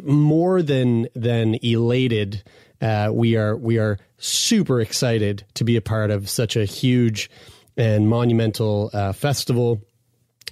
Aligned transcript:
more 0.05 0.61
than 0.61 1.09
than 1.15 1.57
elated. 1.63 2.43
Uh, 2.81 3.11
we 3.13 3.37
are 3.37 3.57
we 3.57 3.79
are 3.79 3.99
super 4.19 4.81
excited 4.81 5.45
to 5.55 5.65
be 5.65 5.77
a 5.77 5.83
part 5.83 6.11
of 6.11 6.29
such 6.29 6.57
a 6.57 6.65
huge 6.65 7.31
and 7.77 8.09
monumental 8.09 8.91
uh, 8.93 9.13
festival. 9.13 9.83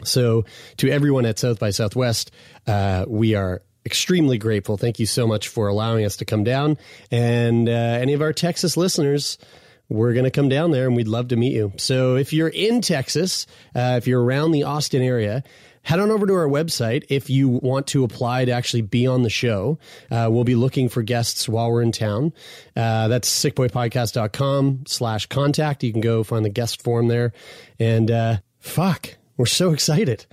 So, 0.03 0.44
to 0.78 0.88
everyone 0.88 1.26
at 1.26 1.38
South 1.38 1.58
by 1.58 1.70
Southwest, 1.70 2.31
uh, 2.66 3.04
we 3.06 3.34
are 3.34 3.62
extremely 3.84 4.38
grateful. 4.38 4.76
Thank 4.76 4.98
you 4.98 5.06
so 5.06 5.26
much 5.26 5.48
for 5.48 5.69
allowing 5.69 6.04
us 6.04 6.16
to 6.19 6.25
come 6.25 6.44
down. 6.44 6.78
And 7.10 7.69
uh, 7.69 7.72
any 7.72 8.14
of 8.14 8.22
our 8.22 8.32
Texas 8.32 8.76
listeners, 8.76 9.38
we're 9.88 10.12
going 10.12 10.25
to 10.25 10.30
come 10.30 10.48
down 10.48 10.70
there 10.70 10.86
and 10.86 10.97
we'd 10.97 11.09
love 11.09 11.28
to 11.28 11.36
meet 11.36 11.53
you. 11.53 11.72
So, 11.76 12.16
if 12.16 12.32
you're 12.32 12.48
in 12.48 12.80
Texas, 12.80 13.47
uh, 13.75 13.97
if 13.98 14.06
you're 14.06 14.22
around 14.22 14.53
the 14.53 14.64
Austin 14.64 15.03
area, 15.03 15.42
head 15.82 15.98
on 15.98 16.10
over 16.10 16.26
to 16.26 16.34
our 16.34 16.48
website 16.48 17.04
if 17.08 17.30
you 17.30 17.48
want 17.48 17.86
to 17.88 18.04
apply 18.04 18.44
to 18.44 18.52
actually 18.52 18.82
be 18.82 19.06
on 19.06 19.22
the 19.22 19.30
show. 19.30 19.78
Uh, 20.10 20.28
we'll 20.30 20.44
be 20.44 20.54
looking 20.54 20.88
for 20.88 21.02
guests 21.02 21.48
while 21.48 21.70
we're 21.70 21.82
in 21.82 21.92
town. 21.92 22.32
Uh, 22.76 23.08
that's 23.08 23.28
sickboypodcast.com 23.28 24.84
slash 24.86 25.26
contact. 25.26 25.82
You 25.82 25.92
can 25.92 26.00
go 26.00 26.22
find 26.22 26.44
the 26.44 26.50
guest 26.50 26.82
form 26.82 27.08
there. 27.08 27.32
And 27.78 28.10
uh, 28.10 28.38
fuck, 28.58 29.16
we're 29.36 29.46
so 29.46 29.72
excited. 29.72 30.26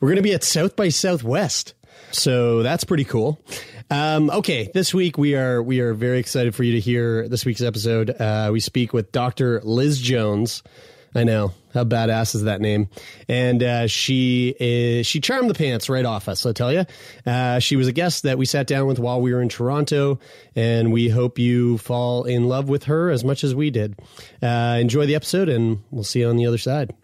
We're 0.00 0.08
going 0.08 0.16
to 0.16 0.22
be 0.22 0.34
at 0.34 0.44
South 0.44 0.76
by 0.76 0.88
Southwest. 0.88 1.74
So 2.10 2.62
that's 2.62 2.84
pretty 2.84 3.04
cool. 3.04 3.40
Um, 3.90 4.30
okay, 4.30 4.70
this 4.74 4.92
week 4.92 5.16
we 5.16 5.36
are 5.36 5.62
we 5.62 5.80
are 5.80 5.94
very 5.94 6.18
excited 6.18 6.54
for 6.54 6.64
you 6.64 6.72
to 6.72 6.80
hear 6.80 7.28
this 7.28 7.44
week's 7.44 7.62
episode. 7.62 8.10
Uh, 8.10 8.50
we 8.52 8.60
speak 8.60 8.92
with 8.92 9.12
Dr. 9.12 9.60
Liz 9.62 10.00
Jones. 10.00 10.62
I 11.16 11.24
know 11.24 11.52
how 11.72 11.84
badass 11.84 12.34
is 12.34 12.42
that 12.44 12.60
name, 12.60 12.88
and 13.28 13.62
uh, 13.62 13.86
she 13.86 14.54
is 14.60 15.06
she 15.06 15.20
charmed 15.20 15.48
the 15.48 15.54
pants 15.54 15.88
right 15.88 16.04
off 16.04 16.28
us. 16.28 16.44
I 16.44 16.52
tell 16.52 16.72
you, 16.72 16.84
uh, 17.24 17.58
she 17.58 17.76
was 17.76 17.88
a 17.88 17.92
guest 17.92 18.24
that 18.24 18.36
we 18.36 18.44
sat 18.44 18.66
down 18.66 18.86
with 18.86 18.98
while 18.98 19.20
we 19.20 19.32
were 19.32 19.40
in 19.40 19.48
Toronto, 19.48 20.18
and 20.54 20.92
we 20.92 21.08
hope 21.08 21.38
you 21.38 21.78
fall 21.78 22.24
in 22.24 22.48
love 22.48 22.68
with 22.68 22.84
her 22.84 23.10
as 23.10 23.24
much 23.24 23.44
as 23.44 23.54
we 23.54 23.70
did. 23.70 23.98
Uh, 24.42 24.76
enjoy 24.78 25.06
the 25.06 25.14
episode, 25.14 25.48
and 25.48 25.82
we'll 25.90 26.04
see 26.04 26.20
you 26.20 26.28
on 26.28 26.36
the 26.36 26.46
other 26.46 26.58
side. 26.58 26.94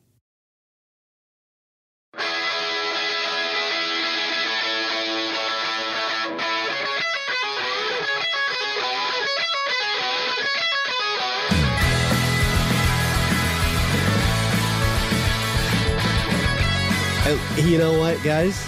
You 17.63 17.79
know 17.79 17.99
what, 17.99 18.23
guys? 18.23 18.61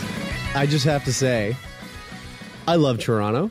I 0.55 0.67
just 0.67 0.85
have 0.85 1.05
to 1.05 1.13
say, 1.13 1.57
I 2.67 2.77
love 2.77 2.99
Toronto. 3.01 3.51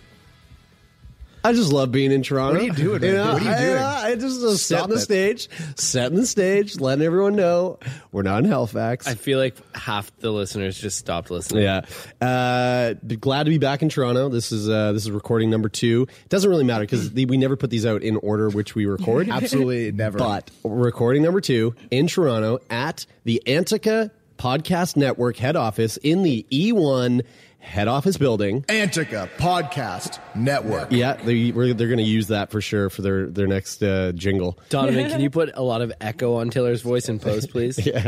I 1.44 1.52
just 1.52 1.72
love 1.74 1.92
being 1.92 2.12
in 2.14 2.24
Toronto. 2.24 2.54
What 2.54 2.64
are 2.64 2.66
you 2.66 2.74
doing, 2.74 3.02
man? 3.14 3.34
What 3.34 3.42
are 3.42 3.46
you 3.46 3.52
I- 3.52 3.60
doing? 3.62 3.78
I, 3.78 4.08
I 4.12 4.16
just 4.16 4.42
uh, 4.42 4.56
Stop 4.56 4.80
setting 4.80 4.96
the 4.96 5.00
stage, 5.02 5.50
setting 5.76 6.18
the 6.18 6.26
stage, 6.26 6.80
letting 6.80 7.04
everyone 7.06 7.36
know 7.36 7.78
we're 8.14 8.22
not 8.24 8.44
in 8.46 8.50
Halifax. 8.50 9.06
I 9.06 9.16
feel 9.16 9.38
like 9.38 9.56
half 9.76 10.16
the 10.20 10.32
listeners 10.32 10.80
just 10.80 10.98
stopped 10.98 11.30
listening. 11.30 11.64
Yeah, 11.64 11.82
uh, 12.22 12.94
glad 13.20 13.44
to 13.44 13.50
be 13.50 13.58
back 13.58 13.82
in 13.82 13.90
Toronto. 13.90 14.30
This 14.30 14.54
is 14.54 14.70
uh, 14.70 14.94
this 14.94 15.04
is 15.04 15.12
recording 15.12 15.50
number 15.50 15.68
two. 15.68 16.08
It 16.24 16.30
doesn't 16.30 16.50
really 16.50 16.64
matter 16.64 16.86
because 16.86 17.12
we 17.12 17.26
never 17.38 17.58
put 17.58 17.70
these 17.70 17.86
out 17.86 18.02
in 18.02 18.16
order 18.18 18.50
which 18.50 18.74
we 18.76 18.86
record. 18.86 19.28
Absolutely 19.32 19.92
never. 19.92 20.18
But 20.18 20.50
recording 20.64 21.22
number 21.22 21.42
two 21.42 21.76
in 21.92 22.08
Toronto 22.08 22.60
at 22.70 23.06
the 23.26 23.44
Antica 23.46 24.10
Podcast 24.44 24.98
Network 24.98 25.38
head 25.38 25.56
office 25.56 25.96
in 25.96 26.22
the 26.22 26.46
E1 26.52 27.22
head 27.60 27.88
office 27.88 28.18
building. 28.18 28.66
Antica 28.68 29.30
Podcast 29.38 30.20
Network. 30.36 30.92
Yeah, 30.92 31.14
they, 31.14 31.54
we're, 31.54 31.74
they're 31.74 31.88
going 31.88 32.00
to 32.00 32.04
use 32.04 32.28
that 32.28 32.52
for 32.52 32.60
sure 32.60 32.90
for 32.90 33.02
their 33.04 33.28
their 33.28 33.48
next 33.48 33.82
uh, 33.82 34.12
jingle. 34.12 34.60
Donovan, 34.68 35.10
can 35.10 35.22
you 35.22 35.30
put 35.30 35.52
a 35.54 35.64
lot 35.64 35.82
of 35.82 35.94
echo 36.02 36.36
on 36.36 36.50
Taylor's 36.50 36.82
voice 36.82 37.08
in 37.08 37.20
post, 37.20 37.52
please? 37.52 37.80
yeah. 37.86 38.06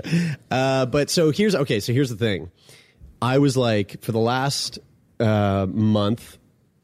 Uh, 0.51 0.85
but 0.85 1.09
so 1.09 1.31
here's 1.31 1.55
okay. 1.55 1.79
So 1.79 1.93
here's 1.93 2.09
the 2.09 2.17
thing. 2.17 2.51
I 3.21 3.37
was 3.37 3.55
like 3.55 4.01
for 4.01 4.11
the 4.11 4.19
last 4.19 4.77
uh, 5.21 5.67
month, 5.69 6.37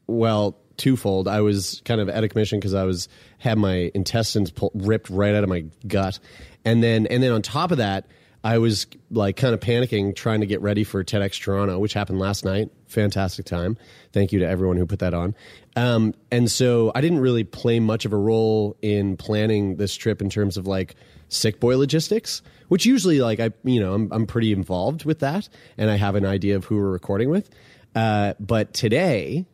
well, 0.07 0.57
twofold. 0.77 1.27
I 1.27 1.41
was 1.41 1.81
kind 1.83 1.99
of 1.99 2.07
out 2.07 2.23
of 2.23 2.29
commission 2.29 2.57
because 2.57 2.73
I 2.73 2.85
was 2.85 3.09
had 3.37 3.57
my 3.57 3.91
intestines 3.93 4.49
pull, 4.49 4.71
ripped 4.73 5.09
right 5.09 5.35
out 5.35 5.43
of 5.43 5.49
my 5.49 5.65
gut, 5.85 6.19
and 6.63 6.81
then 6.81 7.05
and 7.07 7.21
then 7.21 7.33
on 7.33 7.41
top 7.41 7.71
of 7.71 7.79
that, 7.79 8.05
I 8.43 8.57
was 8.57 8.87
like 9.11 9.35
kind 9.35 9.53
of 9.53 9.59
panicking, 9.59 10.15
trying 10.15 10.41
to 10.41 10.47
get 10.47 10.61
ready 10.61 10.83
for 10.83 11.03
TEDx 11.03 11.39
Toronto, 11.39 11.77
which 11.77 11.93
happened 11.93 12.19
last 12.19 12.43
night. 12.43 12.69
Fantastic 12.87 13.45
time. 13.45 13.77
Thank 14.13 14.31
you 14.31 14.39
to 14.39 14.47
everyone 14.47 14.77
who 14.77 14.85
put 14.85 14.99
that 14.99 15.13
on. 15.13 15.35
Um, 15.75 16.15
and 16.31 16.49
so 16.49 16.91
I 16.95 17.01
didn't 17.01 17.19
really 17.19 17.43
play 17.43 17.79
much 17.79 18.05
of 18.05 18.13
a 18.13 18.17
role 18.17 18.75
in 18.81 19.15
planning 19.15 19.75
this 19.75 19.95
trip 19.95 20.21
in 20.21 20.29
terms 20.29 20.57
of 20.57 20.65
like 20.65 20.95
sick 21.29 21.59
boy 21.59 21.77
logistics, 21.77 22.41
which 22.67 22.85
usually 22.85 23.19
like 23.21 23.39
I, 23.39 23.51
you 23.63 23.79
know, 23.79 23.93
I'm, 23.93 24.11
I'm 24.11 24.25
pretty 24.25 24.51
involved 24.51 25.05
with 25.05 25.19
that 25.19 25.47
and 25.77 25.91
I 25.91 25.97
have 25.97 26.15
an 26.15 26.25
idea 26.25 26.55
of 26.55 26.65
who 26.65 26.77
we're 26.77 26.91
recording 26.91 27.29
with. 27.29 27.49
Uh, 27.95 28.33
but 28.39 28.73
today 28.73 29.45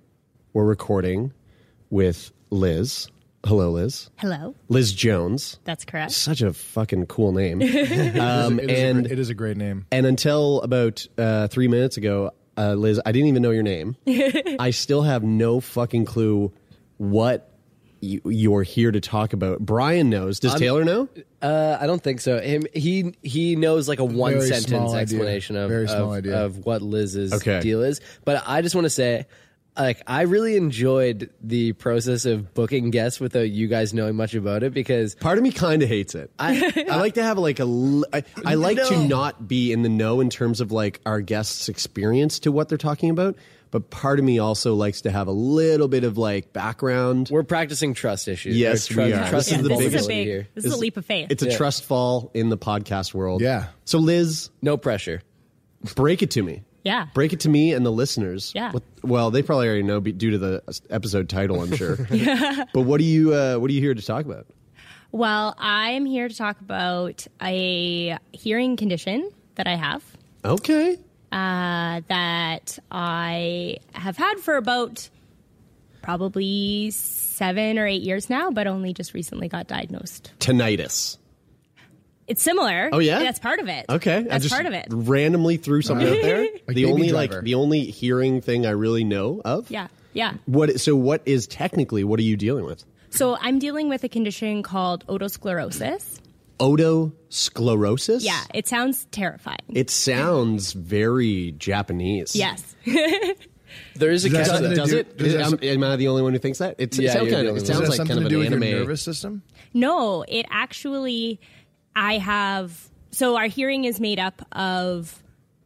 we're 0.53 0.65
recording 0.65 1.33
with 1.89 2.31
Liz. 2.49 3.09
Hello, 3.45 3.71
Liz. 3.71 4.09
Hello. 4.17 4.55
Liz 4.67 4.91
Jones. 4.93 5.59
That's 5.63 5.85
correct. 5.85 6.11
Such 6.11 6.41
a 6.41 6.51
fucking 6.53 7.05
cool 7.05 7.31
name. 7.31 7.61
um, 7.61 8.59
It 8.59 8.69
is, 8.69 8.79
a, 8.79 8.85
and 8.87 9.05
gr- 9.07 9.13
it 9.13 9.19
is 9.19 9.29
a 9.29 9.33
great 9.33 9.57
name. 9.57 9.85
and 9.91 10.05
until 10.05 10.61
about 10.61 11.05
uh, 11.17 11.47
three 11.47 11.67
minutes 11.67 11.97
ago, 11.97 12.31
uh, 12.57 12.73
Liz, 12.73 12.99
I 13.05 13.11
didn't 13.11 13.29
even 13.29 13.41
know 13.43 13.51
your 13.51 13.63
name. 13.63 13.95
I 14.59 14.71
still 14.71 15.03
have 15.03 15.23
no 15.23 15.59
fucking 15.59 16.05
clue 16.05 16.51
what 16.97 17.51
you, 18.01 18.21
you're 18.25 18.63
here 18.63 18.91
to 18.91 18.99
talk 18.99 19.33
about. 19.33 19.59
Brian 19.59 20.09
knows. 20.09 20.39
Does 20.39 20.55
Taylor 20.55 20.83
know? 20.83 21.07
Uh, 21.41 21.77
I 21.79 21.87
don't 21.87 22.01
think 22.01 22.19
so. 22.19 22.39
Him, 22.41 22.63
he 22.73 23.13
he 23.21 23.55
knows 23.55 23.87
like 23.87 23.99
a 23.99 24.05
one 24.05 24.33
Very 24.33 24.47
sentence 24.47 24.67
small 24.67 24.89
idea. 24.89 25.01
explanation 25.01 25.55
of 25.55 25.69
Very 25.69 25.87
small 25.87 26.11
of, 26.13 26.17
idea. 26.17 26.43
of 26.45 26.65
what 26.65 26.81
Liz's 26.81 27.31
Okay. 27.33 27.59
deal 27.61 27.83
is. 27.83 28.01
But 28.25 28.43
I 28.47 28.61
just 28.61 28.73
want 28.75 28.85
to 28.85 28.89
say, 28.89 29.25
like, 29.77 30.01
I 30.07 30.21
really 30.23 30.57
enjoyed 30.57 31.29
the 31.41 31.73
process 31.73 32.25
of 32.25 32.53
booking 32.53 32.89
guests 32.89 33.19
without 33.19 33.49
you 33.49 33.67
guys 33.67 33.93
knowing 33.93 34.15
much 34.15 34.33
about 34.35 34.63
it 34.63 34.73
because 34.73 35.15
Part 35.15 35.37
of 35.37 35.43
me 35.43 35.51
kind 35.51 35.81
of 35.83 35.89
hates 35.89 36.15
it. 36.15 36.31
I, 36.39 36.85
I 36.91 36.97
like 36.97 37.15
to 37.15 37.23
have 37.23 37.37
like 37.37 37.59
a. 37.59 37.63
l- 37.63 38.05
I, 38.13 38.23
I 38.45 38.55
like 38.55 38.77
to 38.77 39.07
not 39.07 39.47
be 39.47 39.71
in 39.71 39.81
the 39.83 39.89
know 39.89 40.19
in 40.19 40.29
terms 40.29 40.61
of 40.61 40.71
like 40.71 40.99
our 41.05 41.21
guests' 41.21 41.69
experience 41.69 42.39
to 42.39 42.51
what 42.51 42.69
they're 42.69 42.77
talking 42.77 43.09
about. 43.09 43.35
But 43.69 43.89
part 43.89 44.17
of 44.17 44.23
me 44.23 44.39
also 44.39 44.75
likes 44.75 45.01
to 45.01 45.11
have 45.11 45.27
a 45.27 45.31
little 45.33 45.89
bit 45.89 46.05
of 46.05 46.17
like 46.17 46.53
background. 46.53 47.27
we're 47.29 47.43
practicing 47.43 47.93
trust 47.93 48.29
issues. 48.29 48.55
Yes, 48.55 48.89
Or 48.89 48.93
trust, 48.93 49.07
we 49.07 49.13
are. 49.13 49.29
Trust 49.29 49.49
This 49.49 49.57
is 49.57 49.63
the 49.63 49.69
this 49.69 49.79
is 49.79 49.85
biggest 49.91 50.05
a 50.05 50.07
big. 50.07 50.27
here. 50.27 50.47
This 50.55 50.63
is 50.63 50.71
a 50.73 50.77
leap 50.77 50.95
of 50.95 51.05
faith. 51.05 51.27
It's 51.31 51.43
a 51.43 51.51
trust 51.51 51.83
fall 51.83 52.31
in 52.33 52.47
the 52.47 52.57
podcast 52.57 53.13
world. 53.13 53.41
Yeah. 53.41 53.67
So 53.83 53.99
Liz, 53.99 54.49
No 54.61 54.77
pressure. 54.77 55.21
break 55.95 56.21
it 56.21 56.31
to 56.31 56.41
me. 56.43 56.63
Yeah. 56.83 57.07
Break 57.13 57.33
it 57.33 57.39
to 57.41 57.49
me 57.49 57.73
and 57.73 57.85
the 57.85 57.91
listeners. 57.91 58.51
Yeah. 58.55 58.71
What, 58.71 58.83
well, 59.03 59.31
they 59.31 59.41
probably 59.43 59.67
already 59.67 59.83
know 59.83 59.99
due 59.99 60.31
to 60.31 60.37
the 60.37 60.81
episode 60.89 61.27
title, 61.29 61.61
I'm 61.61 61.75
sure. 61.75 61.97
yeah. 62.11 62.65
But 62.73 62.81
what 62.81 62.99
are 63.01 63.03
you? 63.03 63.33
Uh, 63.33 63.57
what 63.57 63.69
are 63.69 63.73
you 63.73 63.81
here 63.81 63.93
to 63.93 64.01
talk 64.01 64.25
about? 64.25 64.47
Well, 65.11 65.55
I'm 65.57 66.05
here 66.05 66.27
to 66.27 66.35
talk 66.35 66.59
about 66.61 67.25
a 67.41 68.17
hearing 68.31 68.75
condition 68.77 69.31
that 69.55 69.67
I 69.67 69.75
have. 69.75 70.03
Okay. 70.45 70.97
uh, 71.31 72.01
that 72.07 72.79
I 72.91 73.77
have 73.93 74.15
had 74.17 74.35
for 74.39 74.55
about 74.55 75.09
probably 76.01 76.91
seven 76.91 77.77
or 77.77 77.85
eight 77.85 78.01
years 78.01 78.29
now, 78.29 78.49
but 78.51 78.65
only 78.67 78.93
just 78.93 79.13
recently 79.13 79.49
got 79.49 79.67
diagnosed. 79.67 80.31
Tinnitus. 80.39 81.17
It's 82.27 82.41
similar. 82.43 82.89
Oh, 82.91 82.99
yeah? 82.99 83.19
that's 83.19 83.39
part 83.39 83.59
of 83.59 83.67
it. 83.69 83.85
Okay, 83.89 84.17
I 84.17 84.21
that's 84.23 84.43
just 84.43 84.53
part 84.53 84.65
of 84.65 84.73
it. 84.73 84.87
Randomly 84.89 85.57
threw 85.57 85.81
something 85.81 86.07
out 86.07 86.21
there. 86.21 86.47
the 86.67 86.85
only 86.85 87.09
Driver. 87.09 87.35
like 87.35 87.43
the 87.43 87.55
only 87.55 87.85
hearing 87.85 88.41
thing 88.41 88.65
I 88.65 88.71
really 88.71 89.03
know 89.05 89.41
of. 89.45 89.71
Yeah, 89.71 89.87
yeah. 90.13 90.33
What? 90.45 90.79
So 90.81 90.95
what 90.95 91.21
is 91.25 91.47
technically 91.47 92.03
what 92.03 92.19
are 92.19 92.23
you 92.23 92.35
dealing 92.35 92.65
with? 92.65 92.83
So 93.11 93.37
I'm 93.39 93.59
dealing 93.59 93.87
with 93.87 94.03
a 94.03 94.09
condition 94.09 94.61
called 94.63 95.07
otosclerosis. 95.07 96.19
Otosclerosis. 96.59 98.23
Yeah, 98.23 98.43
it 98.53 98.67
sounds 98.67 99.05
terrifying. 99.11 99.57
It 99.69 99.89
sounds 99.89 100.73
very 100.73 101.51
Japanese. 101.57 102.35
yes. 102.35 102.75
There 103.95 104.09
is 104.11 104.25
a 104.25 104.29
Does 104.29 104.47
that 104.47 104.53
catch. 104.53 104.61
have 104.61 104.69
that. 104.69 104.75
Does 104.75 104.89
do- 104.91 104.97
it? 104.97 105.17
does 105.17 105.33
that 105.33 105.63
am, 105.63 105.83
am 105.83 105.83
I 105.83 105.95
the 105.97 106.07
only 106.07 106.21
one 106.23 106.33
who 106.33 106.39
thinks 106.39 106.59
that? 106.59 106.75
It's, 106.79 106.97
Yeah, 106.97 107.09
it 107.09 107.13
sounds 107.13 107.31
kind 107.31 107.47
of, 107.47 107.57
it 107.57 107.67
sounds 107.67 107.79
Does 107.81 107.89
like 107.89 107.97
something 107.97 108.15
kind 108.15 108.25
of 108.25 108.29
to 108.31 108.35
do 108.35 108.41
an 108.41 108.51
with 108.51 108.59
your 108.61 108.69
anime. 108.69 108.79
nervous 108.79 109.01
system? 109.03 109.43
No, 109.73 110.23
it 110.27 110.45
actually, 110.49 111.39
I 111.99 112.19
have, 112.19 112.89
so 113.11 113.35
our 113.37 113.47
hearing 113.47 113.85
is 113.85 113.99
made 113.99 114.19
up 114.19 114.45
of 114.51 115.21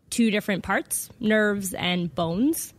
two 0.09 0.31
different 0.31 0.63
parts 0.63 1.09
nerves 1.19 1.73
and 1.73 2.13
bones. 2.13 2.73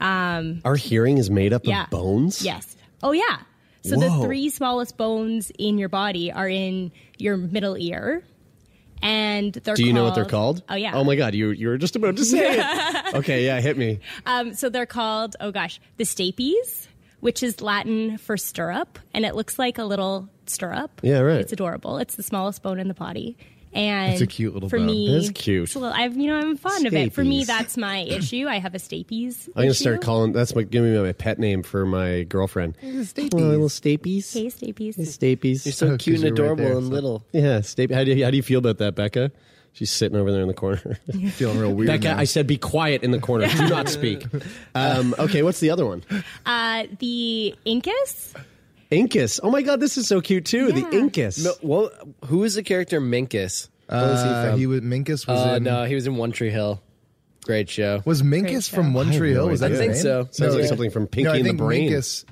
Um, 0.00 0.60
Our 0.64 0.76
hearing 0.76 1.18
is 1.18 1.30
made 1.30 1.52
up 1.52 1.62
Yeah. 1.64 1.84
of 1.84 1.90
bones. 1.90 2.42
Yes. 2.44 2.76
Oh, 3.02 3.12
yeah. 3.12 3.38
So 3.84 3.96
Whoa. 3.98 4.18
the 4.20 4.24
three 4.24 4.48
smallest 4.50 4.96
bones 4.96 5.50
in 5.58 5.78
your 5.78 5.88
body 5.88 6.30
are 6.30 6.48
in 6.48 6.92
your 7.18 7.36
middle 7.36 7.76
ear. 7.76 8.22
And 9.04 9.52
they're 9.52 9.74
Do 9.74 9.84
you 9.84 9.92
know 9.92 10.04
what 10.04 10.14
they're 10.14 10.24
called? 10.24 10.62
Oh, 10.68 10.76
yeah. 10.76 10.92
Oh 10.94 11.02
my 11.02 11.16
god, 11.16 11.34
you 11.34 11.50
you 11.50 11.66
were 11.68 11.78
just 11.78 11.96
about 11.96 12.16
to 12.18 12.24
say 12.24 12.58
it. 12.58 13.14
Okay, 13.14 13.44
yeah, 13.44 13.60
hit 13.60 13.76
me. 13.76 13.98
Um, 14.26 14.54
so 14.54 14.68
they're 14.70 14.86
called, 14.86 15.34
oh 15.40 15.50
gosh, 15.50 15.80
the 15.96 16.04
stapes, 16.04 16.86
which 17.22 17.42
is 17.42 17.60
Latin 17.62 18.18
for 18.18 18.36
stirrup. 18.36 18.98
And 19.14 19.24
it 19.24 19.34
looks 19.34 19.58
like 19.58 19.78
a 19.78 19.84
little 19.84 20.28
stirrup. 20.46 21.00
Yeah, 21.02 21.20
right. 21.20 21.40
It's 21.40 21.52
adorable. 21.52 21.96
It's 21.98 22.16
the 22.16 22.22
smallest 22.22 22.62
bone 22.62 22.78
in 22.78 22.88
the 22.88 22.94
body. 22.94 23.36
And 23.74 24.12
It's 24.12 24.20
a 24.20 24.26
cute 24.26 24.52
little 24.52 24.68
for 24.68 24.76
bone. 24.76 24.84
me, 24.86 25.16
It's 25.16 25.30
cute. 25.30 25.62
it's 25.64 25.74
a 25.76 25.78
little- 25.78 25.94
I've, 25.96 26.14
you 26.14 26.26
know, 26.26 26.36
I'm 26.36 26.58
fond 26.58 26.84
of 26.86 26.92
it. 26.92 27.14
For 27.14 27.24
me, 27.24 27.44
that's 27.44 27.78
my 27.78 28.00
issue. 28.18 28.46
I 28.46 28.58
have 28.58 28.74
a 28.74 28.78
stapes. 28.78 29.46
I'm 29.46 29.52
gonna 29.54 29.66
issue. 29.68 29.74
start 29.84 30.02
calling. 30.02 30.32
That's 30.32 30.54
my 30.54 30.62
give 30.64 30.84
me 30.84 30.98
my 30.98 31.12
pet 31.12 31.38
name 31.38 31.62
for 31.62 31.86
my 31.86 32.24
girlfriend. 32.24 32.76
Stapies. 32.82 33.30
Oh, 33.32 33.38
little 33.38 33.68
Stapes. 33.70 34.34
Hey, 34.34 34.46
stapes. 34.48 34.98
Stapies. 34.98 35.64
You're 35.64 35.72
so 35.72 35.86
Oh, 35.86 35.90
'cause 35.92 35.98
cute 36.00 36.16
and 36.22 36.24
you're 36.24 36.32
right 36.32 36.52
adorable 36.52 36.64
there, 36.64 36.76
and 36.76 36.86
so- 36.88 36.92
little. 36.92 37.24
Yeah, 37.32 37.62
Stape. 37.62 37.90
How 37.92 38.04
do 38.04 38.12
you, 38.12 38.24
how 38.24 38.30
do 38.30 38.36
you 38.36 38.42
feel 38.42 38.58
about 38.58 38.76
that, 38.76 38.94
Becca? 38.94 39.32
She's 39.74 39.90
sitting 39.90 40.18
over 40.18 40.30
there 40.30 40.42
in 40.42 40.48
the 40.48 40.54
corner. 40.54 40.98
Feeling 41.32 41.58
real 41.58 41.72
weird. 41.72 41.86
Becca, 41.86 42.08
now. 42.08 42.18
I 42.18 42.24
said 42.24 42.46
be 42.46 42.58
quiet 42.58 43.02
in 43.02 43.10
the 43.10 43.18
corner. 43.18 43.46
Do 43.48 43.68
not 43.68 43.88
speak. 43.88 44.24
Um, 44.74 45.14
okay, 45.18 45.42
what's 45.42 45.60
the 45.60 45.70
other 45.70 45.84
one? 45.86 46.02
Uh, 46.46 46.84
the 46.98 47.54
incus. 47.66 48.32
Incus. 48.90 49.38
Oh 49.42 49.50
my 49.50 49.62
god, 49.62 49.80
this 49.80 49.96
is 49.96 50.06
so 50.06 50.20
cute 50.20 50.44
too. 50.46 50.72
The 50.72 50.80
Yeah. 50.80 50.90
Incus. 51.00 51.42
No, 51.44 51.52
well, 51.62 51.90
who 52.26 52.44
is 52.44 52.54
the 52.54 52.62
character 52.62 53.00
Minkus? 53.00 53.68
What 53.86 53.96
was 54.02 54.22
he 54.22 54.28
Uh, 54.28 54.50
from? 54.50 54.58
he 54.58 54.66
was 54.66 54.80
Minkus 54.80 55.26
was 55.26 55.46
Uh, 55.46 55.54
in. 55.56 55.62
no, 55.64 55.84
he 55.84 55.94
was 55.94 56.06
in 56.06 56.16
One 56.16 56.32
Tree 56.32 56.50
Hill. 56.50 56.82
Great 57.44 57.68
show. 57.68 58.02
Was 58.04 58.22
Great 58.22 58.44
Minkus 58.44 58.68
show. 58.70 58.76
from 58.76 58.94
One 58.94 59.10
Tree 59.12 59.30
no 59.34 59.40
Hill? 59.40 59.48
Was 59.50 59.60
that 59.60 59.72
idea. 59.72 59.76
I 59.76 59.80
think 59.80 59.92
name? 59.94 60.02
so. 60.02 60.28
Sounds 60.30 60.54
like 60.54 60.62
yeah. 60.62 60.68
something 60.68 60.90
from 60.90 61.06
Pinky 61.06 61.24
no, 61.28 61.32
I 61.32 61.36
and 61.38 61.46
the 61.46 61.52
Brain. 61.54 61.90
Minkus, 61.90 62.24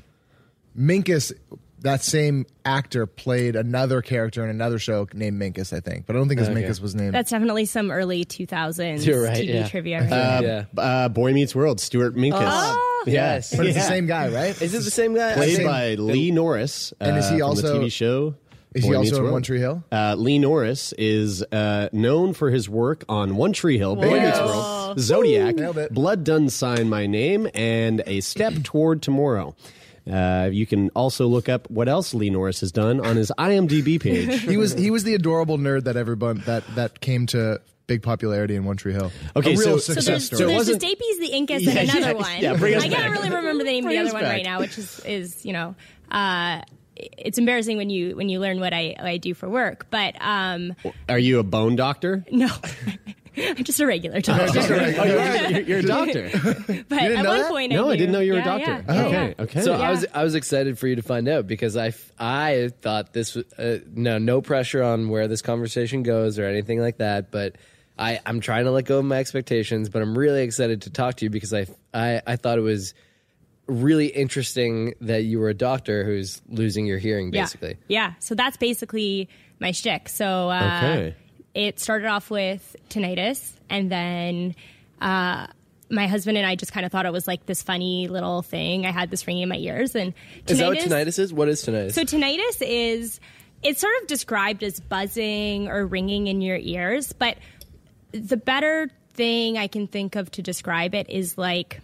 Minkus, 0.79 1.33
that 1.81 2.03
same 2.03 2.47
actor 2.65 3.07
played 3.07 3.57
another 3.57 4.03
character 4.03 4.45
in 4.45 4.51
another 4.51 4.79
show 4.79 5.09
named 5.15 5.41
Minkus, 5.41 5.73
I 5.77 5.81
think. 5.81 6.07
But 6.07 6.17
I 6.17 6.19
don't 6.19 6.29
think 6.29 6.41
his 6.41 6.49
Okay. 6.49 6.63
Minkus 6.63 6.81
was 6.81 6.95
named. 6.95 7.15
That's 7.15 7.31
definitely 7.31 7.65
some 7.65 7.91
early 7.91 8.25
2000s 8.25 9.05
You're 9.07 9.23
right, 9.25 9.37
TV 9.37 9.49
yeah. 9.55 9.69
trivia. 9.69 9.99
Uh, 10.03 10.41
Yeah. 10.77 10.83
uh, 10.83 11.09
Boy 11.09 11.33
Meets 11.33 11.55
World. 11.55 11.81
Stuart 11.81 12.15
Minkus. 12.17 12.39
Oh. 12.43 13.05
Yes. 13.07 13.57
but 13.57 13.65
it's 13.67 13.77
Yeah. 13.77 13.83
the 13.83 13.89
same 13.89 14.07
guy, 14.07 14.29
right? 14.29 14.61
Is 14.61 14.75
it 14.75 14.85
the 14.85 14.91
same 14.91 15.15
guy? 15.15 15.33
Played 15.35 15.57
Same- 15.57 15.67
by 15.67 15.95
Lee 15.95 16.31
Norris. 16.31 16.93
And 17.01 17.17
is 17.17 17.25
uh, 17.27 17.33
he 17.33 17.39
from 17.39 17.49
also- 17.49 17.79
the 17.79 17.87
TV 17.87 17.91
show? 17.93 18.35
Is 18.75 18.85
Boy 18.85 18.93
he 18.93 18.99
Meets 19.01 19.11
also 19.11 19.17
in 19.17 19.23
World. 19.25 19.33
One 19.33 19.43
Tree 19.43 19.59
Hill? 19.59 19.83
Uh, 19.91 20.15
Lee 20.17 20.39
Norris 20.39 20.93
is 20.97 21.43
uh, 21.51 21.89
known 21.93 22.35
for 22.35 22.51
his 22.51 22.69
work 22.69 23.05
on 23.09 23.35
One 23.35 23.53
Tree 23.53 23.79
Hill, 23.79 23.97
Boy 23.97 24.11
Whoa. 24.11 24.21
Meets 24.21 24.39
World, 24.39 25.01
Zodiac, 25.01 25.91
Blood 25.91 26.23
Done 26.23 26.49
Sign 26.51 26.89
My 26.89 27.07
Name, 27.07 27.49
and 27.53 28.01
A 28.07 28.21
Step 28.21 28.53
Toward 28.63 29.03
Tomorrow. 29.03 29.57
Uh, 30.11 30.49
you 30.53 30.67
can 30.67 30.89
also 30.91 31.27
look 31.27 31.49
up 31.49 31.69
what 31.71 31.89
else 31.89 32.15
Lee 32.15 32.31
Norris 32.31 32.61
has 32.61 32.73
done 32.73 33.01
on 33.05 33.17
his 33.17 33.33
IMDb 33.39 34.01
page. 34.01 34.41
He 34.49 34.57
was 34.57 34.73
he 34.73 34.91
was 34.91 35.05
the 35.05 35.15
adorable 35.15 35.59
nerd 35.59 35.85
that 35.85 35.97
everyone 35.97 36.43
that 36.47 36.65
that 36.75 37.01
came 37.01 37.27
to 37.29 37.61
big 37.87 38.03
popularity 38.03 38.55
in 38.55 38.65
One 38.65 38.77
Tree 38.77 38.93
Hill. 38.93 39.11
Okay, 39.37 39.55
a 39.55 39.57
real 39.57 39.79
so- 39.79 39.79
So 39.79 39.93
success 39.95 40.07
there's, 40.07 40.27
story. 40.27 40.39
so 40.39 40.47
there's 40.47 40.57
wasn't- 40.59 40.81
the 40.81 40.87
Stapes, 40.87 41.19
the 41.21 41.33
Incus, 41.33 41.61
Yeah, 41.63 41.71
and 41.81 41.91
another 41.91 42.01
yeah, 42.01 42.13
one. 42.13 42.41
yeah, 42.41 42.57
bring 42.57 42.75
us 42.77 42.85
I 42.85 42.89
back. 42.89 42.99
can't 42.99 43.13
really 43.13 43.31
remember 43.31 43.65
the 43.65 43.71
name 43.71 43.85
of 43.85 43.91
the 43.91 43.99
us 43.99 44.07
other 44.11 44.15
one 44.15 44.23
right 44.25 44.45
now, 44.45 44.61
which 44.61 44.79
is 44.79 45.01
is 45.05 45.45
you 45.45 45.53
know, 45.53 45.75
uh, 46.11 46.63
it's 46.97 47.39
embarrassing 47.39 47.77
when 47.77 47.91
you 47.91 48.15
when 48.17 48.29
you 48.29 48.41
learn 48.41 48.61
what 48.61 48.73
I 48.73 48.95
what 48.99 49.07
I 49.09 49.17
do 49.19 49.35
for 49.35 49.49
work. 49.49 49.87
But 49.91 50.15
um, 50.21 50.75
Are 51.09 51.19
you 51.19 51.39
a 51.41 51.43
bone 51.43 51.75
doctor? 51.77 52.25
no, 52.31 52.49
I'm 53.37 53.65
just 53.65 53.81
a 53.81 53.87
regular 53.87 54.21
doctor. 54.21 54.61
Oh, 54.73 55.05
you 55.05 55.19
are? 55.19 55.51
You're, 55.51 55.61
you're 55.61 55.79
a 55.79 55.83
doctor. 55.83 56.31
but 56.33 56.67
didn't 56.67 56.91
at 57.19 57.23
know 57.23 57.31
one 57.31 57.39
that? 57.41 57.51
point, 57.51 57.73
No, 57.73 57.89
I 57.89 57.93
knew. 57.93 57.97
didn't 57.99 58.13
know 58.13 58.21
you 58.21 58.33
were 58.35 58.41
a 58.41 58.45
doctor. 58.45 58.85
yeah, 58.89 58.95
yeah, 58.95 59.05
okay, 59.07 59.35
okay. 59.41 59.61
So 59.63 59.77
Yeah. 59.77 59.89
I 59.89 59.91
was 59.91 60.07
I 60.15 60.25
was 60.25 60.35
excited 60.35 60.79
for 60.79 60.87
you 60.89 60.97
to 60.97 61.03
find 61.03 61.29
out 61.29 61.47
because 61.47 61.77
I, 61.77 61.93
I 62.19 62.71
thought 62.81 63.13
this 63.13 63.35
was 63.35 63.45
uh, 63.59 63.79
no 63.95 64.19
no 64.19 64.41
pressure 64.43 64.83
on 64.83 65.09
where 65.09 65.29
this 65.29 65.43
conversation 65.43 66.03
goes 66.03 66.39
or 66.39 66.45
anything 66.47 66.81
like 66.81 66.99
that, 66.99 67.31
but 67.31 67.57
I 67.99 68.21
I'm 68.27 68.41
trying 68.41 68.65
to 68.65 68.71
let 68.71 68.85
go 68.87 68.99
of 68.99 69.05
my 69.05 69.19
expectations, 69.19 69.89
but 69.89 70.03
I'm 70.03 70.17
really 70.17 70.43
excited 70.43 70.83
to 70.83 70.91
talk 70.91 71.17
to 71.17 71.25
you 71.27 71.31
because 71.31 71.53
I 71.55 71.67
I 71.95 72.23
I 72.27 72.37
thought 72.37 72.59
it 72.59 72.63
was 72.63 72.95
really 73.67 74.07
interesting 74.09 74.95
that 75.01 75.23
you 75.23 75.39
were 75.39 75.49
a 75.49 75.55
doctor 75.55 76.05
who's 76.05 76.43
losing 76.49 76.87
your 76.87 76.99
hearing 76.99 77.31
basically. 77.31 77.77
Yeah. 77.89 78.09
yeah. 78.09 78.13
So 78.19 78.35
that's 78.35 78.57
basically 78.57 79.29
my 79.61 79.71
shtick. 79.71 80.09
So 80.09 80.51
uh, 80.51 80.81
Okay. 80.83 81.15
It 81.55 81.81
started 81.81 82.07
off 82.07 82.31
with 82.31 82.77
tinnitus, 82.89 83.53
and 83.69 83.91
then 83.91 84.55
uh, 85.01 85.47
my 85.91 86.07
husband 86.07 86.39
and 86.39 86.47
I 86.47 86.57
just 86.57 86.73
kind 86.73 86.87
of 86.87 86.93
thought 86.93 87.07
it 87.07 87.13
was 87.13 87.27
like 87.27 87.47
this 87.47 87.63
funny 87.63 88.09
little 88.09 88.43
thing. 88.43 88.87
I 88.87 88.93
had 88.93 89.11
this 89.11 89.27
ringing 89.27 89.45
in 89.45 89.49
my 89.49 89.57
ears, 89.57 89.95
and 89.95 90.15
tinnitus, 90.47 90.51
Is 90.51 90.59
that 90.59 90.69
what 90.69 90.79
tinnitus 90.79 91.19
is? 91.19 91.33
What 91.33 91.49
is 91.49 91.65
tinnitus? 91.65 91.93
So 91.93 92.03
tinnitus 92.05 92.63
is 92.63 93.21
it's 93.63 93.81
sort 93.81 93.95
of 94.01 94.07
described 94.07 94.63
as 94.63 94.81
buzzing 94.81 95.69
or 95.69 95.87
ringing 95.87 96.27
in 96.27 96.41
your 96.41 96.57
ears, 96.57 97.13
but 97.13 97.37
the 98.13 98.37
better 98.37 98.91
thing 99.15 99.59
I 99.59 99.67
can 99.67 99.87
think 99.87 100.17
of 100.17 100.31
to 100.33 100.43
describe 100.43 100.95
it 100.95 101.11
is 101.11 101.37
like 101.37 101.81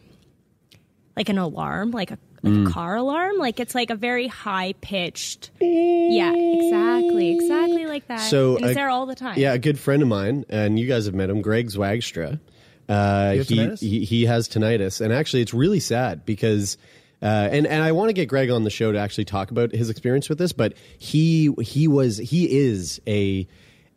like 1.17 1.29
an 1.29 1.39
alarm, 1.39 1.91
like 1.91 2.11
a 2.11 2.19
like 2.47 2.55
Mm. 2.55 2.69
a 2.69 2.71
car 2.71 2.97
alarm. 2.97 3.37
Like 3.38 3.61
it's 3.61 3.75
like 3.75 3.91
a 3.91 3.95
very 3.97 4.26
high 4.29 4.75
pitched. 4.81 5.50
Yeah, 5.61 6.33
exactly, 6.35 7.31
exactly 7.35 7.87
like 7.87 8.07
that. 8.09 8.21
So 8.21 8.57
and 8.57 8.65
it's 8.65 8.73
a- 8.73 8.75
there 8.75 8.88
all 8.88 9.07
the 9.07 9.15
time. 9.15 9.38
Yeah, 9.38 9.53
a 9.55 9.59
good 9.59 9.79
friend 9.79 10.03
of 10.03 10.09
mine, 10.09 10.45
and 10.49 10.79
you 10.79 10.87
guys 10.87 11.07
have 11.07 11.15
met 11.15 11.29
him, 11.31 11.43
Greg 11.43 11.69
Zwagstra. 11.69 12.41
Uh, 12.88 13.33
he, 13.33 13.38
tinnitus? 13.41 13.81
he 13.81 14.05
he 14.05 14.25
has 14.26 14.49
tinnitus, 14.49 15.00
and 15.00 15.12
actually, 15.12 15.43
it's 15.43 15.55
really 15.55 15.81
sad 15.81 16.25
because. 16.25 16.76
Uh, 17.23 17.49
and 17.50 17.67
and 17.67 17.83
I 17.83 17.93
want 17.93 18.11
to 18.11 18.12
get 18.12 18.26
Greg 18.29 18.50
on 18.50 18.65
the 18.65 18.71
show 18.71 18.93
to 18.93 18.99
actually 18.99 19.25
talk 19.25 19.50
about 19.50 19.73
his 19.73 19.88
experience 19.88 20.29
with 20.29 20.37
this, 20.37 20.53
but 20.53 20.75
he 20.99 21.50
he 21.62 21.88
was 21.88 22.19
he 22.19 22.59
is 22.59 23.00
a 23.09 23.49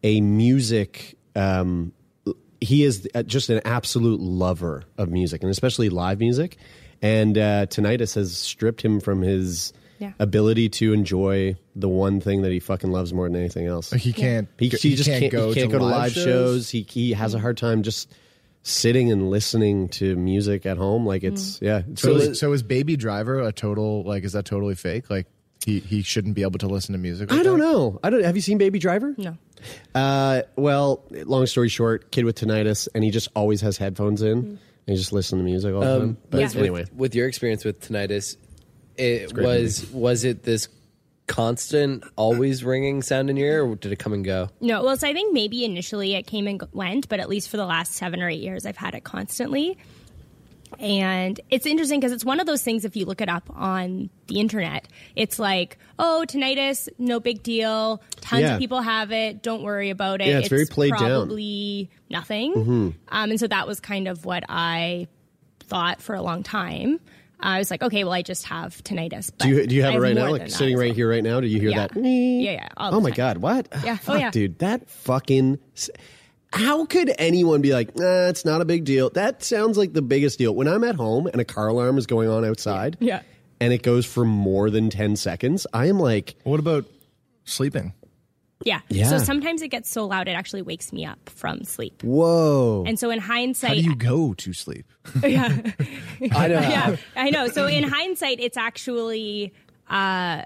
a 0.03 0.21
music 0.21 1.17
um, 1.35 1.91
he 2.61 2.83
is 2.85 3.05
just 3.25 3.49
an 3.49 3.59
absolute 3.65 4.21
lover 4.21 4.83
of 4.97 5.09
music 5.09 5.41
and 5.43 5.51
especially 5.51 5.89
live 5.89 6.19
music. 6.19 6.57
And 7.01 7.37
uh, 7.37 7.65
tinnitus 7.67 8.15
has 8.15 8.35
stripped 8.35 8.81
him 8.81 8.99
from 8.99 9.21
his 9.21 9.71
Yeah. 9.99 10.11
ability 10.19 10.69
to 10.69 10.93
enjoy 10.93 11.55
the 11.75 11.87
one 11.89 12.19
thing 12.21 12.41
that 12.41 12.51
he 12.51 12.59
fucking 12.59 12.91
loves 12.91 13.13
more 13.13 13.27
than 13.29 13.37
anything 13.37 13.67
else. 13.67 13.91
He 13.91 14.11
can't. 14.13 14.47
He, 14.57 14.69
he 14.69 14.95
just 14.95 15.09
can't, 15.09 15.31
go, 15.31 15.49
he 15.49 15.55
can't 15.55 15.71
to 15.71 15.77
go 15.77 15.79
to 15.79 15.85
live 15.85 16.11
shows. 16.11 16.23
shows. 16.25 16.69
He 16.69 16.85
he 16.89 17.13
has 17.13 17.33
a 17.33 17.39
hard 17.39 17.57
time 17.57 17.83
just 17.83 18.11
sitting 18.63 19.11
and 19.11 19.29
listening 19.29 19.87
to 19.89 20.15
music 20.17 20.65
at 20.65 20.77
home. 20.77 21.05
Like 21.05 21.23
it's 21.23 21.61
yeah. 21.61 21.83
So, 21.95 21.95
So, 21.95 22.15
is, 22.31 22.39
so 22.39 22.51
is 22.53 22.63
Baby 22.63 22.97
Driver 22.97 23.39
a 23.39 23.51
total 23.53 24.03
like? 24.03 24.23
Is 24.25 24.33
that 24.33 24.43
totally 24.45 24.75
fake? 24.75 25.09
Like 25.09 25.27
he 25.65 25.79
he 25.79 26.01
shouldn't 26.01 26.35
be 26.35 26.41
able 26.41 26.59
to 26.59 26.67
listen 26.67 26.91
to 26.93 26.99
music. 26.99 27.31
Like 27.31 27.39
I 27.39 27.43
don't 27.43 27.59
that? 27.59 27.65
know. 27.65 27.99
I 28.03 28.09
don't. 28.09 28.23
Have 28.23 28.35
you 28.35 28.41
seen 28.41 28.57
Baby 28.57 28.79
Driver? 28.79 29.15
No. 29.17 29.37
Uh, 29.93 30.41
well, 30.55 31.03
long 31.11 31.45
story 31.45 31.67
short, 31.69 32.11
kid 32.11 32.23
with 32.25 32.35
tinnitus, 32.37 32.87
and 32.95 33.03
he 33.03 33.11
just 33.11 33.27
always 33.35 33.59
has 33.61 33.77
headphones 33.77 34.21
in, 34.21 34.57
and 34.89 34.97
he 34.97 35.01
just 35.01 35.13
listen 35.13 35.37
to 35.37 35.43
music 35.43 35.71
all 35.71 35.81
the 35.81 35.85
time. 35.85 36.01
Um, 36.01 36.17
but 36.31 36.41
With- 36.41 36.55
anyway, 36.55 36.81
with, 36.81 36.93
with 36.93 37.15
your 37.15 37.27
experience 37.27 37.63
with 37.63 37.79
tinnitus, 37.79 38.37
it 38.97 39.31
great 39.31 39.45
was 39.45 39.89
was 39.91 40.23
it 40.23 40.41
this 40.43 40.67
constant, 41.27 42.03
always 42.15 42.63
ringing 42.63 43.03
sound 43.03 43.29
in 43.29 43.37
your 43.37 43.47
ear, 43.47 43.63
or 43.63 43.75
did 43.75 43.91
it 43.91 43.99
come 43.99 44.13
and 44.13 44.25
go? 44.25 44.49
No, 44.61 44.83
well, 44.83 44.97
so 44.97 45.07
I 45.07 45.13
think 45.13 45.31
maybe 45.31 45.63
initially 45.63 46.15
it 46.15 46.25
came 46.25 46.47
and 46.47 46.63
went, 46.73 47.07
but 47.07 47.19
at 47.19 47.29
least 47.29 47.49
for 47.49 47.57
the 47.57 47.67
last 47.67 47.93
seven 47.93 48.19
or 48.23 48.29
eight 48.29 48.41
years, 48.41 48.65
I've 48.65 48.77
had 48.77 48.95
it 48.95 49.03
constantly. 49.03 49.77
And 50.77 51.39
it's 51.49 51.65
interesting 51.65 51.99
because 51.99 52.11
it's 52.11 52.23
one 52.23 52.39
of 52.39 52.45
those 52.45 52.61
things, 52.61 52.85
if 52.85 52.95
you 52.95 53.05
look 53.05 53.21
it 53.21 53.29
up 53.29 53.49
on 53.55 54.09
the 54.27 54.39
internet, 54.39 54.87
it's 55.15 55.39
like, 55.39 55.77
oh, 55.97 56.23
tinnitus, 56.27 56.87
no 56.97 57.19
big 57.19 57.41
deal. 57.43 58.01
Tons 58.21 58.41
Yeah. 58.43 58.53
of 58.53 58.59
people 58.59 58.81
have 58.81 59.11
it. 59.11 59.41
Don't 59.41 59.63
worry 59.63 59.89
about 59.89 60.21
it. 60.21 60.27
Yeah, 60.27 60.39
it's 60.39 60.47
very 60.49 60.65
played 60.65 60.91
down. 60.91 60.99
Mm-hmm. 61.01 61.09
probably 61.27 61.89
nothing. 62.09 62.53
Um, 63.09 63.29
and 63.31 63.39
so 63.39 63.47
that 63.47 63.67
was 63.67 63.79
kind 63.79 64.07
of 64.07 64.25
what 64.25 64.43
I 64.47 65.07
thought 65.61 66.01
for 66.01 66.15
a 66.15 66.21
long 66.21 66.43
time. 66.43 66.99
I 67.41 67.57
was 67.57 67.71
like, 67.71 67.81
okay, 67.81 68.03
well, 68.03 68.11
I 68.13 68.21
just 68.21 68.45
have 68.47 68.83
tinnitus. 68.83 69.31
But 69.37 69.45
do 69.47 69.49
you 69.49 69.65
do 69.67 69.73
you 69.75 69.83
have 69.83 69.93
I 69.93 69.97
it 69.97 69.99
right 70.01 70.15
now? 70.15 70.29
Like 70.31 70.49
sitting 70.49 70.77
right 70.77 70.87
well. 70.87 70.95
here, 70.95 71.09
right 71.09 71.23
now? 71.23 71.39
Do 71.39 71.47
you 71.47 71.59
hear 71.61 71.69
Yeah. 71.69 71.87
that? 71.87 71.95
Yeah, 71.95 72.51
yeah. 72.51 72.67
Oh 72.75 72.99
my 72.99 73.11
time. 73.11 73.15
god, 73.17 73.37
what? 73.37 73.67
Yeah. 73.83 73.95
Fuck, 73.97 74.15
Oh, 74.15 74.19
yeah. 74.19 74.29
dude, 74.31 74.59
that 74.59 74.89
fucking. 74.89 75.57
How 76.51 76.85
could 76.85 77.13
anyone 77.19 77.61
be 77.61 77.73
like, 77.73 77.95
nah, 77.95 78.27
it's 78.27 78.43
not 78.43 78.61
a 78.61 78.65
big 78.65 78.83
deal? 78.83 79.09
That 79.11 79.43
sounds 79.43 79.77
like 79.77 79.93
the 79.93 80.01
biggest 80.01 80.37
deal. 80.39 80.55
When 80.55 80.67
I'm 80.67 80.83
at 80.83 80.95
home 80.95 81.27
and 81.27 81.39
a 81.39 81.45
car 81.45 81.67
alarm 81.67 81.97
is 81.97 82.07
going 82.07 82.27
on 82.29 82.43
outside, 82.43 82.97
Yeah. 82.99 83.21
and 83.61 83.71
it 83.71 83.83
goes 83.83 84.05
for 84.05 84.25
more 84.25 84.69
than 84.69 84.89
ten 84.89 85.15
seconds, 85.15 85.67
I 85.73 85.87
am 85.87 85.99
like, 85.99 86.35
What 86.43 86.59
about 86.59 86.85
sleeping? 87.45 87.93
Yeah. 88.65 88.81
Yeah. 88.89 89.07
So 89.09 89.19
sometimes 89.19 89.61
it 89.61 89.69
gets 89.69 89.89
so 89.89 90.05
loud 90.05 90.27
it 90.27 90.31
actually 90.31 90.63
wakes 90.63 90.91
me 90.91 91.05
up 91.05 91.29
from 91.29 91.63
sleep. 91.63 92.03
whoa. 92.03 92.83
And 92.85 92.99
so 92.99 93.09
in 93.09 93.19
hindsight, 93.19 93.69
How 93.69 93.75
do 93.75 93.81
you 93.83 93.95
go 93.95 94.33
to 94.33 94.51
sleep? 94.53 94.85
Yeah. 95.23 95.55
I 96.33 96.47
know. 96.47 96.59
yeah, 96.59 96.95
I 97.15 97.29
know. 97.29 97.47
So 97.47 97.67
in 97.67 97.83
hindsight, 97.83 98.39
it's 98.41 98.57
actually 98.57 99.53
uh, 99.89 100.43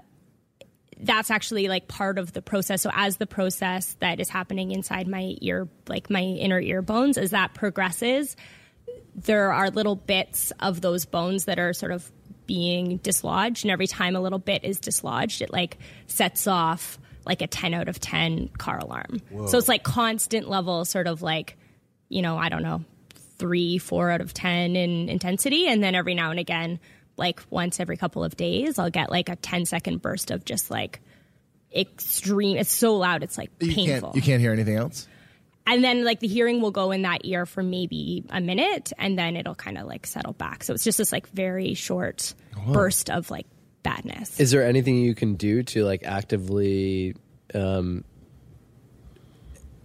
that's 1.00 1.30
actually 1.30 1.68
like 1.68 1.88
part 1.88 2.18
of 2.18 2.32
the 2.32 2.42
process. 2.42 2.82
So 2.82 2.90
as 2.92 3.16
the 3.16 3.26
process 3.26 3.96
that 4.00 4.20
is 4.20 4.28
happening 4.28 4.70
inside 4.70 5.08
my 5.08 5.36
ear, 5.40 5.68
like 5.88 6.10
my 6.10 6.22
inner 6.22 6.60
ear 6.60 6.82
bones, 6.82 7.18
as 7.18 7.30
that 7.30 7.54
progresses, 7.54 8.36
there 9.14 9.52
are 9.52 9.70
little 9.70 9.96
bits 9.96 10.52
of 10.60 10.80
those 10.80 11.04
bones 11.04 11.44
that 11.46 11.58
are 11.58 11.72
sort 11.72 11.92
of 11.92 12.10
being 12.46 12.98
dislodged, 12.98 13.64
and 13.64 13.70
every 13.70 13.86
time 13.86 14.16
a 14.16 14.20
little 14.20 14.38
bit 14.38 14.64
is 14.64 14.78
dislodged, 14.78 15.40
it 15.40 15.52
like 15.52 15.78
sets 16.06 16.46
off 16.46 16.98
like 17.24 17.40
a 17.40 17.46
10 17.46 17.72
out 17.72 17.88
of 17.88 17.98
10 18.00 18.48
car 18.58 18.78
alarm. 18.78 19.20
So 19.48 19.56
it's 19.56 19.68
like 19.68 19.82
constant 19.82 20.48
level, 20.48 20.84
sort 20.84 21.06
of 21.06 21.22
like, 21.22 21.56
you 22.10 22.20
know, 22.20 22.36
I 22.36 22.50
don't 22.50 22.62
know, 22.62 22.84
three, 23.38 23.78
four 23.78 24.10
out 24.10 24.20
of 24.20 24.34
10 24.34 24.76
in 24.76 25.08
intensity. 25.08 25.66
And 25.66 25.82
then 25.82 25.94
every 25.94 26.14
now 26.14 26.30
and 26.30 26.38
again, 26.38 26.80
like 27.16 27.40
once 27.50 27.80
every 27.80 27.96
couple 27.96 28.24
of 28.24 28.36
days, 28.36 28.78
I'll 28.78 28.90
get 28.90 29.10
like 29.10 29.28
a 29.28 29.36
10 29.36 29.66
second 29.66 30.02
burst 30.02 30.30
of 30.30 30.44
just 30.44 30.70
like 30.70 31.00
extreme. 31.74 32.56
It's 32.56 32.72
so 32.72 32.96
loud, 32.96 33.22
it's 33.22 33.38
like 33.38 33.50
You 33.60 33.72
painful. 33.74 34.08
can't. 34.10 34.16
You 34.16 34.22
can't 34.22 34.40
hear 34.40 34.52
anything 34.52 34.76
else. 34.76 35.08
And 35.66 35.82
then 35.82 36.04
like 36.04 36.20
the 36.20 36.28
hearing 36.28 36.60
will 36.60 36.70
go 36.72 36.90
in 36.90 37.02
that 37.02 37.24
ear 37.24 37.46
for 37.46 37.62
maybe 37.62 38.24
a 38.28 38.40
minute 38.40 38.92
and 38.98 39.18
then 39.18 39.34
it'll 39.36 39.54
kind 39.54 39.78
of 39.78 39.86
like 39.86 40.06
settle 40.06 40.34
back. 40.34 40.62
So 40.62 40.74
it's 40.74 40.84
just 40.84 40.98
this 40.98 41.10
like 41.10 41.26
very 41.30 41.74
short 41.74 42.34
burst 42.72 43.08
of 43.10 43.30
like 43.30 43.46
badness. 43.82 44.38
Is 44.38 44.50
there 44.50 44.64
anything 44.64 44.96
you 44.98 45.14
can 45.14 45.34
do 45.36 45.62
to 45.62 45.84
like 45.84 46.02
actively 46.04 47.16
um, 47.54 48.04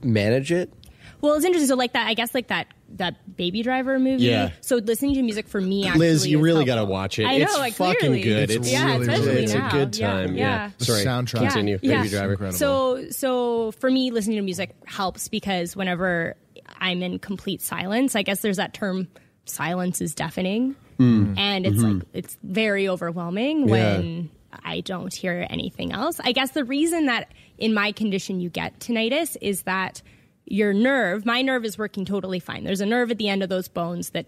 manage 0.03 0.51
it? 0.51 0.73
Well, 1.21 1.35
it's 1.35 1.45
interesting. 1.45 1.67
So 1.69 1.75
like 1.75 1.93
that, 1.93 2.07
I 2.07 2.13
guess 2.13 2.33
like 2.33 2.47
that 2.47 2.67
that 2.97 3.35
Baby 3.35 3.63
Driver 3.63 3.99
movie. 3.99 4.23
Yeah. 4.23 4.51
So 4.61 4.77
listening 4.77 5.15
to 5.15 5.21
music 5.21 5.47
for 5.47 5.61
me, 5.61 5.87
actually, 5.87 6.07
Liz, 6.07 6.27
you 6.27 6.37
is 6.39 6.43
really 6.43 6.65
got 6.65 6.75
to 6.75 6.85
watch 6.85 7.19
it. 7.19 7.25
I 7.25 7.37
know, 7.37 7.45
it's 7.45 7.57
like, 7.57 7.73
fucking 7.75 7.99
clearly. 7.99 8.21
good. 8.21 8.49
It's 8.49 8.55
It's, 8.55 8.71
yeah, 8.71 8.85
really, 8.85 9.01
especially 9.01 9.27
really 9.27 9.43
it's 9.43 9.53
now. 9.53 9.67
a 9.67 9.71
good 9.71 9.93
time. 9.93 10.35
Yeah. 10.35 10.43
yeah. 10.43 10.71
The 10.77 10.85
Sorry. 10.85 11.05
soundtrack. 11.05 11.39
Continue. 11.39 11.79
Yeah. 11.81 11.97
Baby 11.97 12.09
Driver. 12.09 12.31
Incredible. 12.33 12.57
So 12.57 13.09
so 13.11 13.71
for 13.73 13.89
me, 13.89 14.11
listening 14.11 14.37
to 14.37 14.43
music 14.43 14.75
helps 14.85 15.27
because 15.27 15.75
whenever 15.75 16.35
I'm 16.79 17.01
in 17.01 17.19
complete 17.19 17.61
silence, 17.61 18.15
I 18.15 18.23
guess 18.23 18.41
there's 18.41 18.57
that 18.57 18.73
term 18.73 19.07
silence 19.45 20.01
is 20.01 20.13
deafening. 20.13 20.75
Mm. 20.99 21.37
And 21.37 21.65
it's 21.65 21.77
mm-hmm. 21.77 21.99
like 21.99 22.07
it's 22.13 22.37
very 22.43 22.89
overwhelming 22.89 23.67
when 23.67 24.29
I 24.63 24.81
don't 24.81 25.13
hear 25.13 25.45
anything 25.49 25.91
else. 25.91 26.19
I 26.23 26.31
guess 26.31 26.51
the 26.51 26.65
reason 26.65 27.05
that 27.05 27.31
in 27.57 27.73
my 27.73 27.91
condition 27.91 28.39
you 28.39 28.49
get 28.49 28.79
tinnitus 28.79 29.37
is 29.41 29.63
that 29.63 30.01
your 30.49 30.73
nerve, 30.73 31.25
my 31.25 31.41
nerve 31.41 31.63
is 31.63 31.77
working 31.77 32.05
totally 32.05 32.39
fine. 32.39 32.63
There's 32.63 32.81
a 32.81 32.85
nerve 32.85 33.11
at 33.11 33.17
the 33.17 33.29
end 33.29 33.43
of 33.43 33.49
those 33.49 33.67
bones 33.67 34.09
that 34.11 34.25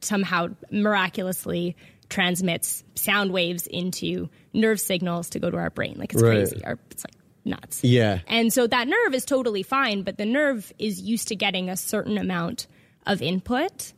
somehow 0.00 0.48
miraculously 0.70 1.76
transmits 2.08 2.84
sound 2.94 3.32
waves 3.32 3.66
into 3.66 4.28
nerve 4.52 4.80
signals 4.80 5.30
to 5.30 5.38
go 5.38 5.50
to 5.50 5.56
our 5.56 5.70
brain. 5.70 5.96
Like 5.98 6.12
it's 6.12 6.22
Right. 6.22 6.48
crazy. 6.48 6.64
Our, 6.64 6.78
it's 6.90 7.04
like 7.04 7.16
nuts. 7.44 7.82
Yeah. 7.82 8.20
And 8.26 8.52
so 8.52 8.66
that 8.66 8.88
nerve 8.88 9.14
is 9.14 9.24
totally 9.24 9.62
fine, 9.62 10.02
but 10.02 10.16
the 10.16 10.26
nerve 10.26 10.72
is 10.78 11.00
used 11.00 11.28
to 11.28 11.36
getting 11.36 11.68
a 11.68 11.76
certain 11.76 12.18
amount 12.18 12.66
of 13.06 13.20
input 13.20 13.92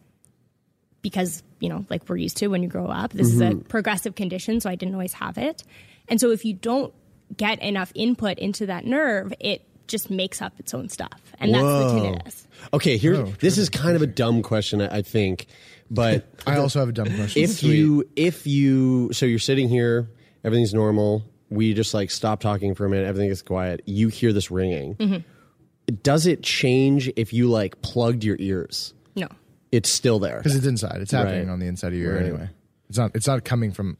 because, 1.02 1.42
you 1.61 1.68
know, 1.68 1.85
like 1.90 2.09
we're 2.09 2.16
used 2.16 2.38
to 2.38 2.49
when 2.49 2.62
you 2.62 2.68
grow 2.68 2.87
up. 2.87 3.12
This 3.12 3.28
is 3.28 3.40
a 3.40 3.50
mm-hmm. 3.50 3.61
progressive 3.61 4.14
condition, 4.14 4.61
so 4.61 4.71
I 4.71 4.75
didn't 4.76 4.95
always 4.95 5.12
have 5.14 5.38
it. 5.38 5.62
And 6.09 6.21
so 6.21 6.30
if 6.30 6.45
you 6.45 6.54
don't 6.54 6.92
get 7.37 7.61
enough 7.61 7.92
input 7.95 8.38
into 8.38 8.66
that 8.66 8.85
nerve, 8.85 9.33
it 9.40 9.62
just 9.88 10.11
makes 10.11 10.40
up 10.43 10.52
its 10.59 10.75
own 10.75 10.88
stuff. 10.88 11.21
And 11.38 11.55
that's 11.55 11.62
the 11.62 11.69
Whoa. 11.69 12.14
tinnitus. 12.14 12.47
Okay, 12.73 12.97
here. 12.97 13.23
this 13.40 13.59
is 13.59 13.69
kind 13.69 13.97
of 13.97 14.02
a 14.02 14.07
dumb 14.07 14.43
question, 14.43 14.81
I 14.83 14.99
I 14.99 15.02
think, 15.02 15.47
but 15.90 16.26
I 16.47 16.57
also 16.59 16.81
have 16.81 16.88
a 16.88 16.93
dumb 16.93 17.14
question. 17.14 17.43
if 17.43 17.62
you 17.62 18.09
if 18.16 18.47
you 18.47 19.11
so 19.12 19.26
you're 19.26 19.38
sitting 19.38 19.69
here, 19.69 20.09
everything's 20.45 20.75
normal. 20.75 21.23
We 21.50 21.75
just 21.75 21.95
like 21.95 22.11
stop 22.11 22.40
talking 22.40 22.75
for 22.75 22.87
a 22.87 22.90
minute. 22.90 23.07
Everything 23.07 23.31
is 23.31 23.43
quiet. 23.43 23.83
You 23.87 24.09
hear 24.09 24.33
this 24.33 24.50
ringing. 24.50 24.97
Mm-hmm. 24.97 25.95
Does 26.02 26.26
it 26.26 26.43
change 26.43 27.09
if 27.16 27.33
you 27.33 27.49
like 27.49 27.81
plugged 27.83 28.25
your 28.25 28.37
ears? 28.40 28.93
No. 29.14 29.28
It's 29.71 29.88
still 29.88 30.19
there. 30.19 30.38
because 30.38 30.57
it's 30.57 30.66
inside. 30.66 31.00
It's 31.00 31.12
happening 31.12 31.47
Right. 31.47 31.52
on 31.52 31.61
the 31.61 31.66
inside 31.66 31.88
of 31.88 31.95
your 31.95 32.12
ear 32.12 32.16
Right. 32.16 32.26
anyway. 32.26 32.50
It's 32.88 32.99
not. 32.99 33.12
It's 33.14 33.26
not 33.26 33.45
coming 33.45 33.71
from 33.73 33.97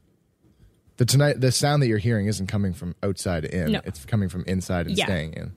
the 0.97 1.05
tonight. 1.05 1.41
The 1.41 1.53
sound 1.53 1.83
that 1.83 1.88
you're 1.88 1.99
hearing 1.99 2.26
isn't 2.26 2.47
coming 2.47 2.73
from 2.73 2.95
outside 3.03 3.45
in. 3.45 3.73
No. 3.73 3.81
It's 3.85 4.05
coming 4.05 4.29
from 4.29 4.45
inside 4.47 4.87
and 4.87 4.97
Yeah. 4.97 5.05
staying 5.07 5.33
in. 5.35 5.53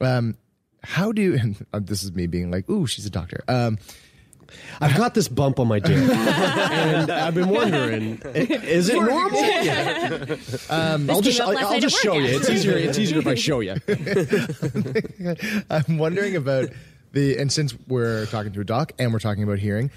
Yeah. 0.00 0.16
Um, 0.16 0.36
how 0.82 1.12
do? 1.12 1.34
And 1.34 1.66
uh, 1.72 1.80
this 1.82 2.02
is 2.02 2.12
me 2.12 2.26
being 2.26 2.50
like, 2.50 2.68
"Ooh, 2.70 2.86
she's 2.86 3.06
a 3.06 3.10
doctor." 3.10 3.42
Um, 3.48 3.78
I've 4.80 4.96
got 4.96 5.12
this 5.14 5.28
bump 5.28 5.60
on 5.60 5.68
my 5.68 5.78
dick, 5.78 5.94
and 5.98 7.10
I've 7.10 7.34
been 7.34 7.50
wondering, 7.50 8.18
is 8.34 8.88
it 8.88 8.94
normal? 8.94 9.38
Yeah. 9.44 10.36
Um, 10.70 11.10
I'll 11.10 11.20
just 11.20 11.38
I'll, 11.40 11.56
I'll 11.58 11.80
just 11.80 12.00
show 12.02 12.14
work, 12.14 12.30
you. 12.30 12.36
It's 12.38 12.48
easier. 12.48 12.76
It's 12.78 12.98
easier 12.98 13.18
if 13.18 13.26
I 13.26 13.34
show 13.34 13.60
you. 13.60 13.74
I'm 15.70 15.98
wondering 15.98 16.36
about 16.36 16.70
the 17.12 17.38
and 17.38 17.52
since 17.52 17.74
we're 17.88 18.26
talking 18.26 18.52
to 18.52 18.60
a 18.60 18.64
doc 18.64 18.92
and 18.98 19.12
we're 19.12 19.18
talking 19.18 19.42
about 19.42 19.58
hearing, 19.58 19.90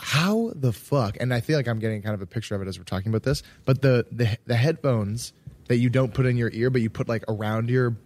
how 0.00 0.52
the 0.54 0.72
fuck? 0.72 1.16
And 1.20 1.32
I 1.34 1.40
feel 1.40 1.56
like 1.56 1.68
I'm 1.68 1.78
getting 1.78 2.02
kind 2.02 2.14
of 2.14 2.22
a 2.22 2.26
picture 2.26 2.54
of 2.54 2.62
it 2.62 2.68
as 2.68 2.78
we're 2.78 2.84
talking 2.84 3.08
about 3.08 3.22
this. 3.22 3.42
But 3.64 3.82
the 3.82 4.06
the 4.12 4.38
the 4.46 4.56
headphones 4.56 5.32
that 5.68 5.76
you 5.78 5.90
don't 5.90 6.12
put 6.14 6.26
in 6.26 6.36
your 6.36 6.50
ear, 6.52 6.70
but 6.70 6.80
you 6.80 6.90
put 6.90 7.08
like 7.08 7.24
around 7.28 7.70
your 7.70 7.96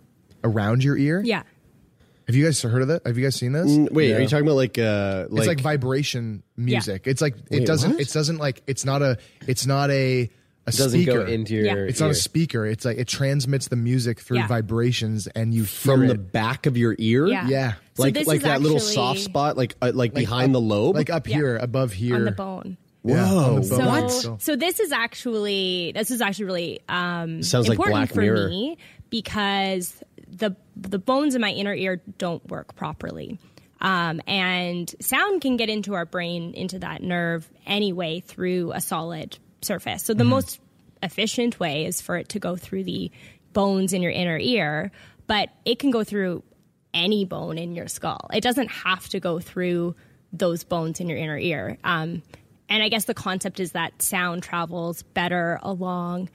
around 0.44 0.84
your 0.84 0.96
ear. 0.96 1.22
Yeah. 1.24 1.42
Have 2.26 2.36
you 2.36 2.44
guys 2.44 2.62
heard 2.62 2.82
of 2.82 2.88
that? 2.88 3.06
Have 3.06 3.18
you 3.18 3.24
guys 3.24 3.36
seen 3.36 3.52
this? 3.52 3.90
Wait, 3.90 4.12
are 4.12 4.20
you 4.20 4.28
talking 4.28 4.46
about 4.46 4.56
like 4.56 4.78
uh 4.78 5.26
like, 5.28 5.40
it's 5.40 5.48
like 5.48 5.60
vibration 5.60 6.42
music. 6.56 7.06
It's 7.06 7.20
like 7.20 7.36
it 7.50 7.60
Wait, 7.60 7.66
doesn't. 7.66 7.92
what? 7.92 8.00
It 8.00 8.10
doesn't 8.10 8.38
like. 8.38 8.62
It's 8.66 8.84
not 8.84 9.02
a. 9.02 9.18
It's 9.46 9.66
not 9.66 9.90
a. 9.90 10.30
A 10.64 10.68
It 10.70 10.76
doesn't 10.76 11.00
speaker. 11.02 11.24
go 11.24 11.26
into 11.26 11.54
your. 11.54 11.64
Yeah. 11.64 11.74
It's 11.88 11.98
not 11.98 12.06
ear. 12.06 12.12
a 12.12 12.14
speaker. 12.14 12.66
It's 12.66 12.84
like 12.84 12.96
it 12.98 13.08
transmits 13.08 13.66
the 13.68 13.74
music 13.76 14.20
through 14.20 14.38
Yeah. 14.38 14.46
vibrations, 14.46 15.26
and 15.26 15.52
you 15.52 15.64
from 15.64 16.00
hear 16.02 16.08
the 16.08 16.14
it. 16.14 16.32
back 16.32 16.66
of 16.66 16.76
your 16.76 16.94
ear? 16.98 17.26
Yeah. 17.26 17.48
Yeah. 17.48 17.72
So 17.94 18.04
like 18.04 18.14
this 18.14 18.28
like 18.28 18.36
is 18.38 18.42
that 18.44 18.62
little 18.62 18.76
actually 18.76 18.92
soft 18.94 19.20
spot, 19.20 19.56
like 19.56 19.74
uh, 19.82 19.86
like, 19.86 19.94
Like 19.96 20.14
behind 20.14 20.50
up- 20.50 20.52
the 20.52 20.60
lobe. 20.60 20.94
like 20.94 21.10
up 21.10 21.28
Yeah. 21.28 21.36
here, 21.36 21.56
above 21.56 21.92
here, 21.92 22.14
On 22.14 22.24
the 22.24 22.30
bone. 22.32 22.76
Yeah, 23.04 23.24
on 23.24 23.60
the 23.62 23.68
Whoa. 23.76 23.78
bone. 23.78 24.08
So, 24.10 24.36
so 24.40 24.54
this 24.54 24.78
is 24.78 24.92
actually 24.92 25.90
this 25.96 26.12
is 26.12 26.20
actually 26.20 26.44
really 26.44 26.80
um, 26.88 27.42
Sounds 27.42 27.66
like 27.68 27.74
important 27.76 27.96
Black 27.96 28.12
for 28.14 28.20
Mirror. 28.20 28.48
me 28.48 28.78
because 29.10 30.02
the 30.30 30.54
the 30.76 30.98
bones 31.00 31.34
in 31.34 31.40
my 31.40 31.50
inner 31.50 31.74
ear 31.74 32.00
don't 32.18 32.46
work 32.48 32.74
properly. 32.76 33.38
Um, 33.80 34.20
and 34.28 34.94
sound 35.00 35.40
can 35.40 35.56
get 35.56 35.68
into 35.68 35.94
our 35.94 36.06
brain, 36.06 36.54
into 36.54 36.78
that 36.78 37.02
nerve 37.02 37.50
anyway 37.66 38.20
through 38.20 38.70
a 38.72 38.80
solid 38.80 39.38
surface. 39.64 40.02
So 40.02 40.14
the 40.14 40.24
most 40.24 40.60
efficient 41.02 41.58
way 41.58 41.86
is 41.86 42.00
for 42.00 42.16
it 42.16 42.28
to 42.30 42.38
go 42.38 42.56
through 42.56 42.84
the 42.84 43.10
bones 43.52 43.92
in 43.92 44.02
your 44.02 44.12
inner 44.12 44.38
ear, 44.38 44.90
but 45.26 45.50
it 45.64 45.78
can 45.78 45.90
go 45.90 46.04
through 46.04 46.42
any 46.94 47.24
bone 47.24 47.58
in 47.58 47.74
your 47.74 47.88
skull. 47.88 48.28
It 48.32 48.42
doesn't 48.42 48.68
have 48.68 49.08
to 49.10 49.20
go 49.20 49.40
through 49.40 49.94
those 50.32 50.64
bones 50.64 51.00
in 51.00 51.08
your 51.08 51.18
inner 51.18 51.38
ear. 51.38 51.78
Um, 51.84 52.22
and 52.68 52.82
I 52.82 52.88
guess 52.88 53.04
the 53.04 53.14
concept 53.14 53.60
is 53.60 53.72
that 53.72 54.00
sound 54.00 54.42
travels 54.42 55.02
better 55.02 55.58
along 55.62 56.30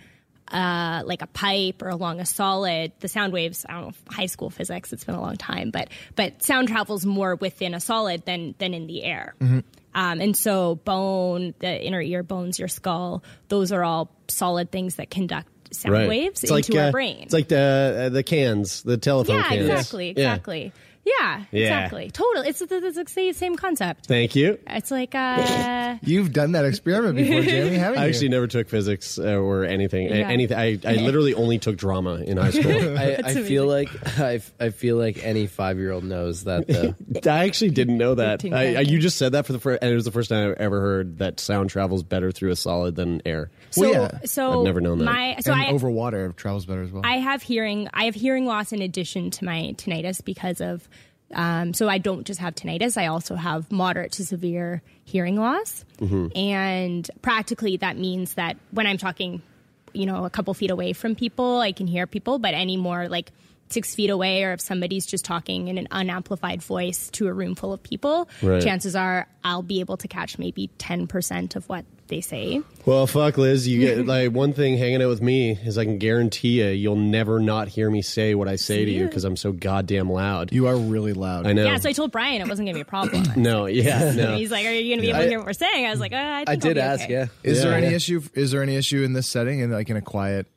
uh, 0.51 1.04
like 1.06 1.22
a 1.22 1.27
pipe 1.27 1.82
or 1.82 1.89
along 1.89 2.20
a 2.20 2.25
solid. 2.25 2.92
The 3.00 3.08
sound 3.08 3.34
waves, 3.34 3.66
I 3.68 3.74
don't 3.74 3.82
know, 3.88 3.94
high 4.13 4.25
school 4.27 4.50
physics. 4.50 4.94
It's 4.94 5.04
been 5.04 5.16
a 5.16 5.22
long 5.22 5.38
time, 5.38 5.72
but 5.72 5.89
but 6.16 6.44
sound 6.44 6.68
travels 6.70 7.06
more 7.06 7.36
within 7.36 7.74
a 7.74 7.80
solid 7.80 8.25
than 8.25 8.56
than 8.58 8.74
in 8.74 8.88
the 8.88 9.04
air. 9.04 9.36
Um, 9.42 10.22
and 10.22 10.38
so 10.38 10.75
bone, 10.75 11.56
the 11.60 11.84
inner 11.86 12.01
ear 12.01 12.22
bones, 12.22 12.60
your 12.60 12.68
skull, 12.68 13.24
those 13.48 13.72
are 13.72 13.84
all 13.84 14.12
solid 14.27 14.72
things 14.72 14.96
that 14.96 15.10
conduct 15.10 15.48
sound 15.74 16.08
waves 16.08 16.44
It's 16.44 16.51
into 16.51 16.72
like, 16.74 16.82
our 16.82 16.88
uh, 16.89 16.92
brain. 16.92 17.20
It's 17.24 17.34
like 17.34 17.48
the 17.48 18.04
uh, 18.06 18.10
the 18.10 18.24
cans, 18.24 18.84
the 18.84 18.98
telephone 18.98 19.38
yeah, 19.38 19.50
cans. 19.50 19.70
exactly, 19.70 20.06
Yeah. 20.06 20.12
exactly. 20.34 20.63
Yeah, 20.66 20.72
Yeah. 21.20 21.44
exactly. 21.52 22.12
Totally. 22.12 22.50
It's, 22.50 22.62
it's, 22.62 22.98
it's 22.98 23.14
the 23.14 23.34
same 23.34 23.56
concept. 23.56 24.06
Thank 24.08 24.36
you. 24.36 24.60
It's 24.68 24.92
like 24.92 25.16
uh, 25.16 25.96
You've 26.02 26.34
done 26.34 26.52
that 26.54 26.66
experiment 26.66 27.16
before, 27.16 27.42
Jamie, 27.42 27.76
haven't 27.78 28.00
you? 28.00 28.06
I 28.06 28.08
actually 28.08 28.30
never 28.30 28.48
took 28.48 28.70
physics 28.70 29.18
uh, 29.18 29.36
or 29.38 29.64
anything. 29.64 30.08
A- 30.12 30.16
Yeah. 30.20 30.30
Anything. 30.30 30.58
I, 30.58 30.80
I 30.86 30.96
literally 30.96 31.34
only 31.34 31.60
took 31.60 31.78
drama 31.78 32.16
in 32.16 32.38
high 32.38 32.52
school. 32.52 32.72
I, 32.98 33.18
I 33.24 33.34
feel 33.36 33.66
like 33.68 33.90
I, 34.20 34.42
I 34.60 34.70
feel 34.70 34.98
like 34.98 35.24
any 35.24 35.48
five 35.48 35.78
year 35.78 35.92
old 35.92 36.04
knows 36.04 36.44
that 36.46 36.68
though. 36.68 36.96
I 37.32 37.46
actually 37.46 37.72
didn't 37.72 37.98
know 37.98 38.16
that. 38.16 38.44
I, 38.46 38.76
I, 38.76 38.80
you 38.82 39.00
just 39.00 39.18
said 39.18 39.32
that 39.34 39.46
for 39.46 39.54
the 39.54 39.60
first, 39.60 39.82
and 39.82 39.92
it 39.92 39.96
was 39.96 40.06
the 40.06 40.12
first 40.12 40.30
time 40.30 40.50
I 40.50 40.62
ever 40.62 40.82
heard 40.82 41.18
that 41.20 41.40
sound 41.40 41.70
travels 41.70 42.04
better 42.04 42.32
through 42.32 42.52
a 42.52 42.56
solid 42.56 42.96
than 42.96 43.22
air. 43.26 43.50
so. 43.72 43.82
Well, 43.82 43.92
yeah. 43.92 44.20
So 44.26 44.60
I've 44.60 44.66
never 44.66 44.82
known 44.82 44.98
that. 45.00 45.06
My 45.06 45.38
so 45.40 45.52
and 45.54 45.62
I 45.62 45.68
over 45.72 45.90
water 45.90 46.34
travels 46.36 46.66
better 46.66 46.82
as 46.84 46.92
well. 46.92 47.04
I 47.06 47.18
have 47.20 47.42
hearing 47.42 47.88
I 47.94 48.06
have 48.06 48.16
hearing 48.16 48.46
loss 48.46 48.72
in 48.74 48.82
addition 48.82 49.32
to 49.32 49.46
my 49.46 49.74
tinnitus 49.78 50.24
because 50.24 50.62
of 50.62 50.88
um, 51.34 51.74
so 51.74 51.89
I 51.89 51.98
don't 51.98 52.25
just 52.25 52.39
have 52.39 52.55
tinnitus. 52.55 52.98
I 52.98 53.07
also 53.07 53.36
have 53.36 53.72
moderate 53.72 54.13
to 54.13 54.25
severe 54.25 54.81
hearing 55.03 55.36
loss. 55.38 55.84
And 56.36 57.10
practically 57.22 57.77
that 57.77 57.98
means 57.98 58.36
that 58.36 58.57
when 58.72 58.88
I'm 58.88 58.98
talking 58.98 59.41
you 59.93 60.05
know 60.05 60.25
a 60.25 60.29
couple 60.29 60.53
feet 60.53 60.69
away 60.69 60.93
from 60.93 61.15
people 61.15 61.60
I 61.60 61.72
can 61.72 61.88
hear 61.88 62.05
people 62.05 62.39
but 62.39 62.53
any 62.53 62.77
more 62.77 63.07
like 63.07 63.31
six 63.69 63.96
feet 63.96 64.10
away 64.10 64.43
or 64.43 64.51
if 64.53 64.62
somebody's 64.62 65.05
just 65.05 65.25
talking 65.25 65.69
in 65.69 65.77
an 65.77 65.88
unamplified 65.91 66.62
voice 66.62 67.10
to 67.12 67.27
a 67.27 67.34
room 67.34 67.55
full 67.55 67.74
of 67.74 67.81
people 67.81 68.27
Right. 68.43 68.62
chances 68.62 68.96
are 68.96 69.27
I'll 69.43 69.63
be 69.63 69.79
able 69.79 69.98
to 69.98 70.07
catch 70.07 70.38
maybe 70.38 70.69
10% 70.77 71.55
of 71.55 71.67
what 71.69 71.86
they 72.08 72.22
say 72.22 72.62
Well, 72.86 73.06
fuck, 73.08 73.38
Liz. 73.38 73.68
You 73.68 73.80
get 73.80 74.06
like 74.06 74.32
one 74.32 74.54
thing 74.54 74.78
hanging 74.78 75.02
out 75.02 75.10
with 75.10 75.22
me 75.22 75.52
is 75.52 75.78
I 75.78 75.86
can 75.86 75.98
guarantee 75.98 76.62
you, 76.62 76.68
you'll 76.70 76.96
never 76.96 77.40
not 77.40 77.68
hear 77.68 77.90
me 77.90 78.02
say 78.02 78.34
what 78.36 78.48
I 78.48 78.56
say 78.56 78.86
to 78.86 78.92
you 78.92 79.06
because 79.06 79.24
I'm 79.24 79.36
so 79.36 79.52
goddamn 79.52 80.10
loud. 80.12 80.52
you 80.54 80.68
are 80.68 80.76
really 80.78 81.14
loud. 81.14 81.46
I 81.48 81.54
know. 81.54 81.64
yeah 81.66 81.78
so 81.78 81.90
I 81.90 81.94
told 81.94 82.12
Brian 82.12 82.42
it 82.42 82.48
wasn't 82.48 82.68
gonna 82.68 82.76
be 82.76 82.82
a 82.82 82.86
problem 82.86 83.24
no, 83.36 83.66
yeah, 83.66 84.12
no. 84.16 84.36
He's 84.38 84.52
like, 84.52 84.66
"Are 84.66 84.72
you 84.74 84.90
going 84.96 85.00
to 85.00 85.02
be 85.02 85.10
able 85.10 85.20
to 85.22 85.28
hear 85.30 85.38
what 85.40 85.48
we're 85.48 85.54
saying?" 85.54 85.86
I 85.86 85.90
was 85.92 86.00
like, 86.00 86.14
uh, 86.14 86.16
"I, 86.16 86.38
think 86.46 86.50
I 86.50 86.52
I'll 86.54 86.58
did 86.60 86.74
be 86.76 86.82
ask, 86.82 87.04
okay. 87.04 87.14
yeah. 87.14 87.26
Is 87.44 87.62
there 87.62 87.72
Yeah. 87.80 87.86
any 87.88 87.96
issue? 87.96 88.22
Is 88.34 88.52
there 88.52 88.64
any 88.64 88.76
issue 88.76 89.04
in 89.04 89.14
this 89.14 89.28
setting, 89.28 89.60
in 89.60 89.72
like 89.72 89.90
in 89.90 89.98
a 89.98 90.02
quiet 90.02 90.48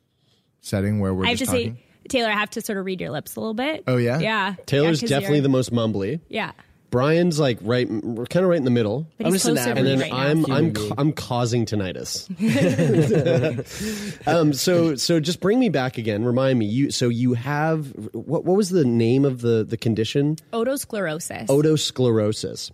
setting 0.61 0.99
where 0.99 1.13
we're 1.13 1.25
I 1.25 1.29
have 1.29 1.37
to 1.37 1.45
just 1.45 1.51
say. 1.51 1.75
Taylor, 2.09 2.29
I 2.29 2.33
have 2.33 2.49
to 2.51 2.61
sort 2.61 2.77
of 2.77 2.85
read 2.85 2.99
your 2.99 3.11
lips 3.11 3.35
a 3.35 3.39
little 3.39 3.53
bit. 3.53 3.83
Oh, 3.87 3.95
yeah? 3.95 4.19
yeah. 4.19 4.55
Taylor's 4.65 5.01
Yeah, 5.01 5.03
'cause 5.05 5.09
definitely 5.11 5.37
you're- 5.37 5.43
the 5.43 5.49
most 5.49 5.71
mumbly. 5.71 6.19
yeah. 6.29 6.51
Brian's 6.91 7.39
like 7.39 7.57
right, 7.61 7.89
we're 7.89 8.25
kind 8.25 8.43
of 8.43 8.49
right 8.49 8.57
in 8.57 8.65
the 8.65 8.69
middle. 8.69 9.07
But 9.17 9.27
I'm 9.27 9.33
just 9.33 9.47
an 9.47 9.55
closer 9.55 9.73
to 9.73 9.79
and 9.79 9.87
then 9.87 9.99
right. 10.01 10.13
I'm 10.13 10.43
Human 10.43 10.51
I'm 10.51 10.73
ca- 10.73 10.95
I'm 10.97 11.13
causing 11.13 11.65
tinnitus. 11.65 12.27
um, 14.27 14.53
so 14.53 14.95
so 14.95 15.19
just 15.19 15.39
bring 15.39 15.59
me 15.59 15.69
back 15.69 15.97
again. 15.97 16.25
Remind 16.25 16.59
me. 16.59 16.65
You 16.65 16.91
so 16.91 17.07
you 17.07 17.33
have 17.33 17.87
what 18.11 18.43
what 18.43 18.57
was 18.57 18.69
the 18.69 18.85
name 18.85 19.25
of 19.25 19.41
the 19.41 19.63
the 19.63 19.77
condition? 19.77 20.35
otosclerosis. 20.51 21.47
Otosclerosis. 21.47 22.71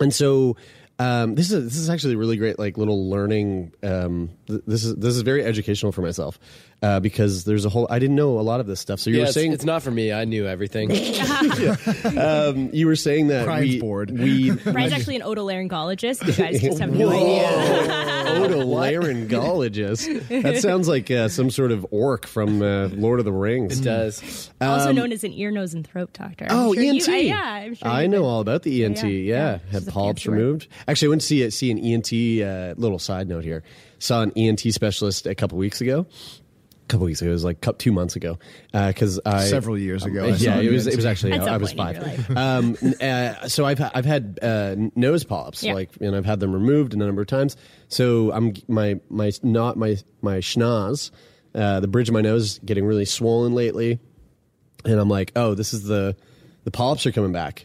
And 0.00 0.12
so 0.12 0.56
um, 0.98 1.34
this 1.34 1.50
is 1.50 1.64
this 1.64 1.76
is 1.76 1.90
actually 1.90 2.14
a 2.14 2.18
really 2.18 2.36
great 2.36 2.58
like 2.58 2.76
little 2.76 3.08
learning. 3.08 3.72
Um, 3.82 4.30
th- 4.46 4.62
this 4.66 4.84
is 4.84 4.96
this 4.96 5.14
is 5.14 5.22
very 5.22 5.44
educational 5.44 5.92
for 5.92 6.02
myself 6.02 6.38
uh, 6.84 7.00
because 7.00 7.44
there's 7.44 7.64
a 7.64 7.68
whole 7.68 7.86
I 7.88 7.98
didn't 7.98 8.16
know 8.16 8.38
a 8.38 8.42
lot 8.42 8.60
of 8.60 8.66
this 8.66 8.78
stuff. 8.80 9.00
So 9.00 9.08
you 9.10 9.16
Yeah, 9.16 9.22
were 9.22 9.26
it's, 9.26 9.34
saying 9.34 9.52
it's 9.52 9.64
not 9.64 9.82
for 9.82 9.90
me. 9.90 10.12
I 10.12 10.24
knew 10.26 10.46
everything. 10.46 10.90
um, 12.18 12.70
you 12.72 12.86
were 12.86 12.96
saying 12.96 13.28
that 13.28 13.44
Brian's 13.46 13.68
we 13.74 13.80
bored. 13.80 14.10
we 14.10 14.50
Brian's 14.50 14.92
actually 14.98 15.16
an 15.16 15.22
otolaryngologist. 15.22 16.26
You 16.26 16.32
guys 16.34 16.60
just 16.60 16.78
have 16.80 16.92
no 16.92 17.08
idea. 17.10 18.44
otolaryngologist. 18.44 20.42
That 20.42 20.58
sounds 20.60 20.88
like 20.88 21.10
uh, 21.10 21.28
some 21.28 21.50
sort 21.50 21.72
of 21.72 21.86
orc 21.90 22.26
from 22.26 22.62
uh, 22.62 22.88
Lord 22.88 23.18
of 23.18 23.24
the 23.24 23.32
Rings. 23.32 23.80
It 23.80 23.84
does. 23.84 24.50
also 24.60 24.92
known 24.92 25.12
as 25.12 25.24
an 25.24 25.32
ear, 25.32 25.50
nose, 25.50 25.74
and 25.74 25.86
throat 25.86 26.12
doctor. 26.12 26.46
I'm 26.48 26.56
Um, 26.56 26.64
Oh, 26.64 26.74
sure 26.74 26.82
ENT. 26.82 27.06
You, 27.08 27.12
uh, 27.14 27.16
yeah, 27.16 27.42
I'm 27.42 27.74
sure 27.74 27.88
I 27.88 28.06
know 28.06 28.22
would. 28.22 28.28
all 28.28 28.40
about 28.40 28.62
the 28.62 28.84
ENT. 28.84 29.02
Yeah, 29.04 29.08
Yeah, 29.08 29.34
yeah. 29.42 29.58
had 29.72 29.86
polyps 29.86 30.22
fancy 30.22 30.30
word. 30.30 30.36
removed. 30.38 30.68
Actually, 30.88 31.06
I 31.06 31.10
went 31.10 31.20
to 31.22 31.26
see, 31.26 31.50
see 31.50 31.70
an 31.70 31.78
ENT. 31.78 32.12
Uh, 32.42 32.74
little 32.80 32.98
side 32.98 33.28
note 33.28 33.44
here: 33.44 33.62
saw 33.98 34.22
an 34.22 34.32
ENT 34.36 34.60
specialist 34.60 35.26
a 35.26 35.34
couple 35.34 35.58
weeks 35.58 35.80
ago. 35.80 36.06
A 36.84 36.86
couple 36.88 37.06
weeks 37.06 37.22
ago, 37.22 37.30
it 37.30 37.32
was 37.32 37.44
like 37.44 37.64
two 37.78 37.92
months 37.92 38.14
ago, 38.14 38.38
because 38.72 39.18
I 39.24 39.44
Several 39.44 39.78
years 39.78 40.04
ago, 40.04 40.24
I 40.26 40.28
yeah, 40.28 40.60
it 40.60 40.70
was. 40.70 40.86
It 40.86 40.96
was 40.96 41.06
actually 41.06 41.32
At 41.32 41.44
some 41.44 41.48
I 41.54 41.56
was 41.56 41.72
point 41.72 41.96
in 41.96 42.02
five. 42.04 42.28
your 42.28 42.38
Um, 42.38 42.76
uh, 43.00 43.48
so 43.48 43.64
I've 43.64 43.80
I've 43.94 44.04
had 44.04 44.38
uh, 44.42 44.76
nose 44.94 45.24
polyps, 45.24 45.62
Yeah. 45.62 45.74
like, 45.74 45.90
and 46.00 46.14
I've 46.14 46.26
had 46.26 46.40
them 46.40 46.52
removed 46.52 46.92
a 46.92 46.98
number 46.98 47.22
of 47.22 47.26
times. 47.28 47.56
So 47.88 48.30
I'm 48.32 48.52
my 48.68 49.00
my 49.08 49.32
not 49.42 49.76
my 49.78 49.96
my 50.20 50.38
schnoz, 50.38 51.10
uh, 51.54 51.80
the 51.80 51.88
bridge 51.88 52.08
of 52.10 52.12
my 52.12 52.20
nose, 52.20 52.58
getting 52.64 52.84
really 52.84 53.06
swollen 53.06 53.54
lately 53.54 53.98
and 54.84 55.00
I'm 55.00 55.08
like, 55.08 55.32
oh, 55.36 55.54
this 55.54 55.72
is 55.72 55.84
the 55.84 56.14
the 56.64 56.70
polyps 56.70 57.06
are 57.06 57.12
coming 57.12 57.32
back, 57.32 57.64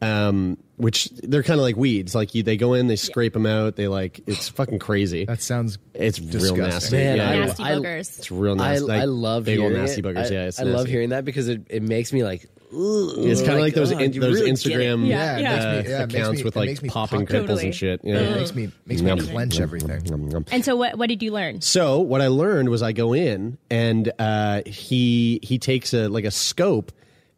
um, 0.00 0.56
which 0.76 1.06
they're 1.10 1.42
kind 1.42 1.58
of 1.58 1.64
like 1.64 1.76
weeds. 1.76 2.14
Like 2.14 2.34
you, 2.34 2.42
they 2.42 2.56
go 2.56 2.74
in, 2.74 2.86
they 2.86 2.96
scrape 2.96 3.32
them 3.32 3.46
out. 3.46 3.76
They 3.76 3.88
like 3.88 4.20
it's 4.26 4.48
fucking 4.48 4.78
crazy. 4.78 5.24
That 5.24 5.42
sounds 5.42 5.78
it's 5.94 6.20
real 6.20 6.30
disgusting. 6.30 6.62
nasty. 6.62 6.96
Man, 6.96 7.16
yeah, 7.16 7.30
I- 7.30 7.36
Nasty 7.46 7.62
I- 7.64 7.72
boogers. 7.72 8.18
it's 8.18 8.30
real 8.30 8.52
I, 8.60 8.72
nasty. 8.72 8.86
Like, 8.86 9.02
I 9.02 9.04
love 9.06 9.44
big 9.44 9.58
old 9.58 9.70
hearing 9.72 9.84
nasty 9.86 10.00
it. 10.00 10.04
boogers. 10.04 10.30
I, 10.30 10.34
yeah, 10.34 10.44
it's 10.46 10.60
I 10.60 10.64
love 10.64 10.86
hearing 10.86 11.08
that 11.10 11.24
because 11.24 11.48
it, 11.48 11.62
it 11.68 11.82
makes 11.82 12.12
me 12.12 12.22
like. 12.24 12.48
Ooh, 12.70 13.14
It's 13.26 13.40
kind 13.40 13.54
of 13.54 13.60
like 13.60 13.72
those 13.72 13.90
God, 13.92 14.02
in, 14.02 14.12
those 14.20 14.40
really. 14.40 14.52
Instagram 14.52 15.06
Yeah, 15.08 15.36
uh, 15.36 15.38
yeah. 15.38 15.48
Makes 15.48 15.64
me- 15.88 15.90
yeah, 15.90 15.96
it 16.02 16.06
makes 16.06 16.14
accounts 16.14 16.38
me- 16.40 16.44
with 16.44 16.56
like 16.56 16.68
popping 16.86 16.88
pop- 16.88 17.28
pimples 17.28 17.30
Totally. 17.48 17.64
and 17.64 17.74
shit. 17.74 18.00
Yeah, 18.04 18.14
Yeah. 18.14 18.20
it 18.20 18.36
makes 18.36 18.54
me 18.54 18.70
makes 18.84 19.00
me 19.00 19.08
Yum. 19.08 19.18
clench 19.20 19.58
everything. 19.58 20.04
Yum, 20.04 20.28
yum. 20.28 20.44
And 20.52 20.62
so, 20.62 20.76
what, 20.76 20.98
what 20.98 21.08
did 21.08 21.22
you 21.22 21.32
learn? 21.32 21.62
So 21.62 22.00
what 22.00 22.20
I 22.20 22.26
learned 22.28 22.68
was 22.68 22.82
I 22.82 22.92
go 22.92 23.14
in 23.14 23.56
and 23.70 24.12
uh, 24.18 24.60
he 24.66 25.40
he 25.42 25.58
takes 25.58 25.94
a 25.94 26.08
like 26.08 26.26
a 26.26 26.30
scope 26.30 26.92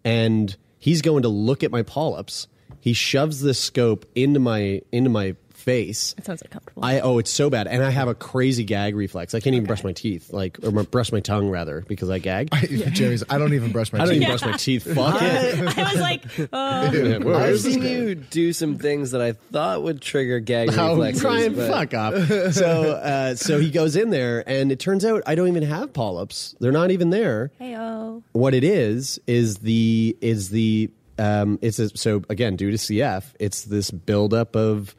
and 0.05 0.55
he's 0.81 1.03
going 1.03 1.23
to 1.23 1.29
look 1.29 1.63
at 1.63 1.71
my 1.71 1.83
polyps. 1.83 2.49
He 2.81 2.93
shoves 2.93 3.43
this 3.43 3.61
scope 3.61 4.07
into 4.17 4.41
my 4.41 4.83
into 4.91 5.11
my 5.11 5.37
face. 5.61 6.15
It 6.19 6.25
sounds 6.25 6.43
uncomfortable. 6.43 6.85
I 6.85 7.01
oh 7.01 7.19
it's 7.19 7.31
so 7.31 7.51
bad 7.51 7.67
and 7.67 7.83
I 7.83 7.91
have 7.91 8.09
a 8.09 8.15
crazy 8.15 8.65
gag 8.65 8.97
reflex. 8.97 9.35
I 9.35 9.41
can't 9.41 9.55
even 9.55 9.67
brush 9.67 9.85
my 9.85 9.93
teeth 9.93 10.33
like 10.33 10.59
or 10.63 10.71
my, 10.71 10.83
brush 10.83 11.13
my 11.13 11.21
tongue 11.21 11.51
rather 11.51 11.83
because 11.83 12.11
I 12.11 12.19
gag. 12.19 12.49
I 12.53 12.67
Jamie's. 12.67 13.23
I 13.29 13.39
don't 13.39 13.55
even 13.55 13.73
brush 13.73 13.93
my 13.93 13.99
teeth. 13.99 14.03
I 14.03 14.07
don't 14.07 14.15
teeth. 14.15 14.23
even 14.23 14.39
brush 14.39 14.51
my 14.51 14.57
teeth. 14.57 14.95
Fuck 14.95 15.23
it. 15.23 15.79
I 15.79 15.93
was 15.93 16.01
like, 16.01 16.25
oh, 16.53 16.93
Yeah, 16.93 17.37
I've 17.37 17.61
seen 17.61 17.83
you 17.83 18.15
do 18.15 18.53
some 18.53 18.79
things 18.79 19.13
that 19.13 19.21
I 19.21 19.33
thought 19.33 19.83
would 19.83 20.01
trigger 20.01 20.41
gag 20.41 20.71
Oh, 20.73 20.91
reflexes. 20.91 21.23
Brian, 21.23 21.55
but 21.55 21.71
fuck 21.71 21.95
off. 21.95 22.31
So, 22.61 22.93
uh, 22.93 23.35
so 23.37 23.59
he 23.59 23.71
goes 23.71 23.97
in 23.97 24.11
there, 24.11 24.43
and 24.47 24.73
it 24.73 24.81
turns 24.81 25.05
out 25.05 25.23
I 25.27 25.35
don't 25.35 25.49
even 25.49 25.63
have 25.63 25.93
polyps. 25.93 26.55
They're 26.61 26.73
not 26.73 26.91
even 26.91 27.11
there. 27.11 27.51
hey, 27.59 27.77
oh. 27.77 28.23
what 28.33 28.55
it 28.55 28.65
is 28.65 29.21
is 29.27 29.59
the 29.59 30.17
is 30.21 30.51
the 30.51 30.91
um 31.19 31.59
it's 31.63 31.79
a, 31.79 31.95
so 31.97 32.23
again 32.29 32.57
due 32.57 32.71
to 32.71 32.77
CF 32.77 33.25
it's 33.39 33.63
this 33.65 33.91
buildup 33.91 34.57
of 34.57 34.95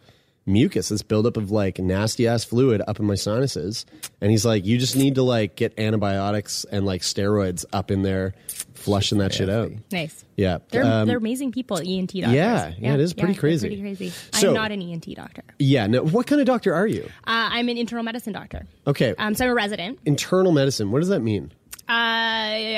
mucus 0.46 0.90
this 0.90 1.04
buildup 1.04 1.38
of 1.38 1.52
like 1.52 1.78
nasty 1.78 2.28
ass 2.28 2.44
fluid 2.44 2.82
up 2.88 3.00
in 3.00 3.06
my 3.06 3.14
sinuses 3.14 3.86
and 4.22 4.32
he's 4.32 4.44
like 4.44 4.66
you 4.66 4.78
just 4.78 4.96
need 4.96 5.14
to 5.16 5.22
like 5.22 5.56
get 5.56 5.72
antibiotics 5.78 6.66
and 6.72 6.84
like 6.86 7.02
steroids 7.02 7.64
up 7.72 7.92
in 7.92 8.02
there 8.02 8.34
flushing 8.74 9.20
that 9.20 9.32
shit 9.32 9.50
out 9.52 9.72
Nice. 9.92 10.26
yeah 10.36 10.58
They're, 10.72 10.84
Um, 10.84 11.08
they're 11.08 11.18
amazing 11.20 11.52
people, 11.52 11.78
ENT 11.78 12.10
doctors. 12.14 12.34
Yeah, 12.34 12.74
yeah, 12.80 12.94
it 12.96 13.00
is 13.00 13.14
pretty 13.14 13.34
they're 13.34 13.40
crazy. 13.40 13.68
Pretty 13.68 13.82
crazy. 13.84 14.10
So- 14.34 14.48
I'm 14.50 14.54
not 14.56 14.72
an 14.72 14.82
ENT 14.82 15.14
doctor. 15.16 15.44
yeah 15.60 15.86
no 15.86 16.02
what 16.04 16.26
kind 16.26 16.42
of 16.42 16.48
doctor 16.48 16.74
are 16.74 16.88
you 16.88 17.04
Uh, 17.28 17.50
I'm 17.54 17.70
an 17.70 17.78
internal 17.78 18.04
medicine 18.04 18.34
doctor. 18.34 18.66
okay 18.88 19.14
Um, 19.20 19.36
so 19.36 19.46
I'm 19.46 19.52
a 19.52 19.54
resident. 19.54 20.00
internal 20.06 20.52
medicine 20.52 20.90
what 20.92 21.00
does 21.00 21.10
that 21.10 21.20
mean 21.22 21.52
Uh, 21.88 21.92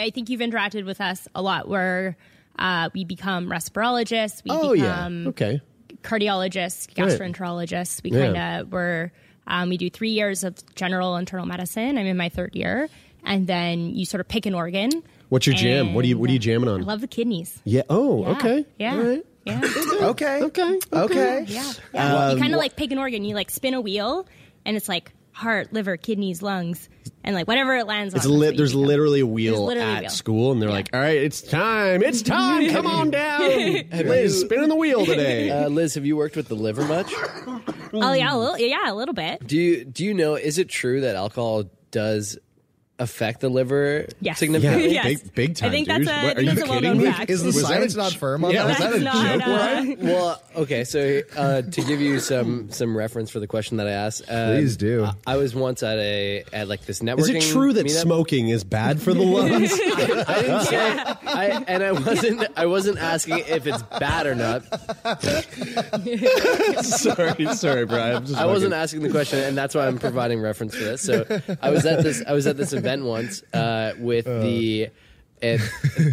I 0.04 0.12
think 0.14 0.30
you've 0.30 0.42
interacted 0.42 0.86
with 0.86 1.00
us 1.00 1.30
a 1.34 1.42
lot 1.42 1.70
where 1.70 2.18
uh, 2.60 2.90
we 2.94 3.06
become 3.06 3.48
respirologists, 3.50 4.44
we 4.44 4.52
oh 4.52 4.74
yeah 4.74 5.08
okay 5.28 5.62
cardiologists, 6.04 6.88
gastroenterologists. 6.94 8.04
We 8.04 8.12
kind 8.12 8.38
of 8.38 8.72
were, 8.72 9.12
um, 9.48 9.70
we 9.70 9.78
do 9.78 9.90
three 9.90 10.12
years 10.12 10.44
of 10.44 10.56
general 10.76 11.16
internal 11.18 11.46
medicine. 11.46 11.98
I'm 11.98 12.06
in 12.06 12.18
my 12.18 12.30
third 12.30 12.56
year. 12.56 12.90
And 13.26 13.48
then 13.48 13.96
you 13.96 14.06
sort 14.06 14.20
of 14.22 14.28
pick 14.28 14.46
an 14.46 14.54
organ. 14.54 14.92
what's 15.30 15.48
your 15.48 15.56
jam 15.56 15.94
what 15.94 16.04
are 16.04 16.08
you 16.10 16.18
what 16.18 16.30
are 16.30 16.34
you 16.34 16.36
And, 16.38 16.44
jamming 16.44 16.70
I 16.70 16.74
love 16.74 17.00
the 17.02 17.08
kidneys. 17.08 17.58
yeah 17.64 17.84
oh 17.90 18.22
Yeah. 18.24 18.32
okay 18.32 18.66
Yeah. 18.78 18.96
All 18.96 19.02
right. 19.02 19.26
Yeah. 19.46 19.62
Okay. 20.02 20.42
okay 20.44 20.80
Okay. 20.92 21.46
Yeah. 21.48 21.74
yeah. 21.94 22.16
Um, 22.28 22.38
you 22.38 22.42
kind 22.44 22.54
of 22.54 22.60
like 22.60 22.76
pick 22.76 22.92
an 22.92 22.98
organ. 22.98 23.24
You 23.26 23.36
like 23.36 23.50
spin 23.50 23.74
a 23.74 23.82
wheel, 23.82 24.26
and 24.66 24.78
it's 24.78 24.88
like 24.90 25.12
heart, 25.32 25.74
liver, 25.74 25.98
kidneys, 25.98 26.42
lungs. 26.42 26.88
And 27.24 27.36
like 27.36 27.48
whatever 27.48 27.76
it 27.76 27.88
lands 27.88 28.14
It's 28.14 28.26
on. 28.26 28.32
that's 28.32 28.40
lit. 28.40 28.48
what 28.48 28.54
you 28.54 28.58
There's 28.58 28.76
literally 28.76 29.20
a 29.22 29.26
wheel 29.26 29.54
There's 29.54 29.68
literally 29.78 29.92
a 29.92 29.96
at 29.96 30.02
wheel. 30.02 30.10
school, 30.10 30.52
and 30.52 30.62
they're 30.62 30.70
like, 30.70 30.90
"All 30.94 31.00
right, 31.00 31.18
it's 31.18 31.42
time. 31.42 32.04
It's 32.04 32.22
time. 32.22 32.70
Come 32.72 32.86
on 32.88 33.12
down, 33.12 33.42
Liz. 33.92 34.40
Spinning 34.42 34.70
the 34.70 34.76
wheel 34.76 35.06
today." 35.06 35.50
Uh, 35.64 35.68
Liz, 35.70 35.94
have 35.96 36.06
you 36.06 36.16
worked 36.18 36.36
with 36.36 36.48
the 36.48 36.56
liver 36.56 36.84
much? 36.86 37.14
Oh 37.94 38.14
yeah, 38.14 38.34
a 38.34 38.38
little, 38.38 38.58
yeah, 38.58 38.92
a 38.92 38.96
little 38.96 39.14
bit. 39.14 39.46
Do 39.46 39.58
you 39.58 39.86
do 39.86 40.04
you 40.04 40.14
know? 40.14 40.36
Is 40.36 40.58
it 40.58 40.68
true 40.70 41.02
that 41.02 41.16
alcohol 41.16 41.66
does 41.92 42.38
affect 43.00 43.42
the 43.42 43.50
liver 43.50 44.06
Yes. 44.22 44.38
significantly? 44.40 44.94
Yes. 44.94 45.06
big, 45.22 45.34
big 45.36 45.56
time. 45.56 45.70
I 45.70 45.72
think 45.72 45.88
dude. 45.90 46.08
that's 46.08 46.24
a, 46.24 46.28
What, 46.28 46.38
I 46.38 46.42
are 46.42 46.46
think 46.46 46.46
you 46.46 46.52
a 46.52 46.56
kidding 46.56 46.70
well-known 46.70 46.98
me? 47.00 47.06
fact. 47.12 47.30
Is 47.30 47.42
the 47.42 47.48
Was 47.48 47.62
science 47.62 47.96
a 47.96 47.98
not 47.98 48.14
firm 48.14 48.46
on 48.46 48.52
Yeah, 48.52 48.68
that? 48.68 48.70
was 48.70 48.78
that 48.78 48.96
a 48.96 49.00
That's 49.00 49.48
not, 49.48 49.86
joke? 49.86 50.00
uh, 50.00 50.02
Well, 50.14 50.42
okay, 50.58 50.84
so 50.84 51.22
uh, 51.36 51.62
to 51.64 51.82
give 51.82 52.00
you 52.02 52.20
some 52.20 52.70
some 52.72 52.96
reference 52.96 53.30
for 53.32 53.40
the 53.40 53.48
question 53.48 53.78
that 53.78 53.88
I 53.88 53.92
asked, 53.92 54.30
uh, 54.30 54.52
Please 54.54 54.78
do. 54.78 55.06
I, 55.06 55.14
I 55.34 55.38
was 55.38 55.56
once 55.56 55.82
at 55.84 55.98
a 55.98 56.44
at 56.54 56.68
like 56.68 56.86
this 56.86 57.00
networking. 57.00 57.38
Is 57.38 57.50
it 57.50 57.52
true 57.52 57.74
that 57.74 57.86
meetup. 57.88 58.02
smoking 58.04 58.50
is 58.50 58.64
bad 58.64 59.02
for 59.02 59.12
the 59.14 59.22
lungs? 59.24 59.72
I 59.74 60.42
didn't 60.42 60.64
say, 60.66 61.04
I, 61.26 61.64
and 61.68 61.84
I 61.84 61.92
wasn't. 61.94 62.46
I 62.56 62.66
wasn't 62.68 63.00
asking 63.00 63.40
if 63.48 63.66
it's 63.66 63.82
bad 64.00 64.28
or 64.28 64.36
not. 64.36 64.64
sorry, 66.86 67.46
sorry, 67.56 67.86
Brian. 67.86 68.18
I'm 68.18 68.26
just 68.26 68.40
I 68.40 68.46
wasn't 68.46 68.74
asking 68.74 69.02
the 69.02 69.10
question, 69.10 69.40
and 69.40 69.58
that's 69.58 69.76
why 69.76 69.88
I'm 69.88 69.98
providing 69.98 70.42
reference 70.42 70.76
for 70.76 70.84
this. 70.84 71.02
So 71.02 71.26
I 71.62 71.70
was 71.70 71.86
at 71.86 72.04
this. 72.04 72.24
I 72.28 72.34
was 72.34 72.48
at 72.48 72.58
this 72.58 72.74
event 72.74 72.93
once 73.02 73.42
uh, 73.54 73.94
with 73.98 74.26
the. 74.26 74.90
And 75.42 75.60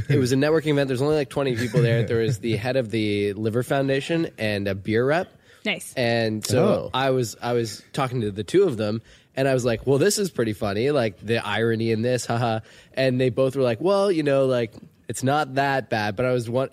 it 0.08 0.18
was 0.18 0.32
a 0.32 0.36
networking 0.36 0.72
event. 0.72 0.88
There's 0.88 1.02
only 1.02 1.14
like 1.14 1.28
20 1.30 1.54
people 1.56 1.82
there. 1.82 2.02
There 2.02 2.18
was 2.18 2.40
the 2.40 2.56
head 2.56 2.76
of 2.76 2.90
the 2.90 3.32
Liver 3.34 3.62
Foundation 3.62 4.30
and 4.38 4.66
a 4.66 4.74
beer 4.74 5.06
rep. 5.06 5.32
Nice. 5.64 5.94
And 5.94 6.44
so 6.44 6.64
Oh. 6.64 6.90
I 6.92 7.10
was 7.10 7.36
I 7.40 7.52
was 7.52 7.82
talking 7.92 8.22
to 8.22 8.30
the 8.32 8.42
two 8.42 8.64
of 8.64 8.76
them, 8.76 9.02
and 9.36 9.46
I 9.46 9.54
was 9.54 9.64
like, 9.64 9.86
"Well, 9.86 9.98
this 9.98 10.18
is 10.18 10.30
pretty 10.30 10.52
funny. 10.54 10.90
Like 10.90 11.18
the 11.24 11.46
irony 11.46 11.92
in 11.92 12.02
this, 12.02 12.26
haha." 12.26 12.60
And 12.94 13.20
they 13.20 13.28
both 13.30 13.54
were 13.54 13.62
like, 13.62 13.80
"Well, 13.80 14.10
you 14.10 14.22
know, 14.24 14.46
like 14.46 14.72
it's 15.08 15.22
not 15.22 15.54
that 15.54 15.90
bad." 15.90 16.16
But 16.16 16.26
I 16.26 16.32
was 16.32 16.50
one. 16.50 16.70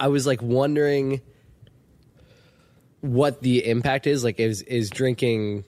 I 0.00 0.08
was 0.08 0.26
like 0.26 0.40
wondering 0.40 1.20
what 3.00 3.42
the 3.42 3.66
impact 3.66 4.06
is. 4.06 4.24
Like, 4.24 4.40
is 4.40 4.62
is 4.62 4.88
drinking 4.90 5.64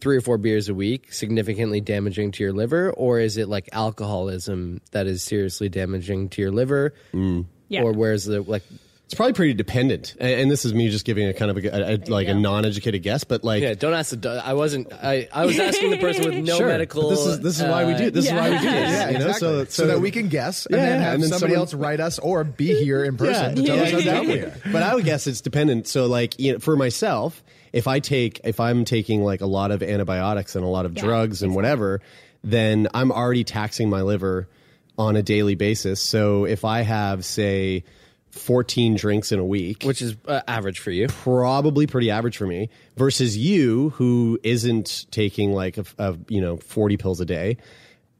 three 0.00 0.16
or 0.16 0.20
four 0.20 0.36
beers 0.38 0.68
a 0.68 0.74
week 0.74 1.12
significantly 1.12 1.80
damaging 1.80 2.32
to 2.32 2.42
your 2.42 2.52
liver, 2.52 2.90
or 2.92 3.20
is 3.20 3.36
it 3.36 3.48
like 3.48 3.68
alcoholism 3.72 4.80
that 4.92 5.06
is 5.06 5.22
seriously 5.22 5.68
damaging 5.68 6.28
to 6.30 6.42
your 6.42 6.50
liver? 6.50 6.94
Mm. 7.12 7.46
Yeah. 7.68 7.82
Or 7.82 7.92
where's 7.92 8.24
the 8.24 8.42
like? 8.42 8.62
It's 9.06 9.14
probably 9.14 9.34
pretty 9.34 9.52
dependent, 9.52 10.16
and, 10.18 10.40
and 10.42 10.50
this 10.50 10.64
is 10.64 10.72
me 10.72 10.88
just 10.88 11.04
giving 11.04 11.28
a 11.28 11.34
kind 11.34 11.50
of 11.50 11.58
a, 11.62 11.68
a- 11.68 11.94
a- 11.96 12.10
like 12.10 12.26
a 12.26 12.32
non-educated 12.34 13.02
guess, 13.02 13.22
but 13.22 13.44
like. 13.44 13.62
Yeah, 13.62 13.74
don't 13.74 13.92
ask 13.92 14.18
the. 14.18 14.42
I 14.42 14.54
wasn't. 14.54 14.92
I, 14.94 15.28
I 15.30 15.44
was 15.44 15.58
asking 15.58 15.90
the 15.90 15.98
person 15.98 16.24
with 16.24 16.42
no 16.42 16.56
Sure, 16.58 16.68
medical. 16.68 17.02
but 17.02 17.08
this 17.10 17.26
is 17.26 17.40
this 17.40 17.56
is 17.60 17.62
why 17.64 17.84
we 17.84 17.94
do 17.96 18.10
this 18.10 18.24
is 18.26 18.32
why 18.32 18.48
we 18.50 18.58
do 18.58 18.68
uh, 18.68 18.72
this. 18.72 18.90
Yeah, 18.90 19.10
you 19.10 19.18
know, 19.18 19.26
exactly. 19.26 19.38
so, 19.40 19.64
so, 19.66 19.86
that 19.88 20.00
we 20.00 20.10
can 20.10 20.28
guess 20.28 20.64
and 20.66 20.76
Yeah, 20.76 20.86
then 20.86 21.00
have 21.02 21.14
and 21.14 21.22
then 21.22 21.30
somebody 21.30 21.52
someone- 21.52 21.58
else 21.60 21.74
write 21.74 22.00
us 22.00 22.18
or 22.18 22.44
be 22.44 22.74
here 22.82 23.04
in 23.04 23.18
person 23.18 23.56
to 23.56 23.62
tell 23.62 23.76
yeah, 23.76 23.82
us 23.82 23.90
how 23.92 24.00
dumb 24.00 24.26
we 24.26 24.38
are. 24.40 24.52
But 24.72 24.82
I 24.82 24.94
would 24.94 25.04
guess 25.04 25.26
it's 25.26 25.42
dependent. 25.42 25.86
So, 25.86 26.06
like, 26.06 26.40
you 26.40 26.54
know, 26.54 26.58
for 26.58 26.74
myself, 26.74 27.42
if 27.74 27.88
I 27.88 27.98
take, 27.98 28.40
if 28.44 28.60
I'm 28.60 28.84
taking 28.84 29.24
like 29.24 29.40
a 29.40 29.46
lot 29.46 29.72
of 29.72 29.82
antibiotics 29.82 30.54
and 30.54 30.64
a 30.64 30.68
lot 30.68 30.86
of 30.86 30.96
Yeah, 30.96 31.02
drugs 31.02 31.42
and 31.42 31.54
whatever, 31.54 32.00
then 32.44 32.88
I'm 32.94 33.10
already 33.10 33.42
taxing 33.42 33.90
my 33.90 34.02
liver 34.02 34.48
on 34.96 35.16
a 35.16 35.22
daily 35.22 35.56
basis. 35.56 36.00
So, 36.00 36.44
if 36.44 36.64
I 36.64 36.82
have, 36.82 37.24
say, 37.24 37.82
14 38.30 38.94
drinks 38.94 39.32
in 39.32 39.38
a 39.40 39.44
week, 39.44 39.82
which 39.82 40.02
is 40.02 40.16
uh, 40.26 40.42
average 40.46 40.78
for 40.78 40.90
you. 40.90 41.08
probably 41.08 41.86
pretty 41.86 42.10
average 42.10 42.36
for 42.36 42.46
me 42.46 42.68
versus 42.96 43.36
you 43.36 43.90
who 43.90 44.38
isn't 44.42 45.06
taking 45.10 45.52
like 45.52 45.78
a, 45.78 45.84
a 45.98 46.16
you 46.28 46.40
know 46.40 46.56
40 46.56 46.96
pills 46.96 47.20
a 47.20 47.24
day 47.24 47.56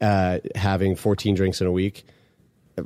uh, 0.00 0.38
having 0.54 0.94
14 0.96 1.34
drinks 1.34 1.60
in 1.60 1.66
a 1.66 1.72
week 1.72 2.04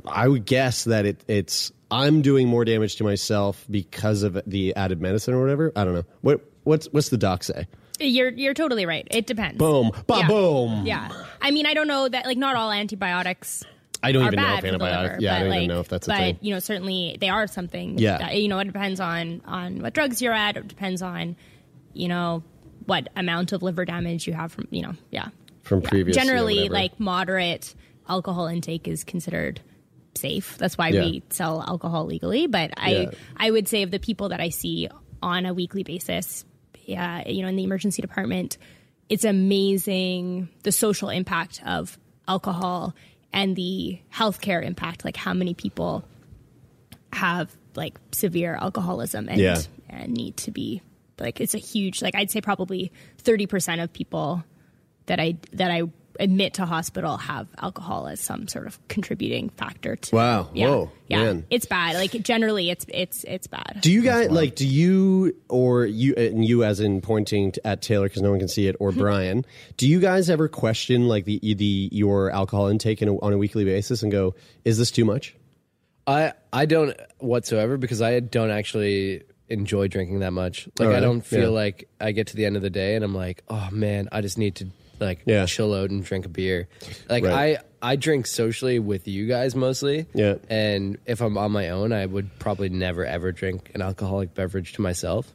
i 0.07 0.27
would 0.27 0.45
guess 0.45 0.85
that 0.85 1.05
it, 1.05 1.23
it's 1.27 1.71
i'm 1.91 2.21
doing 2.23 2.47
more 2.47 2.65
damage 2.65 2.95
to 2.95 3.03
myself 3.03 3.63
because 3.69 4.23
of 4.23 4.39
the 4.47 4.75
added 4.75 5.01
medicine 5.01 5.33
or 5.35 5.41
whatever 5.41 5.71
i 5.75 5.83
don't 5.83 5.93
know 5.93 6.05
what 6.21 6.48
what's 6.63 6.87
what's 6.87 7.09
the 7.09 7.17
doc 7.17 7.43
say 7.43 7.67
You're 7.99 8.29
you're 8.29 8.53
totally 8.53 8.85
right. 8.85 9.07
It 9.11 9.27
depends. 9.27 9.57
boom 9.57 9.91
ba 10.07 10.17
Yeah. 10.19 10.27
boom 10.27 10.85
Yeah. 10.85 11.09
I 11.41 11.51
mean, 11.51 11.65
I 11.65 11.73
don't 11.73 11.87
know 11.87 12.07
that 12.07 12.25
like 12.25 12.37
not 12.37 12.55
all 12.55 12.71
antibiotics. 12.71 13.63
I 14.01 14.13
don't 14.13 14.25
even 14.27 14.39
know 14.39 14.53
if 14.55 14.61
for 14.61 14.71
the 14.71 14.77
antibiotic- 14.77 15.01
liver, 15.03 15.17
yeah, 15.19 15.35
I 15.35 15.39
don't 15.43 15.53
even 15.53 15.67
know 15.67 15.79
if 15.81 15.89
that's 15.89 16.07
a 16.07 16.09
but, 16.11 16.17
thing. 16.17 16.33
But, 16.35 16.43
you 16.45 16.53
know, 16.53 16.59
certainly 16.59 17.17
they 17.19 17.27
are 17.27 17.47
something. 17.47 17.97
Yeah. 17.97 18.17
that, 18.19 18.39
you 18.41 18.47
know, 18.47 18.59
it 18.59 18.65
depends 18.65 18.99
on 19.01 19.41
on 19.45 19.81
what 19.81 19.93
drugs 19.93 20.21
you're 20.21 20.31
at. 20.33 20.55
It 20.55 20.67
depends 20.69 21.01
on, 21.01 21.35
you 21.93 22.07
know, 22.07 22.43
what 22.85 23.09
amount 23.17 23.51
of 23.51 23.61
liver 23.61 23.83
damage 23.83 24.25
you 24.25 24.33
have 24.33 24.53
from. 24.53 24.67
You 24.71 24.83
know, 24.83 24.93
yeah. 25.11 25.27
from 25.63 25.81
Yeah. 25.81 25.89
previous 25.89 26.15
Generally, 26.15 26.69
like 26.69 26.97
moderate 26.99 27.75
alcohol 28.07 28.47
intake 28.47 28.87
is 28.87 29.03
considered 29.03 29.59
safe. 30.17 30.57
That's 30.57 30.77
why 30.77 30.89
Yeah. 30.89 31.01
we 31.01 31.23
sell 31.29 31.61
alcohol 31.61 32.05
legally. 32.05 32.47
But 32.47 32.71
I, 32.77 32.89
Yeah. 32.91 33.11
I 33.35 33.51
would 33.51 33.67
say 33.67 33.83
of 33.83 33.91
the 33.91 33.99
people 33.99 34.29
that 34.29 34.39
I 34.39 34.49
see 34.49 34.87
on 35.21 35.45
a 35.45 35.53
weekly 35.53 35.83
basis, 35.83 36.45
yeah, 36.89 37.27
you 37.27 37.41
know, 37.43 37.47
in 37.49 37.55
the 37.55 37.63
emergency 37.63 38.01
department, 38.01 38.57
it's 39.07 39.23
amazing 39.23 40.49
the 40.63 40.71
social 40.71 41.09
impact 41.09 41.61
of 41.65 41.97
alcohol 42.27 42.93
and 43.31 43.55
the 43.55 43.99
healthcare 44.13 44.63
impact. 44.65 45.05
Like 45.05 45.15
how 45.17 45.33
many 45.33 45.53
people 45.53 46.03
have 47.13 47.55
like 47.75 47.99
severe 48.11 48.55
alcoholism 48.55 49.29
and, 49.29 49.39
Yeah. 49.39 49.61
and 49.89 50.13
need 50.13 50.37
to 50.37 50.51
be 50.51 50.81
like 51.19 51.39
it's 51.41 51.53
a 51.53 51.57
huge 51.59 52.01
like 52.01 52.15
I'd 52.15 52.31
say 52.31 52.41
probably 52.41 52.91
thirty 53.17 53.45
percent 53.47 53.81
of 53.81 53.91
people 53.93 54.43
that 55.07 55.19
I 55.19 55.37
that 55.53 55.71
I 55.71 55.83
admit 56.19 56.53
to 56.55 56.65
hospital 56.65 57.17
have 57.17 57.47
alcohol 57.57 58.07
as 58.07 58.19
some 58.19 58.47
sort 58.47 58.67
of 58.67 58.77
contributing 58.89 59.49
factor 59.49 59.95
to 59.95 60.15
Wow. 60.15 60.49
yeah 60.53 60.67
Whoa. 60.67 60.91
yeah 61.07 61.23
Man. 61.23 61.45
it's 61.49 61.65
bad 61.65 61.95
like 61.95 62.11
generally 62.23 62.69
it's 62.69 62.85
it's 62.89 63.23
it's 63.23 63.47
bad 63.47 63.77
Do 63.81 63.91
you 63.91 64.01
guys 64.01 64.29
like? 64.29 64.55
Do 64.55 64.67
you 64.67 65.35
or 65.47 65.85
you 65.85 66.13
uh, 66.17 66.21
and 66.21 66.43
you 66.45 66.63
as 66.63 66.79
in 66.81 67.01
pointing 67.01 67.53
at 67.63 67.81
Taylor 67.81 68.07
because 68.07 68.21
no 68.21 68.29
one 68.31 68.39
can 68.39 68.47
see 68.49 68.67
it 68.67 68.75
or 68.79 68.91
Brian? 69.03 69.45
Do 69.77 69.87
you 69.87 69.99
guys 69.99 70.29
ever 70.29 70.47
question 70.49 71.07
like 71.07 71.25
the 71.25 71.39
the 71.41 71.89
your 71.91 72.29
alcohol 72.31 72.67
intake 72.67 73.01
in 73.01 73.07
a, 73.07 73.17
on 73.19 73.33
a 73.33 73.37
weekly 73.37 73.63
basis 73.65 74.03
and 74.03 74.11
go, 74.11 74.35
is 74.65 74.77
this 74.77 74.91
too 74.91 75.05
much? 75.05 75.35
I 76.05 76.33
I 76.51 76.65
don't 76.65 76.95
whatsoever 77.19 77.77
because 77.77 78.01
I 78.01 78.19
don't 78.19 78.51
actually 78.51 79.23
enjoy 79.47 79.87
drinking 79.87 80.19
that 80.19 80.31
much. 80.33 80.67
Like 80.77 80.89
Oh, 80.89 80.95
I 80.95 80.99
don't 80.99 81.21
feel 81.21 81.41
Yeah. 81.43 81.47
like 81.47 81.87
I 81.99 82.11
get 82.11 82.27
to 82.27 82.35
the 82.35 82.45
end 82.45 82.55
of 82.55 82.61
the 82.61 82.69
day 82.69 82.95
and 82.95 83.03
I'm 83.03 83.15
like, 83.15 83.43
oh 83.47 83.69
man, 83.71 84.09
I 84.11 84.21
just 84.21 84.37
need 84.37 84.55
to 84.55 84.67
like 84.99 85.23
Yeah. 85.25 85.45
chill 85.45 85.73
out 85.73 85.89
and 85.89 86.03
drink 86.03 86.25
a 86.25 86.29
beer. 86.29 86.67
Like 87.09 87.23
Right. 87.23 87.57
I 87.81 87.91
I 87.91 87.95
drink 87.95 88.27
socially 88.27 88.79
with 88.79 89.07
you 89.07 89.27
guys 89.27 89.55
mostly. 89.55 90.05
Yeah. 90.13 90.35
And 90.49 90.97
if 91.05 91.21
I'm 91.21 91.37
on 91.37 91.51
my 91.51 91.69
own, 91.69 91.93
I 91.93 92.05
would 92.05 92.37
probably 92.39 92.69
never 92.69 93.05
ever 93.05 93.31
drink 93.31 93.71
an 93.73 93.81
alcoholic 93.81 94.33
beverage 94.33 94.73
to 94.73 94.81
myself. 94.81 95.31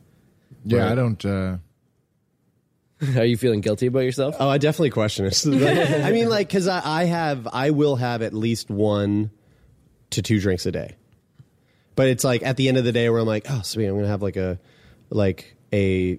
Yeah, 0.64 0.90
I 0.90 0.94
don't. 0.94 1.24
Uh, 1.24 1.56
Are 3.16 3.24
you 3.24 3.36
feeling 3.36 3.60
guilty 3.60 3.86
about 3.86 4.00
yourself? 4.00 4.36
Oh, 4.38 4.48
I 4.48 4.58
definitely 4.58 4.90
question 4.90 5.26
it. 5.26 5.44
I 6.04 6.10
mean, 6.10 6.28
like, 6.28 6.48
because 6.48 6.68
I, 6.68 6.80
I 6.84 7.04
have, 7.04 7.46
I 7.52 7.70
will 7.70 7.96
have 7.96 8.22
at 8.22 8.32
least 8.32 8.70
one 8.70 9.30
to 10.10 10.22
two 10.22 10.40
drinks 10.40 10.64
a 10.64 10.72
day. 10.72 10.94
But 11.96 12.08
it's 12.08 12.24
like 12.24 12.42
at 12.42 12.56
the 12.56 12.68
end 12.68 12.76
of 12.78 12.84
the 12.84 12.92
day 12.92 13.10
where 13.10 13.20
I'm 13.20 13.26
like, 13.26 13.46
oh, 13.50 13.60
sweet, 13.62 13.86
I'm 13.86 13.96
gonna 13.96 14.08
have 14.08 14.22
like 14.22 14.36
a, 14.36 14.58
like 15.10 15.54
a, 15.72 16.18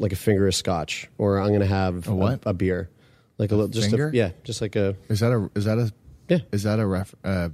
like 0.00 0.12
a 0.12 0.16
finger 0.16 0.48
of 0.48 0.54
scotch, 0.56 1.08
or 1.18 1.38
I'm 1.38 1.52
gonna 1.52 1.66
have 1.66 2.08
A 2.08 2.14
what? 2.14 2.40
A, 2.46 2.52
beer, 2.52 2.90
like 3.38 3.52
a, 3.52 3.54
little, 3.54 3.68
just 3.68 3.90
finger? 3.90 4.08
a, 4.08 4.12
yeah, 4.14 4.30
just 4.42 4.60
like 4.60 4.74
a, 4.74 4.96
is 5.08 5.20
that 5.20 5.30
a? 5.30 5.48
Is 5.54 5.66
that 5.66 5.78
a? 5.78 5.92
Yeah. 6.28 6.38
Is 6.50 6.64
that 6.64 6.80
a 6.80 6.86
ref? 6.86 7.14
Uh, 7.22 7.50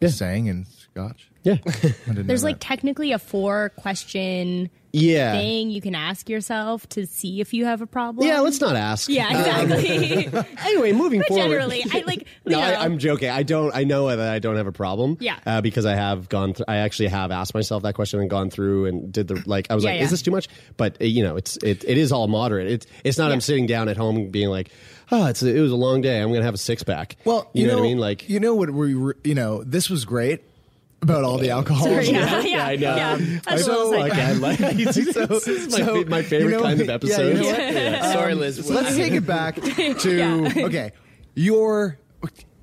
Yeah. 0.00 0.08
saying 0.08 0.46
in 0.46 0.64
Scotch? 0.96 1.28
yeah, 1.42 1.56
there's 2.08 2.42
like 2.42 2.56
that. 2.56 2.60
technically 2.60 3.12
a 3.12 3.18
four 3.18 3.68
question 3.76 4.68
yeah, 4.92 5.32
thing 5.32 5.68
you 5.70 5.80
can 5.82 5.94
ask 5.94 6.28
yourself 6.30 6.88
to 6.88 7.06
see 7.06 7.40
if 7.42 7.52
you 7.52 7.66
have 7.66 7.82
a 7.82 7.86
problem 7.86 8.26
yeah. 8.26 8.40
Let's 8.40 8.60
not 8.62 8.76
ask. 8.76 9.08
yeah 9.10 9.28
exactly 9.28 10.28
Anyway, 10.64 10.92
moving 10.92 11.20
But 11.20 11.28
forward. 11.28 11.42
generally 11.42 11.84
I 11.92 12.02
like 12.06 12.26
No, 12.46 12.58
know, 12.58 12.64
I, 12.66 12.82
I'm 12.82 12.98
joking. 12.98 13.28
I 13.28 13.42
don't. 13.42 13.74
I 13.76 13.84
know 13.84 14.08
that 14.08 14.18
I 14.18 14.38
don't 14.38 14.56
have 14.56 14.66
a 14.66 14.72
problem. 14.72 15.18
Yeah. 15.20 15.38
Uh, 15.44 15.60
because 15.60 15.84
I 15.84 15.94
have 15.96 16.28
gone. 16.30 16.54
Th- 16.54 16.64
I 16.66 16.76
actually 16.76 17.08
have 17.08 17.30
asked 17.30 17.52
myself 17.54 17.82
that 17.82 17.94
question 17.94 18.20
and 18.20 18.30
gone 18.30 18.48
through 18.50 18.86
and 18.86 19.12
did 19.12 19.28
the 19.28 19.42
like. 19.46 19.66
I 19.70 19.74
was 19.74 19.84
Yeah, 19.84 19.90
like, 19.90 19.98
yeah. 19.98 20.04
is 20.04 20.10
this 20.10 20.22
too 20.22 20.30
much? 20.30 20.48
But 20.78 21.00
uh, 21.00 21.04
you 21.04 21.22
know, 21.22 21.36
it's 21.36 21.58
it, 21.58 21.84
it 21.86 21.98
is 21.98 22.10
all 22.10 22.26
moderate. 22.26 22.68
It's 22.68 22.86
it's 23.04 23.18
not. 23.18 23.28
Yeah. 23.28 23.34
I'm 23.34 23.40
sitting 23.42 23.66
down 23.66 23.88
at 23.90 23.96
home 23.98 24.30
being 24.30 24.48
like, 24.48 24.70
oh, 25.12 25.26
it's 25.26 25.42
it 25.42 25.60
was 25.60 25.72
a 25.72 25.76
long 25.76 26.00
day. 26.00 26.20
I'm 26.22 26.32
gonna 26.32 26.44
have 26.44 26.54
a 26.54 26.58
six 26.58 26.82
pack. 26.82 27.16
Well, 27.26 27.50
you, 27.52 27.66
know, 27.66 27.74
what 27.74 27.80
I 27.80 27.86
mean? 27.88 27.98
Like, 27.98 28.28
you 28.30 28.40
know 28.40 28.54
what 28.54 28.70
we, 28.70 28.94
were- 28.94 29.16
you 29.24 29.34
know, 29.34 29.62
this 29.62 29.90
was 29.90 30.04
great 30.06 30.42
about 31.02 31.24
all 31.24 31.38
the 31.38 31.50
alcohol. 31.50 31.84
Sorry, 31.84 32.06
yeah, 32.10 32.40
yeah, 32.42 32.66
I 32.66 32.76
know. 32.76 32.96
yeah. 32.96 33.16
That's 33.44 33.60
a 33.62 33.64
So, 33.64 33.92
side 33.92 34.10
okay, 34.12 34.22
I 34.22 34.32
like 34.32 34.58
this 34.58 34.96
is 34.96 35.70
my, 35.72 35.78
so, 35.78 36.04
my 36.04 36.22
favorite 36.22 36.50
you 36.52 36.56
know, 36.56 36.62
kind 36.62 36.80
of 36.80 36.86
yeah, 36.88 36.92
episode. 36.94 37.36
you 37.36 37.42
know 37.42 37.92
what? 38.00 38.12
Sorry, 38.12 38.34
Liz. 38.34 38.66
So 38.66 38.74
let's 38.74 38.96
take 38.96 39.12
it 39.12 39.26
back 39.26 39.56
to 39.60 40.16
Yeah. 40.16 40.64
okay, 40.64 40.92
your 41.34 41.98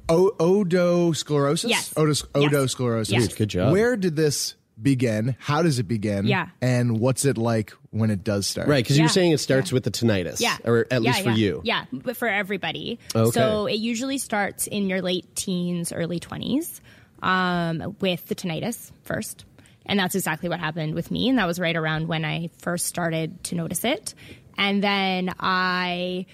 o- 0.10 0.32
odosclerosis. 0.39 1.69
Yes. 1.69 1.93
Odos- 1.93 2.26
odosclerosis. 2.34 3.12
Yes. 3.12 3.34
Good 3.34 3.50
job. 3.50 3.72
Where 3.72 3.96
did 3.96 4.15
this 4.15 4.56
begin? 4.82 5.36
How 5.39 5.62
does 5.62 5.80
it 5.80 5.88
begin? 5.88 6.26
Yeah. 6.26 6.50
And 6.62 7.00
what's 7.00 7.26
it 7.26 7.38
like 7.38 7.72
when 7.91 8.10
it 8.10 8.24
does 8.24 8.48
start? 8.48 8.67
Right, 8.67 8.84
because 8.84 8.98
you 8.98 9.02
Yeah. 9.04 9.06
were 9.08 9.13
saying 9.13 9.32
it 9.32 9.39
starts 9.39 9.72
with 9.72 9.84
the 9.84 9.91
tinnitus. 9.91 10.41
Yeah. 10.41 10.58
Or 10.65 10.88
at 10.91 11.02
Yeah, 11.04 11.12
least 11.12 11.22
for 11.24 11.30
yeah. 11.30 11.36
you. 11.36 11.62
Yeah, 11.63 11.86
but 11.91 12.17
for 12.17 12.28
everybody. 12.28 13.00
Okay. 13.15 13.32
So 13.32 13.67
it 13.67 13.76
usually 13.76 14.17
starts 14.17 14.67
in 14.67 14.89
your 14.89 15.02
late 15.02 15.36
teens, 15.36 15.93
early 15.93 16.19
20s 16.19 16.82
um, 17.24 17.96
with 18.00 18.28
the 18.28 18.36
tinnitus 18.36 18.92
first. 19.04 19.46
And 19.86 20.00
that's 20.00 20.16
exactly 20.16 20.50
what 20.50 20.60
happened 20.60 20.94
with 20.94 21.10
me. 21.10 21.30
And 21.30 21.40
that 21.40 21.48
was 21.48 21.60
right 21.60 21.76
around 21.76 22.08
when 22.08 22.24
I 22.24 22.50
first 22.60 22.86
started 22.86 23.44
to 23.46 23.56
notice 23.56 23.84
it. 23.84 24.14
And 24.58 24.84
then 24.84 25.34
I 25.40 26.26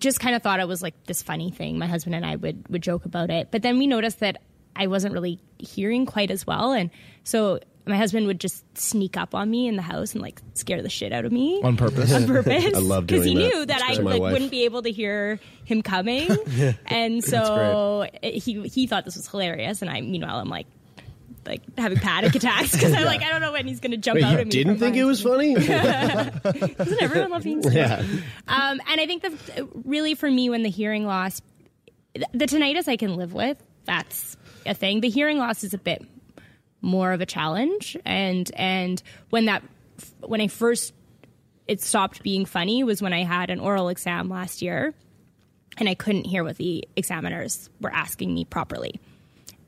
just 0.00 0.20
kind 0.20 0.34
of 0.34 0.42
thought 0.42 0.60
it 0.60 0.68
was 0.68 0.82
like 0.82 1.04
this 1.04 1.22
funny 1.22 1.50
thing. 1.50 1.78
My 1.78 1.86
husband 1.86 2.14
and 2.14 2.24
I 2.24 2.36
would 2.36 2.68
would 2.68 2.82
joke 2.82 3.04
about 3.04 3.30
it, 3.30 3.50
but 3.50 3.62
then 3.62 3.78
we 3.78 3.86
noticed 3.86 4.20
that 4.20 4.42
I 4.76 4.86
wasn't 4.86 5.14
really 5.14 5.40
hearing 5.58 6.06
quite 6.06 6.30
as 6.30 6.46
well, 6.46 6.72
and 6.72 6.90
so 7.24 7.60
my 7.88 7.96
husband 7.96 8.26
would 8.26 8.38
just 8.40 8.62
sneak 8.76 9.16
up 9.16 9.34
on 9.34 9.50
me 9.50 9.66
in 9.68 9.76
the 9.76 9.82
house 9.82 10.12
and 10.12 10.22
like 10.22 10.40
scare 10.54 10.82
the 10.82 10.88
shit 10.88 11.12
out 11.12 11.24
of 11.24 11.32
me 11.32 11.60
On 11.62 11.76
purpose. 11.76 12.12
on 12.14 12.26
purpose. 12.26 12.64
I 12.74 12.78
love 12.78 13.06
because 13.06 13.24
he 13.24 13.34
that 13.34 13.40
knew 13.40 13.66
that 13.66 13.82
I 13.82 13.94
like 13.94 14.20
wife. 14.20 14.32
wouldn't 14.32 14.50
be 14.50 14.64
able 14.64 14.82
to 14.82 14.90
hear 14.90 15.40
him 15.64 15.82
coming, 15.82 16.28
and 16.86 17.24
so 17.24 18.06
it- 18.22 18.42
he 18.42 18.62
he 18.68 18.86
thought 18.86 19.04
this 19.04 19.16
was 19.16 19.26
hilarious, 19.28 19.82
and 19.82 19.90
I 19.90 20.00
meanwhile 20.00 20.38
I'm 20.38 20.48
like. 20.48 20.66
Like 21.46 21.62
having 21.78 21.96
panic 21.98 22.34
attacks 22.34 22.72
because 22.72 22.92
I'm 22.92 23.04
like 23.06 23.22
I 23.22 23.30
don't 23.30 23.40
know 23.40 23.52
when 23.52 23.66
he's 23.66 23.80
going 23.80 23.92
to 23.92 23.96
jump 23.96 24.16
Wait, 24.16 24.24
out 24.24 24.34
at 24.38 24.44
me. 24.46 24.50
didn't 24.50 24.76
think 24.78 24.96
it 24.96 25.04
was 25.04 25.22
funny? 25.22 25.54
Doesn't 25.54 27.02
everyone 27.02 27.30
love 27.30 27.42
being 27.44 27.62
scared? 27.62 27.74
yeah. 28.06 28.20
Um, 28.48 28.80
and 28.90 29.00
I 29.00 29.06
think 29.06 29.22
that 29.22 29.32
really 29.84 30.14
for 30.14 30.30
me, 30.30 30.50
when 30.50 30.62
the 30.62 30.68
hearing 30.68 31.06
loss, 31.06 31.40
the 32.12 32.44
tinnitus 32.46 32.86
I 32.86 32.96
can 32.98 33.16
live 33.16 33.32
with. 33.32 33.62
That's 33.86 34.36
a 34.66 34.74
thing. 34.74 35.00
The 35.00 35.08
hearing 35.08 35.38
loss 35.38 35.64
is 35.64 35.72
a 35.72 35.78
bit 35.78 36.04
more 36.80 37.12
of 37.12 37.20
a 37.20 37.26
challenge, 37.26 37.96
and 38.04 38.50
and 38.54 39.02
when 39.30 39.46
that 39.46 39.62
when 40.20 40.40
I 40.40 40.48
first 40.48 40.94
it 41.66 41.82
stopped 41.82 42.22
being 42.22 42.46
funny 42.46 42.82
was 42.82 43.02
when 43.02 43.12
I 43.12 43.24
had 43.24 43.50
an 43.50 43.60
oral 43.60 43.88
exam 43.88 44.28
last 44.28 44.62
year, 44.62 44.94
and 45.76 45.88
I 45.88 45.94
couldn't 45.94 46.24
hear 46.24 46.42
what 46.42 46.56
the 46.56 46.88
examiners 46.96 47.68
were 47.80 47.92
asking 47.92 48.32
me 48.32 48.44
properly, 48.44 49.00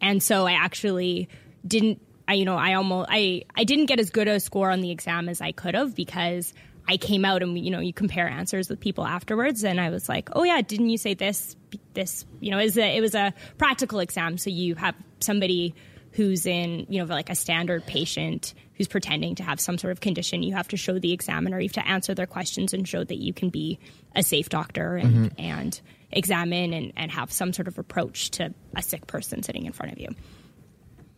and 0.01 0.23
so 0.23 0.47
I 0.47 0.53
actually 0.53 1.29
didn't. 1.67 2.01
I 2.29 2.35
you 2.35 2.45
know 2.45 2.57
I 2.57 2.75
almost 2.75 3.09
I 3.11 3.43
I 3.57 3.65
didn't 3.65 3.87
get 3.87 3.99
as 3.99 4.11
good 4.11 4.29
a 4.29 4.41
score 4.41 4.71
on 4.71 4.81
the 4.81 4.91
exam 4.91 5.29
as 5.29 5.41
I 5.41 5.53
could 5.53 5.75
have 5.75 5.95
because 5.95 6.55
I 6.89 6.97
came 6.97 7.25
out 7.25 7.43
and 7.43 7.59
you 7.59 7.71
know 7.71 7.81
you 7.81 7.93
compare 7.93 8.29
answers 8.29 8.69
with 8.69 8.81
people 8.81 9.05
afterwards 9.05 9.65
and 9.65 9.81
I 9.81 9.91
was 9.91 10.09
like 10.09 10.29
oh 10.33 10.45
yeah 10.45 10.61
didn't 10.61 10.91
you 10.91 10.99
say 10.99 11.15
this 11.15 11.57
this 11.95 12.25
you 12.41 12.51
know 12.51 12.59
is 12.59 12.77
it 12.77 12.81
was 12.81 12.85
a, 12.85 12.97
it 12.97 13.01
was 13.01 13.15
a 13.15 13.35
practical 13.59 14.01
exam 14.01 14.39
so 14.39 14.51
you 14.51 14.75
have 14.77 14.95
somebody 15.21 15.75
who's 16.13 16.47
in 16.47 16.87
you 16.89 16.99
know 17.01 17.05
like 17.13 17.31
a 17.31 17.35
standard 17.35 17.85
patient 17.87 18.55
who's 18.75 18.89
pretending 18.89 19.35
to 19.35 19.43
have 19.43 19.61
some 19.61 19.79
sort 19.79 19.93
of 19.93 20.01
condition 20.01 20.43
you 20.43 20.53
have 20.55 20.69
to 20.69 20.77
show 20.77 20.99
the 20.99 21.13
examiner 21.13 21.61
you 21.61 21.69
have 21.69 21.75
to 21.75 21.87
answer 21.89 22.15
their 22.15 22.27
questions 22.27 22.73
and 22.75 22.89
show 22.89 23.05
that 23.05 23.17
you 23.19 23.33
can 23.33 23.49
be 23.51 23.79
a 24.17 24.23
safe 24.23 24.49
doctor 24.49 24.97
and 24.97 25.33
and 25.39 25.81
examine 26.13 26.73
and, 26.73 26.93
and 26.97 27.11
have 27.13 27.31
some 27.31 27.53
sort 27.53 27.69
of 27.69 27.79
approach 27.79 28.31
to 28.31 28.53
a 28.77 28.83
sick 28.83 29.07
person 29.07 29.43
sitting 29.43 29.65
in 29.67 29.73
front 29.73 29.93
of 29.93 29.99
you 29.99 30.09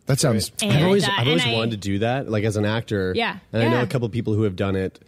That 0.07 0.19
sounds. 0.21 0.51
And, 0.61 0.73
I've 0.73 0.85
always, 0.85 1.05
uh, 1.07 1.13
I've 1.13 1.19
and 1.21 1.29
always 1.29 1.47
I- 1.47 1.53
wanted 1.53 1.71
to 1.71 1.77
do 1.79 1.99
that, 2.01 2.29
like 2.29 2.45
as 2.45 2.57
an 2.57 2.65
actor. 2.67 3.13
Yeah, 3.17 3.39
And 3.53 3.63
I 3.63 3.69
know 3.69 3.83
a 3.83 3.87
couple 3.87 4.09
people 4.09 4.35
who 4.35 4.43
have 4.43 4.57
done 4.57 4.75
it. 4.77 4.99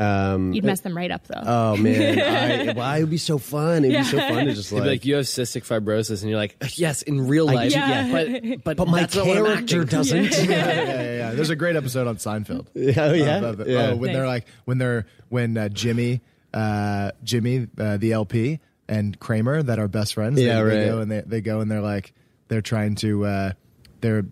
Um, 0.00 0.54
you'd 0.54 0.64
mess 0.64 0.80
them 0.80 0.96
right 0.96 1.10
up 1.10 1.26
though 1.26 1.42
oh 1.44 1.76
man, 1.76 2.18
I, 2.70 2.72
well, 2.72 2.94
it 2.96 3.00
would 3.00 3.10
be 3.10 3.18
so 3.18 3.36
fun. 3.36 3.84
It'd 3.84 3.98
be 3.98 4.04
so 4.04 4.18
fun 4.18 4.46
to 4.46 4.54
just 4.54 4.72
like, 4.72 4.82
be 4.82 4.88
like, 4.88 5.04
you 5.04 5.16
have 5.16 5.26
cystic 5.26 5.66
fibrosis, 5.66 6.22
and 6.22 6.30
you're 6.30 6.38
like, 6.38 6.56
yes, 6.76 7.02
in 7.02 7.28
real 7.28 7.44
life, 7.44 7.70
Yeah. 7.72 8.10
but 8.10 8.64
but 8.64 8.76
but 8.78 8.88
my 8.88 9.00
that's 9.00 9.14
not 9.16 9.26
what 9.26 9.36
I'm 9.36 9.44
character 9.44 9.84
doesn't. 9.84 10.22
yeah, 10.32 10.40
yeah, 10.48 10.74
yeah, 10.82 11.16
yeah. 11.16 11.30
There's 11.32 11.50
a 11.50 11.56
great 11.56 11.76
episode 11.76 12.06
on 12.06 12.16
Seinfeld. 12.16 12.68
oh 12.76 13.12
yeah, 13.12 13.38
Of- 13.44 13.60
of- 13.60 13.68
yeah. 13.68 13.90
Oh, 13.90 13.96
when 13.96 14.12
they're 14.14 14.26
like 14.26 14.46
when 14.64 14.78
they're 14.78 15.06
when 15.28 15.56
uh, 15.58 15.68
Jimmy, 15.68 16.22
uh, 16.54 17.10
Jimmy, 17.22 17.68
uh, 17.78 17.98
the 17.98 18.12
LP, 18.12 18.58
and 18.88 19.18
Kramer 19.20 19.62
that 19.62 19.78
are 19.78 19.86
best 19.88 20.14
friends. 20.14 20.40
Yeah, 20.40 20.62
they, 20.62 20.70
they 20.70 20.78
right. 20.78 20.86
go 20.86 21.00
and 21.00 21.10
they, 21.10 21.20
they 21.26 21.40
go 21.42 21.60
and 21.60 21.70
they're 21.70 21.82
like 21.82 22.14
they're 22.48 22.62
trying 22.62 22.94
to 22.96 23.26
uh, 23.26 23.52
they're 24.00 24.24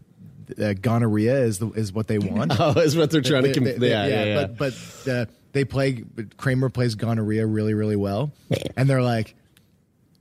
uh, 0.59 0.72
gonorrhea 0.81 1.40
is 1.42 1.59
the 1.59 1.68
is 1.72 1.92
what 1.92 2.07
they 2.07 2.18
want. 2.18 2.59
oh, 2.59 2.70
is 2.81 2.96
what 2.96 3.11
they're 3.11 3.20
trying 3.20 3.42
They- 3.42 3.52
to. 3.52 3.54
Com- 3.54 3.64
they- 3.64 3.72
they- 3.78 3.90
yeah, 3.90 4.07
yeah, 4.07 4.24
yeah. 4.24 4.46
But 4.46 4.57
but 5.04 5.12
uh, 5.12 5.26
they 5.52 5.64
play 5.64 6.04
Kramer 6.37 6.68
plays 6.68 6.94
gonorrhea 6.94 7.46
really 7.46 7.74
really 7.74 7.96
well, 7.96 8.32
and 8.76 8.88
they're 8.88 9.02
like. 9.02 9.34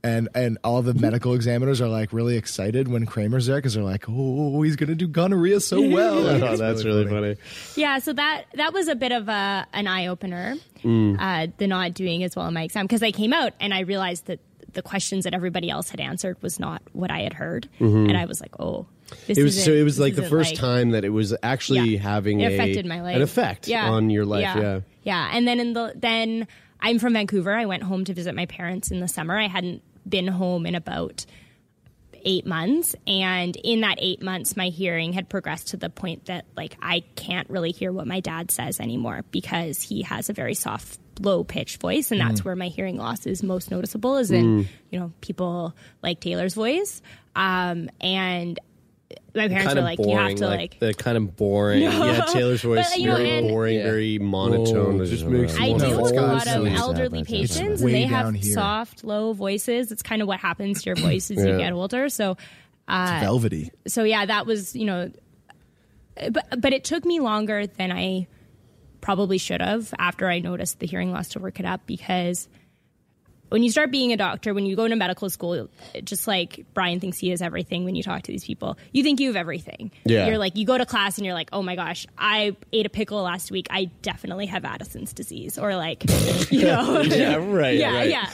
And 0.04 0.28
and 0.32 0.58
all 0.62 0.80
the 0.82 0.94
medical 0.94 1.34
examiners 1.34 1.80
are 1.80 1.88
like 1.88 2.12
really 2.12 2.36
excited 2.36 2.86
when 2.86 3.04
Kramer's 3.04 3.46
there 3.46 3.56
because 3.56 3.74
they're 3.74 3.82
like, 3.82 4.04
oh, 4.08 4.62
he's 4.62 4.76
gonna 4.76 4.94
do 4.94 5.08
gonorrhea 5.08 5.58
so 5.58 5.80
well. 5.90 6.18
Oh, 6.44 6.56
that's 6.56 6.84
really 6.84 7.08
funny. 7.08 7.34
Yeah, 7.74 7.98
so 7.98 8.12
that 8.12 8.44
that 8.54 8.72
was 8.72 8.86
a 8.86 8.94
bit 8.94 9.10
of 9.10 9.28
a 9.28 9.66
an 9.72 9.88
eye 9.88 10.06
opener, 10.06 10.54
Mm. 10.84 11.16
uh, 11.18 11.50
the 11.58 11.66
not 11.66 11.94
doing 11.94 12.22
as 12.22 12.36
well 12.36 12.46
in 12.46 12.54
my 12.54 12.62
exam 12.62 12.84
because 12.86 13.02
I 13.02 13.10
came 13.10 13.32
out 13.32 13.54
and 13.58 13.74
I 13.74 13.80
realized 13.80 14.26
that 14.26 14.38
the 14.72 14.82
questions 14.82 15.24
that 15.24 15.34
everybody 15.34 15.68
else 15.68 15.90
had 15.90 15.98
answered 15.98 16.40
was 16.42 16.60
not 16.60 16.80
what 16.92 17.10
I 17.10 17.22
had 17.22 17.32
heard, 17.32 17.68
and 17.80 18.16
I 18.16 18.26
was 18.26 18.40
like, 18.40 18.52
oh, 18.60 18.86
this 19.26 19.36
Mm-hmm. 19.36 19.40
It 19.40 19.42
was 19.42 19.64
so. 19.64 19.72
It 19.72 19.82
was 19.82 19.98
like 19.98 20.14
the 20.14 20.22
first 20.28 20.52
like- 20.52 20.60
time 20.60 20.90
that 20.90 21.04
it 21.04 21.08
was 21.10 21.34
actually 21.42 21.96
Yeah. 21.96 21.98
having 22.00 22.40
it 22.40 22.52
a, 22.52 22.54
affected 22.54 22.86
my 22.86 23.02
life, 23.02 23.16
an 23.16 23.22
effect 23.22 23.66
Yeah. 23.66 23.90
on 23.90 24.10
your 24.10 24.24
life. 24.24 24.42
Yeah. 24.42 24.60
yeah. 24.60 24.80
Yeah, 25.08 25.30
and 25.32 25.48
then 25.48 25.58
in 25.58 25.72
the 25.72 25.92
then 25.96 26.46
I'm 26.80 26.98
from 26.98 27.14
Vancouver. 27.14 27.52
I 27.52 27.64
went 27.66 27.82
home 27.82 28.04
to 28.04 28.14
visit 28.14 28.34
my 28.34 28.46
parents 28.46 28.90
in 28.90 29.00
the 29.00 29.08
summer. 29.08 29.36
I 29.38 29.48
hadn't 29.48 29.82
been 30.08 30.28
home 30.28 30.66
in 30.66 30.74
about 30.74 31.24
eight 32.24 32.44
months 32.46 32.94
and 33.06 33.54
in 33.56 33.80
that 33.82 33.96
eight 34.00 34.20
months 34.20 34.56
my 34.56 34.66
hearing 34.68 35.12
had 35.12 35.28
progressed 35.28 35.68
to 35.68 35.76
the 35.76 35.88
point 35.88 36.24
that 36.26 36.44
like 36.56 36.76
i 36.82 37.00
can't 37.14 37.48
really 37.48 37.70
hear 37.70 37.92
what 37.92 38.08
my 38.08 38.18
dad 38.18 38.50
says 38.50 38.80
anymore 38.80 39.22
because 39.30 39.80
he 39.80 40.02
has 40.02 40.28
a 40.28 40.32
very 40.32 40.54
soft 40.54 40.98
low 41.20 41.44
pitched 41.44 41.80
voice 41.80 42.10
and 42.10 42.20
Mm. 42.20 42.26
that's 42.28 42.44
where 42.44 42.56
my 42.56 42.66
hearing 42.68 42.96
loss 42.96 43.24
is 43.24 43.44
most 43.44 43.70
noticeable 43.70 44.16
is 44.16 44.32
in 44.32 44.66
you 44.90 44.98
know 44.98 45.12
people 45.20 45.74
like 46.02 46.18
taylor's 46.20 46.54
voice 46.54 47.02
um, 47.36 47.88
and 48.00 48.58
my 49.34 49.48
parents 49.48 49.66
Kind 49.66 49.76
were 49.76 49.80
of 49.80 49.84
like 49.84 49.96
boring, 49.98 50.10
you 50.12 50.18
have 50.18 50.34
to 50.36 50.46
like, 50.46 50.78
the 50.80 50.92
kind 50.94 51.16
of 51.16 51.36
boring. 51.36 51.82
Yeah, 51.82 52.24
Taylor's 52.32 52.62
voice 52.62 52.90
But, 52.90 52.98
you 52.98 53.06
know, 53.06 53.16
very 53.16 53.30
and- 53.30 53.48
boring, 53.48 53.76
Yeah. 53.76 53.82
very 53.84 54.18
monotone. 54.18 55.00
Oh, 55.00 55.04
just 55.04 55.24
makes 55.24 55.56
I 55.58 55.72
No, 55.72 55.78
deal 55.78 55.88
it's 55.90 56.02
with 56.02 56.12
a 56.12 56.14
got 56.16 56.46
lot 56.46 56.46
of 56.56 56.66
elderly 56.66 57.24
patients, 57.24 57.80
and 57.80 57.90
they 57.94 58.02
have 58.02 58.34
here. 58.34 58.52
soft, 58.54 59.04
low 59.04 59.32
voices. 59.32 59.92
It's 59.92 60.02
kind 60.02 60.20
of 60.22 60.28
what 60.28 60.40
happens 60.40 60.82
to 60.82 60.86
your 60.90 60.96
voice 61.08 61.30
as 61.30 61.38
Yeah. 61.38 61.52
you 61.52 61.58
get 61.58 61.72
older. 61.72 62.08
So, 62.08 62.36
uh, 62.88 63.18
velvety. 63.20 63.70
so 63.86 64.02
yeah, 64.04 64.26
that 64.26 64.44
was 64.46 64.74
you 64.76 64.84
know, 64.86 65.10
but 66.30 66.60
but 66.60 66.72
it 66.72 66.84
took 66.84 67.04
me 67.04 67.20
longer 67.20 67.66
than 67.66 67.92
I 67.92 68.26
probably 69.00 69.38
should 69.38 69.60
have 69.62 69.94
after 69.98 70.28
I 70.28 70.40
noticed 70.40 70.80
the 70.80 70.86
hearing 70.86 71.12
loss 71.12 71.28
to 71.30 71.38
work 71.38 71.60
it 71.60 71.66
up 71.66 71.86
because 71.86 72.48
when 73.48 73.62
you 73.62 73.70
start 73.70 73.90
being 73.90 74.12
a 74.12 74.16
doctor, 74.16 74.52
when 74.54 74.66
you 74.66 74.76
go 74.76 74.84
into 74.84 74.96
medical 74.96 75.30
school, 75.30 75.68
just 76.04 76.26
like 76.26 76.64
Brian 76.74 77.00
thinks 77.00 77.18
he 77.18 77.32
is 77.32 77.40
everything 77.42 77.84
when 77.84 77.94
you 77.94 78.02
talk 78.02 78.22
to 78.22 78.32
these 78.32 78.44
people, 78.44 78.76
you 78.92 79.02
think 79.02 79.20
you 79.20 79.28
have 79.28 79.36
everything. 79.36 79.90
Yeah. 80.04 80.26
You're 80.26 80.38
like, 80.38 80.56
you 80.56 80.66
go 80.66 80.76
to 80.76 80.86
class 80.86 81.16
and 81.18 81.24
you're 81.24 81.34
like, 81.34 81.48
oh 81.52 81.62
my 81.62 81.76
gosh, 81.76 82.06
I 82.16 82.56
ate 82.72 82.86
a 82.86 82.90
pickle 82.90 83.22
last 83.22 83.50
week. 83.50 83.66
I 83.70 83.86
definitely 84.02 84.46
have 84.46 84.64
Addison's 84.64 85.12
disease. 85.12 85.58
Or 85.58 85.76
like, 85.76 86.04
you 86.50 86.64
know. 86.64 87.00
Yeah, 87.00 87.36
right, 87.36 87.76
Yeah, 87.76 87.94
right. 87.94 88.10
yeah. 88.10 88.30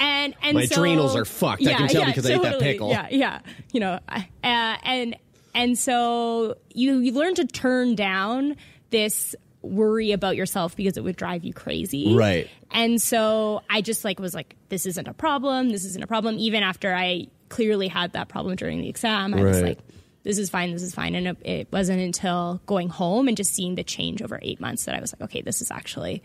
And, 0.00 0.34
and 0.42 0.54
My 0.54 0.64
so, 0.66 0.80
adrenals 0.80 1.16
are 1.16 1.24
fucked. 1.24 1.66
I 1.66 1.74
can 1.74 1.88
tell 1.88 2.06
because 2.06 2.28
I 2.28 2.34
ate 2.34 2.42
that 2.42 2.60
pickle. 2.60 2.90
Yeah, 2.90 3.08
yeah. 3.10 3.40
You 3.72 3.80
know, 3.80 4.00
uh, 4.08 4.22
and, 4.42 5.16
and 5.54 5.78
so 5.78 6.56
you, 6.72 6.98
you 6.98 7.12
learn 7.12 7.34
to 7.36 7.44
turn 7.46 7.94
down 7.94 8.56
this 8.90 9.34
worry 9.66 10.12
about 10.12 10.36
yourself 10.36 10.76
because 10.76 10.96
it 10.96 11.04
would 11.04 11.16
drive 11.16 11.44
you 11.44 11.52
crazy. 11.52 12.14
Right. 12.14 12.48
And 12.70 13.00
so 13.00 13.62
I 13.68 13.80
just 13.80 14.04
like 14.04 14.18
was 14.18 14.34
like, 14.34 14.56
this 14.68 14.86
isn't 14.86 15.06
a 15.06 15.14
problem. 15.14 15.70
This 15.70 15.84
isn't 15.84 16.02
a 16.02 16.06
problem. 16.06 16.36
Even 16.38 16.62
after 16.62 16.94
I 16.94 17.28
clearly 17.48 17.88
had 17.88 18.12
that 18.12 18.28
problem 18.28 18.56
during 18.56 18.80
the 18.80 18.88
exam, 18.88 19.34
I 19.34 19.42
was 19.42 19.62
like, 19.62 19.78
this 20.22 20.38
is 20.38 20.50
fine. 20.50 20.72
This 20.72 20.82
is 20.82 20.94
fine. 20.94 21.14
And 21.14 21.28
it, 21.28 21.36
it 21.44 21.68
wasn't 21.72 22.00
until 22.00 22.60
going 22.66 22.88
home 22.88 23.28
and 23.28 23.36
just 23.36 23.54
seeing 23.54 23.76
the 23.76 23.84
change 23.84 24.22
over 24.22 24.40
eight 24.42 24.60
months 24.60 24.86
that 24.86 24.94
I 24.96 25.00
was 25.00 25.12
like, 25.12 25.22
okay, 25.22 25.40
this 25.40 25.62
is 25.62 25.70
actually, 25.70 26.22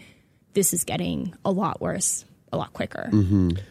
this 0.54 0.74
is 0.74 0.84
getting 0.84 1.36
a 1.46 1.52
lot 1.52 1.80
worse, 1.82 2.26
a 2.52 2.58
lot 2.58 2.74
quicker. 2.74 3.10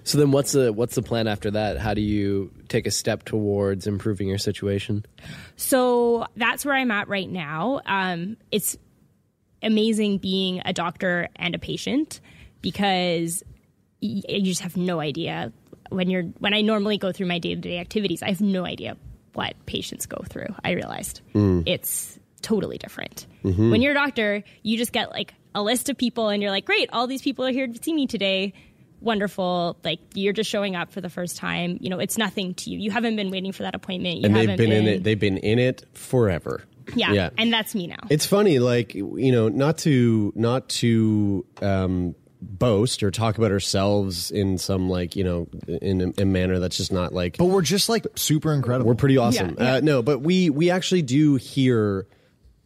So 0.04 0.18
then, 0.18 0.30
what's 0.30 0.52
the 0.52 0.72
what's 0.72 0.94
the 0.94 1.02
plan 1.02 1.26
after 1.26 1.50
that? 1.50 1.78
How 1.78 1.94
do 1.94 2.00
you 2.00 2.52
take 2.68 2.86
a 2.86 2.90
step 2.92 3.24
towards 3.24 3.88
improving 3.88 4.28
your 4.28 4.38
situation? 4.38 5.04
So 5.56 6.26
that's 6.36 6.64
where 6.64 6.74
I'm 6.74 6.92
at 6.92 7.08
right 7.08 7.28
now. 7.28 7.80
Um, 7.84 8.36
it's 8.52 8.78
amazing 9.62 10.18
being 10.18 10.62
a 10.64 10.72
doctor 10.72 11.28
and 11.36 11.54
a 11.54 11.58
patient 11.58 12.20
because 12.62 13.42
y- 14.02 14.22
you 14.28 14.42
just 14.42 14.62
have 14.62 14.76
no 14.76 15.00
idea 15.00 15.52
when 15.90 16.10
you're 16.10 16.24
when 16.38 16.54
I 16.54 16.60
normally 16.60 16.98
go 16.98 17.12
through 17.12 17.26
my 17.26 17.38
day 17.38 17.54
to 17.54 17.60
day 17.60 17.78
activities. 17.78 18.22
I 18.22 18.28
have 18.28 18.40
no 18.40 18.64
idea 18.64 18.96
what 19.34 19.54
patients 19.66 20.06
go 20.06 20.22
through. 20.28 20.54
I 20.64 20.72
realized 20.72 21.20
mm. 21.34 21.62
it's 21.66 22.18
totally 22.42 22.78
different. 22.78 23.26
Mm-hmm. 23.44 23.70
When 23.70 23.82
you're 23.82 23.92
a 23.92 23.94
doctor, 23.94 24.42
you 24.62 24.76
just 24.78 24.92
get 24.92 25.10
like 25.10 25.34
a 25.54 25.62
list 25.62 25.88
of 25.88 25.96
people 25.96 26.28
and 26.28 26.42
you're 26.42 26.50
like, 26.50 26.64
great, 26.64 26.90
all 26.92 27.06
these 27.06 27.22
people 27.22 27.44
are 27.46 27.52
here 27.52 27.66
to 27.66 27.82
see 27.82 27.92
me 27.92 28.06
today. 28.06 28.54
wonderful. 29.00 29.78
Like 29.82 30.00
you're 30.14 30.32
just 30.32 30.50
showing 30.50 30.76
up 30.76 30.92
for 30.92 31.00
the 31.00 31.08
first 31.08 31.36
time. 31.36 31.78
You 31.80 31.90
know, 31.90 31.98
it's 31.98 32.18
nothing 32.18 32.54
to 32.54 32.70
you. 32.70 32.78
You 32.78 32.90
haven't 32.90 33.16
been 33.16 33.30
waiting 33.30 33.52
for 33.52 33.62
that 33.64 33.74
appointment. 33.74 34.18
You 34.18 34.26
and 34.26 34.36
they've 34.36 34.48
haven't 34.48 34.64
been, 34.64 34.72
in 34.72 34.88
it. 34.88 35.04
They've 35.04 35.18
been 35.18 35.38
in 35.38 35.58
it 35.58 35.84
forever. 35.94 36.64
Yeah, 36.94 37.12
yeah. 37.12 37.30
and 37.38 37.52
that's 37.52 37.74
me 37.74 37.86
now. 37.86 37.98
It's 38.10 38.26
funny, 38.26 38.58
like 38.58 38.94
you 38.94 39.32
know, 39.32 39.48
not 39.48 39.78
to 39.78 40.32
not 40.36 40.68
to 40.70 41.44
um, 41.62 42.14
boast 42.42 43.02
or 43.02 43.10
talk 43.10 43.36
about 43.38 43.50
ourselves 43.52 44.30
in 44.30 44.56
some 44.58 44.88
like 44.88 45.14
you 45.16 45.24
know 45.24 45.48
in 45.82 46.00
a, 46.18 46.22
a 46.22 46.24
manner 46.24 46.58
that's 46.58 46.76
just 46.76 46.92
not 46.92 47.12
like. 47.12 47.36
But 47.36 47.46
we're 47.46 47.62
just 47.62 47.88
like 47.88 48.06
super 48.16 48.52
incredible. 48.52 48.88
We're 48.88 48.94
pretty 48.94 49.16
awesome. 49.18 49.56
Yeah, 49.58 49.64
yeah. 49.64 49.74
Uh, 49.74 49.80
no, 49.80 50.02
but 50.02 50.20
we 50.20 50.50
we 50.50 50.70
actually 50.70 51.02
do 51.02 51.36
hear 51.36 52.06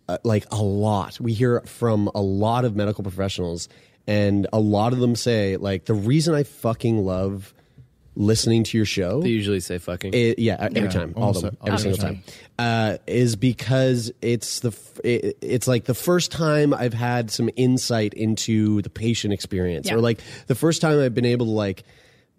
uh, 0.09 0.18
like 0.24 0.46
a 0.53 0.62
lot. 0.62 1.18
We 1.20 1.33
hear 1.33 1.61
from 1.62 2.11
a 2.14 2.20
lot 2.22 2.64
of 2.64 2.77
medical 2.77 3.03
professionals, 3.03 3.68
and 4.07 4.46
a 4.53 4.61
lot 4.61 4.92
of 4.92 5.00
them 5.00 5.16
say 5.16 5.57
like 5.57 5.87
the 5.87 5.94
reason 5.94 6.35
I 6.35 6.42
fucking 6.44 7.05
love 7.05 7.53
listening 8.16 8.62
to 8.62 8.77
your 8.79 8.87
show 8.87 9.20
They 9.22 9.31
usually 9.31 9.59
say 9.59 9.79
fucking. 9.79 10.14
it, 10.14 10.38
yeah, 10.38 10.57
every 10.61 10.83
Yeah, 10.83 10.88
time, 10.88 11.14
all 11.16 11.31
of 11.31 11.42
them, 11.42 11.57
every 11.62 11.72
every 11.72 11.79
single 11.81 11.98
time. 11.98 12.14
time, 12.22 12.35
uh, 12.59 12.99
is 13.07 13.37
because 13.37 14.12
it's 14.23 14.61
the 14.61 14.73
it, 15.03 15.38
it's 15.40 15.67
like 15.67 15.85
the 15.85 15.95
first 15.95 16.31
time 16.33 16.73
I've 16.73 16.95
had 16.95 17.31
some 17.31 17.51
insight 17.57 18.14
into 18.14 18.81
the 18.83 18.90
patient 18.90 19.35
experience, 19.35 19.88
Yeah. 19.88 19.95
or 19.97 20.01
like 20.01 20.21
the 20.47 20.55
first 20.55 20.81
time 20.81 21.01
I've 21.01 21.14
been 21.14 21.25
able 21.25 21.47
to 21.47 21.53
like 21.53 21.85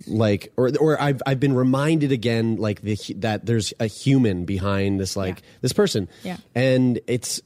like 0.07 0.51
or 0.57 0.71
or 0.79 1.01
I've 1.01 1.21
I've 1.25 1.39
been 1.39 1.53
reminded 1.53 2.11
again 2.11 2.57
like 2.57 2.81
the 2.81 2.97
that 3.17 3.45
there's 3.45 3.73
a 3.79 3.87
human 3.87 4.45
behind 4.45 4.99
this 4.99 5.15
like 5.15 5.37
Yeah. 5.39 5.45
this 5.61 5.73
person, 5.73 6.07
Yeah. 6.23 6.37
and 6.53 6.99
it's. 7.07 7.41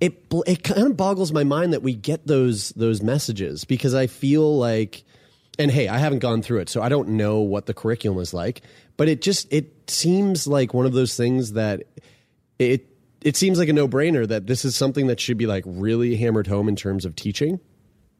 It, 0.00 0.26
it 0.46 0.62
kind 0.62 0.86
of 0.86 0.96
boggles 0.96 1.32
my 1.32 1.42
mind 1.42 1.72
that 1.72 1.82
we 1.82 1.92
get 1.92 2.24
those 2.24 2.68
those 2.76 3.02
messages 3.02 3.64
because 3.64 3.94
I 3.96 4.06
feel 4.06 4.56
like 4.56 5.02
and 5.58 5.72
hey, 5.72 5.88
I 5.88 5.98
haven't 5.98 6.20
gone 6.20 6.40
through 6.40 6.60
it, 6.60 6.68
so 6.68 6.80
I 6.80 6.88
don't 6.88 7.08
know 7.10 7.40
what 7.40 7.66
the 7.66 7.74
curriculum 7.74 8.20
is 8.20 8.32
like. 8.32 8.62
But 8.98 9.08
it 9.08 9.22
just 9.22 9.50
it 9.50 9.88
seems 9.90 10.46
like 10.46 10.74
one 10.74 10.84
of 10.84 10.92
those 10.92 11.16
things 11.16 11.52
that 11.54 11.84
it 12.58 12.86
it 13.22 13.36
seems 13.36 13.58
like 13.58 13.68
a 13.70 13.72
no 13.72 13.88
brainer 13.88 14.28
that 14.28 14.46
this 14.46 14.64
is 14.66 14.76
something 14.76 15.06
that 15.06 15.18
should 15.20 15.38
be 15.38 15.46
like 15.46 15.64
really 15.66 16.16
hammered 16.16 16.46
home 16.46 16.68
in 16.68 16.76
terms 16.76 17.04
of 17.06 17.16
teaching 17.16 17.60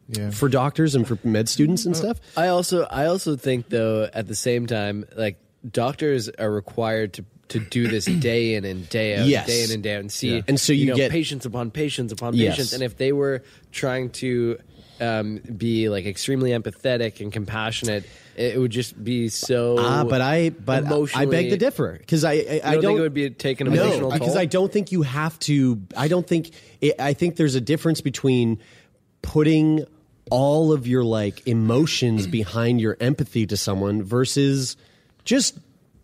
yeah. 0.09 0.31
for 0.31 0.49
doctors 0.49 0.95
and 0.95 1.07
for 1.07 1.19
med 1.25 1.49
students 1.49 1.85
and 1.85 1.95
uh, 1.95 1.99
stuff. 1.99 2.21
I 2.37 2.49
also 2.49 2.85
I 2.85 3.07
also 3.07 3.37
think 3.37 3.69
though 3.69 4.09
at 4.13 4.27
the 4.27 4.35
same 4.35 4.67
time 4.67 5.05
like 5.17 5.39
doctors 5.69 6.29
are 6.31 6.51
required 6.51 7.13
to 7.15 7.25
to 7.49 7.59
do 7.59 7.89
this 7.89 8.05
day 8.21 8.55
in 8.55 8.65
and 8.65 8.89
day 8.89 9.17
out, 9.17 9.27
Yes. 9.27 9.47
day 9.47 9.65
in 9.65 9.71
and 9.73 9.83
day 9.83 9.95
out, 9.95 10.01
and 10.01 10.13
see, 10.13 10.37
Yeah. 10.37 10.43
And 10.47 10.61
so 10.61 10.73
you 10.73 10.87
know, 10.87 10.97
get- 10.97 11.11
patients 11.11 11.47
upon 11.47 11.71
patients 11.71 12.13
upon 12.13 12.35
Yes. 12.35 12.53
patients, 12.57 12.73
and 12.73 12.83
if 12.83 12.97
they 12.97 13.13
were 13.13 13.43
trying 13.73 14.11
to 14.11 14.59
um, 15.01 15.39
be 15.39 15.89
like 15.89 16.07
extremely 16.07 16.51
empathetic 16.51 17.21
and 17.21 17.33
compassionate, 17.33 18.05
it 18.37 18.59
would 18.59 18.71
just 18.71 19.03
be 19.03 19.29
so. 19.29 19.77
Ah, 19.79 20.05
but 20.05 20.21
I 20.21 20.51
but 20.51 20.85
I 21.15 21.27
beg 21.27 21.51
to 21.51 21.57
differ 21.57 21.97
because 21.99 22.25
I 22.25 22.33
I, 22.33 22.61
I 22.65 22.73
don't 22.75 22.83
don't 22.83 22.83
think 22.83 22.99
it 22.99 23.03
would 23.03 23.15
be 23.15 23.31
taking 23.31 23.67
an 23.67 23.73
emotional 23.73 24.11
no 24.11 24.19
because? 24.19 24.37
I 24.37 24.47
don't 24.47 24.73
think 24.73 24.93
you 24.93 25.03
have 25.03 25.39
to. 25.41 25.81
I 25.97 26.09
don't 26.09 26.27
think 26.27 26.53
it, 26.81 27.01
I 27.01 27.13
think 27.13 27.37
there's 27.37 27.55
a 27.55 27.61
difference 27.61 28.01
between 28.01 28.59
putting 29.23 29.85
all 30.31 30.73
of 30.73 30.87
your 30.87 31.05
like 31.05 31.47
emotions 31.47 32.27
behind 32.27 32.81
your 32.81 32.97
empathy 33.01 33.47
to 33.47 33.57
someone 33.57 34.03
versus 34.03 34.77
just 35.25 35.59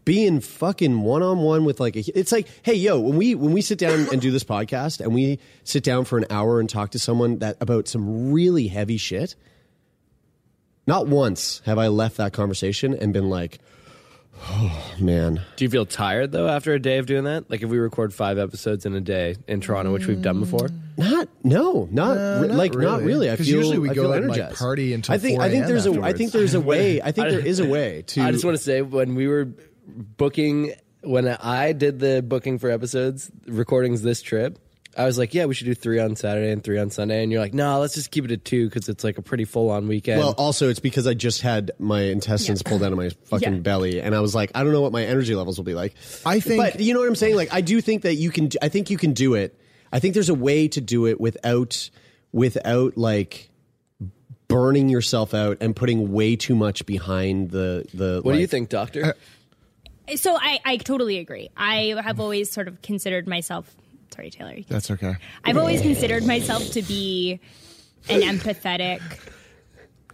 being 0.05 0.41
fucking 0.41 1.01
one 1.01 1.23
on 1.23 1.39
one 1.39 1.65
with 1.65 1.81
like 1.81 1.97
a, 1.97 2.19
it's 2.19 2.31
like 2.33 2.47
hey 2.63 2.75
yo 2.75 2.99
when 3.01 3.17
we 3.17 3.35
when 3.35 3.53
we 3.53 3.61
sit 3.63 3.79
down 3.79 4.07
and 4.13 4.21
do 4.21 4.31
this 4.31 4.45
podcast 4.45 5.01
and 5.01 5.15
we 5.15 5.39
sit 5.65 5.83
down 5.83 6.05
for 6.05 6.19
an 6.19 6.27
hour 6.31 6.61
and 6.61 6.69
talk 6.69 6.91
to 6.91 6.99
someone 6.99 7.39
that 7.39 7.57
about 7.61 7.89
some 7.89 8.33
really 8.33 8.69
heavy 8.69 8.97
shit 8.99 9.35
not 10.87 11.07
once 11.07 11.63
have 11.65 11.79
I 11.79 11.89
left 11.89 12.19
that 12.19 12.33
conversation 12.33 12.93
and 12.95 13.13
been 13.13 13.31
like 13.31 13.59
oh 14.51 14.95
man 15.01 15.41
Do 15.57 15.65
you 15.65 15.71
feel 15.71 15.87
tired 15.87 16.33
though 16.33 16.49
after 16.49 16.75
a 16.75 16.79
day 16.81 16.99
of 16.99 17.07
doing 17.07 17.25
that? 17.25 17.49
Like 17.51 17.63
if 17.63 17.71
we 17.71 17.79
record 17.79 18.13
five 18.13 18.37
episodes 18.37 18.85
in 18.85 18.95
a 18.95 19.01
day 19.01 19.37
in 19.49 19.61
Toronto, 19.61 19.93
which 19.93 20.07
we've 20.07 20.21
done 20.21 20.41
before. 20.41 20.69
Not 20.97 21.29
no, 21.43 21.89
not, 21.91 22.17
No, 22.17 22.41
re- 22.43 22.49
not 22.49 22.57
like 22.57 22.75
not 22.75 22.99
really. 23.01 23.05
really. 23.07 23.31
I 23.31 23.37
'Cause 23.37 23.47
feel 23.47 23.57
usually 23.59 23.79
we 23.79 23.91
I 23.91 23.95
go 23.95 24.03
feel 24.03 24.13
and, 24.13 24.29
like, 24.29 24.39
energized. 24.41 24.59
party 24.59 24.93
until 24.93 25.15
I 25.15 25.19
think 25.19 25.37
4 25.39 25.45
I 25.45 25.49
think 25.51 25.63
a.m. 25.63 25.69
there's 25.71 25.87
a 25.87 25.89
I 25.89 25.93
afterwards. 25.93 26.19
think 26.19 26.33
there's 26.33 26.55
a 26.55 26.61
way. 26.61 27.01
I 27.03 27.13
think 27.13 27.29
there 27.31 27.41
is 27.47 27.61
a 27.61 27.65
way 27.67 28.03
to. 28.09 28.23
I 28.23 28.33
just 28.33 28.45
want 28.45 28.57
to 28.57 28.63
say 28.63 28.83
when 28.83 29.15
we 29.15 29.27
were 29.29 29.49
booking 29.87 30.73
when 31.03 31.29
I 31.29 31.73
did 31.73 31.99
the 32.01 32.23
booking 32.23 32.59
for 32.59 32.71
episodes 32.71 33.31
recordings 33.47 34.03
this 34.03 34.23
trip, 34.23 34.59
I 34.97 35.05
was 35.07 35.19
like, 35.19 35.35
yeah, 35.35 35.45
we 35.47 35.55
should 35.55 35.67
do 35.67 35.75
three 35.75 35.99
on 35.99 36.15
Saturday 36.17 36.51
and 36.53 36.63
three 36.63 36.79
on 36.79 36.89
Sunday, 36.89 37.23
and 37.23 37.31
you're 37.33 37.41
like, 37.41 37.53
no, 37.53 37.81
let's 37.81 37.95
just 37.95 38.11
keep 38.13 38.25
it 38.25 38.31
at 38.31 38.45
two 38.45 38.69
because 38.69 38.89
it's 38.89 39.03
like 39.03 39.19
a 39.19 39.23
pretty 39.23 39.45
full 39.45 39.71
on 39.71 39.89
weekend. 39.89 40.21
Well, 40.21 40.35
also 40.39 40.69
it's 40.69 40.79
because 40.79 41.07
I 41.09 41.15
just 41.15 41.43
had 41.43 41.73
my 41.81 42.03
intestines 42.03 42.63
Yeah. 42.65 42.71
pulled 42.71 42.83
out 42.85 42.93
of 42.93 42.99
my 42.99 43.09
fucking 43.25 43.53
Yeah. 43.55 43.59
belly, 43.61 44.01
and 44.01 44.15
I 44.15 44.21
was 44.21 44.35
like, 44.37 44.53
I 44.55 44.63
don't 44.63 44.73
know 44.73 44.81
what 44.83 44.93
my 44.93 45.05
energy 45.05 45.35
levels 45.35 45.59
will 45.59 45.65
be 45.65 45.75
like. 45.75 45.95
I 46.25 46.39
think- 46.41 46.63
but 46.63 46.81
you 46.81 46.95
know 46.95 47.01
what 47.01 47.09
I'm 47.09 47.17
saying. 47.17 47.35
Like, 47.37 47.53
I 47.53 47.61
do 47.61 47.81
think 47.81 48.03
that 48.03 48.15
you 48.15 48.31
can. 48.31 48.51
I 48.63 48.69
think 48.69 48.89
you 48.89 48.97
can 48.97 49.13
do 49.15 49.35
it. 49.35 49.59
I 49.93 49.99
think 49.99 50.15
there's 50.15 50.29
a 50.29 50.35
way 50.35 50.69
to 50.69 50.81
do 50.81 51.07
it 51.07 51.21
without, 51.21 51.91
without 52.33 52.97
like 52.97 53.51
burning 54.49 54.89
yourself 54.89 55.35
out 55.35 55.57
and 55.61 55.75
putting 55.75 56.13
way 56.13 56.37
too 56.37 56.55
much 56.55 56.87
behind 56.87 57.51
the 57.51 57.85
the. 57.95 58.21
what 58.23 58.33
do 58.35 58.39
you 58.39 58.47
think, 58.47 58.69
Doctor? 58.69 59.05
Uh, 59.07 59.13
So 60.17 60.37
I, 60.39 60.61
I 60.65 60.77
totally 60.77 61.19
agree. 61.19 61.51
I 61.57 61.95
have 62.03 62.21
always 62.21 62.51
sort 62.51 62.69
of 62.69 62.83
considered 62.83 63.27
myself. 63.27 63.75
Sorry, 64.15 64.31
Taylor. 64.31 64.57
That's 64.69 64.91
okay. 64.91 65.17
I've 65.45 65.57
always 65.57 65.81
considered 65.81 66.25
myself 66.25 66.63
to 66.73 66.83
be 66.83 67.41
an 68.09 68.21
empathetic 68.21 69.01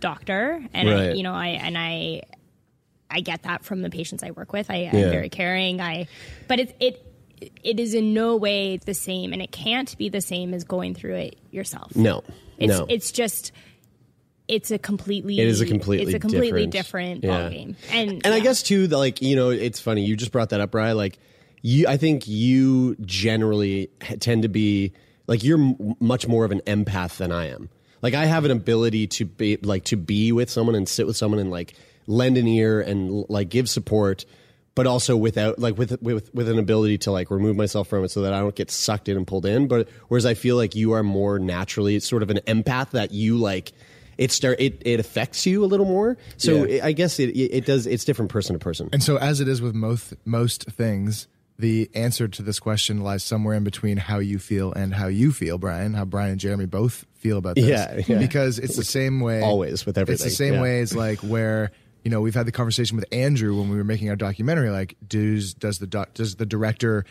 doctor, 0.00 0.62
and 0.72 0.88
I, 0.88 1.10
you 1.12 1.22
know, 1.22 1.34
I 1.34 1.48
and 1.48 1.76
I, 1.76 2.22
I 3.10 3.20
get 3.20 3.42
that 3.42 3.64
from 3.64 3.82
the 3.82 3.90
patients 3.90 4.22
I 4.22 4.30
work 4.30 4.52
with. 4.52 4.70
I, 4.70 4.88
I'm 4.92 4.96
Yeah. 4.98 5.10
very 5.10 5.28
caring. 5.28 5.80
I, 5.80 6.06
but 6.48 6.60
it 6.60 6.76
it 6.80 7.06
it 7.62 7.80
is 7.80 7.94
in 7.94 8.14
no 8.14 8.36
way 8.36 8.76
the 8.78 8.94
same, 8.94 9.32
and 9.32 9.42
it 9.42 9.50
can't 9.52 9.96
be 9.98 10.08
the 10.08 10.20
same 10.20 10.54
as 10.54 10.64
going 10.64 10.94
through 10.94 11.16
it 11.16 11.38
yourself. 11.50 11.94
No, 11.96 12.22
it's 12.58 12.78
no. 12.78 12.86
it's 12.88 13.12
just. 13.12 13.52
It's 14.50 14.70
a 14.70 14.78
completely. 14.78 15.38
It 15.38 15.46
is 15.48 15.60
a 15.60 15.66
completely 15.66 16.06
It's 16.06 16.14
a 16.14 16.18
completely 16.18 16.66
different- 16.66 17.20
different, 17.22 17.24
yeah. 17.24 17.48
ballgame, 17.50 17.74
and 17.92 18.10
And 18.24 18.34
I 18.34 18.40
guess 18.40 18.62
too, 18.62 18.86
like 18.88 19.22
you 19.22 19.36
know, 19.36 19.50
it's 19.50 19.80
funny. 19.80 20.04
You 20.04 20.16
just 20.16 20.32
brought 20.32 20.50
that 20.50 20.60
up, 20.60 20.72
Brian. 20.72 20.96
Like 20.96 21.18
you, 21.62 21.86
I 21.86 21.96
think 21.96 22.26
you 22.26 22.96
generally 23.02 23.90
tend 24.18 24.42
to 24.42 24.48
be 24.48 24.92
like 25.26 25.44
you're 25.44 25.58
m- 25.60 25.94
much 26.00 26.26
more 26.26 26.44
of 26.44 26.50
an 26.52 26.60
empath 26.66 27.18
than 27.18 27.30
I 27.32 27.48
am. 27.48 27.68
Like 28.02 28.14
I 28.14 28.24
have 28.26 28.44
an 28.44 28.50
ability 28.50 29.06
to 29.08 29.24
be 29.26 29.56
like 29.58 29.84
to 29.84 29.96
be 29.96 30.32
with 30.32 30.50
someone 30.50 30.74
and 30.74 30.88
sit 30.88 31.06
with 31.06 31.16
someone 31.16 31.38
and 31.38 31.50
like 31.50 31.74
lend 32.06 32.36
an 32.38 32.46
ear 32.48 32.80
and 32.80 33.24
like 33.28 33.50
give 33.50 33.68
support, 33.68 34.24
but 34.74 34.86
also 34.86 35.16
without 35.16 35.58
like 35.58 35.76
with 35.76 36.00
with 36.02 36.34
with 36.34 36.48
an 36.48 36.58
ability 36.58 36.96
to 36.98 37.12
like 37.12 37.30
remove 37.30 37.56
myself 37.56 37.88
from 37.88 38.02
it 38.04 38.10
so 38.10 38.22
that 38.22 38.32
I 38.32 38.40
don't 38.40 38.54
get 38.54 38.70
sucked 38.70 39.08
in 39.10 39.16
and 39.18 39.26
pulled 39.26 39.44
in. 39.44 39.68
But 39.68 39.88
whereas 40.08 40.24
I 40.24 40.32
feel 40.34 40.56
like 40.56 40.74
you 40.74 40.92
are 40.92 41.02
more 41.02 41.38
naturally 41.38 42.00
sort 42.00 42.22
of 42.22 42.30
an 42.30 42.38
empath 42.46 42.90
that 42.92 43.12
you 43.12 43.36
like. 43.36 43.72
It 44.20 44.30
start 44.32 44.60
it, 44.60 44.82
it 44.84 45.00
affects 45.00 45.46
you 45.46 45.64
a 45.64 45.66
little 45.66 45.86
more, 45.86 46.18
so 46.36 46.66
Yeah. 46.66 46.84
I 46.84 46.92
guess 46.92 47.18
it 47.18 47.30
it 47.30 47.64
does. 47.64 47.86
It's 47.86 48.04
different 48.04 48.30
person 48.30 48.52
to 48.52 48.58
person. 48.58 48.90
And 48.92 49.02
so, 49.02 49.16
as 49.16 49.40
it 49.40 49.48
is 49.48 49.62
with 49.62 49.74
most 49.74 50.14
most 50.26 50.64
things, 50.70 51.26
the 51.58 51.90
answer 51.94 52.28
to 52.28 52.42
this 52.42 52.60
question 52.60 53.00
lies 53.02 53.24
somewhere 53.24 53.54
in 53.54 53.64
between 53.64 53.96
how 53.96 54.18
you 54.18 54.38
feel 54.38 54.74
and 54.74 54.94
how 54.94 55.06
you 55.06 55.32
feel, 55.32 55.56
Brian. 55.56 55.94
How 55.94 56.04
Brian 56.04 56.32
and 56.32 56.40
Jeremie 56.40 56.66
both 56.66 57.06
feel 57.14 57.38
about 57.38 57.56
this. 57.56 57.64
Yeah, 57.64 58.00
yeah. 58.06 58.18
Because 58.18 58.58
it's 58.58 58.76
the 58.76 58.84
same 58.84 59.20
way. 59.20 59.40
Always 59.40 59.86
with 59.86 59.96
everything. 59.96 60.14
It's 60.14 60.24
the 60.24 60.44
same 60.44 60.54
yeah. 60.54 60.62
way 60.62 60.80
as 60.80 60.94
like 60.94 61.20
where 61.20 61.70
you 62.04 62.10
know 62.10 62.20
we've 62.20 62.34
had 62.34 62.46
the 62.46 62.52
conversation 62.52 62.96
with 62.96 63.06
Andrew 63.12 63.58
when 63.58 63.70
we 63.70 63.76
were 63.78 63.84
making 63.84 64.10
our 64.10 64.16
documentary. 64.16 64.68
Like, 64.68 64.96
does 65.06 65.54
does 65.54 65.78
the 65.78 65.86
doc, 65.86 66.12
does 66.12 66.36
the 66.36 66.46
director 66.46 67.06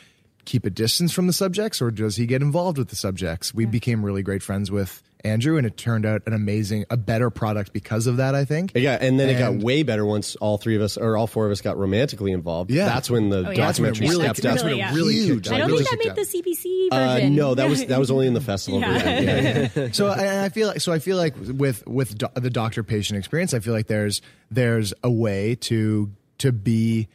keep 0.46 0.64
a 0.66 0.70
distance 0.70 1.12
from 1.12 1.26
the 1.26 1.34
subjects 1.34 1.82
or 1.82 1.90
does 1.92 2.16
he 2.16 2.28
get 2.28 2.44
involved 2.44 2.78
with 2.78 2.90
the 2.90 2.96
subjects? 2.96 3.52
We 3.52 3.66
became 3.66 4.06
really 4.06 4.22
great 4.24 4.44
friends 4.44 4.70
with 4.72 5.02
Andrew, 5.26 5.58
and 5.58 5.68
it 5.68 5.76
turned 5.76 6.06
out 6.06 6.22
an 6.28 6.34
amazing, 6.34 6.86
a 6.90 6.96
better 6.96 7.30
product 7.30 7.74
because 7.74 8.08
of 8.08 8.18
that. 8.18 8.36
I 8.36 8.46
think. 8.46 8.72
Yeah, 8.76 8.98
and 9.00 9.20
then 9.20 9.28
it 9.30 9.38
got 9.38 9.56
way 9.56 9.84
better 9.84 10.06
once 10.06 10.36
all 10.38 10.58
three 10.58 10.76
of 10.78 10.82
us 10.82 10.96
or 10.98 11.18
all 11.18 11.28
four 11.28 11.46
of 11.46 11.52
us 11.52 11.60
got 11.62 11.78
romantically 11.78 12.32
involved. 12.32 12.72
Yeah. 12.72 12.86
that's 12.86 13.10
when 13.10 13.30
the 13.30 13.46
Oh, 13.48 13.50
yeah. 13.52 13.66
That's 13.66 13.80
when 13.80 13.90
it 13.90 13.94
documentary 13.96 14.08
really, 14.08 14.24
stepped 14.26 14.42
that's 14.44 14.62
up. 14.62 14.66
when 14.66 14.74
Really, 14.74 14.80
it 14.82 14.86
yeah. 14.86 14.96
really 14.96 15.14
huge. 15.16 15.48
I 15.50 15.58
don't 15.58 15.68
Really 15.68 15.84
think 15.84 15.90
that 15.90 16.00
made 16.06 16.10
up. 16.12 16.16
the 16.16 16.22
CBC 16.22 16.88
Uh, 16.92 17.14
version. 17.16 17.36
no, 17.36 17.56
that 17.56 17.68
was 17.70 17.86
that 17.88 18.00
was 18.00 18.12
only 18.12 18.28
in 18.28 18.34
the 18.34 18.42
festival. 18.52 18.80
Yeah. 18.80 18.94
version. 19.00 19.24
Yeah, 19.24 19.70
yeah. 19.86 19.92
so 19.92 20.08
I, 20.08 20.46
I 20.46 20.50
feel 20.50 20.68
like 20.70 20.80
so 20.82 20.94
I 20.94 21.00
feel 21.00 21.18
like 21.18 21.36
with 21.38 21.86
with 21.86 22.18
do, 22.18 22.28
the 22.36 22.50
doctor 22.50 22.84
patient 22.84 23.18
experience, 23.20 23.54
I 23.54 23.60
feel 23.60 23.74
like 23.74 23.88
there's 23.88 24.22
there's 24.52 24.94
a 25.04 25.12
way 25.12 25.56
to 25.56 26.12
to 26.38 26.52
be 26.54 27.08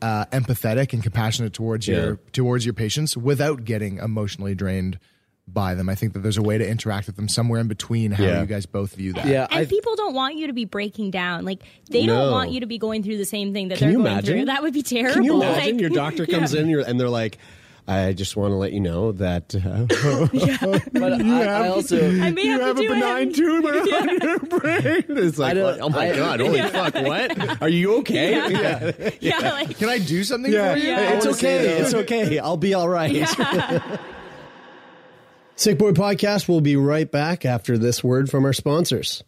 uh, 0.00 0.24
empathetic 0.26 0.92
and 0.94 1.02
compassionate 1.02 1.52
towards 1.52 1.86
Yeah. 1.86 1.96
your 1.96 2.16
towards 2.32 2.64
your 2.64 2.74
patients 2.74 3.16
without 3.16 3.64
getting 3.64 3.98
emotionally 3.98 4.54
drained 4.54 4.98
by 5.48 5.74
them. 5.74 5.88
I 5.88 5.94
think 5.94 6.12
that 6.14 6.20
there's 6.20 6.36
a 6.38 6.42
way 6.42 6.58
to 6.58 6.68
interact 6.68 7.06
with 7.06 7.16
them 7.16 7.28
somewhere 7.28 7.60
in 7.60 7.68
between 7.68 8.10
how 8.10 8.24
Yeah. 8.24 8.40
you 8.40 8.46
guys 8.46 8.66
both 8.66 8.94
view 8.94 9.12
that. 9.14 9.26
yeah, 9.26 9.46
And 9.50 9.60
I, 9.60 9.64
people 9.66 9.94
don't 9.96 10.14
want 10.14 10.36
you 10.36 10.48
to 10.48 10.52
be 10.52 10.64
breaking 10.64 11.12
down. 11.12 11.44
Like 11.44 11.60
they 11.88 12.04
No. 12.04 12.16
don't 12.16 12.32
want 12.32 12.50
you 12.50 12.60
to 12.60 12.66
be 12.66 12.78
going 12.78 13.02
through 13.02 13.18
the 13.18 13.24
same 13.24 13.52
thing 13.52 13.68
that 13.68 13.78
Can 13.78 13.86
they're 13.88 13.92
you 13.92 13.98
going 14.02 14.12
imagine? 14.12 14.36
through. 14.38 14.44
That 14.46 14.62
would 14.62 14.74
be 14.74 14.82
terrible. 14.82 15.14
Can 15.14 15.24
you 15.24 15.34
imagine 15.36 15.74
Like- 15.74 15.80
your 15.80 15.90
doctor 16.04 16.26
comes 16.26 16.52
in 16.52 16.62
and, 16.62 16.70
you're, 16.70 16.80
and 16.80 16.98
they're 16.98 17.08
like, 17.08 17.38
I 17.88 18.14
just 18.14 18.36
want 18.36 18.50
to 18.50 18.56
let 18.56 18.72
you 18.72 18.80
know 18.80 19.12
that 19.12 19.54
uh, 19.54 19.86
But 20.92 21.12
I, 21.12 21.44
I 21.44 21.68
also 21.68 21.96
I 22.04 22.32
may 22.32 22.46
have, 22.48 22.74
to 22.76 22.82
benign 22.88 23.28
a- 23.28 23.32
tumor 23.32 23.78
on 23.78 24.18
your 24.20 24.38
brain. 24.40 25.04
It's 25.10 25.38
like, 25.38 25.52
I 25.52 25.54
don't- 25.54 25.80
oh 25.80 25.88
my 25.90 26.10
I- 26.10 26.16
god, 26.16 26.40
holy 26.40 26.62
fuck, 26.62 26.94
what? 26.94 27.62
Are 27.62 27.68
you 27.68 27.98
okay? 27.98 28.32
Yeah. 28.50 29.10
Yeah, 29.20 29.38
like 29.52 29.78
Can 29.78 29.88
I 29.88 29.98
do 30.00 30.24
something 30.24 30.52
Yeah, 30.52 30.72
for 30.72 30.78
you? 30.80 30.88
Yeah. 30.88 31.12
it's 31.12 31.26
I 31.26 31.30
say, 31.32 31.58
okay. 31.60 31.82
It's 31.82 31.94
okay. 31.94 32.38
I'll 32.40 32.56
be 32.56 32.74
all 32.74 32.88
right. 32.88 33.24
Sickboy 35.56 35.94
Podcast 35.94 36.48
will 36.48 36.60
be 36.60 36.76
right 36.76 37.10
back 37.10 37.46
after 37.46 37.78
this 37.78 38.04
word 38.04 38.30
from 38.30 38.44
our 38.44 38.52
sponsors. 38.52 39.24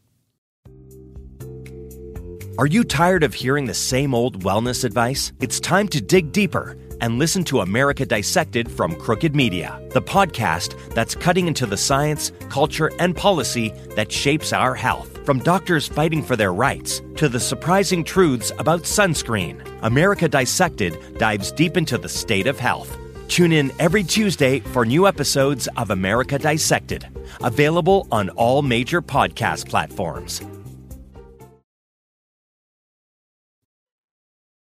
Are 2.58 2.66
you 2.66 2.84
tired 2.84 3.22
of 3.22 3.32
hearing 3.32 3.64
the 3.64 3.72
same 3.72 4.14
old 4.14 4.44
wellness 4.44 4.84
advice? 4.84 5.32
It's 5.40 5.58
time 5.58 5.88
to 5.88 6.02
dig 6.02 6.32
deeper 6.32 6.76
and 7.00 7.18
listen 7.18 7.44
to 7.44 7.60
America 7.60 8.04
Dissected 8.04 8.70
from 8.70 8.94
Crooked 8.96 9.34
Media, 9.34 9.80
the 9.92 10.02
podcast 10.02 10.76
that's 10.92 11.14
cutting 11.14 11.46
into 11.46 11.64
the 11.64 11.78
science, 11.78 12.30
culture, 12.50 12.90
and 12.98 13.16
policy 13.16 13.72
that 13.96 14.12
shapes 14.12 14.52
our 14.52 14.74
health. 14.74 15.24
From 15.24 15.38
doctors 15.38 15.88
fighting 15.88 16.22
for 16.22 16.36
their 16.36 16.52
rights 16.52 17.00
to 17.16 17.30
the 17.30 17.40
surprising 17.40 18.04
truths 18.04 18.52
about 18.58 18.82
sunscreen, 18.82 19.66
America 19.80 20.28
Dissected 20.28 20.98
dives 21.16 21.52
deep 21.52 21.78
into 21.78 21.96
the 21.96 22.08
state 22.10 22.46
of 22.46 22.58
health. 22.58 22.98
Tune 23.28 23.52
in 23.52 23.70
every 23.78 24.02
Tuesday 24.02 24.60
for 24.60 24.84
new 24.84 25.06
episodes 25.06 25.68
of 25.76 25.90
America 25.90 26.38
Dissected, 26.38 27.06
available 27.42 28.08
on 28.10 28.30
all 28.30 28.62
major 28.62 29.00
podcast 29.02 29.68
platforms. 29.68 30.42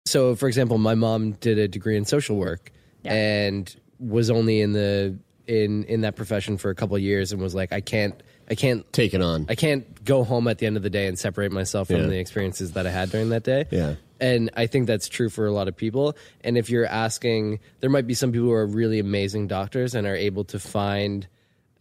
so 0.07 0.37
for 0.37 0.47
example 0.49 0.77
my 0.79 0.95
mom 0.95 1.33
did 1.33 1.59
a 1.59 1.67
degree 1.67 1.97
in 1.97 2.05
social 2.05 2.37
work 2.37 2.71
Yeah. 3.03 3.15
and 3.15 3.75
was 3.99 4.31
only 4.31 4.61
in 4.61 4.73
the 4.73 5.17
in 5.47 5.85
in 5.85 6.03
that 6.03 6.15
profession 6.15 6.57
for 6.59 6.71
a 6.71 6.75
couple 6.75 6.95
of 6.95 7.03
years 7.03 7.33
and 7.33 7.41
was 7.41 7.55
like 7.55 7.73
i 7.73 7.81
can't 7.81 8.23
i 8.51 8.55
can't 8.55 8.85
Take 8.93 9.15
it 9.15 9.23
on. 9.23 9.47
i 9.49 9.55
can't 9.55 10.05
go 10.05 10.23
home 10.23 10.47
at 10.47 10.59
the 10.59 10.67
end 10.67 10.77
of 10.77 10.83
the 10.83 10.91
day 10.91 11.07
and 11.07 11.19
separate 11.19 11.51
myself 11.53 11.89
from 11.89 11.97
Yeah. 12.03 12.07
the 12.07 12.19
experiences 12.19 12.73
that 12.73 12.87
i 12.87 12.91
had 12.91 13.11
during 13.11 13.31
that 13.31 13.45
day 13.45 13.65
Yeah. 13.73 13.95
And 14.21 14.51
i 14.57 14.67
think 14.67 14.87
that's 14.87 15.09
true 15.09 15.29
for 15.29 15.47
a 15.47 15.53
lot 15.53 15.69
of 15.69 15.77
people 15.77 16.17
and 16.43 16.57
if 16.57 16.71
you're 16.71 16.87
asking 16.87 17.59
there 17.81 17.91
might 17.91 18.07
be 18.07 18.15
some 18.15 18.31
people 18.33 18.47
who 18.49 18.53
are 18.53 18.67
really 18.67 18.99
amazing 18.99 19.47
doctors 19.47 19.95
and 19.95 20.07
are 20.07 20.17
able 20.17 20.45
to 20.45 20.59
find 20.59 21.27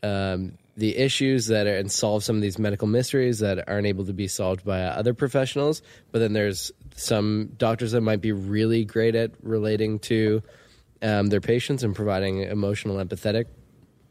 um, 0.01 0.57
the 0.75 0.97
issues 0.97 1.47
that 1.47 1.67
are 1.67 1.77
and 1.77 1.91
solve 1.91 2.23
some 2.23 2.35
of 2.35 2.41
these 2.41 2.57
medical 2.57 2.87
mysteries 2.87 3.39
that 3.39 3.69
aren't 3.69 3.85
able 3.87 4.05
to 4.05 4.13
be 4.13 4.27
solved 4.27 4.65
by 4.65 4.81
other 4.81 5.13
professionals. 5.13 5.81
But 6.11 6.19
then 6.19 6.33
there's 6.33 6.71
some 6.95 7.51
doctors 7.57 7.91
that 7.91 8.01
might 8.01 8.21
be 8.21 8.31
really 8.31 8.83
great 8.83 9.15
at 9.15 9.31
relating 9.43 9.99
to 9.99 10.41
um, 11.01 11.27
their 11.27 11.41
patients 11.41 11.83
and 11.83 11.95
providing 11.95 12.41
emotional, 12.41 12.97
empathetic 12.97 13.45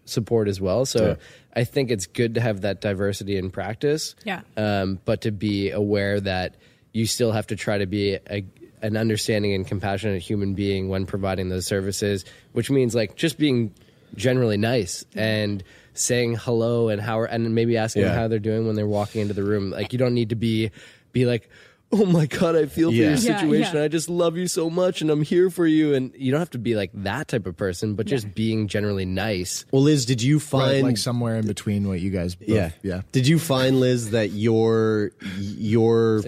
support 0.05 0.49
as 0.49 0.61
well. 0.61 0.87
So 0.87 1.09
Yeah. 1.09 1.15
I 1.55 1.65
think 1.65 1.91
it's 1.91 2.07
good 2.07 2.37
to 2.37 2.41
have 2.41 2.63
that 2.63 2.81
diversity 2.81 3.37
in 3.37 3.51
practice. 3.51 4.15
Yeah. 4.25 4.43
Um, 4.57 4.99
but 5.05 5.23
to 5.23 5.33
be 5.33 5.71
aware 5.71 6.21
that 6.21 6.55
you 6.93 7.07
still 7.07 7.33
have 7.33 7.47
to 7.49 7.57
try 7.57 7.79
to 7.79 7.87
be 7.87 8.19
a, 8.31 8.45
an 8.83 8.97
understanding 8.97 9.55
and 9.55 9.67
compassionate 9.67 10.21
human 10.23 10.55
being 10.55 10.89
when 10.89 11.07
providing 11.07 11.49
those 11.49 11.67
services, 11.67 12.25
which 12.53 12.71
means 12.71 12.95
like 12.95 13.17
just 13.17 13.39
being 13.39 13.73
generally 14.15 14.57
nice 14.59 15.05
and 15.15 15.63
saying 15.95 16.37
hello 16.37 16.89
and 16.89 17.01
how 17.01 17.23
and 17.25 17.55
maybe 17.55 17.77
asking 17.77 18.03
Yeah. 18.03 18.15
how 18.15 18.29
they're 18.29 18.39
doing 18.39 18.67
when 18.67 18.77
they're 18.77 18.87
walking 18.87 19.21
into 19.23 19.35
the 19.35 19.43
room. 19.45 19.71
Like 19.71 19.93
you 19.93 19.99
don't 19.99 20.15
need 20.15 20.31
to 20.31 20.35
be 20.37 20.71
be 21.13 21.27
like, 21.27 21.49
"Oh 22.01 22.07
my 22.07 22.27
god, 22.27 22.57
I 22.57 22.67
feel 22.67 22.91
for 22.91 22.95
your 22.95 23.17
situation. 23.17 23.77
yeah. 23.77 23.83
I 23.85 23.89
just 23.89 24.09
love 24.09 24.37
you 24.37 24.47
so 24.49 24.71
much 24.71 25.03
and 25.03 25.11
I'm 25.11 25.23
here 25.23 25.51
for 25.51 25.67
you." 25.67 25.95
And 25.95 26.13
you 26.17 26.31
don't 26.33 26.41
have 26.41 26.51
to 26.51 26.59
be 26.59 26.75
like 26.75 26.91
that 26.95 27.29
type 27.29 27.47
of 27.47 27.57
person, 27.57 27.95
but 27.95 28.07
just 28.07 28.35
being 28.35 28.67
generally 28.69 29.05
nice. 29.05 29.65
Well, 29.71 29.83
Liz, 29.83 30.07
did 30.07 30.23
you 30.23 30.37
Right, 30.39 30.43
find 30.43 30.83
like 30.87 30.97
somewhere 30.97 31.37
in 31.37 31.47
between 31.47 31.87
what 31.89 32.01
you 32.01 32.11
guys 32.11 32.35
both, 32.35 32.49
yeah 32.49 32.71
yeah. 32.83 33.03
Did 33.13 33.27
you 33.29 33.39
find 33.39 33.79
Liz 33.81 34.11
that 34.11 34.31
your 34.31 35.13
your 35.39 36.23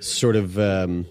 sort 0.00 0.36
of 0.36 0.58
um, 0.58 1.06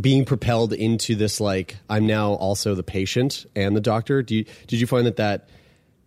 being 0.00 0.24
propelled 0.24 0.72
into 0.72 1.14
this 1.14 1.40
like 1.40 1.76
I'm 1.88 2.06
now 2.06 2.32
also 2.32 2.74
the 2.74 2.82
patient 2.82 3.46
and 3.54 3.76
the 3.76 3.80
doctor? 3.80 4.22
Do 4.22 4.34
you 4.36 4.44
did 4.66 4.80
you 4.80 4.86
find 4.86 5.06
that 5.06 5.16
that 5.16 5.48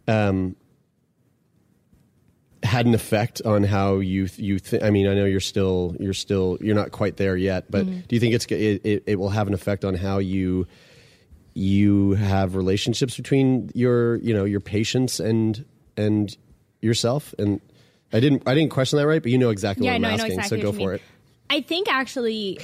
um, 0.07 0.55
had 2.67 2.85
an 2.85 2.93
effect 2.93 3.41
on 3.43 3.63
how 3.63 3.97
you 3.97 4.27
you 4.35 4.59
th- 4.59 4.83
I 4.83 4.89
mean 4.89 5.07
I 5.07 5.15
know 5.15 5.25
you're 5.25 5.39
still 5.39 5.95
you're 5.99 6.13
still 6.13 6.57
you're 6.61 6.75
not 6.75 6.91
quite 6.91 7.17
there 7.17 7.35
yet, 7.35 7.69
but 7.69 7.85
mm-hmm. 7.85 8.01
do 8.01 8.15
you 8.15 8.19
think 8.19 8.33
it's 8.33 8.45
it, 8.45 8.81
it, 8.83 9.03
it 9.07 9.15
will 9.17 9.29
have 9.29 9.47
an 9.47 9.53
effect 9.53 9.85
on 9.85 9.95
how 9.95 10.19
you 10.19 10.67
you 11.53 12.13
have 12.13 12.55
relationships 12.55 13.17
between 13.17 13.71
your 13.73 14.17
you 14.17 14.33
know 14.33 14.45
your 14.45 14.59
patients 14.59 15.19
and 15.19 15.65
and 15.95 16.37
yourself 16.81 17.33
and 17.39 17.59
I 18.13 18.19
didn't 18.19 18.43
I 18.45 18.53
didn't 18.53 18.71
question 18.71 18.97
that 18.97 19.07
right, 19.07 19.21
but 19.21 19.31
you 19.31 19.37
know 19.37 19.49
exactly 19.49 19.85
yeah, 19.85 19.93
what 19.93 19.95
I'm 19.95 20.01
no, 20.03 20.09
asking, 20.09 20.31
exactly 20.33 20.61
so 20.61 20.71
go 20.71 20.71
for 20.71 20.91
mean. 20.91 20.95
it. 20.95 21.01
I 21.49 21.61
think 21.61 21.89
actually, 21.89 22.59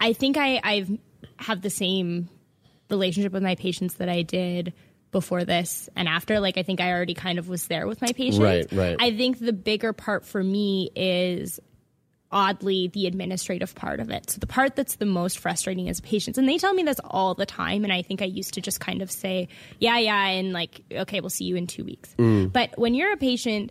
I 0.00 0.12
think 0.12 0.36
I 0.36 0.60
I've 0.62 0.90
have 1.36 1.62
the 1.62 1.70
same 1.70 2.28
relationship 2.88 3.32
with 3.32 3.42
my 3.42 3.54
patients 3.54 3.94
that 3.94 4.08
I 4.08 4.22
did 4.22 4.72
before 5.12 5.44
this 5.44 5.88
and 5.94 6.08
after. 6.08 6.40
Like 6.40 6.58
I 6.58 6.62
think 6.64 6.80
I 6.80 6.90
already 6.90 7.14
kind 7.14 7.38
of 7.38 7.48
was 7.48 7.68
there 7.68 7.86
with 7.86 8.00
my 8.02 8.12
patients. 8.12 8.40
Right, 8.40 8.72
right. 8.72 8.96
I 8.98 9.16
think 9.16 9.38
the 9.38 9.52
bigger 9.52 9.92
part 9.92 10.24
for 10.24 10.42
me 10.42 10.90
is 10.96 11.60
oddly 12.32 12.88
the 12.88 13.06
administrative 13.06 13.74
part 13.74 14.00
of 14.00 14.10
it. 14.10 14.30
So 14.30 14.38
the 14.38 14.46
part 14.46 14.74
that's 14.74 14.96
the 14.96 15.06
most 15.06 15.38
frustrating 15.38 15.86
is 15.86 16.00
patients. 16.00 16.38
And 16.38 16.48
they 16.48 16.56
tell 16.56 16.72
me 16.72 16.82
this 16.82 16.98
all 17.04 17.34
the 17.34 17.46
time. 17.46 17.84
And 17.84 17.92
I 17.92 18.02
think 18.02 18.22
I 18.22 18.24
used 18.24 18.54
to 18.54 18.62
just 18.62 18.80
kind 18.80 19.02
of 19.02 19.10
say, 19.10 19.48
yeah, 19.78 19.98
yeah, 19.98 20.26
and 20.28 20.52
like, 20.52 20.80
okay, 20.90 21.20
we'll 21.20 21.30
see 21.30 21.44
you 21.44 21.56
in 21.56 21.66
two 21.66 21.84
weeks. 21.84 22.14
Mm. 22.18 22.50
But 22.50 22.70
when 22.78 22.94
you're 22.94 23.12
a 23.12 23.18
patient, 23.18 23.70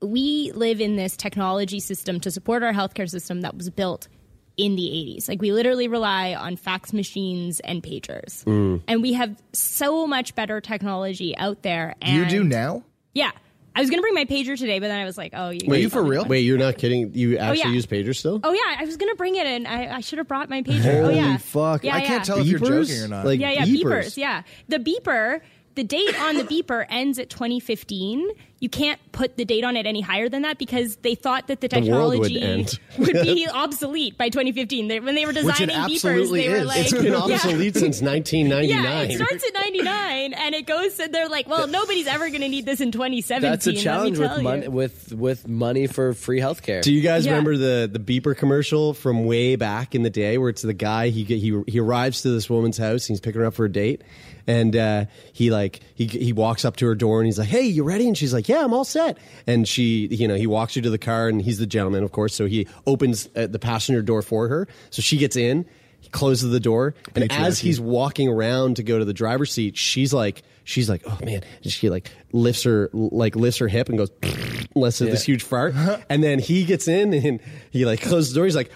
we 0.00 0.52
live 0.54 0.80
in 0.80 0.96
this 0.96 1.16
technology 1.16 1.80
system 1.80 2.18
to 2.20 2.30
support 2.30 2.62
our 2.62 2.72
healthcare 2.72 3.08
system 3.08 3.42
that 3.42 3.56
was 3.56 3.68
built 3.68 4.08
in 4.56 4.76
the 4.76 4.82
80s. 4.82 5.28
Like 5.28 5.40
we 5.40 5.52
literally 5.52 5.88
rely 5.88 6.34
on 6.34 6.56
fax 6.56 6.92
machines 6.92 7.60
and 7.60 7.82
pagers. 7.82 8.44
Mm. 8.44 8.82
And 8.86 9.02
we 9.02 9.14
have 9.14 9.36
so 9.52 10.06
much 10.06 10.34
better 10.34 10.60
technology 10.60 11.36
out 11.36 11.62
there. 11.62 11.94
And 12.02 12.16
You 12.16 12.26
do 12.26 12.44
now? 12.44 12.84
Yeah. 13.14 13.30
I 13.74 13.80
was 13.80 13.88
going 13.88 13.98
to 13.98 14.02
bring 14.02 14.14
my 14.14 14.26
pager 14.26 14.58
today, 14.58 14.80
but 14.80 14.88
then 14.88 15.00
I 15.00 15.06
was 15.06 15.16
like, 15.16 15.32
oh, 15.34 15.48
you 15.48 15.60
Wait, 15.66 15.80
you 15.80 15.88
for 15.88 16.02
real? 16.02 16.26
Wait, 16.26 16.40
you're 16.40 16.58
not 16.58 16.76
kidding? 16.76 17.14
You 17.14 17.38
oh, 17.38 17.40
actually 17.40 17.70
yeah. 17.70 17.76
use 17.76 17.86
pager 17.86 18.14
still? 18.14 18.38
Oh 18.44 18.52
yeah, 18.52 18.76
I 18.78 18.84
was 18.84 18.98
gonna 18.98 19.14
bring 19.14 19.34
it 19.36 19.46
and 19.46 19.66
I, 19.66 19.96
I 19.96 20.00
should 20.00 20.18
have 20.18 20.28
brought 20.28 20.50
my 20.50 20.62
pager. 20.62 20.84
oh 20.86 21.02
Holy 21.04 21.16
yeah, 21.16 21.38
fuck. 21.38 21.82
Yeah, 21.82 21.96
I 21.96 22.00
can't 22.00 22.10
yeah. 22.10 22.34
tell 22.34 22.38
if 22.38 22.46
you're 22.46 22.58
joking 22.58 23.02
or 23.02 23.08
not. 23.08 23.24
Like 23.24 23.40
Yeah, 23.40 23.50
yeah, 23.50 23.64
beepers. 23.64 23.84
beepers. 23.84 24.16
Yeah, 24.18 24.42
the 24.68 24.78
beeper. 24.78 25.40
The 25.74 25.84
date 25.84 26.20
on 26.20 26.36
the 26.36 26.44
beeper 26.44 26.84
ends 26.90 27.18
at 27.18 27.30
2015. 27.30 28.28
You 28.60 28.68
can't 28.68 29.00
put 29.10 29.36
the 29.36 29.44
date 29.44 29.64
on 29.64 29.76
it 29.76 29.86
any 29.86 30.00
higher 30.02 30.28
than 30.28 30.42
that 30.42 30.56
because 30.56 30.94
they 30.96 31.16
thought 31.16 31.48
that 31.48 31.60
the 31.60 31.66
The 31.66 31.78
would 31.80 31.84
technology 31.84 32.78
would 32.98 33.12
be 33.12 33.48
obsolete 33.48 34.16
by 34.16 34.28
2015. 34.28 34.86
They, 34.86 35.00
when 35.00 35.16
they 35.16 35.24
were 35.24 35.32
it 35.32 35.34
designing 35.34 35.70
beepers, 35.70 35.94
absolutely 35.94 36.46
they 36.46 36.48
were 36.60 36.64
like, 36.64 36.80
It's 36.82 36.92
been 36.92 37.04
yeah. 37.12 37.16
obsolete 37.16 37.74
since 37.74 38.00
1999. 38.02 38.68
Yeah, 38.68 39.00
it 39.02 39.16
starts 39.16 39.44
at 39.44 39.54
99 39.54 40.34
and 40.34 40.54
it 40.54 40.66
goes 40.66 41.00
and 41.00 41.12
they're 41.12 41.28
like, 41.28 41.48
well, 41.48 41.66
nobody's 41.66 42.06
ever 42.06 42.28
going 42.28 42.42
to 42.42 42.48
need 42.48 42.66
this 42.66 42.80
in 42.80 42.92
2017. 42.92 43.50
That's 43.50 43.66
a 43.66 43.72
challenge 43.72 44.18
with 44.18 44.36
you. 44.36 44.42
money 44.44 44.68
with 44.68 45.12
with 45.12 45.48
money 45.48 45.88
for 45.88 46.12
free 46.14 46.38
healthcare. 46.38 46.82
Do 46.82 46.92
you 46.92 47.00
guys 47.00 47.24
Yeah. 47.26 47.32
remember 47.32 47.56
the 47.56 47.90
the 47.92 47.98
beeper 47.98 48.36
commercial 48.36 48.94
from 48.94 49.24
way 49.24 49.56
back 49.56 49.96
in 49.96 50.02
the 50.02 50.10
day, 50.10 50.38
where 50.38 50.50
it's 50.50 50.62
the 50.62 50.72
guy 50.74 51.08
he 51.08 51.24
he 51.24 51.60
he 51.66 51.80
arrives 51.80 52.22
to 52.22 52.30
this 52.30 52.48
woman's 52.48 52.78
house, 52.78 53.08
and 53.08 53.14
he's 53.14 53.20
picking 53.20 53.40
her 53.40 53.46
up 53.48 53.54
for 53.54 53.64
a 53.64 53.72
date, 53.72 54.02
and 54.46 54.74
uh, 54.76 55.04
he 55.32 55.50
like 55.50 55.80
he 55.94 56.06
he 56.06 56.32
walks 56.32 56.64
up 56.64 56.76
to 56.76 56.86
her 56.86 56.94
door 56.94 57.20
and 57.20 57.26
he's 57.26 57.38
like, 57.38 57.48
"Hey, 57.48 57.62
you 57.62 57.84
ready?" 57.84 58.06
And 58.06 58.16
she's 58.16 58.32
like, 58.32 58.48
"Yeah, 58.48 58.64
I'm 58.64 58.72
all 58.72 58.84
set." 58.84 59.18
And 59.46 59.66
she, 59.66 60.06
you 60.06 60.26
know, 60.28 60.34
he 60.34 60.46
walks 60.46 60.74
her 60.74 60.80
to 60.80 60.90
the 60.90 60.98
car, 60.98 61.28
and 61.28 61.40
he's 61.40 61.58
the 61.58 61.66
gentleman, 61.66 62.02
of 62.04 62.12
course, 62.12 62.34
so 62.34 62.46
he 62.46 62.66
opens 62.86 63.28
uh, 63.36 63.46
the 63.46 63.58
passenger 63.58 64.02
door 64.02 64.22
for 64.22 64.48
her, 64.48 64.68
so 64.90 65.02
she 65.02 65.16
gets 65.16 65.36
in. 65.36 65.66
He 66.00 66.08
closes 66.08 66.50
the 66.50 66.58
door, 66.60 66.94
and 67.14 67.30
as 67.32 67.60
he's 67.60 67.80
walking 67.80 68.28
around 68.28 68.76
to 68.76 68.82
go 68.82 68.98
to 68.98 69.04
the 69.04 69.14
driver's 69.14 69.52
seat, 69.52 69.76
she's 69.76 70.12
like, 70.12 70.42
she's 70.64 70.88
like, 70.90 71.02
oh 71.06 71.16
man, 71.24 71.42
and 71.62 71.72
she 71.72 71.90
like 71.90 72.10
lifts 72.32 72.64
her 72.64 72.90
like 72.92 73.36
lifts 73.36 73.58
her 73.58 73.68
hip 73.68 73.88
and 73.88 73.98
goes, 73.98 74.10
lets 74.74 75.00
out 75.00 75.06
this 75.06 75.22
huge 75.24 75.44
fart, 75.44 75.74
and 76.08 76.22
then 76.24 76.40
he 76.40 76.64
gets 76.64 76.88
in 76.88 77.14
and 77.14 77.40
he 77.70 77.84
like 77.86 78.00
closes 78.00 78.32
the 78.32 78.38
door. 78.38 78.46
He's 78.46 78.56
like, 78.56 78.72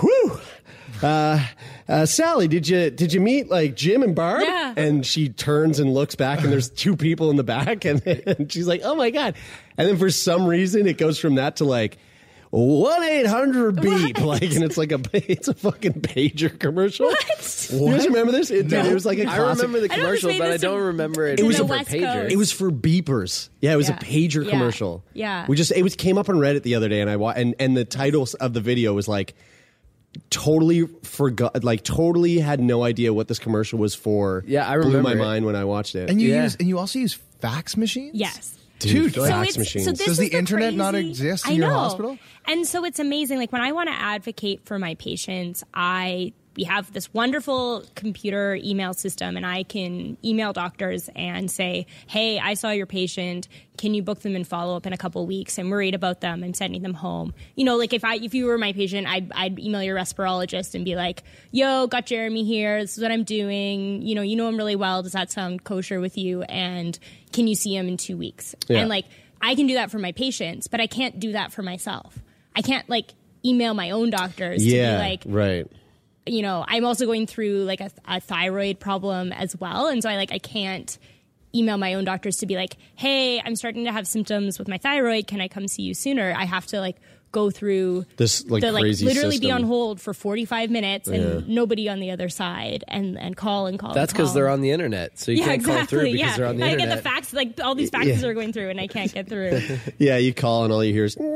whew. 0.00 0.40
Uh, 1.02 1.44
uh, 1.88 2.06
Sally, 2.06 2.48
did 2.48 2.66
you 2.68 2.90
did 2.90 3.12
you 3.12 3.20
meet 3.20 3.48
like 3.50 3.74
Jim 3.76 4.02
and 4.02 4.14
Barb? 4.14 4.42
Yeah. 4.42 4.74
And 4.76 5.04
she 5.06 5.28
turns 5.28 5.78
and 5.78 5.92
looks 5.94 6.14
back, 6.14 6.42
and 6.42 6.52
there's 6.52 6.70
two 6.70 6.96
people 6.96 7.30
in 7.30 7.36
the 7.36 7.44
back, 7.44 7.84
and, 7.84 8.04
and 8.06 8.50
she's 8.52 8.66
like, 8.66 8.80
"Oh 8.84 8.94
my 8.94 9.10
god!" 9.10 9.34
And 9.76 9.88
then 9.88 9.96
for 9.98 10.10
some 10.10 10.46
reason, 10.46 10.86
it 10.86 10.98
goes 10.98 11.18
from 11.18 11.36
that 11.36 11.56
to 11.56 11.64
like 11.64 11.98
one 12.50 13.02
eight 13.04 13.26
hundred 13.26 13.80
beep, 13.80 14.18
like, 14.20 14.42
and 14.42 14.64
it's 14.64 14.76
like 14.78 14.90
a 14.92 15.00
it's 15.12 15.48
a 15.48 15.54
fucking 15.54 15.94
pager 16.00 16.58
commercial. 16.58 17.06
What? 17.06 17.68
You 17.70 17.90
guys 17.92 18.06
remember 18.06 18.32
this? 18.32 18.50
It, 18.50 18.68
dude, 18.68 18.86
it 18.86 18.94
was 18.94 19.04
like 19.04 19.18
a 19.18 19.22
I 19.28 19.36
classic. 19.36 19.62
remember 19.66 19.86
the 19.86 19.92
I 19.92 19.96
know 19.98 20.10
this 20.10 20.20
commercial, 20.22 20.28
made 20.30 20.38
but 20.38 20.50
I 20.52 20.56
don't 20.56 20.78
in- 20.80 20.86
remember 20.86 21.26
it. 21.26 21.38
in 21.40 21.46
was 21.46 21.58
the 21.58 21.64
for 21.64 21.70
West 21.70 21.90
pager. 21.90 22.12
Coast. 22.22 22.32
It 22.32 22.36
was 22.36 22.50
for 22.52 22.70
beepers. 22.70 23.50
Yeah, 23.60 23.74
it 23.74 23.76
was 23.76 23.88
Yeah. 23.90 23.96
a 23.96 24.00
pager 24.00 24.44
Yeah. 24.44 24.50
commercial. 24.50 25.04
Yeah. 25.12 25.44
we 25.48 25.56
just 25.56 25.72
it 25.72 25.82
was 25.82 25.94
came 25.94 26.16
up 26.16 26.28
on 26.30 26.36
Reddit 26.36 26.62
the 26.62 26.74
other 26.76 26.88
day, 26.88 27.00
and 27.02 27.10
I 27.10 27.16
wa- 27.16 27.34
and 27.36 27.54
and 27.58 27.76
the 27.76 27.84
title 27.84 28.26
of 28.40 28.52
the 28.54 28.60
video 28.62 28.94
was 28.94 29.08
like 29.08 29.34
totally 30.30 30.86
forgot, 31.02 31.62
like 31.64 31.84
totally 31.84 32.38
had 32.38 32.60
no 32.60 32.82
idea 32.84 33.12
what 33.12 33.28
this 33.28 33.38
commercial 33.38 33.78
was 33.78 33.94
for. 33.94 34.44
Yeah, 34.46 34.68
I 34.68 34.76
Blew 34.78 35.02
my 35.02 35.12
it. 35.12 35.18
mind 35.18 35.46
when 35.46 35.56
I 35.56 35.64
watched 35.64 35.94
it. 35.94 36.10
And 36.10 36.20
you 36.20 36.28
Yeah. 36.30 36.44
use 36.44 36.56
and 36.56 36.68
you 36.68 36.78
also 36.78 36.98
use 36.98 37.14
fax 37.40 37.76
machines. 37.76 38.12
Yes. 38.14 38.54
Dude, 38.78 39.12
Dude, 39.12 39.14
fax 39.26 39.50
it's- 39.50 39.58
machines. 39.58 39.86
this 39.86 39.98
Does 39.98 40.08
is 40.08 40.18
the 40.18 40.28
internet 40.36 40.72
not 40.74 40.94
exist 40.94 41.46
in 41.46 41.52
I 41.52 41.56
your 41.56 41.70
hospital? 41.70 42.16
And 42.46 42.66
so 42.66 42.84
it's 42.84 42.98
amazing. 43.00 43.38
Like 43.38 43.52
when 43.52 43.62
I 43.62 43.72
want 43.72 43.88
to 43.88 43.94
advocate 43.94 44.60
for 44.64 44.78
my 44.78 44.94
patients, 44.94 45.64
I 45.74 46.32
we 46.56 46.64
have 46.64 46.92
this 46.92 47.12
wonderful 47.14 47.84
computer 47.94 48.58
email 48.62 48.94
system, 48.94 49.36
and 49.36 49.46
I 49.46 49.62
can 49.62 50.16
email 50.24 50.52
doctors 50.52 51.08
and 51.14 51.50
say, 51.50 51.86
"Hey, 52.06 52.38
I 52.38 52.54
saw 52.54 52.70
your 52.70 52.86
patient. 52.86 53.48
Can 53.76 53.94
you 53.94 54.02
book 54.02 54.20
them 54.20 54.34
and 54.34 54.46
follow 54.46 54.76
up 54.76 54.86
in 54.86 54.92
a 54.92 54.96
couple 54.96 55.24
weeks? 55.26 55.58
I'm 55.58 55.70
worried 55.70 55.94
about 55.94 56.20
them. 56.20 56.42
I'm 56.42 56.54
sending 56.54 56.82
them 56.82 56.94
home." 56.94 57.32
You 57.54 57.64
know, 57.64 57.76
like 57.76 57.92
if 57.92 58.04
I 58.04 58.16
if 58.16 58.34
you 58.34 58.46
were 58.46 58.58
my 58.58 58.72
patient, 58.72 59.06
I'd, 59.06 59.30
I'd 59.32 59.58
email 59.58 59.82
your 59.82 59.96
respirologist 59.96 60.74
and 60.74 60.84
be 60.84 60.96
like, 60.96 61.22
"Yo, 61.52 61.86
got 61.86 62.06
Jeremie 62.06 62.44
here. 62.44 62.80
This 62.80 62.96
is 62.96 63.02
what 63.02 63.12
I'm 63.12 63.24
doing. 63.24 64.02
You 64.02 64.14
know, 64.14 64.22
you 64.22 64.36
know 64.36 64.48
him 64.48 64.56
really 64.56 64.76
well. 64.76 65.02
Does 65.02 65.12
that 65.12 65.30
sound 65.30 65.64
kosher 65.64 66.00
with 66.00 66.18
you? 66.18 66.42
And 66.42 66.98
can 67.32 67.46
you 67.46 67.54
see 67.54 67.76
him 67.76 67.88
in 67.88 67.96
two 67.96 68.16
weeks?" 68.16 68.54
Yeah. 68.68 68.80
And 68.80 68.88
like 68.88 69.04
I 69.40 69.54
can 69.54 69.66
do 69.66 69.74
that 69.74 69.90
for 69.90 69.98
my 69.98 70.12
patients, 70.12 70.66
but 70.66 70.80
I 70.80 70.86
can't 70.86 71.20
do 71.20 71.32
that 71.32 71.52
for 71.52 71.62
myself. 71.62 72.18
I 72.54 72.62
can't 72.62 72.88
like 72.88 73.12
email 73.44 73.74
my 73.74 73.90
own 73.90 74.10
doctors 74.10 74.64
yeah, 74.64 74.90
to 74.90 74.96
be 74.96 75.08
like, 75.08 75.22
right. 75.26 75.72
You 76.30 76.42
know, 76.42 76.64
I'm 76.66 76.84
also 76.84 77.06
going 77.06 77.26
through 77.26 77.64
like 77.64 77.80
a, 77.80 77.90
a 78.06 78.20
thyroid 78.20 78.80
problem 78.80 79.32
as 79.32 79.56
well, 79.58 79.88
and 79.88 80.02
so 80.02 80.08
I 80.08 80.16
like 80.16 80.32
I 80.32 80.38
can't 80.38 80.98
email 81.54 81.78
my 81.78 81.94
own 81.94 82.04
doctors 82.04 82.36
to 82.38 82.46
be 82.46 82.56
like, 82.56 82.76
hey, 82.94 83.40
I'm 83.40 83.56
starting 83.56 83.84
to 83.84 83.92
have 83.92 84.06
symptoms 84.06 84.58
with 84.58 84.68
my 84.68 84.78
thyroid. 84.78 85.26
Can 85.26 85.40
I 85.40 85.48
come 85.48 85.66
see 85.66 85.82
you 85.82 85.94
sooner? 85.94 86.34
I 86.36 86.44
have 86.44 86.66
to 86.66 86.80
like 86.80 86.96
go 87.38 87.50
through 87.50 88.04
This, 88.16 88.44
like, 88.46 88.62
the, 88.62 88.72
crazy 88.72 89.06
literally 89.06 89.38
be 89.38 89.50
on 89.50 89.64
hold 89.64 90.00
for 90.00 90.14
45 90.14 90.70
minutes 90.70 91.08
and 91.08 91.48
nobody 91.48 91.88
on 91.88 92.00
the 92.00 92.10
other 92.10 92.28
side 92.28 92.84
and 92.88 93.18
and 93.18 93.36
call 93.36 93.66
and 93.66 93.78
call. 93.78 93.94
That's 93.94 94.12
because 94.12 94.28
because 94.28 94.34
they're 94.34 94.48
on 94.48 94.60
the 94.60 94.70
internet, 94.70 95.18
so 95.18 95.32
you 95.32 95.38
yeah, 95.38 95.44
can't 95.44 95.54
exactly. 95.56 95.78
call 95.78 95.86
through 95.86 96.12
because 96.12 96.20
yeah. 96.20 96.36
they're 96.36 96.46
on 96.46 96.56
the 96.56 96.64
I 96.64 96.70
internet. 96.72 96.88
get 96.88 96.96
the 96.96 97.02
fax, 97.02 97.32
like 97.32 97.60
all 97.62 97.74
these 97.74 97.90
faxes 97.90 98.22
are 98.24 98.34
going 98.34 98.52
through, 98.52 98.70
and 98.70 98.80
I 98.80 98.86
can't 98.86 99.12
get 99.12 99.28
through. 99.28 99.60
Yeah, 99.98 100.16
you 100.16 100.34
call 100.34 100.64
and 100.64 100.72
all 100.72 100.84
you 100.84 100.92
hear 100.92 101.04
is. 101.04 101.16
Yeah, 101.18 101.26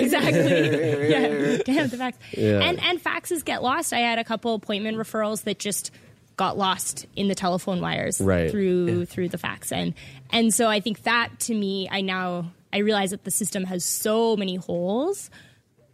exactly. 0.00 0.40
yeah, 1.10 1.58
damn 1.64 1.88
the 1.88 1.96
fax. 1.96 2.18
Yeah. 2.36 2.60
And 2.60 2.80
and 2.82 3.02
faxes 3.02 3.44
get 3.44 3.62
lost. 3.62 3.92
I 3.92 4.00
had 4.00 4.18
a 4.18 4.24
couple 4.24 4.54
appointment 4.54 4.98
referrals 4.98 5.44
that 5.44 5.58
just 5.58 5.90
got 6.36 6.58
lost 6.58 7.06
in 7.16 7.28
the 7.28 7.34
telephone 7.34 7.80
wires 7.80 8.20
Right. 8.20 8.50
through 8.50 9.06
through 9.06 9.28
the 9.28 9.36
fax 9.36 9.72
and 9.72 9.92
and 10.30 10.54
so 10.54 10.68
I 10.68 10.80
think 10.80 11.02
that 11.02 11.28
to 11.40 11.54
me 11.54 11.86
I 11.90 12.00
now 12.00 12.50
I 12.72 12.78
realize 12.78 13.10
that 13.10 13.24
the 13.24 13.30
system 13.30 13.64
has 13.64 13.84
so 13.84 14.36
many 14.36 14.56
holes 14.56 15.30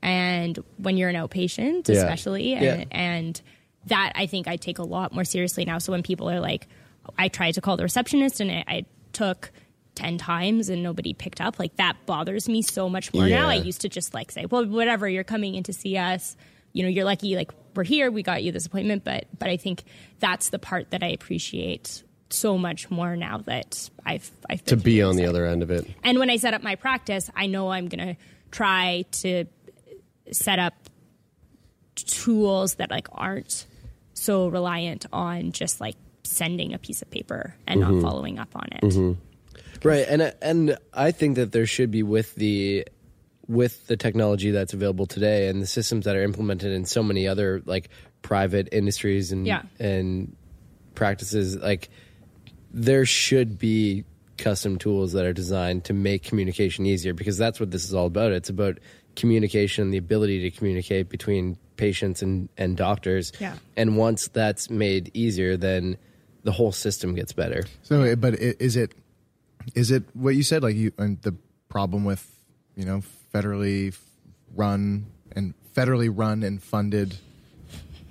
and 0.02 0.58
when 0.78 0.96
you're 0.96 1.08
an 1.08 1.16
outpatient 1.16 1.88
Yeah. 1.88 1.96
especially 1.96 2.54
and, 2.54 2.64
Yeah. 2.64 2.84
and 2.90 3.40
that 3.86 4.12
I 4.14 4.26
think 4.26 4.48
I 4.48 4.56
take 4.56 4.78
a 4.78 4.82
lot 4.82 5.12
more 5.12 5.24
seriously 5.24 5.64
now. 5.64 5.78
So 5.78 5.92
when 5.92 6.02
people 6.02 6.28
are 6.30 6.40
like 6.40 6.68
I 7.18 7.28
tried 7.28 7.52
to 7.52 7.60
call 7.60 7.76
the 7.76 7.84
receptionist 7.84 8.40
and 8.40 8.50
I, 8.50 8.64
I 8.66 8.84
took 9.12 9.52
10 9.94 10.18
times 10.18 10.68
and 10.68 10.82
nobody 10.82 11.14
picked 11.14 11.40
up 11.40 11.58
like 11.58 11.76
that 11.76 11.96
bothers 12.04 12.48
me 12.48 12.60
so 12.62 12.88
much 12.88 13.14
more 13.14 13.28
now. 13.28 13.48
I 13.48 13.54
used 13.54 13.80
to 13.82 13.88
just 13.88 14.12
like 14.12 14.30
say 14.30 14.44
well 14.46 14.66
whatever 14.66 15.08
you're 15.08 15.24
coming 15.24 15.54
in 15.54 15.62
to 15.64 15.72
see 15.72 15.96
us. 15.96 16.36
You 16.72 16.82
know 16.82 16.88
you're 16.90 17.04
lucky 17.06 17.34
like 17.36 17.52
we're 17.74 17.84
here 17.84 18.10
we 18.10 18.22
got 18.22 18.42
you 18.42 18.52
this 18.52 18.66
appointment. 18.66 19.04
But 19.04 19.26
but 19.38 19.48
I 19.48 19.56
think 19.56 19.84
that's 20.18 20.50
the 20.50 20.58
part 20.58 20.90
that 20.90 21.02
I 21.02 21.08
appreciate 21.08 22.02
so 22.30 22.58
much 22.58 22.90
more 22.90 23.16
now 23.16 23.38
that 23.38 23.88
I've 24.04 24.30
I've 24.50 24.64
to 24.66 24.76
be 24.76 25.02
on 25.02 25.16
the 25.16 25.26
other 25.26 25.46
end 25.46 25.62
of 25.62 25.70
it. 25.70 25.86
And 26.04 26.18
when 26.18 26.28
I 26.30 26.36
set 26.38 26.54
up 26.54 26.62
my 26.62 26.74
practice, 26.74 27.30
I 27.36 27.46
know 27.46 27.70
I'm 27.70 27.88
going 27.88 28.14
to 28.14 28.20
try 28.50 29.04
to 29.22 29.44
set 30.32 30.58
up 30.58 30.74
tools 31.94 32.74
that 32.76 32.90
like 32.90 33.08
aren't 33.12 33.66
so 34.14 34.48
reliant 34.48 35.06
on 35.12 35.52
just 35.52 35.80
like 35.80 35.96
sending 36.24 36.74
a 36.74 36.78
piece 36.78 37.02
of 37.02 37.10
paper 37.10 37.54
and 37.66 37.80
Mm-hmm. 37.80 38.00
not 38.00 38.02
following 38.10 38.38
up 38.38 38.48
on 38.54 38.68
it. 38.72 39.16
Right, 39.84 40.06
and 40.08 40.34
and 40.42 40.78
I 40.92 41.10
think 41.12 41.36
that 41.36 41.52
there 41.52 41.66
should 41.66 41.90
be 41.90 42.02
with 42.02 42.34
the 42.34 42.86
with 43.46 43.86
the 43.86 43.96
technology 43.96 44.50
that's 44.50 44.72
available 44.74 45.06
today 45.06 45.48
and 45.48 45.62
the 45.62 45.66
systems 45.66 46.06
that 46.06 46.16
are 46.16 46.22
implemented 46.24 46.72
in 46.72 46.84
so 46.84 47.02
many 47.02 47.28
other 47.28 47.62
like 47.66 47.90
private 48.22 48.68
industries 48.72 49.30
and 49.32 49.46
Yeah. 49.46 49.62
and 49.78 50.34
practices 50.96 51.56
like 51.56 51.88
there 52.76 53.06
should 53.06 53.58
be 53.58 54.04
custom 54.36 54.78
tools 54.78 55.12
that 55.12 55.24
are 55.24 55.32
designed 55.32 55.84
to 55.84 55.94
make 55.94 56.22
communication 56.22 56.84
easier 56.84 57.14
because 57.14 57.38
that's 57.38 57.58
what 57.58 57.70
this 57.70 57.84
is 57.84 57.94
all 57.94 58.06
about. 58.06 58.32
It's 58.32 58.50
about 58.50 58.78
communication, 59.16 59.84
and 59.84 59.94
the 59.94 59.96
ability 59.96 60.42
to 60.42 60.56
communicate 60.56 61.08
between 61.08 61.56
patients 61.78 62.20
and, 62.20 62.50
and 62.58 62.76
doctors. 62.76 63.32
Yeah. 63.40 63.56
And 63.78 63.96
once 63.96 64.28
that's 64.28 64.68
made 64.68 65.10
easier, 65.14 65.56
then 65.56 65.96
the 66.44 66.52
whole 66.52 66.70
system 66.70 67.14
gets 67.14 67.32
better. 67.32 67.64
So, 67.82 68.14
but 68.14 68.34
is 68.34 68.76
it 68.76 68.92
is 69.74 69.90
it 69.90 70.04
what 70.12 70.36
you 70.36 70.42
said? 70.42 70.62
Like 70.62 70.76
you 70.76 70.92
and 70.98 71.20
the 71.22 71.34
problem 71.70 72.04
with 72.04 72.24
you 72.76 72.84
know 72.84 73.02
federally 73.34 73.98
run 74.54 75.06
and 75.32 75.54
federally 75.74 76.10
run 76.14 76.42
and 76.42 76.62
funded, 76.62 77.16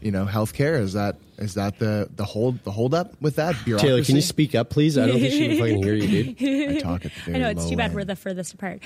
you 0.06 0.12
know, 0.12 0.28
healthcare 0.28 0.80
is 0.80 0.94
that 0.94 1.16
is 1.40 1.56
that 1.56 1.80
the 1.80 2.08
the 2.16 2.24
hold 2.24 2.64
the 2.64 2.70
hold 2.70 2.94
up 2.94 3.20
with 3.22 3.38
that 3.38 3.56
bureaucracy? 3.66 3.88
Taylor, 3.88 4.04
can 4.04 4.16
you 4.16 4.22
speak 4.22 4.54
up, 4.54 4.70
please? 4.70 5.00
I 5.00 5.08
don't 5.08 5.20
think 5.20 5.34
she 5.34 5.48
can 5.48 5.58
fucking 5.58 5.82
hear 5.84 5.96
you, 5.96 6.34
dude. 6.36 6.78
I 6.78 6.80
talk 6.80 7.06
at 7.06 7.12
the 7.12 7.20
very 7.22 7.38
I 7.38 7.40
know 7.40 7.50
it's 7.50 7.64
low 7.64 7.70
too 7.72 7.78
bad 7.78 7.86
end. 7.86 7.96
we're 7.96 8.06
the 8.06 8.16
furthest 8.16 8.54
apart. 8.54 8.82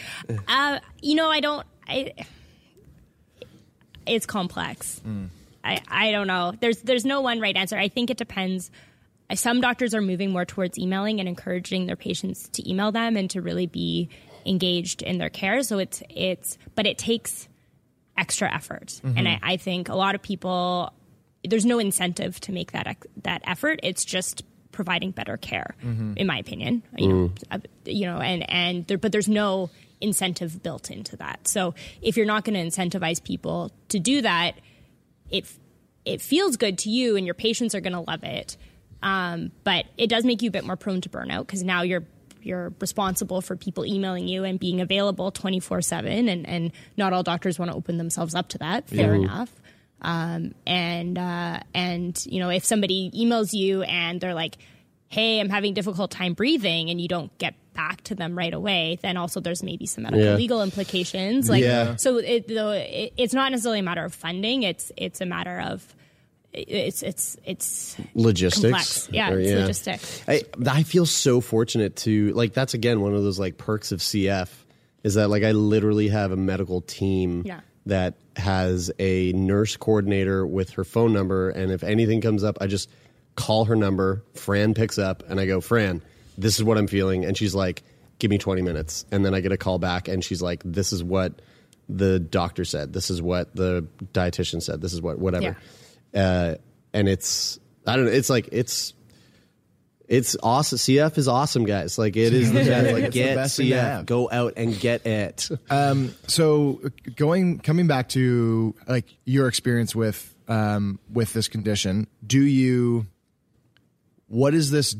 Uh, 0.47 0.80
you 1.01 1.15
know, 1.15 1.30
I 1.30 1.41
don't. 1.41 1.67
I, 1.86 2.13
it's 4.05 4.26
complex. 4.26 5.01
I, 5.61 5.82
I 5.89 6.11
don't 6.11 6.28
know. 6.28 6.53
There's 6.57 6.78
there's 6.84 7.03
no 7.03 7.20
one 7.20 7.41
right 7.41 7.55
answer. 7.55 7.78
I 7.78 7.89
think 7.89 8.09
it 8.09 8.17
depends. 8.17 8.72
Some 9.34 9.59
doctors 9.59 9.93
are 9.93 10.01
moving 10.01 10.32
more 10.32 10.45
towards 10.45 10.80
emailing 10.80 11.20
and 11.20 11.28
encouraging 11.28 11.86
their 11.86 11.97
patients 11.97 12.47
to 12.53 12.67
email 12.67 12.93
them 12.93 13.17
and 13.17 13.30
to 13.32 13.41
really 13.41 13.67
be 13.67 14.07
engaged 14.45 15.01
in 15.01 15.17
their 15.17 15.30
care. 15.30 15.63
So 15.63 15.80
it's 15.80 16.01
it's 16.09 16.57
but 16.76 16.88
it 16.88 16.97
takes 16.97 17.49
extra 18.17 18.49
effort, 18.53 19.01
and 19.03 19.28
I, 19.28 19.39
I 19.43 19.57
think 19.57 19.89
a 19.89 19.95
lot 19.95 20.15
of 20.15 20.22
people 20.22 20.93
there's 21.48 21.66
no 21.66 21.80
incentive 21.80 22.40
to 22.42 22.52
make 22.52 22.72
that 22.74 22.98
that 23.24 23.42
effort. 23.46 23.80
It's 23.84 24.04
just 24.06 24.44
providing 24.72 25.12
better 25.12 25.38
care, 25.38 25.76
in 26.18 26.28
my 26.28 26.38
opinion. 26.38 26.84
You 26.98 27.08
know, 27.52 27.60
you 27.86 28.06
know, 28.06 28.20
and 28.20 28.50
and 28.50 28.88
there, 28.88 28.98
but 28.98 29.12
there's 29.12 29.30
no 29.30 29.70
incentive 30.02 30.64
built 30.64 30.90
into 30.90 31.18
that. 31.18 31.48
So 31.48 31.74
if 32.02 32.16
you're 32.16 32.26
not 32.26 32.46
going 32.46 32.54
to 32.54 32.66
incentivize 32.78 33.22
people 33.24 33.72
to 33.90 34.00
do 34.00 34.22
that, 34.22 34.54
it 35.30 35.46
it 36.06 36.22
feels 36.22 36.58
good 36.58 36.78
to 36.80 36.90
you, 36.90 37.16
and 37.18 37.26
your 37.26 37.36
patients 37.36 37.76
are 37.76 37.82
going 37.82 37.94
to 37.94 38.02
love 38.02 38.24
it. 38.24 38.58
Um, 39.02 39.52
but 39.64 39.86
it 39.98 40.08
does 40.08 40.26
make 40.26 40.42
you 40.42 40.50
a 40.50 40.52
bit 40.52 40.66
more 40.66 40.76
prone 40.76 41.02
to 41.02 41.10
burnout 41.10 41.46
because 41.48 41.64
now 41.64 41.82
you're 41.84 42.04
you're 42.42 42.74
responsible 42.80 43.42
for 43.42 43.56
people 43.56 43.86
emailing 43.86 44.28
you 44.28 44.44
and 44.46 44.60
being 44.60 44.80
available 44.80 45.30
24 45.32 45.82
7 45.82 46.30
and 46.30 46.48
and 46.48 46.72
not 46.96 47.12
all 47.12 47.22
doctors 47.22 47.60
want 47.60 47.70
to 47.70 47.76
open 47.76 47.98
themselves 47.98 48.34
up 48.34 48.48
to 48.50 48.58
that 48.58 48.88
fair 48.90 49.14
enough 49.24 49.52
um, 50.02 50.54
and 50.66 51.18
uh, 51.18 51.60
and 51.74 52.24
you 52.28 52.39
know 52.39 52.50
if 52.50 52.64
somebody 52.66 53.12
emails 53.16 53.54
you 53.54 53.82
and 53.84 54.20
they're 54.22 54.34
like 54.34 54.58
hey 55.12 55.39
i'm 55.39 55.50
having 55.50 55.74
difficult 55.74 56.12
time 56.12 56.34
breathing 56.34 56.89
and 56.91 57.02
you 57.02 57.08
don't 57.08 57.36
get 57.39 57.56
back 57.74 58.02
to 58.04 58.14
them 58.14 58.38
right 58.38 58.54
away 58.54 58.97
then 59.02 59.18
also 59.18 59.39
there's 59.39 59.64
maybe 59.64 59.86
some 59.86 60.04
medical 60.04 60.24
Yeah. 60.26 60.36
legal 60.36 60.62
implications 60.62 61.50
like 61.50 61.64
Yeah. 61.64 61.95
so 61.95 62.18
it, 62.18 62.47
though 62.47 62.72
it, 62.72 63.14
it's 63.18 63.34
not 63.34 63.52
necessarily 63.52 63.80
a 63.80 63.84
matter 63.84 64.06
of 64.06 64.14
funding 64.14 64.64
it's 64.64 64.91
it's 64.97 65.20
a 65.22 65.26
matter 65.26 65.60
of 65.60 65.84
it's 66.54 67.04
it's 67.04 67.38
it's 67.45 67.95
Logistics. 68.16 68.62
complex. 68.62 69.10
Yeah, 69.12 69.32
Or- 69.32 69.39
it's 69.39 69.52
logistics. 69.52 70.24
I 70.28 70.41
I 70.68 70.82
feel 70.84 71.06
so 71.06 71.41
fortunate 71.41 71.95
to 71.97 72.32
like 72.34 72.54
that's 72.54 72.74
again 72.74 73.02
one 73.02 73.14
of 73.14 73.22
those 73.24 73.39
like 73.39 73.58
perks 73.58 73.91
of 73.91 74.00
CF 74.00 74.50
is 75.04 75.14
that 75.14 75.30
like 75.30 75.43
I 75.43 75.52
literally 75.52 76.08
have 76.08 76.32
a 76.32 76.36
medical 76.36 76.82
team 76.82 77.43
Yeah. 77.45 77.60
That 77.86 78.16
has 78.36 78.92
a 79.00 79.32
nurse 79.34 79.76
coordinator 79.78 80.46
with 80.46 80.72
her 80.72 80.84
phone 80.84 81.12
number 81.12 81.50
and 81.50 81.72
if 81.72 81.84
anything 81.84 82.22
comes 82.22 82.44
up 82.44 82.58
I 82.62 82.68
just 82.68 82.90
call 83.40 83.66
her 83.66 83.76
number, 83.76 84.22
Fran 84.34 84.74
picks 84.74 84.98
up 84.98 85.24
and 85.30 85.40
I 85.40 85.46
go, 85.46 85.62
"Fran, 85.62 86.02
this 86.38 86.58
is 86.58 86.64
what 86.64 86.78
I'm 86.78 86.88
feeling." 86.88 87.24
And 87.24 87.38
she's 87.38 87.56
like, 87.56 87.84
"Give 88.20 88.30
me 88.30 88.38
20 88.38 88.62
minutes." 88.62 89.06
And 89.12 89.26
then 89.26 89.34
I 89.34 89.40
get 89.40 89.54
a 89.54 89.58
call 89.58 89.80
back 89.80 90.10
and 90.10 90.22
she's 90.22 90.42
like, 90.42 90.62
"This 90.66 90.92
is 90.92 91.02
what 91.02 91.42
the 91.88 92.20
doctor 92.20 92.66
said. 92.66 92.92
This 92.92 93.10
is 93.10 93.22
what 93.22 93.56
the 93.56 93.88
dietitian 94.14 94.62
said. 94.62 94.82
This 94.82 94.94
is 94.94 95.02
what 95.02 95.20
whatever." 95.20 95.56
Uh 96.14 96.56
and 96.94 97.08
it's 97.08 97.60
I 97.88 97.96
don't 97.96 98.06
know, 98.06 98.12
it's 98.12 98.30
like 98.30 98.50
it's 98.52 98.94
it's 100.10 100.36
awesome. 100.43 100.78
CF 100.78 101.18
is 101.18 101.28
awesome, 101.28 101.64
guys. 101.64 101.97
Like 101.97 102.18
it 102.18 102.34
is 102.34 102.51
the 102.51 102.60
best. 102.66 102.93
Like 102.93 103.03
It's 103.05 103.16
the 103.16 103.22
get 103.22 103.36
best 103.36 103.60
CF. 103.60 104.05
Go 104.05 104.30
out 104.30 104.53
and 104.57 104.78
get 104.78 105.05
it. 105.05 105.49
so 106.28 106.82
going 107.16 107.60
coming 107.60 107.88
back 107.88 108.10
to 108.10 108.76
like 108.88 109.05
your 109.26 109.47
experience 109.47 109.95
with 109.95 110.36
um 110.47 110.99
with 111.14 111.32
this 111.34 111.47
condition 111.47 112.07
do 112.26 112.41
you 112.41 113.05
what 114.28 114.55
is 114.55 114.72
this 114.72 114.95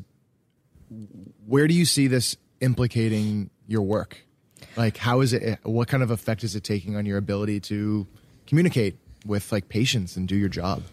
where 1.48 1.68
do 1.68 1.74
you 1.74 1.86
see 1.86 2.06
this 2.06 2.38
implicating 2.62 3.50
your 3.66 3.82
work 3.82 4.24
like 4.78 4.96
how 4.96 5.22
is 5.22 5.34
it 5.34 5.58
what 5.64 5.88
kind 5.88 6.04
of 6.04 6.12
effect 6.12 6.44
is 6.44 6.56
it 6.56 6.64
taking 6.64 6.96
on 6.96 7.08
your 7.08 7.18
ability 7.18 7.60
to 7.60 8.06
communicate 8.46 8.98
with 9.26 9.52
like 9.52 9.70
patients 9.70 10.18
and 10.18 10.28
do 10.28 10.36
your 10.36 10.50
job? 10.50 10.84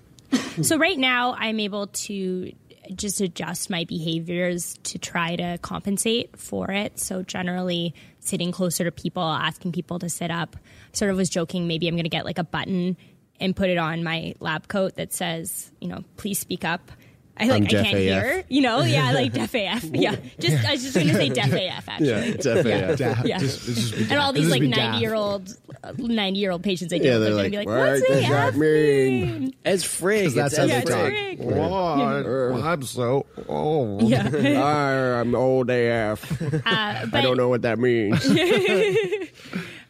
So 0.63 0.79
right 0.79 0.99
now, 0.99 1.35
I'm 1.39 1.61
able 1.61 1.89
to 1.89 2.53
just 2.95 3.21
adjust 3.21 3.71
my 3.71 3.85
behaviors 3.85 4.75
to 4.85 4.99
try 4.99 5.37
to 5.37 5.59
compensate 5.63 6.39
for 6.39 6.71
it. 6.71 6.99
So 6.99 7.23
generally, 7.23 7.95
sitting 8.21 8.53
closer 8.53 8.85
to 8.85 8.93
people, 8.93 9.23
asking 9.23 9.73
people 9.73 9.99
to 10.01 10.09
sit 10.09 10.31
up. 10.31 10.57
Sort 10.93 11.11
of 11.11 11.17
was 11.17 11.29
joking. 11.29 11.67
Maybe 11.67 11.89
I'm 11.89 11.95
going 11.95 12.05
to 12.05 12.11
get 12.11 12.25
like 12.25 12.39
a 12.39 12.45
button 12.45 12.97
and 13.39 13.55
put 13.55 13.69
it 13.69 13.79
on 13.79 14.03
my 14.03 14.35
lab 14.41 14.69
coat 14.69 14.97
that 14.97 15.13
says, 15.13 15.71
you 15.81 15.89
know, 15.89 16.05
please 16.17 16.39
speak 16.39 16.65
up. 16.65 16.91
I 17.39 17.45
like 17.49 17.57
I'm 17.63 17.65
I 17.65 17.67
deaf 17.69 17.85
can't 17.85 17.97
AF. 17.97 18.01
hear, 18.01 18.45
you 18.49 18.63
know, 18.63 18.81
yeah, 18.83 19.13
like 19.15 19.33
deaf 19.33 19.55
AF, 19.55 19.85
yeah. 19.85 20.17
Just 20.41 20.65
I 20.65 20.73
was 20.73 20.83
just 20.83 20.95
gonna 20.97 21.13
say 21.13 21.29
deaf 21.29 21.53
AF 21.53 21.89
actually. 21.89 22.09
Yeah, 22.09 22.19
it's 22.21 22.47
FAF. 22.47 22.97
Da- 22.99 23.23
Yeah. 23.25 23.39
just- 23.39 23.65
just 23.67 23.95
and 24.11 24.15
all 24.15 24.33
these 24.33 24.49
like 24.51 24.63
ninety 24.63 25.01
year 25.01 25.15
old, 25.15 25.55
ninety 25.99 26.41
year 26.41 26.51
old 26.53 26.63
uh, 26.63 26.65
patients 26.65 26.93
I 26.93 26.99
deal 26.99 27.07
Yeah, 27.07 27.19
they're 27.19 27.35
they're 27.35 27.35
like, 27.35 27.53
gonna 27.53 27.65
be 27.65 27.71
like, 27.71 27.79
"What 27.79 27.91
"What's 27.93 28.07
does 28.09 28.23
AF 28.25 28.29
that 28.31 28.57
mean?" 28.57 29.41
mean?" 29.41 29.55
It's 29.65 29.85
frig. 29.85 30.35
that's 30.35 30.55
It's 30.55 30.59
how 30.59 30.65
Yeah, 30.65 30.81
they 30.81 30.91
talk. 30.91 31.13
frig. 31.13 31.39
What? 31.41 32.63
I'm 32.65 32.83
so 32.83 33.27
old. 33.49 34.03
Yeah, 34.09 35.21
I'm 35.21 35.35
old 35.35 35.69
AF. 35.71 36.41
uh, 36.43 36.61
I 36.67 37.21
don't 37.21 37.37
know 37.37 37.49
what 37.49 37.63
that 37.63 37.79
means. 37.79 38.25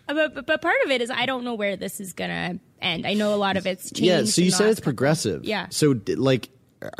Uh, 0.08 0.14
but, 0.14 0.34
but 0.34 0.46
but 0.46 0.62
part 0.62 0.76
of 0.84 0.90
it 0.92 1.00
is 1.02 1.10
I 1.10 1.26
don't 1.26 1.42
know 1.42 1.54
where 1.54 1.76
this 1.76 1.98
is 2.00 2.12
gonna 2.12 2.58
end. 2.80 3.06
I 3.06 3.14
know 3.14 3.34
a 3.34 3.36
lot 3.36 3.56
of 3.56 3.66
it's 3.66 3.90
changed. 3.90 4.00
yeah, 4.02 4.24
so 4.24 4.40
you 4.40 4.50
said 4.52 4.68
it's 4.70 4.78
progressive. 4.80 5.44
Yeah. 5.44 5.66
So 5.70 5.98
like, 6.16 6.46
are 6.46 6.50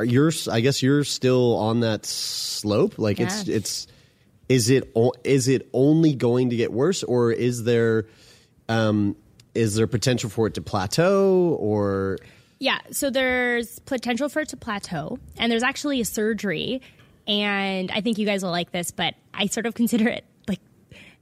you're 0.03 0.33
I 0.51 0.61
guess 0.61 0.83
you're 0.83 1.05
still 1.05 1.57
on 1.57 1.81
that 1.81 2.07
slope. 2.07 2.99
Like 2.99 3.20
it's 3.20 3.49
it's 3.49 3.87
is 4.49 4.70
it 4.70 4.93
is 5.24 5.49
it 5.49 5.68
only 5.72 6.14
going 6.14 6.51
to 6.51 6.57
get 6.57 6.72
worse, 6.72 7.03
or 7.03 7.33
is 7.33 7.64
there 7.64 8.07
um 8.68 9.16
is 9.55 9.74
there 9.74 9.87
potential 9.87 10.31
for 10.31 10.47
it 10.47 10.55
to 10.55 10.62
plateau 10.62 11.57
or 11.61 12.18
Yeah, 12.59 12.79
so 12.91 13.11
there's 13.11 13.79
potential 13.81 14.29
for 14.29 14.41
it 14.41 14.49
to 14.51 14.57
plateau, 14.57 15.18
and 15.37 15.51
there's 15.51 15.62
actually 15.62 16.01
a 16.01 16.05
surgery, 16.05 16.81
and 17.27 17.91
I 17.91 18.01
think 18.01 18.18
you 18.18 18.27
guys 18.27 18.43
will 18.43 18.51
like 18.51 18.72
this, 18.72 18.91
but 18.91 19.14
I 19.35 19.47
sort 19.47 19.66
of 19.66 19.74
consider 19.74 20.09
it 20.09 20.24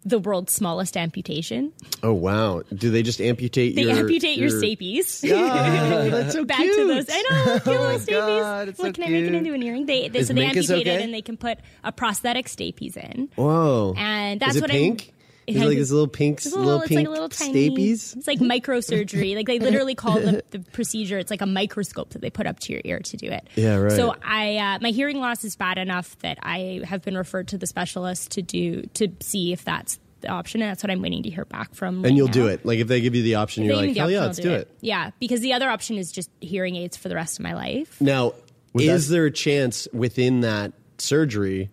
the 0.04 0.18
world's 0.18 0.52
smallest 0.52 0.96
amputation. 0.96 1.72
oh 2.02 2.12
wow 2.12 2.62
do 2.74 2.90
they 2.90 3.02
just 3.02 3.20
amputate 3.20 3.74
your 3.74 3.84
They 3.84 3.90
your 3.90 4.00
amputate 4.00 4.36
your, 4.38 4.50
stapes. 4.50 5.20
that's 6.10 6.34
so 6.34 6.44
Back 6.54 6.58
cute. 6.58 6.76
to 6.76 6.86
those. 6.86 7.06
I 7.10 7.22
know, 7.30 7.44
cute 7.60 7.66
little 7.66 7.86
oh, 7.86 7.98
stapes. 7.98 8.06
God, 8.10 8.66
What 8.68 8.76
so 8.76 8.92
can 8.92 9.04
I 9.04 9.08
make 9.08 9.24
it 9.24 9.34
into 9.34 9.54
an 9.54 9.62
earring? 9.62 9.86
They, 9.86 10.08
they 10.08 10.22
so 10.24 10.32
they 10.34 10.44
amputate 10.44 10.86
it 10.86 11.00
and 11.00 11.12
they 11.14 11.22
can 11.22 11.36
put 11.36 11.58
a 11.82 11.92
prosthetic 11.92 12.46
stapes 12.46 12.96
in. 12.96 13.30
Whoa 13.36 13.94
And 13.96 14.40
that's 14.40 14.60
what 14.60 14.70
pink? 14.70 15.08
I'm. 15.08 15.13
Is 15.46 15.56
it 15.56 15.66
like 15.66 15.76
this 15.78 15.90
little 15.90 16.08
pink, 16.08 16.38
It's 16.38 16.46
a 16.46 16.50
little, 16.50 16.64
little, 16.64 16.80
it's 16.80 16.88
pink 16.88 16.98
like 17.00 17.06
a 17.06 17.10
little 17.10 17.28
tiny. 17.28 17.70
stapies? 17.70 18.16
It's 18.16 18.26
like 18.26 18.38
microsurgery. 18.38 19.36
like 19.36 19.46
they 19.46 19.58
literally 19.60 19.94
call 19.94 20.18
the, 20.20 20.42
the 20.50 20.58
procedure. 20.60 21.18
It's 21.18 21.30
like 21.30 21.40
a 21.42 21.46
microscope 21.46 22.10
that 22.10 22.22
they 22.22 22.30
put 22.30 22.46
up 22.46 22.60
to 22.60 22.72
your 22.72 22.82
ear 22.84 23.00
to 23.00 23.16
do 23.16 23.26
it. 23.26 23.46
Yeah, 23.54 23.76
right. 23.76 23.92
So 23.92 24.14
I, 24.24 24.56
uh, 24.56 24.78
my 24.80 24.90
hearing 24.90 25.18
loss 25.20 25.44
is 25.44 25.56
bad 25.56 25.78
enough 25.78 26.18
that 26.20 26.38
I 26.42 26.80
have 26.84 27.02
been 27.02 27.16
referred 27.16 27.48
to 27.48 27.58
the 27.58 27.66
specialist 27.66 28.30
to 28.32 28.42
do 28.42 28.82
to 28.94 29.08
see 29.20 29.52
if 29.52 29.64
that's 29.64 29.98
the 30.20 30.28
option, 30.28 30.62
and 30.62 30.70
that's 30.70 30.82
what 30.82 30.90
I'm 30.90 31.02
waiting 31.02 31.22
to 31.24 31.30
hear 31.30 31.44
back 31.44 31.74
from. 31.74 31.96
And 31.96 32.04
right 32.04 32.12
you'll 32.14 32.28
now. 32.28 32.32
do 32.32 32.46
it. 32.46 32.64
Like 32.64 32.78
if 32.78 32.88
they 32.88 33.00
give 33.02 33.14
you 33.14 33.22
the 33.22 33.34
option, 33.34 33.64
If 33.64 33.68
you're 33.68 33.76
like, 33.76 33.94
hell 33.96 34.06
the 34.06 34.12
yeah, 34.14 34.20
let's 34.20 34.38
I'll 34.38 34.44
do 34.44 34.52
it. 34.54 34.70
Yeah, 34.80 35.10
because 35.20 35.40
the 35.40 35.52
other 35.52 35.68
option 35.68 35.98
is 35.98 36.10
just 36.10 36.30
hearing 36.40 36.76
aids 36.76 36.96
for 36.96 37.08
the 37.10 37.14
rest 37.14 37.38
of 37.38 37.42
my 37.42 37.52
life. 37.52 38.00
Now, 38.00 38.32
Would 38.72 38.84
is 38.84 39.08
that- 39.08 39.12
there 39.14 39.26
a 39.26 39.30
chance 39.30 39.86
within 39.92 40.40
that 40.40 40.72
surgery 40.96 41.68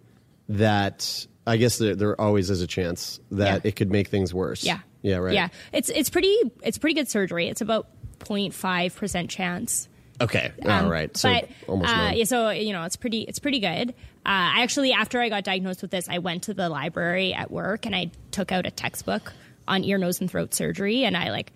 that 0.49 1.25
I 1.47 1.57
guess 1.57 1.77
there, 1.77 1.95
there 1.95 2.19
always 2.19 2.49
is 2.49 2.61
a 2.61 2.67
chance 2.67 3.19
that 3.31 3.63
Yeah. 3.63 3.69
it 3.69 3.75
could 3.75 3.91
make 3.91 4.07
things 4.09 4.33
worse? 4.33 4.63
Yeah. 4.63 4.79
Yeah. 5.01 5.17
Right. 5.17 5.33
Yeah. 5.33 5.47
It's 5.73 5.89
it's 5.89 6.09
pretty 6.09 6.35
it's 6.61 6.77
pretty 6.77 6.93
good 6.93 7.09
surgery. 7.09 7.47
It's 7.47 7.61
about 7.61 7.87
0.5 8.19 8.95
percent 8.95 9.29
chance. 9.29 9.87
Okay. 10.19 10.51
Um, 10.63 10.85
All 10.85 10.91
right. 10.91 11.15
So 11.17 11.33
but, 11.33 11.49
almost 11.67 11.89
uh, 11.91 12.11
yeah, 12.13 12.25
so 12.25 12.49
you 12.51 12.73
know, 12.73 12.83
it's 12.83 12.95
pretty 12.95 13.21
it's 13.21 13.39
pretty 13.39 13.59
good. 13.59 13.89
Uh, 14.23 14.53
I 14.53 14.61
actually, 14.61 14.93
after 14.93 15.19
I 15.19 15.29
got 15.29 15.43
diagnosed 15.43 15.81
with 15.81 15.89
this, 15.89 16.07
I 16.07 16.19
went 16.19 16.43
to 16.43 16.53
the 16.53 16.69
library 16.69 17.33
at 17.33 17.49
work 17.49 17.87
and 17.87 17.95
I 17.95 18.11
took 18.29 18.51
out 18.51 18.67
a 18.67 18.71
textbook 18.71 19.33
on 19.67 19.83
ear, 19.83 19.97
nose, 19.97 20.21
and 20.21 20.29
throat 20.29 20.53
surgery, 20.53 21.05
and 21.05 21.17
I 21.17 21.31
like 21.31 21.51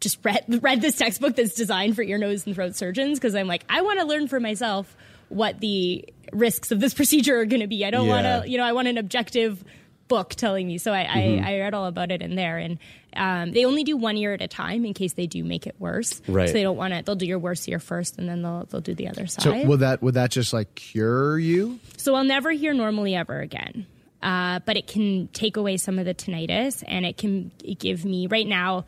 just 0.00 0.24
read 0.24 0.44
read 0.62 0.80
this 0.80 0.96
textbook 0.96 1.36
that's 1.36 1.54
designed 1.54 1.96
for 1.96 2.02
ear, 2.02 2.16
nose, 2.16 2.46
and 2.46 2.54
throat 2.54 2.76
surgeons 2.76 3.18
because 3.18 3.34
I'm 3.34 3.46
like, 3.46 3.64
I 3.68 3.82
want 3.82 4.00
to 4.00 4.06
learn 4.06 4.26
for 4.26 4.40
myself 4.40 4.96
what 5.28 5.60
the 5.60 6.04
risks 6.32 6.70
of 6.70 6.80
this 6.80 6.94
procedure 7.00 7.38
are 7.40 7.44
going 7.46 7.60
to 7.60 7.66
be. 7.66 7.84
I 7.84 7.90
don't 7.90 8.06
Yeah. 8.06 8.12
want 8.34 8.44
to, 8.44 8.50
you 8.50 8.58
know, 8.58 8.64
I 8.64 8.72
want 8.72 8.88
an 8.88 8.98
objective 8.98 9.62
book 10.08 10.30
telling 10.30 10.66
me. 10.66 10.78
So 10.78 10.92
I, 10.92 11.04
Mm-hmm. 11.04 11.44
I, 11.44 11.56
I 11.56 11.60
read 11.60 11.74
all 11.74 11.84
about 11.86 12.10
it 12.10 12.22
in 12.22 12.34
there, 12.34 12.56
and 12.58 12.78
um, 13.14 13.52
they 13.52 13.64
only 13.66 13.84
do 13.84 13.96
one 13.96 14.16
ear 14.16 14.32
at 14.32 14.40
a 14.40 14.48
time 14.48 14.84
in 14.86 14.94
case 14.94 15.12
they 15.14 15.26
do 15.26 15.44
make 15.44 15.66
it 15.66 15.74
worse. 15.78 16.20
Right. 16.28 16.48
So 16.48 16.54
they 16.54 16.62
don't 16.62 16.76
want 16.76 16.94
to. 16.94 17.02
They'll 17.02 17.14
do 17.16 17.26
your 17.26 17.38
worst 17.38 17.68
ear 17.68 17.78
first, 17.78 18.18
and 18.18 18.28
then 18.28 18.40
they'll 18.42 18.64
they'll 18.70 18.80
do 18.80 18.94
the 18.94 19.08
other 19.08 19.26
side. 19.26 19.42
So 19.42 19.66
would 19.66 19.80
that 19.80 20.02
would 20.02 20.14
that 20.14 20.30
just 20.30 20.52
like 20.52 20.74
cure 20.74 21.38
you? 21.38 21.78
So 21.98 22.14
I'll 22.14 22.24
never 22.24 22.50
hear 22.52 22.72
normally 22.72 23.14
ever 23.14 23.40
again. 23.40 23.86
Uh, 24.22 24.58
but 24.66 24.76
it 24.76 24.86
can 24.88 25.28
take 25.32 25.56
away 25.56 25.76
some 25.76 25.98
of 25.98 26.04
the 26.04 26.14
tinnitus 26.14 26.82
and 26.88 27.06
it 27.06 27.16
can 27.16 27.52
give 27.78 28.04
me, 28.04 28.26
right 28.26 28.46
now, 28.48 28.84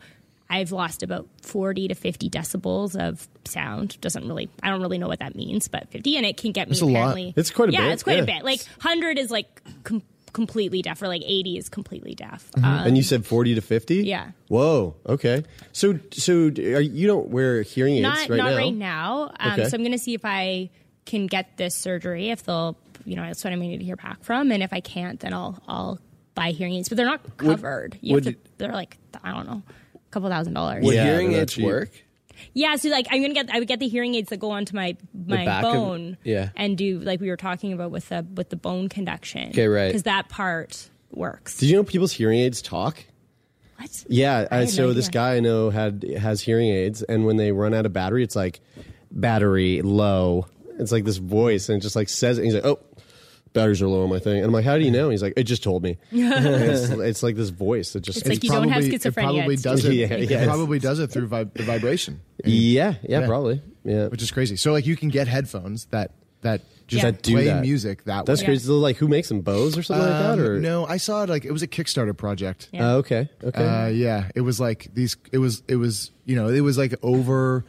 I've 0.51 0.73
lost 0.73 1.01
about 1.01 1.27
40 1.43 1.87
to 1.87 1.95
50 1.95 2.29
decibels 2.29 2.95
of 2.99 3.25
sound. 3.45 3.99
Doesn't 4.01 4.27
really, 4.27 4.49
I 4.61 4.69
don't 4.69 4.81
really 4.81 4.97
know 4.97 5.07
what 5.07 5.19
that 5.19 5.33
means, 5.33 5.69
but 5.69 5.87
50 5.89 6.17
and 6.17 6.25
it 6.25 6.35
can 6.35 6.51
get 6.51 6.67
me 6.67 6.73
That's 6.73 6.81
a 6.81 6.85
lot. 6.85 7.17
It's 7.17 7.51
quite 7.51 7.69
a 7.69 7.71
yeah, 7.71 7.79
bit, 7.79 7.87
Yeah, 7.87 7.93
it's 7.93 8.03
quite 8.03 8.17
yeah. 8.17 8.23
a 8.23 8.25
bit. 8.25 8.43
Like 8.43 8.61
100 8.83 9.17
is 9.17 9.31
like 9.31 9.61
com- 9.85 10.03
completely 10.33 10.81
deaf 10.81 11.01
or 11.01 11.07
like 11.07 11.23
80 11.25 11.57
is 11.57 11.69
completely 11.69 12.15
deaf. 12.15 12.51
Mm-hmm. 12.51 12.65
Um, 12.65 12.87
and 12.87 12.97
you 12.97 13.03
said 13.03 13.25
forty 13.25 13.55
to 13.55 13.61
fifty. 13.61 14.03
Yeah. 14.03 14.31
Whoa. 14.49 14.95
Okay. 15.07 15.43
So 15.71 15.99
so 16.11 16.33
are, 16.33 16.81
you 16.81 17.07
don't 17.07 17.29
wear 17.29 17.61
hearing 17.61 17.95
aids 17.95 18.03
not 18.03 18.29
right 18.29 18.37
not 18.37 18.51
now? 18.51 18.57
right 18.57 18.73
now. 18.73 19.31
Um, 19.39 19.51
Okay. 19.53 19.69
So 19.69 19.75
I'm 19.75 19.81
going 19.83 19.91
to 19.93 19.97
see 19.97 20.13
if 20.13 20.25
I 20.25 20.69
can 21.05 21.27
get 21.27 21.57
this 21.57 21.75
surgery. 21.75 22.29
If 22.29 22.43
they'll, 22.43 22.77
you 23.05 23.15
know, 23.15 23.23
that's 23.23 23.43
what 23.43 23.51
I'm 23.53 23.59
going 23.59 23.79
to 23.79 23.83
hear 23.85 23.95
back 23.95 24.23
from. 24.23 24.51
And 24.51 24.61
if 24.61 24.73
I 24.73 24.81
can't, 24.81 25.19
then 25.19 25.33
I'll 25.33 25.61
I'll 25.67 25.99
buy 26.35 26.51
hearing 26.51 26.75
aids. 26.75 26.89
But 26.89 26.97
they're 26.97 27.05
not 27.05 27.37
covered. 27.37 27.97
you 28.01 28.15
have 28.15 28.25
to, 28.25 28.35
they're 28.57 28.71
like 28.73 28.97
I 29.23 29.31
don't 29.31 29.47
know, 29.47 29.63
couple 30.11 30.29
thousand 30.29 30.53
dollars. 30.53 30.83
Would 30.85 30.95
Yeah, 30.95 31.05
hearing 31.05 31.33
aids 31.33 31.53
cheap. 31.53 31.65
work? 31.65 31.89
Yeah, 32.53 32.75
so 32.75 32.89
like 32.89 33.07
I'm 33.11 33.21
gonna 33.21 33.33
get 33.33 33.49
I 33.53 33.59
would 33.59 33.67
get 33.67 33.79
the 33.79 33.87
hearing 33.87 34.15
aids 34.15 34.29
that 34.29 34.37
go 34.37 34.51
onto 34.51 34.75
my 34.75 34.95
my 35.13 35.45
back 35.45 35.63
of- 35.63 35.73
bone. 35.73 36.17
yeah. 36.23 36.49
and 36.55 36.77
do 36.77 36.99
like 36.99 37.19
we 37.19 37.29
were 37.29 37.37
talking 37.37 37.71
about 37.73 37.91
with 37.91 38.09
the 38.09 38.25
with 38.35 38.49
the 38.49 38.55
bone 38.55 38.89
conduction. 38.89 39.49
Okay, 39.49 39.67
right. 39.67 39.87
Because 39.87 40.03
that 40.03 40.27
part 40.29 40.89
works. 41.11 41.57
Did 41.57 41.69
you 41.69 41.75
know 41.75 41.83
people's 41.83 42.11
hearing 42.13 42.39
aids 42.39 42.61
talk? 42.61 43.03
what? 43.77 44.05
Yeah, 44.07 44.47
I 44.51 44.55
uh, 44.55 44.59
had 44.59 44.67
no 44.69 44.71
so 44.73 44.93
this 44.93 45.09
guy 45.09 45.35
I 45.35 45.39
know 45.39 45.69
had 45.69 46.03
has 46.19 46.41
hearing 46.41 46.69
aids, 46.69 47.03
and 47.03 47.25
when 47.25 47.37
they 47.37 47.51
run 47.51 47.73
out 47.73 47.85
of 47.85 47.93
battery, 47.93 48.23
it's 48.23 48.35
like 48.35 48.59
battery 49.11 49.81
low. 49.81 50.47
It's 50.79 50.91
like 50.91 51.03
this 51.03 51.17
voice, 51.17 51.69
and 51.69 51.77
it 51.77 51.81
just 51.81 51.95
like 51.95 52.09
says 52.09 52.37
it. 52.39 52.45
He's 52.45 52.55
like, 52.55 52.65
"Oh, 52.65 52.79
batteries 53.53 53.81
are 53.81 53.87
low 53.87 54.03
on 54.03 54.09
my 54.09 54.19
thing," 54.19 54.37
and 54.37 54.45
I'm 54.45 54.51
like, 54.51 54.65
"How 54.65 54.77
do 54.77 54.83
you 54.83 54.91
know?" 54.91 55.09
He's 55.09 55.21
like, 55.21 55.33
"It 55.37 55.43
just 55.43 55.63
told 55.63 55.83
me." 55.83 55.97
And 56.11 56.19
it's, 56.45 56.89
it's 56.89 57.23
like 57.23 57.35
this 57.35 57.49
voice 57.49 57.93
that 57.93 58.01
just 58.01 58.19
It's 58.19 58.27
like 58.29 58.43
you 58.43 58.49
don't 58.49 58.69
have 58.69 58.83
schizophrenia, 58.83 59.07
It 59.07 59.13
probably 59.13 59.55
does 59.57 59.85
it. 59.85 59.93
Yeah, 59.93 60.07
it 60.07 60.29
yeah. 60.29 60.45
probably 60.45 60.79
does 60.79 60.99
it 60.99 61.07
through 61.11 61.27
vib- 61.27 61.53
the 61.53 61.63
vibration, 61.63 62.21
yeah, 62.43 62.95
yeah, 63.03 63.19
Yeah. 63.21 63.27
probably, 63.27 63.61
yeah. 63.83 64.07
which 64.07 64.21
is 64.21 64.31
crazy. 64.31 64.55
So 64.55 64.71
like 64.71 64.85
you 64.85 64.95
can 64.95 65.09
get 65.09 65.27
headphones 65.27 65.85
that 65.91 66.11
that 66.41 66.61
just 66.87 67.03
Yeah. 67.03 67.11
That 67.11 67.21
do 67.21 67.33
play 67.33 67.45
that. 67.45 67.61
music 67.61 68.03
that 68.05 68.19
way. 68.21 68.23
That's 68.25 68.41
way. 68.41 68.45
crazy. 68.47 68.65
So, 68.65 68.77
like, 68.79 68.97
who 68.97 69.07
makes 69.07 69.29
them? 69.29 69.39
Bose 69.41 69.77
or 69.77 69.83
something 69.83 70.05
like 70.05 70.13
that? 70.13 70.31
Um, 70.33 70.39
Or 70.41 70.59
no, 70.59 70.85
I 70.85 70.97
saw 70.97 71.23
it 71.23 71.29
like 71.29 71.45
it 71.45 71.51
was 71.51 71.61
a 71.61 71.67
Kickstarter 71.67 72.17
project. 72.17 72.67
Yeah. 72.73 72.93
Oh, 72.93 72.97
okay, 72.97 73.29
okay. 73.43 73.63
Uh, 73.65 73.87
yeah, 73.87 74.29
it 74.35 74.41
was 74.41 74.59
like 74.59 74.89
these. 74.93 75.15
It 75.31 75.37
was 75.37 75.63
it 75.69 75.75
was 75.77 76.11
you 76.25 76.35
know 76.35 76.47
it 76.49 76.61
was 76.61 76.77
like 76.77 76.95
over. 77.03 77.63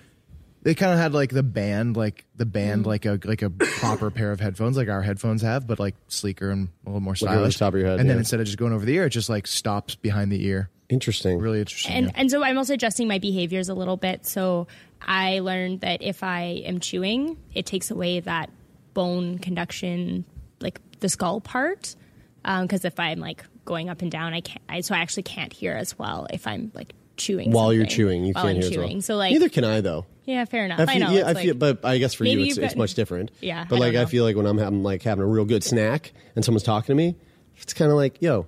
They 0.62 0.74
kind 0.74 0.92
of 0.92 0.98
had 0.98 1.12
like 1.12 1.30
the 1.30 1.42
band 1.42 1.96
like 1.96 2.24
the 2.36 2.44
Mm. 2.46 2.52
band 2.52 2.86
like 2.86 3.04
a 3.04 3.18
like 3.24 3.42
a 3.42 3.50
proper 3.50 4.10
pair 4.10 4.30
of 4.30 4.38
headphones 4.40 4.76
like 4.76 4.88
our 4.88 5.02
headphones 5.02 5.42
have, 5.42 5.66
but 5.66 5.78
like 5.80 5.94
sleeker 6.08 6.50
and 6.50 6.68
a 6.86 6.90
little 6.90 7.00
more 7.00 7.14
Like 7.20 7.22
over 7.36 7.44
the 7.46 7.50
stylish. 7.50 7.56
top 7.58 7.74
of 7.74 7.80
your 7.80 7.88
head, 7.88 8.00
and 8.00 8.08
then 8.08 8.18
instead 8.18 8.38
of 8.40 8.46
just 8.46 8.58
going 8.58 8.72
over 8.72 8.84
the 8.84 8.94
ear, 8.94 9.06
it 9.06 9.10
just 9.10 9.28
like 9.28 9.46
stops 9.46 9.94
behind 9.96 10.30
the 10.30 10.44
ear. 10.46 10.70
Interesting. 10.88 11.38
Really 11.38 11.58
interesting. 11.60 11.92
and 11.94 12.06
yeah. 12.06 12.12
and 12.14 12.30
so 12.30 12.44
I'm 12.44 12.58
also 12.58 12.74
adjusting 12.74 13.08
my 13.08 13.18
behaviors 13.18 13.68
a 13.68 13.74
little 13.74 13.96
bit. 13.96 14.24
So 14.26 14.66
I 15.00 15.40
learned 15.40 15.80
that 15.80 16.00
if 16.02 16.22
I 16.22 16.62
am 16.64 16.78
chewing, 16.80 17.38
it 17.54 17.66
takes 17.66 17.90
away 17.90 18.20
that 18.20 18.50
bone 18.94 19.38
conduction, 19.38 20.24
like 20.60 20.80
the 21.00 21.08
skull 21.08 21.40
part. 21.40 21.96
Because 22.44 22.84
if 22.84 23.00
I'm 23.00 23.18
like 23.20 23.44
going 23.64 23.88
up 23.88 24.02
and 24.02 24.10
down, 24.10 24.34
I 24.34 24.40
can't. 24.42 24.60
I, 24.68 24.80
so 24.82 24.94
I 24.94 24.98
actually 24.98 25.22
can't 25.24 25.52
hear 25.52 25.72
as 25.72 25.98
well 25.98 26.26
if 26.32 26.46
I'm 26.46 26.70
like 26.74 26.92
chewing 27.16 27.50
While 27.52 27.72
you're 27.72 27.86
chewing, 27.86 28.24
you 28.24 28.32
while 28.32 28.44
can't 28.44 28.56
I'm 28.58 28.62
hear 28.70 28.82
as 28.82 28.90
well. 28.92 29.00
So 29.00 29.16
like, 29.16 29.32
neither 29.32 29.48
can 29.48 29.64
I 29.64 29.80
though. 29.80 30.06
Yeah, 30.24 30.44
fair 30.44 30.64
enough. 30.64 30.80
I 30.80 30.82
I, 30.84 30.86
feel, 30.86 30.98
know. 31.00 31.10
yeah, 31.12 31.30
it's 31.30 31.38
I 31.38 31.42
feel, 31.42 31.54
like- 31.54 31.58
but 31.80 31.84
I 31.84 31.98
guess 31.98 32.14
for 32.14 32.24
you, 32.24 32.40
it's, 32.40 32.56
you've 32.56 32.76
much 32.76 32.94
different. 32.94 33.30
Yeah, 33.40 33.64
but 33.68 33.76
I 33.76 33.78
like 33.78 33.92
don't 33.94 34.02
I 34.02 34.06
feel 34.06 34.24
like 34.24 34.36
when 34.36 34.46
I'm 34.46 34.58
having 34.58 34.82
like 34.82 35.02
having 35.02 35.22
a 35.24 35.26
real 35.26 35.44
good 35.44 35.64
snack 35.64 36.12
and 36.36 36.44
someone's 36.44 36.62
talking 36.62 36.88
to 36.88 36.94
me, 36.94 37.16
it's 37.58 37.72
kind 37.74 37.90
of 37.90 37.96
like, 37.96 38.20
yo, 38.22 38.46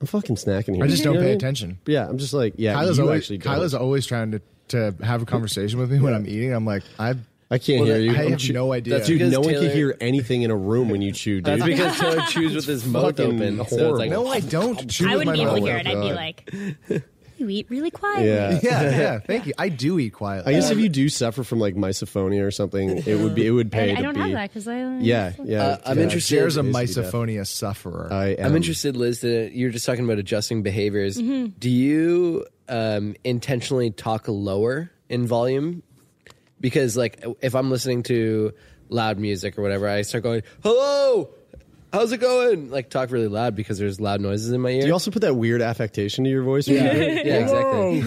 I'm 0.00 0.06
fucking 0.06 0.36
snacking 0.36 0.76
here. 0.76 0.84
I 0.84 0.88
just 0.88 0.98
You 1.04 1.12
don't 1.12 1.16
pay 1.16 1.22
I 1.22 1.26
mean? 1.26 1.36
attention. 1.36 1.78
Yeah, 1.86 2.08
I'm 2.08 2.18
just 2.18 2.32
like, 2.32 2.54
yeah, 2.56 2.74
Kyla's 2.74 2.98
you 2.98 3.04
always 3.04 3.22
actually 3.22 3.38
don't. 3.38 3.52
Kyla's 3.54 3.74
always 3.74 4.06
trying 4.06 4.32
to 4.32 4.42
to 4.68 4.94
have 5.02 5.20
a 5.22 5.26
conversation 5.26 5.78
with 5.80 5.90
me 5.90 5.98
when 6.00 6.14
I'm 6.14 6.26
eating. 6.26 6.52
I'm 6.52 6.64
like 6.64 6.82
I 6.98 7.14
I 7.52 7.58
can't 7.58 7.84
hear 7.84 7.98
you. 7.98 8.12
I 8.14 8.22
I'm 8.22 8.30
have 8.30 8.38
chew- 8.38 8.52
no 8.52 8.72
idea. 8.72 8.94
That's 8.94 9.08
Dude, 9.08 9.18
Because 9.18 9.32
no 9.32 9.40
one 9.40 9.54
can 9.54 9.70
hear 9.72 9.96
anything 10.00 10.42
in 10.42 10.52
a 10.52 10.56
room 10.56 10.88
when 10.88 11.02
you 11.02 11.10
chew, 11.10 11.40
dude. 11.40 11.44
That's 11.60 11.64
because 11.64 11.98
Taylor 12.00 12.22
chews 12.28 12.54
with 12.54 12.66
his 12.66 12.86
mouth 12.86 13.16
fucking 13.16 13.34
open. 13.42 13.66
So 13.66 13.90
it's 13.90 13.98
like, 13.98 14.10
no, 14.10 14.28
I 14.28 14.38
don't. 14.38 14.88
Chew 14.88 15.06
I 15.08 15.16
with 15.16 15.26
wouldn't 15.26 15.36
be 15.36 15.42
able 15.42 15.54
to 15.56 15.60
hear 15.62 15.76
it. 15.78 15.86
I'd 15.88 16.00
be 16.00 16.12
like, 16.12 17.02
you 17.40 17.48
eat 17.48 17.66
really 17.70 17.90
quietly. 17.90 18.28
Yeah. 18.28 18.60
Yeah, 18.62 18.82
yeah. 18.98 19.18
Thank 19.18 19.46
you. 19.46 19.52
I 19.58 19.68
do 19.70 19.98
eat 19.98 20.10
quietly. 20.10 20.52
I 20.52 20.56
guess 20.56 20.70
if 20.70 20.78
you 20.78 20.88
do 20.88 21.08
suffer 21.08 21.42
from 21.42 21.58
like 21.58 21.74
misophonia 21.74 22.44
or 22.46 22.50
something, 22.50 22.98
it 23.06 23.18
would 23.18 23.34
be 23.34 23.46
it 23.46 23.50
would 23.50 23.72
pay 23.72 23.90
I, 23.90 23.94
I 23.94 23.96
to 23.96 24.02
don't 24.02 24.14
be. 24.14 24.20
have 24.20 24.32
that 24.32 24.50
because 24.50 24.68
I 24.68 24.78
Yeah, 24.98 25.32
yeah. 25.42 25.62
Uh, 25.62 25.78
I'm 25.86 25.96
yeah. 25.98 26.04
interested- 26.04 26.38
There's 26.38 26.56
a 26.56 26.60
It 26.60 26.66
is 26.66 26.94
to 26.94 27.00
be 27.00 27.02
deaf. 27.04 27.12
misophonia 27.12 27.46
sufferer. 27.46 28.08
I 28.12 28.26
am. 28.34 28.46
I'm 28.46 28.56
interested, 28.56 28.96
Liz. 28.96 29.20
That 29.22 29.52
you're 29.54 29.70
just 29.70 29.86
talking 29.86 30.04
about 30.04 30.18
adjusting 30.18 30.62
behaviors. 30.62 31.16
Mm-hmm. 31.16 31.46
Do 31.58 31.70
you 31.70 32.46
um, 32.68 33.16
intentionally 33.24 33.90
talk 33.90 34.28
lower 34.28 34.90
in 35.08 35.26
volume? 35.26 35.82
Because, 36.60 36.96
like, 36.96 37.24
if 37.40 37.54
I'm 37.54 37.70
listening 37.70 38.02
to 38.04 38.52
loud 38.90 39.18
music 39.18 39.58
or 39.58 39.62
whatever, 39.62 39.88
I 39.88 40.02
start 40.02 40.22
going, 40.24 40.42
"Hello, 40.62 41.30
how's 41.92 42.12
it 42.12 42.18
going?" 42.18 42.70
Like, 42.70 42.90
talk 42.90 43.10
really 43.10 43.28
loud 43.28 43.54
because 43.56 43.78
there's 43.78 44.00
loud 44.00 44.20
noises 44.20 44.50
in 44.50 44.60
my 44.60 44.70
ear. 44.70 44.80
Do 44.82 44.86
you 44.86 44.92
also 44.92 45.10
put 45.10 45.22
that 45.22 45.34
weird 45.34 45.62
affectation 45.62 46.24
to 46.24 46.30
your 46.30 46.42
voice? 46.42 46.66
when 46.68 46.76
yeah, 46.76 46.92
you- 46.92 47.00
yeah, 47.00 47.36
exactly. 47.38 47.98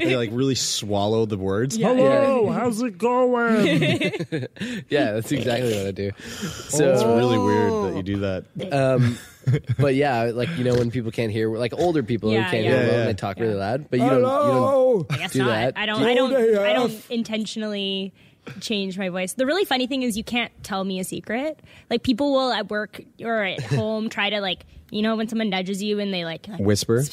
and 0.00 0.02
you 0.10 0.16
like 0.16 0.30
really 0.32 0.54
swallow 0.54 1.26
the 1.26 1.36
words. 1.38 1.76
Yeah. 1.76 1.94
Hello, 1.94 2.50
how's 2.50 2.80
it 2.82 2.98
going? 2.98 4.46
Yeah, 4.88 5.12
that's 5.12 5.30
exactly 5.32 5.76
what 5.76 5.86
I 5.86 5.90
do. 5.90 6.10
So 6.18 6.92
it's 6.92 7.04
really 7.04 7.38
weird 7.38 7.72
that 7.72 7.96
you 7.96 8.02
do 8.02 8.18
that. 8.20 8.44
Um, 8.72 9.18
but 9.78 9.94
yeah, 9.94 10.24
like 10.34 10.48
you 10.58 10.64
know, 10.64 10.74
when 10.74 10.90
people 10.90 11.10
can't 11.10 11.32
hear, 11.32 11.54
like 11.56 11.72
older 11.74 12.02
people 12.02 12.32
Yeah, 12.32 12.44
who 12.44 12.50
can't 12.50 12.64
yeah. 12.64 12.70
hear 12.70 12.80
Yeah, 12.80 12.86
well, 12.86 12.92
yeah. 12.94 13.00
and 13.00 13.08
they 13.10 13.14
talk 13.14 13.36
Yeah. 13.38 13.42
really 13.44 13.54
loud. 13.56 13.90
But 13.90 13.98
you 14.00 14.06
don't, 14.08 14.18
you 14.18 14.22
don't 14.22 15.12
I 15.12 15.16
guess 15.18 15.32
do 15.32 15.38
not. 15.40 15.46
that. 15.48 15.72
I 15.76 15.86
don't. 15.86 16.00
Do 16.00 16.06
I 16.08 16.14
don't. 16.14 16.30
Good 16.30 16.58
I 16.58 16.72
don't 16.72 17.02
intentionally 17.10 18.12
change 18.60 18.98
my 18.98 19.08
voice. 19.08 19.34
The 19.34 19.46
really 19.46 19.64
funny 19.64 19.86
thing 19.86 20.02
is 20.02 20.16
you 20.16 20.24
can't 20.24 20.52
tell 20.62 20.84
me 20.84 21.00
a 21.00 21.04
secret. 21.04 21.60
Like 21.90 22.02
people 22.02 22.32
will 22.32 22.52
at 22.52 22.70
work 22.70 23.00
or 23.20 23.44
at 23.44 23.62
home 23.64 24.08
try 24.08 24.30
to 24.30 24.40
like 24.40 24.64
you 24.90 25.02
know 25.02 25.16
when 25.16 25.28
someone 25.28 25.50
nudges 25.50 25.82
you 25.82 25.98
and 25.98 26.14
they 26.14 26.24
like, 26.24 26.48
like 26.48 26.60
Whisper. 26.60 27.04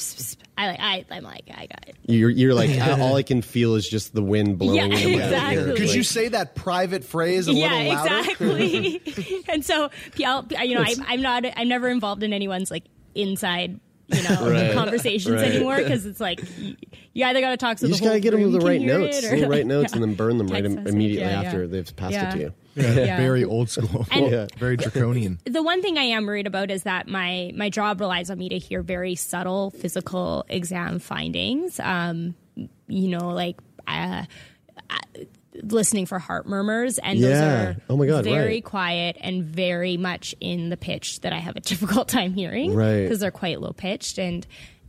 I 0.57 0.67
like 0.67 0.79
I 0.79 1.05
I'm 1.11 1.23
like 1.23 1.49
I 1.49 1.67
got 1.67 1.87
it. 1.87 1.95
You're, 2.07 2.29
you're 2.29 2.53
like 2.53 2.69
"I- 2.69 2.99
all 2.99 3.15
I 3.15 3.23
can 3.23 3.41
feel 3.41 3.75
is 3.75 3.87
just 3.87 4.13
the 4.13 4.21
wind 4.21 4.57
blowing. 4.57 4.75
Yeah, 4.75 4.83
in 4.85 4.91
my 4.91 4.99
ear." 4.99 5.23
exactly. 5.23 5.75
Could 5.75 5.93
you 5.93 6.03
say 6.03 6.29
that 6.29 6.55
private 6.55 7.03
phrase 7.03 7.47
a 7.47 7.53
yeah, 7.53 7.73
little 7.73 7.93
louder? 7.93 8.15
exactly. 8.19 9.43
and 9.49 9.65
so, 9.65 9.89
you 10.15 10.25
know, 10.25 10.45
I'm, 10.81 11.03
I'm 11.07 11.21
not, 11.21 11.45
I'm 11.57 11.67
never 11.67 11.89
involved 11.89 12.23
in 12.23 12.31
anyone's 12.31 12.71
like 12.71 12.83
inside, 13.13 13.79
you 14.07 14.21
know, 14.23 14.49
Right. 14.49 14.73
conversations 14.73 15.35
Right. 15.35 15.51
anymore 15.51 15.77
because 15.77 16.05
it's 16.05 16.19
like 16.19 16.39
you, 16.59 16.75
you 17.13 17.25
either 17.25 17.41
got 17.41 17.49
to 17.51 17.57
talk 17.57 17.77
so 17.79 17.85
You 17.87 17.93
the 17.93 17.93
just 17.93 18.01
whole 18.03 18.09
gotta 18.11 18.19
get 18.19 18.31
them 18.31 18.51
the 18.51 18.59
right 18.59 18.81
notes, 18.81 19.23
or, 19.25 19.35
little 19.35 19.49
right 19.49 19.65
notes, 19.75 19.91
yeah. 19.91 19.95
and 19.95 20.03
then 20.03 20.13
burn 20.15 20.37
them 20.37 20.47
right 20.47 20.61
Text 20.63 20.77
im- 20.77 20.83
message, 20.83 20.93
immediately 20.93 21.29
yeah, 21.31 21.41
after 21.41 21.61
yeah. 21.61 21.67
they've 21.71 21.95
passed 21.95 22.13
Yeah. 22.13 22.29
it 22.29 22.31
to 22.33 22.39
you. 22.39 22.53
Yeah. 22.75 23.17
Very 23.17 23.43
old 23.45 23.69
school. 23.69 24.05
And- 24.11 24.29
Yeah. 24.31 24.47
Very 24.57 24.75
draconian. 24.77 25.39
the 25.45 25.63
one 25.63 25.81
thing 25.81 25.97
I 25.97 26.03
am 26.03 26.25
worried 26.25 26.45
about 26.47 26.69
is 26.71 26.83
that 26.83 27.07
my 27.07 27.51
my 27.55 27.69
job 27.69 27.99
relies 28.01 28.29
on 28.29 28.37
me 28.37 28.49
to 28.49 28.57
hear 28.59 28.81
very 28.81 29.15
subtle 29.15 29.71
physical 29.71 30.45
exam 30.49 30.99
findings. 30.99 31.79
Um, 31.79 32.35
you 32.87 33.07
know, 33.09 33.29
like 33.29 33.57
uh, 33.87 34.23
listening 35.63 36.05
for 36.05 36.19
heart 36.19 36.45
murmurs, 36.47 36.97
and 36.99 37.19
Yeah. 37.19 37.29
those 37.29 37.41
are 37.41 37.75
Oh 37.89 37.97
my 37.97 38.05
God, 38.07 38.23
very 38.23 38.45
right. 38.55 38.63
quiet 38.63 39.17
and 39.21 39.43
very 39.43 39.97
much 39.97 40.35
in 40.39 40.69
the 40.69 40.77
pitch 40.77 41.21
that 41.21 41.33
I 41.33 41.39
have 41.39 41.55
a 41.55 41.59
difficult 41.71 42.07
time 42.07 42.33
hearing, 42.33 42.73
Right. 42.73 43.03
Because 43.03 43.19
they're 43.19 43.31
quite 43.31 43.61
low 43.61 43.71
pitched 43.73 44.17
and 44.19 44.45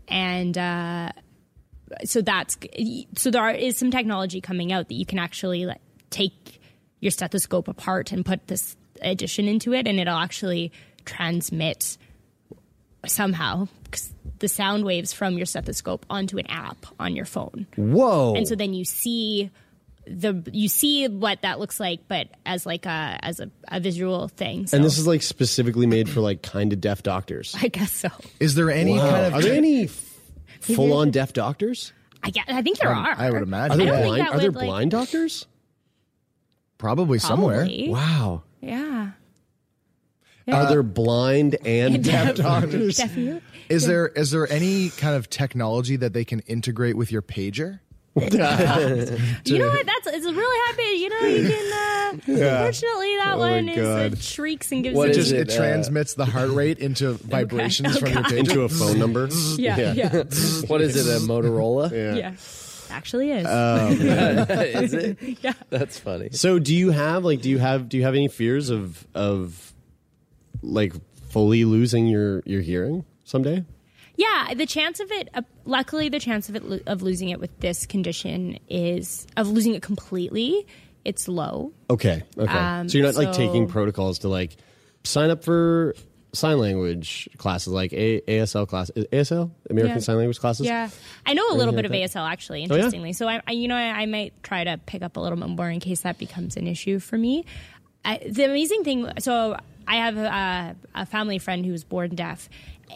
and. 0.08 0.56
Uh, 0.58 1.10
so 2.04 2.20
that's 2.20 2.58
so 3.16 3.30
there 3.30 3.48
is 3.50 3.76
some 3.76 3.92
technology 3.92 4.40
coming 4.40 4.72
out 4.72 4.88
that 4.88 4.94
you 4.96 5.06
can 5.06 5.20
actually 5.20 5.66
like 5.66 5.80
take 6.10 6.60
your 6.98 7.12
stethoscope 7.12 7.68
apart 7.68 8.10
and 8.10 8.26
put 8.26 8.48
this 8.48 8.76
addition 9.02 9.46
into 9.46 9.72
it 9.72 9.86
and 9.86 10.00
it'll 10.00 10.18
actually 10.18 10.72
transmit 11.04 11.96
somehow 13.06 13.68
the 14.40 14.48
sound 14.48 14.84
waves 14.84 15.12
from 15.12 15.36
your 15.36 15.46
stethoscope 15.46 16.04
onto 16.10 16.38
an 16.38 16.46
app 16.48 16.86
on 16.98 17.14
your 17.14 17.24
phone 17.24 17.66
Whoa! 17.76 18.34
and 18.34 18.48
so 18.48 18.56
then 18.56 18.74
you 18.74 18.84
see 18.84 19.50
the 20.06 20.48
you 20.52 20.68
see 20.68 21.08
what 21.08 21.42
that 21.42 21.58
looks 21.58 21.80
like 21.80 22.00
but 22.08 22.28
as 22.44 22.64
like 22.64 22.86
a 22.86 23.18
as 23.22 23.40
a, 23.40 23.50
a 23.68 23.80
visual 23.80 24.28
thing 24.28 24.66
so 24.66 24.76
and 24.76 24.84
this 24.84 24.98
is 24.98 25.06
like 25.06 25.22
specifically 25.22 25.86
made 25.86 26.08
for 26.08 26.20
like 26.20 26.42
kind 26.42 26.72
of 26.72 26.80
deaf 26.80 27.02
doctors. 27.02 27.56
i 27.62 27.68
guess 27.68 27.90
so 27.92 28.08
Is 28.40 28.54
there 28.54 28.70
any 28.70 28.96
kind 28.98 29.26
of 29.26 29.34
Are 29.34 29.42
there 29.42 29.54
any 29.54 29.88
full 30.60 30.92
on 30.92 31.10
deaf 31.10 31.32
doctors? 31.32 31.92
i 32.22 32.30
guess, 32.30 32.44
i 32.48 32.62
think 32.62 32.78
there 32.78 32.90
are 32.90 33.14
I 33.18 33.30
would 33.30 33.40
Are 33.40 33.42
imagine. 33.42 33.78
there 33.78 34.02
blind? 34.04 34.20
that 34.22 34.32
Are 34.32 34.38
there 34.38 34.50
would, 34.50 34.56
like- 34.56 34.66
blind 34.66 34.90
doctors? 34.92 35.46
Probably 36.78 37.18
somewhere. 37.18 37.66
Wow. 37.88 38.42
yeah 38.60 39.10
Are 40.46 40.68
there 40.68 40.82
blind 40.82 41.56
and 41.64 42.04
deaf 42.04 42.36
doctors? 42.36 42.98
Definitely. 42.98 43.40
Is 43.68 43.86
there 43.86 44.06
is 44.08 44.30
there 44.30 44.50
any 44.52 44.90
kind 44.90 45.16
of 45.16 45.28
technology 45.28 45.96
that 45.96 46.12
they 46.12 46.24
can 46.24 46.40
integrate 46.40 46.96
with 46.96 47.10
your 47.10 47.22
pager? 47.22 47.80
You 49.44 49.58
know 49.58 49.68
what? 49.68 49.86
That's 49.86 50.06
it's 50.16 50.26
a 50.26 50.32
really 50.32 50.66
happy. 50.66 50.96
You 50.98 51.08
know, 51.10 51.26
you 51.26 51.48
can. 51.48 51.72
Uh, 51.72 52.10
Unfortunately, 52.26 53.16
that 53.18 53.32
Oh 53.34 53.38
my 53.38 53.50
one 53.50 53.68
is 53.68 53.76
God. 53.76 54.12
uh, 54.14 54.16
shrieks 54.16 54.72
and 54.72 54.82
gives 54.82 54.96
What 54.96 55.08
you 55.08 55.14
Just 55.14 55.32
it, 55.32 55.50
it, 55.50 55.52
uh, 55.52 55.56
transmits 55.56 56.14
the 56.14 56.24
heart 56.24 56.50
rate 56.50 56.78
into 56.78 57.12
vibrations 57.24 57.96
Oh, 57.96 58.00
from 58.00 58.08
your 58.12 58.22
God. 58.22 58.32
pager. 58.32 58.38
Into 58.38 58.62
a 58.62 58.68
phone 58.70 58.98
number? 59.04 59.28
Yeah, 59.56 59.92
yeah, 59.92 60.08
what 60.66 60.80
is 60.80 60.96
it? 60.96 61.06
A 61.22 61.26
Motorola? 61.26 61.90
yeah. 61.92 62.32
Actually, 62.88 63.32
is. 63.32 63.46
is 64.82 64.94
it? 64.94 65.18
yeah. 65.42 65.52
That's 65.70 65.98
funny. 65.98 66.30
So 66.32 66.58
do 66.58 66.74
you 66.74 66.92
have 66.92 67.24
like 67.24 67.42
do 67.42 67.50
you 67.50 67.58
have 67.58 67.88
do 67.88 67.96
you 67.98 68.04
have 68.04 68.14
any 68.14 68.28
fears 68.28 68.70
of 68.70 69.06
of 69.14 69.74
like 70.62 70.94
fully 71.28 71.64
losing 71.66 72.06
your 72.06 72.42
your 72.46 72.62
hearing 72.62 73.04
someday? 73.24 73.64
Yeah, 74.16 74.54
the 74.54 74.66
chance 74.66 75.00
of 75.00 75.10
it. 75.12 75.28
Uh, 75.34 75.42
luckily, 75.64 76.08
the 76.08 76.20
chance 76.20 76.48
of 76.48 76.56
it 76.56 76.64
lo- 76.64 76.80
of 76.86 77.02
losing 77.02 77.28
it 77.30 77.38
with 77.40 77.58
this 77.60 77.86
condition 77.86 78.58
is 78.68 79.26
of 79.36 79.48
losing 79.48 79.74
it 79.74 79.82
completely. 79.82 80.66
It's 81.04 81.28
low. 81.28 81.72
Okay. 81.90 82.22
Okay. 82.36 82.52
Um, 82.52 82.88
so 82.88 82.98
you're 82.98 83.06
not 83.06 83.14
like 83.16 83.32
taking 83.32 83.68
protocols 83.68 84.20
to 84.20 84.28
like 84.28 84.56
sign 85.04 85.30
up 85.30 85.44
for 85.44 85.94
sign 86.32 86.58
language 86.58 87.28
classes 87.38 87.72
like 87.72 87.92
a- 87.92 88.20
ASL 88.22 88.66
class 88.68 88.90
ASL 88.94 89.50
American 89.70 89.96
Yeah. 89.96 90.00
Sign 90.02 90.16
Language 90.16 90.40
classes. 90.40 90.66
Yeah, 90.66 90.90
I 91.24 91.32
know 91.34 91.48
a 91.50 91.54
little 91.54 91.72
bit 91.72 91.84
of 91.84 91.90
like 91.90 92.00
ASL 92.02 92.28
actually. 92.28 92.62
Oh, 92.62 92.74
yeah? 92.74 92.74
Interestingly, 92.74 93.12
so 93.12 93.28
I, 93.28 93.40
I, 93.46 93.52
you 93.52 93.68
know, 93.68 93.76
I, 93.76 94.02
I 94.02 94.06
might 94.06 94.32
try 94.42 94.64
to 94.64 94.78
pick 94.84 95.02
up 95.02 95.16
a 95.16 95.20
little 95.20 95.38
bit 95.38 95.48
more 95.48 95.70
in 95.70 95.80
case 95.80 96.00
that 96.02 96.18
becomes 96.18 96.56
an 96.56 96.66
issue 96.66 96.98
for 96.98 97.16
me. 97.16 97.44
I, 98.04 98.18
the 98.28 98.44
amazing 98.44 98.84
thing, 98.84 99.08
so 99.18 99.56
I 99.88 99.96
have 99.96 100.16
a, 100.16 100.76
a 100.94 101.06
family 101.06 101.38
friend 101.38 101.64
who's 101.64 101.84
born 101.84 102.14
deaf, 102.14 102.48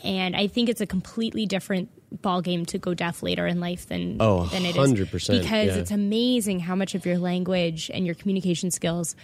and 0.04 0.36
I 0.36 0.46
think 0.46 0.68
it's 0.68 0.80
a 0.80 0.86
completely 0.86 1.46
different 1.46 1.88
ball 2.22 2.42
game 2.42 2.66
to 2.66 2.78
go 2.78 2.94
deaf 2.94 3.22
later 3.22 3.46
in 3.46 3.60
life 3.60 3.86
than 3.86 4.16
Oh, 4.20 4.46
than 4.46 4.64
it 4.64 4.76
is 4.76 4.92
100%, 4.92 5.10
because 5.10 5.48
yeah. 5.68 5.74
it's 5.76 5.90
amazing 5.90 6.60
how 6.60 6.74
much 6.74 6.94
of 6.94 7.06
your 7.06 7.18
language 7.18 7.90
and 7.92 8.04
your 8.04 8.14
communication 8.14 8.70
skills 8.70 9.14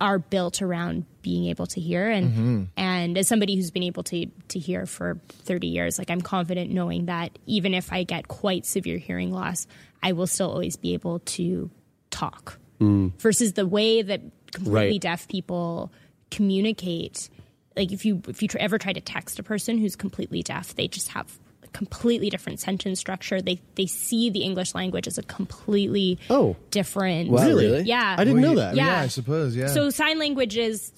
are 0.00 0.18
built 0.18 0.60
around 0.60 1.06
being 1.22 1.46
able 1.46 1.64
to 1.64 1.80
hear 1.80 2.10
and 2.10 2.32
mm-hmm. 2.32 2.62
and 2.76 3.16
as 3.16 3.28
somebody 3.28 3.54
who's 3.54 3.70
been 3.70 3.84
able 3.84 4.02
to 4.02 4.26
to 4.48 4.58
hear 4.58 4.84
for 4.84 5.20
30 5.28 5.68
years 5.68 5.96
like 5.96 6.10
I'm 6.10 6.20
confident 6.20 6.72
knowing 6.72 7.06
that 7.06 7.38
even 7.46 7.72
if 7.72 7.92
I 7.92 8.02
get 8.02 8.26
quite 8.26 8.66
severe 8.66 8.98
hearing 8.98 9.30
loss 9.30 9.68
I 10.02 10.10
will 10.10 10.26
still 10.26 10.50
always 10.50 10.76
be 10.76 10.94
able 10.94 11.20
to 11.20 11.70
talk 12.10 12.58
mm. 12.80 13.12
versus 13.20 13.52
the 13.52 13.64
way 13.64 14.02
that 14.02 14.20
completely 14.52 14.90
Right. 14.90 15.00
deaf 15.00 15.28
people 15.28 15.92
communicate 16.32 17.30
like 17.76 17.92
if 17.92 18.04
you 18.04 18.22
if 18.28 18.42
you 18.42 18.48
tr- 18.48 18.58
ever 18.58 18.78
try 18.78 18.92
to 18.92 19.00
text 19.00 19.38
a 19.38 19.42
person 19.42 19.78
who's 19.78 19.96
completely 19.96 20.42
deaf 20.42 20.74
they 20.74 20.88
just 20.88 21.08
have 21.08 21.38
a 21.62 21.68
completely 21.68 22.28
different 22.30 22.60
sentence 22.60 22.98
structure 23.00 23.40
they 23.40 23.60
they 23.76 23.86
see 23.86 24.30
the 24.30 24.40
english 24.40 24.74
language 24.74 25.06
as 25.06 25.16
a 25.18 25.22
completely 25.22 26.18
Oh. 26.28 26.56
different 26.70 27.30
Wow, 27.30 27.46
Really? 27.46 27.66
really? 27.66 27.82
yeah 27.84 28.16
I 28.18 28.24
didn't 28.24 28.40
know 28.42 28.56
that. 28.56 28.76
Yeah. 28.76 28.86
Yeah, 28.86 29.00
I 29.02 29.06
suppose. 29.08 29.56
Yeah. 29.56 29.68
so 29.68 29.90
sign 29.90 30.18
language 30.18 30.56
is 30.56 30.92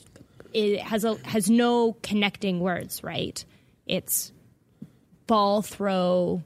it 0.52 0.80
has 0.80 1.04
a 1.04 1.16
has 1.24 1.50
no 1.50 1.94
connecting 2.02 2.60
words, 2.60 3.02
right? 3.02 3.44
It's 3.86 4.30
ball 5.26 5.62
throw. 5.62 6.42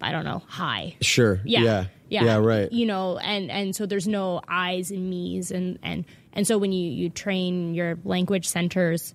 I 0.00 0.12
don't 0.12 0.24
know. 0.24 0.42
High. 0.46 0.96
Sure. 1.00 1.40
Yeah. 1.44 1.60
Yeah. 1.62 1.84
Yeah. 2.08 2.24
Yeah, 2.24 2.36
right. 2.38 2.70
You 2.72 2.86
know, 2.86 3.18
and 3.18 3.50
and 3.50 3.74
so 3.74 3.86
there's 3.86 4.06
no 4.06 4.40
I's 4.46 4.90
and 4.90 5.08
me's 5.08 5.50
and 5.50 5.78
and 5.82 6.04
and 6.36 6.46
so 6.46 6.56
when 6.58 6.70
you 6.70 6.88
you 6.88 7.10
train 7.10 7.74
your 7.74 7.98
language 8.04 8.46
centers 8.46 9.12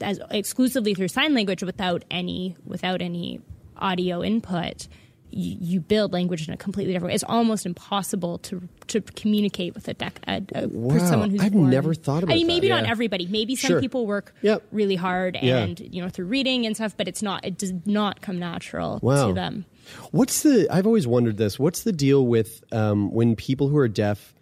as 0.00 0.20
exclusively 0.30 0.94
through 0.94 1.08
sign 1.08 1.34
language 1.34 1.62
without 1.62 2.04
any 2.10 2.56
without 2.64 3.00
any 3.02 3.40
audio 3.78 4.22
input 4.22 4.86
you, 5.30 5.56
you 5.60 5.80
build 5.80 6.12
language 6.12 6.46
in 6.46 6.54
a 6.54 6.56
completely 6.56 6.92
different 6.92 7.10
way. 7.10 7.14
It's 7.14 7.24
almost 7.24 7.66
impossible 7.66 8.38
to 8.38 8.62
to 8.86 9.00
communicate 9.00 9.74
with 9.74 9.88
a, 9.88 9.94
dec- 9.94 10.22
a, 10.28 10.64
a 10.64 10.68
Wow. 10.68 10.98
someone 10.98 11.30
who's 11.30 11.40
I've 11.40 11.52
born- 11.52 11.68
never 11.68 11.94
thought 11.94 12.22
about 12.22 12.32
I 12.32 12.36
mean, 12.36 12.46
maybe 12.46 12.68
that. 12.68 12.74
not 12.76 12.84
Yeah. 12.84 12.90
everybody. 12.92 13.26
Maybe 13.26 13.56
some 13.56 13.70
Sure. 13.70 13.80
people 13.80 14.06
work 14.06 14.34
Yep. 14.42 14.62
really 14.70 14.94
hard 14.94 15.36
Yeah. 15.42 15.58
and 15.58 15.80
you 15.92 16.00
know 16.00 16.08
through 16.08 16.26
reading 16.26 16.64
and 16.64 16.76
stuff, 16.76 16.96
but 16.96 17.08
it's 17.08 17.22
not. 17.22 17.44
It 17.44 17.58
does 17.58 17.72
not 17.84 18.20
come 18.20 18.38
natural 18.38 19.00
Wow. 19.02 19.28
to 19.28 19.34
them. 19.34 19.64
What's 20.12 20.42
the? 20.42 20.68
I've 20.70 20.86
always 20.86 21.06
wondered 21.08 21.38
this. 21.38 21.58
What's 21.58 21.82
the 21.82 21.92
deal 21.92 22.24
with 22.26 22.62
um, 22.72 23.10
when 23.12 23.34
people 23.34 23.68
who 23.68 23.78
are 23.78 23.88
deaf 23.88 24.32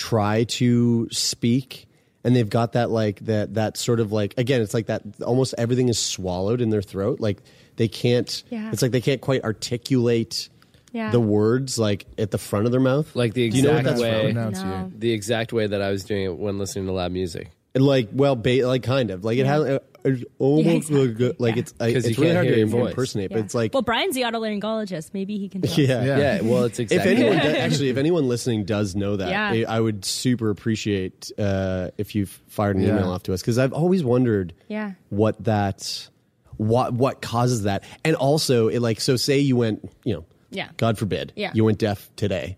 try 0.00 0.44
to 0.44 1.06
speak 1.10 1.86
and 2.24 2.34
they've 2.34 2.48
got 2.48 2.72
that 2.72 2.90
like 2.90 3.20
that 3.26 3.54
that 3.54 3.76
sort 3.76 4.00
of 4.00 4.12
like 4.12 4.34
again, 4.38 4.62
it's 4.62 4.72
like 4.74 4.86
that 4.86 5.02
almost 5.24 5.54
everything 5.58 5.88
is 5.90 5.98
swallowed 5.98 6.60
in 6.62 6.70
their 6.70 6.80
throat. 6.82 7.20
Like 7.20 7.38
they 7.76 7.88
can't. 7.88 8.42
Yeah. 8.50 8.70
It's 8.72 8.80
like 8.82 8.92
they 8.92 9.00
can't 9.02 9.20
quite 9.20 9.44
articulate 9.44 10.48
Yeah. 10.92 11.10
the 11.10 11.20
words 11.20 11.78
like 11.78 12.06
at 12.18 12.30
the 12.30 12.38
front 12.38 12.66
of 12.66 12.72
their 12.72 12.80
mouth. 12.80 13.14
Like 13.14 13.34
the 13.34 13.50
Do 13.50 13.56
you 13.56 13.62
know 13.62 13.72
what 13.72 13.80
exact 13.86 13.98
that's 14.00 14.62
way. 14.62 14.64
No. 14.64 14.90
the 14.96 15.12
exact 15.12 15.52
way 15.52 15.66
that 15.66 15.80
I 15.82 15.90
was 15.90 16.04
doing 16.04 16.24
it 16.24 16.36
when 16.36 16.58
listening 16.58 16.86
to 16.86 16.92
loud 16.92 17.12
music. 17.12 17.50
And 17.74 17.84
like 17.86 18.08
well, 18.12 18.36
ba- 18.36 18.66
like 18.66 18.82
kind 18.82 19.10
of 19.10 19.24
like 19.24 19.38
it 19.38 19.46
has 19.46 19.78
it's 20.04 20.24
almost 20.38 20.90
Yeah, 20.90 20.98
like, 20.98 21.08
exactly. 21.10 21.34
like 21.38 21.54
Yeah. 21.56 21.60
it's 21.60 21.74
I, 21.80 21.92
'Cause 21.92 22.04
it's 22.06 22.18
really 22.18 22.34
hard 22.34 22.46
to 22.48 22.66
voice. 22.66 22.90
impersonate, 22.90 23.30
Yeah. 23.30 23.36
but 23.36 23.44
it's 23.44 23.54
like 23.54 23.74
well, 23.74 23.82
Brian's 23.82 24.14
the 24.14 24.22
otolaryngologist. 24.22 25.10
Maybe 25.12 25.38
he 25.38 25.48
can. 25.48 25.60
Tell 25.62 25.78
yeah. 25.78 26.04
Yeah. 26.04 26.18
Yeah, 26.18 26.40
well, 26.42 26.64
it's 26.64 26.78
exactly. 26.78 27.12
If 27.12 27.18
anyone 27.18 27.38
does, 27.38 27.54
actually, 27.56 27.88
if 27.90 27.96
anyone 27.96 28.28
listening 28.28 28.64
does 28.64 28.94
know 28.96 29.16
that, 29.16 29.28
Yeah. 29.30 29.66
I, 29.68 29.76
I 29.76 29.80
would 29.80 30.04
super 30.04 30.50
appreciate 30.50 31.30
uh, 31.38 31.90
if 31.98 32.14
you 32.14 32.26
fired 32.26 32.76
an 32.76 32.82
Yeah. 32.82 32.90
email 32.96 33.10
off 33.10 33.22
to 33.24 33.32
us 33.34 33.40
because 33.42 33.58
I've 33.58 33.72
always 33.72 34.02
wondered 34.04 34.52
Yeah. 34.68 34.92
what 35.10 35.42
that 35.44 36.08
what 36.56 36.92
what 36.94 37.22
causes 37.22 37.62
that, 37.62 37.84
and 38.04 38.14
also 38.16 38.68
it 38.68 38.80
like 38.80 39.00
so 39.00 39.16
say 39.16 39.38
you 39.38 39.56
went 39.56 39.90
you 40.04 40.14
know 40.14 40.24
Yeah. 40.50 40.68
God 40.76 40.98
forbid 40.98 41.32
Yeah. 41.36 41.50
you 41.54 41.64
went 41.64 41.78
deaf 41.78 42.10
today 42.16 42.56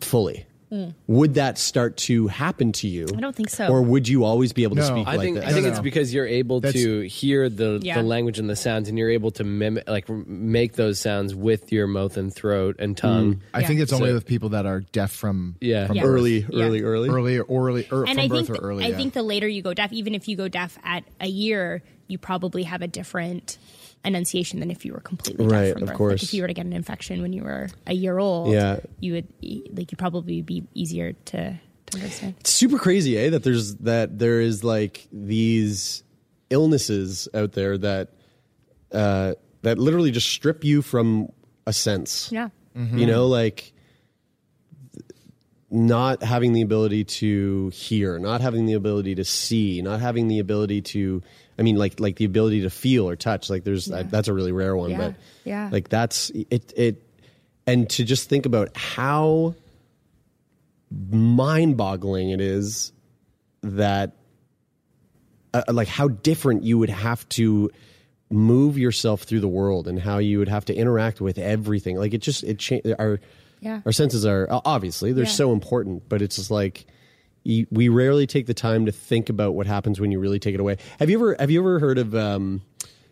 fully. 0.00 0.46
Mm. 0.72 0.94
Would 1.06 1.34
that 1.34 1.56
start 1.56 1.96
to 1.98 2.26
happen 2.26 2.72
to 2.72 2.88
you? 2.88 3.06
I 3.16 3.20
don't 3.20 3.34
think 3.34 3.48
so. 3.48 3.68
Or 3.68 3.80
would 3.80 4.06
you 4.06 4.24
always 4.24 4.52
be 4.52 4.64
able 4.64 4.76
to 4.76 4.82
No. 4.82 4.88
speak 4.88 5.06
I 5.08 5.12
like 5.16 5.20
think 5.20 5.36
that? 5.38 5.46
I 5.46 5.52
think 5.52 5.62
No, 5.64 5.68
it's 5.70 5.78
no. 5.78 5.82
because 5.82 6.12
you're 6.12 6.26
able 6.26 6.60
That's- 6.60 6.82
to 6.82 7.00
hear 7.08 7.48
the 7.48 7.80
Yeah. 7.82 7.96
the 8.02 8.02
language 8.06 8.38
and 8.38 8.50
the 8.50 8.56
sounds, 8.56 8.88
and 8.88 8.98
you're 8.98 9.10
able 9.10 9.30
to 9.32 9.44
mimic, 9.44 9.88
like 9.88 10.08
make 10.10 10.74
those 10.74 10.98
sounds 10.98 11.34
with 11.34 11.72
your 11.72 11.86
mouth 11.86 12.16
and 12.18 12.32
throat 12.34 12.76
and 12.78 12.94
mm. 12.94 13.00
tongue. 13.00 13.40
I 13.54 13.60
Yeah. 13.60 13.66
think 13.66 13.80
it's 13.80 13.92
only 13.92 14.12
with 14.12 14.26
people 14.26 14.50
that 14.50 14.66
are 14.66 14.80
deaf 14.80 15.10
from 15.10 15.56
Yeah. 15.60 15.86
from 15.86 15.96
Yeah. 15.96 16.02
early, 16.02 16.38
Yeah. 16.50 16.64
early, 16.64 16.82
early, 16.82 17.08
early 17.08 17.38
or 17.38 17.44
early 17.68 17.88
or 17.90 18.04
and 18.06 18.16
from 18.16 18.24
I 18.24 18.28
birth 18.28 18.46
think 18.48 18.58
or 18.62 18.62
early. 18.68 18.84
I 18.84 18.88
yeah. 18.88 18.96
think 18.96 19.14
the 19.14 19.22
later 19.22 19.48
you 19.48 19.62
go 19.62 19.72
deaf, 19.72 19.92
even 19.92 20.14
if 20.14 20.28
you 20.28 20.36
go 20.36 20.48
deaf 20.48 20.78
at 20.84 21.04
a 21.20 21.28
year, 21.28 21.82
you 22.08 22.18
probably 22.18 22.64
have 22.64 22.82
a 22.82 22.88
different 22.88 23.56
enunciation 24.04 24.60
than 24.60 24.70
if 24.70 24.84
you 24.84 24.92
were 24.92 25.00
completely 25.00 25.44
deaf 25.46 25.52
Right, 25.52 25.72
from 25.72 25.82
of 25.82 25.88
birth. 25.88 25.96
course. 25.98 26.12
Like 26.12 26.22
if 26.24 26.34
you 26.34 26.42
were 26.42 26.48
to 26.48 26.54
get 26.54 26.66
an 26.66 26.72
infection 26.72 27.20
when 27.22 27.32
you 27.32 27.42
were 27.42 27.68
a 27.86 27.92
year 27.94 28.18
old, 28.18 28.52
Yeah. 28.52 28.80
you 29.00 29.12
would 29.14 29.28
like 29.76 29.90
you 29.92 29.96
probably 29.98 30.40
be 30.42 30.64
easier 30.74 31.12
to, 31.12 31.60
to 31.86 31.96
understand. 31.98 32.34
It's 32.40 32.50
super 32.50 32.78
crazy, 32.78 33.18
eh? 33.18 33.30
That 33.30 33.42
there's 33.42 33.74
that 33.76 34.18
there 34.18 34.40
is 34.40 34.62
like 34.64 35.08
these 35.12 36.02
illnesses 36.50 37.28
out 37.34 37.52
there 37.52 37.76
that 37.78 38.10
uh, 38.92 39.34
that 39.62 39.78
literally 39.78 40.10
just 40.10 40.28
strip 40.28 40.64
you 40.64 40.80
from 40.82 41.28
a 41.66 41.72
sense. 41.72 42.30
Yeah. 42.32 42.48
You 42.74 43.06
know, 43.06 43.26
like 43.26 43.72
not 45.70 46.22
having 46.22 46.52
the 46.52 46.62
ability 46.62 47.04
to 47.04 47.70
hear, 47.74 48.18
not 48.18 48.40
having 48.40 48.66
the 48.66 48.72
ability 48.74 49.14
to 49.16 49.24
see, 49.24 49.82
not 49.82 50.00
having 50.00 50.28
the 50.28 50.38
ability 50.38 50.80
to 50.82 51.22
I 51.58 51.62
mean 51.62 51.76
like 51.76 51.98
like 52.00 52.16
the 52.16 52.24
ability 52.24 52.62
to 52.62 52.70
feel 52.70 53.08
or 53.08 53.16
touch. 53.16 53.50
Like 53.50 53.64
there's 53.64 53.88
Yeah. 53.88 54.02
that's 54.04 54.28
a 54.28 54.32
really 54.34 54.52
rare 54.52 54.76
one, 54.76 54.90
Yeah. 54.90 54.96
but 54.98 55.14
Yeah. 55.44 55.68
like 55.72 55.88
that's 55.88 56.30
it 56.30 56.72
it 56.76 57.02
and 57.66 57.88
to 57.90 58.04
just 58.04 58.28
think 58.28 58.46
about 58.46 58.76
how 58.76 59.54
mind-boggling 60.90 62.30
it 62.30 62.40
is 62.40 62.92
that 63.62 64.16
uh, 65.54 65.62
like 65.70 65.88
how 65.88 66.08
different 66.08 66.62
you 66.62 66.78
would 66.78 66.90
have 66.90 67.28
to 67.30 67.70
move 68.30 68.78
yourself 68.78 69.22
through 69.22 69.40
the 69.40 69.48
world 69.48 69.88
and 69.88 69.98
how 69.98 70.18
you 70.18 70.38
would 70.38 70.48
have 70.48 70.64
to 70.66 70.74
interact 70.74 71.20
with 71.20 71.38
everything 71.38 71.96
like 71.96 72.12
it 72.14 72.18
just 72.18 72.44
it 72.44 72.58
cha- 72.58 72.80
our 72.98 73.20
Yeah. 73.60 73.80
our 73.86 73.92
senses 73.92 74.24
are 74.26 74.46
obviously 74.50 75.12
they're 75.12 75.24
Yeah. 75.24 75.30
so 75.30 75.52
important 75.52 76.08
but 76.08 76.20
it's 76.22 76.36
just 76.36 76.50
like 76.50 76.86
you, 77.48 77.66
we 77.70 77.88
rarely 77.88 78.26
take 78.26 78.46
the 78.46 78.54
time 78.54 78.86
to 78.86 78.92
think 78.92 79.28
about 79.30 79.54
what 79.54 79.66
happens 79.66 79.98
when 80.00 80.12
you 80.12 80.20
really 80.20 80.38
take 80.38 80.54
it 80.54 80.60
away 80.60 80.76
have 80.98 81.08
you 81.10 81.18
ever 81.18 81.36
have 81.38 81.50
you 81.50 81.60
ever 81.60 81.78
heard 81.78 81.98
of 81.98 82.14
um 82.14 82.62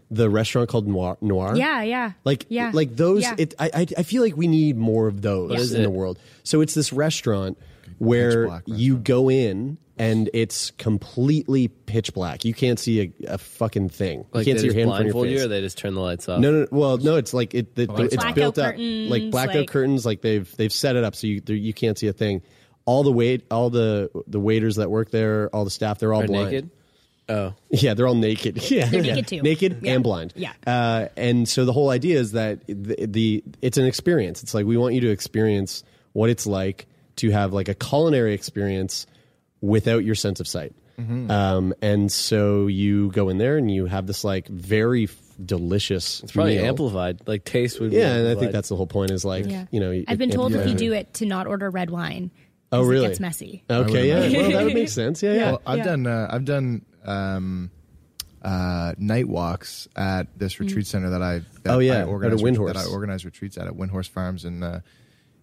the 0.09 0.31
restaurant 0.31 0.69
called 0.69 0.87
noir, 0.87 1.17
noir? 1.21 1.57
Yeah, 1.57 1.83
yeah. 1.83 2.13
like 2.25 2.47
yeah. 2.49 2.71
like 2.73 2.95
those 2.95 3.23
Yeah. 3.23 3.35
it 3.39 3.55
I, 3.59 3.71
I 3.75 3.87
i 3.99 4.03
feel 4.05 4.23
like 4.23 4.37
we 4.37 4.47
need 4.47 4.77
more 4.77 5.09
of 5.09 5.21
those 5.23 5.53
is 5.61 5.73
in 5.73 5.83
the 5.83 5.91
world 5.91 6.19
so 6.45 6.61
it's 6.61 6.75
this 6.75 6.93
restaurant 6.93 7.59
where 7.99 8.47
black 8.47 8.63
you 8.67 8.99
go 8.99 9.29
in 9.31 9.79
and 9.99 10.29
it's 10.35 10.71
completely 10.73 11.69
pitch 11.69 12.13
black 12.15 12.45
you 12.45 12.53
can't 12.55 12.79
see 12.79 13.01
a, 13.27 13.35
a 13.35 13.39
fucking 13.39 13.89
thing 13.89 14.27
Like 14.33 14.47
you 14.47 14.53
can't 14.53 14.59
they 14.59 14.61
see 14.61 14.67
your 14.67 14.75
just 14.75 14.77
hand 14.77 14.91
from 14.91 15.07
your 15.07 15.13
blindfold 15.13 15.27
face 15.27 15.39
you, 15.39 15.45
or 15.45 15.49
they 15.49 15.61
just 15.63 15.79
turn 15.79 15.95
the 15.95 16.01
lights 16.01 16.29
off. 16.29 16.39
no, 16.41 16.53
no, 16.53 16.61
no, 16.61 16.67
well, 16.71 16.99
no. 16.99 17.17
It's 17.17 17.33
like 17.33 17.55
it. 17.55 17.75
The, 17.75 17.83
it's 17.85 18.15
Blackout 18.17 18.35
built 18.35 18.59
up 18.59 18.73
curtains, 18.73 19.11
like 19.11 19.31
blackout 19.31 19.57
like- 19.57 19.69
curtains. 19.69 20.05
Like 20.07 20.21
they've 20.21 20.57
they've 20.57 20.73
set 20.73 20.97
it 20.97 21.05
up 21.05 21.15
so 21.17 21.27
you 21.27 21.41
you 21.49 21.73
can't 21.73 21.97
see 21.99 22.09
a 22.09 22.13
thing. 22.13 22.43
All 22.87 23.03
the 23.03 23.13
wait, 23.13 23.45
all 23.51 23.69
the 23.69 24.11
the 24.27 24.41
waiters 24.41 24.77
that 24.77 24.91
work 24.91 25.11
there, 25.11 25.49
all 25.55 25.65
the 25.65 25.71
staff, 25.71 25.99
they're 25.99 26.15
all 26.15 26.23
Are 26.23 26.27
blind. 26.27 26.51
naked. 26.53 26.71
Oh, 27.29 27.55
Yeah, 27.71 27.95
they're 27.95 28.07
all 28.07 28.15
naked. 28.15 28.63
Yeah, 28.71 28.87
They're 28.87 29.03
naked 29.03 29.27
too. 29.27 29.43
naked 29.43 29.81
Yeah. 29.83 29.95
and 29.95 30.03
blind. 30.05 30.33
Yeah. 30.37 30.53
uh, 30.67 31.09
and 31.17 31.49
so 31.49 31.65
the 31.65 31.73
whole 31.73 31.91
idea 31.91 32.19
is 32.21 32.33
that 32.33 32.65
the, 32.69 33.05
the 33.07 33.45
it's 33.61 33.77
an 33.79 33.85
experience. 33.85 34.43
It's 34.45 34.55
like 34.55 34.65
we 34.65 34.77
want 34.77 34.95
you 34.95 35.01
to 35.03 35.11
experience 35.11 35.83
what 36.13 36.31
it's 36.31 36.47
like 36.47 36.87
to 37.17 37.31
have 37.31 37.53
like 37.53 37.69
a 37.69 37.75
culinary 37.75 38.33
experience 38.33 39.07
without 39.61 40.05
your 40.05 40.15
sense 40.15 40.39
of 40.39 40.47
sight. 40.47 40.73
Mm-hmm. 41.01 41.31
Um, 41.31 41.75
and 41.83 42.11
so 42.13 42.69
you 42.69 43.11
go 43.11 43.29
in 43.29 43.39
there 43.39 43.57
and 43.59 43.69
you 43.71 43.87
have 43.87 44.07
this 44.07 44.23
like 44.23 44.47
very 44.49 45.05
f- 45.05 45.17
delicious. 45.45 46.23
it's 46.23 46.33
probably 46.33 46.57
meal. 46.57 46.67
amplified. 46.67 47.21
Like 47.27 47.45
taste 47.45 47.81
would. 47.81 47.91
be 47.91 47.97
Yeah, 47.97 48.15
and 48.15 48.29
I 48.29 48.35
think 48.41 48.53
that's 48.53 48.69
the 48.69 48.77
whole 48.77 48.87
point. 48.87 49.11
Is 49.11 49.25
like 49.25 49.47
Yeah. 49.47 49.67
you 49.73 49.81
know, 49.81 49.91
I've 49.91 50.05
it- 50.15 50.19
been 50.19 50.31
told 50.31 50.55
if 50.55 50.67
you 50.69 50.75
do 50.75 50.93
it 50.93 51.13
to 51.15 51.27
not 51.27 51.47
order 51.49 51.69
red 51.71 51.91
wine. 51.91 52.31
Oh, 52.73 52.81
'cause 52.81 52.89
really? 52.89 53.07
It 53.07 53.09
gets 53.11 53.21
messy. 53.21 53.63
Okay, 53.71 54.09
yeah, 54.09 54.17
imagine. 54.19 54.41
well, 54.41 54.51
that 54.53 54.65
would 54.65 54.75
make 54.75 54.89
sense. 54.89 55.23
Yeah, 55.23 55.33
yeah. 55.35 55.51
Well, 55.53 55.63
I've 55.67 55.79
Yeah. 55.79 55.85
done 55.85 56.07
uh, 56.07 56.29
I've 56.31 56.45
done 56.45 56.83
um, 57.05 57.71
uh, 58.43 58.93
night 58.99 59.29
walks 59.29 59.89
at 59.97 60.37
this 60.39 60.59
retreat 60.61 60.87
center 60.87 61.11
that 61.11 61.23
I 61.23 61.39
that 61.65 61.75
Oh, 61.75 61.79
yeah, 61.79 62.01
I 62.01 62.03
organize 62.05 62.41
at 62.41 62.41
a 62.41 62.45
Windhorse. 62.45 62.73
that 62.75 62.77
I 62.77 62.85
organize 62.87 63.25
retreats 63.25 63.57
at 63.59 63.67
at 63.67 63.75
Windhorse 63.75 64.09
Farms 64.09 64.45
in 64.45 64.63
uh, 64.63 64.81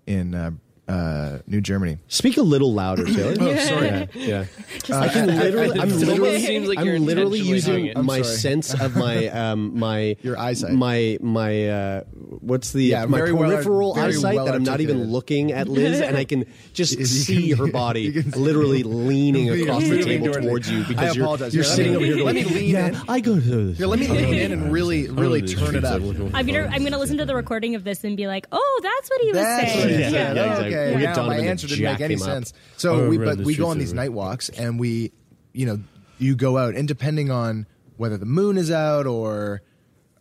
in 0.05 0.35
uh, 0.35 0.51
uh, 0.87 1.39
New 1.47 1.61
Germany. 1.61 1.97
Speak 2.09 2.35
a 2.37 2.41
little 2.41 2.73
louder, 2.73 3.05
Taylor. 3.13 3.35
Oh, 3.39 3.55
sorry. 3.57 3.87
Yeah, 3.87 4.05
yeah. 4.15 4.45
Just 4.83 4.89
like 4.89 5.15
I'm 5.15 5.27
literally, 5.27 5.79
I'm 5.79 5.89
literally, 5.89 6.39
seems 6.41 6.67
like 6.67 6.79
you're 6.83 6.95
I'm 6.97 7.05
literally 7.05 7.39
using 7.39 7.93
my 8.03 8.21
sorry. 8.21 8.37
sense 8.37 8.73
of 8.73 8.95
my 8.97 9.27
um 9.29 9.77
my 9.79 10.17
Your 10.23 10.37
eyesight. 10.37 10.73
my 10.73 11.17
my 11.21 11.69
uh 11.69 12.03
what's 12.41 12.71
the 12.73 12.83
Yeah, 12.85 13.05
my 13.05 13.17
very 13.17 13.33
well- 13.33 13.49
peripheral 13.49 13.93
eyesight 13.99 14.35
well 14.35 14.45
that 14.45 14.55
I'm 14.55 14.63
not 14.63 14.81
even 14.81 15.11
looking 15.11 15.51
at 15.51 15.67
Liz 15.67 16.01
and 16.01 16.15
I 16.17 16.23
can 16.23 16.45
just 16.73 16.97
see 17.05 17.51
her 17.51 17.67
body 17.71 18.21
see- 18.21 18.29
literally 18.31 18.83
leaning 18.83 19.47
Leaning- 19.47 19.61
across 19.69 19.83
the 19.87 20.03
table 20.03 20.31
towards 20.33 20.69
you 20.69 20.81
I 20.83 20.87
because 20.87 21.15
you're 21.15 21.25
apologize. 21.25 21.53
you're 21.55 21.63
Here, 21.63 21.69
let 21.69 21.75
sitting 21.75 21.95
over 21.95 22.05
here 22.05 22.15
going, 22.15 22.25
let 22.25 22.35
me 22.35 22.43
lean 22.45 22.69
yeah, 22.69 22.87
in. 22.87 22.97
I 23.07 23.19
go 23.19 23.39
to 23.39 23.71
Here, 23.73 23.87
let 23.87 23.99
me 23.99 24.07
lean 24.07 24.33
in 24.33 24.51
and 24.51 24.71
really 24.71 25.07
really 25.09 25.41
turn 25.41 25.75
it 25.75 25.83
up. 25.85 26.01
I'm 26.01 26.45
gonna 26.45 26.69
I'm 26.71 26.83
gonna 26.83 26.97
listen 26.97 27.17
to 27.17 27.25
the 27.25 27.35
recording 27.35 27.75
of 27.75 27.83
this 27.83 28.03
and 28.03 28.17
be 28.17 28.27
like, 28.27 28.47
oh, 28.51 28.79
that's 28.83 29.09
what 29.09 29.21
he 29.21 29.27
was 29.27 29.35
That's 29.37 29.71
saying. 29.73 29.79
what 29.79 29.89
it 29.91 29.99
Yeah, 29.99 30.07
is. 30.07 30.13
yeah, 30.13 30.29
exactly. 30.31 30.65
Okay, 30.67 30.89
We'll 30.95 30.99
get 31.15 31.25
my 31.25 31.37
answer 31.37 31.67
didn't 31.67 31.83
make 31.83 32.01
any 32.01 32.17
sense. 32.17 32.53
So 32.77 33.07
we 33.09 33.17
but 33.17 33.37
we 33.39 33.55
go 33.55 33.67
on 33.67 33.77
these 33.77 33.93
night 33.93 34.13
walks 34.13 34.49
and 34.49 34.79
we, 34.79 35.11
you 35.53 35.65
know, 35.65 35.79
you 36.19 36.35
go 36.35 36.57
out 36.57 36.75
and 36.75 36.87
depending 36.87 37.31
on 37.31 37.65
whether 37.97 38.17
the 38.17 38.25
moon 38.25 38.57
is 38.57 38.71
out 38.71 39.05
or 39.07 39.61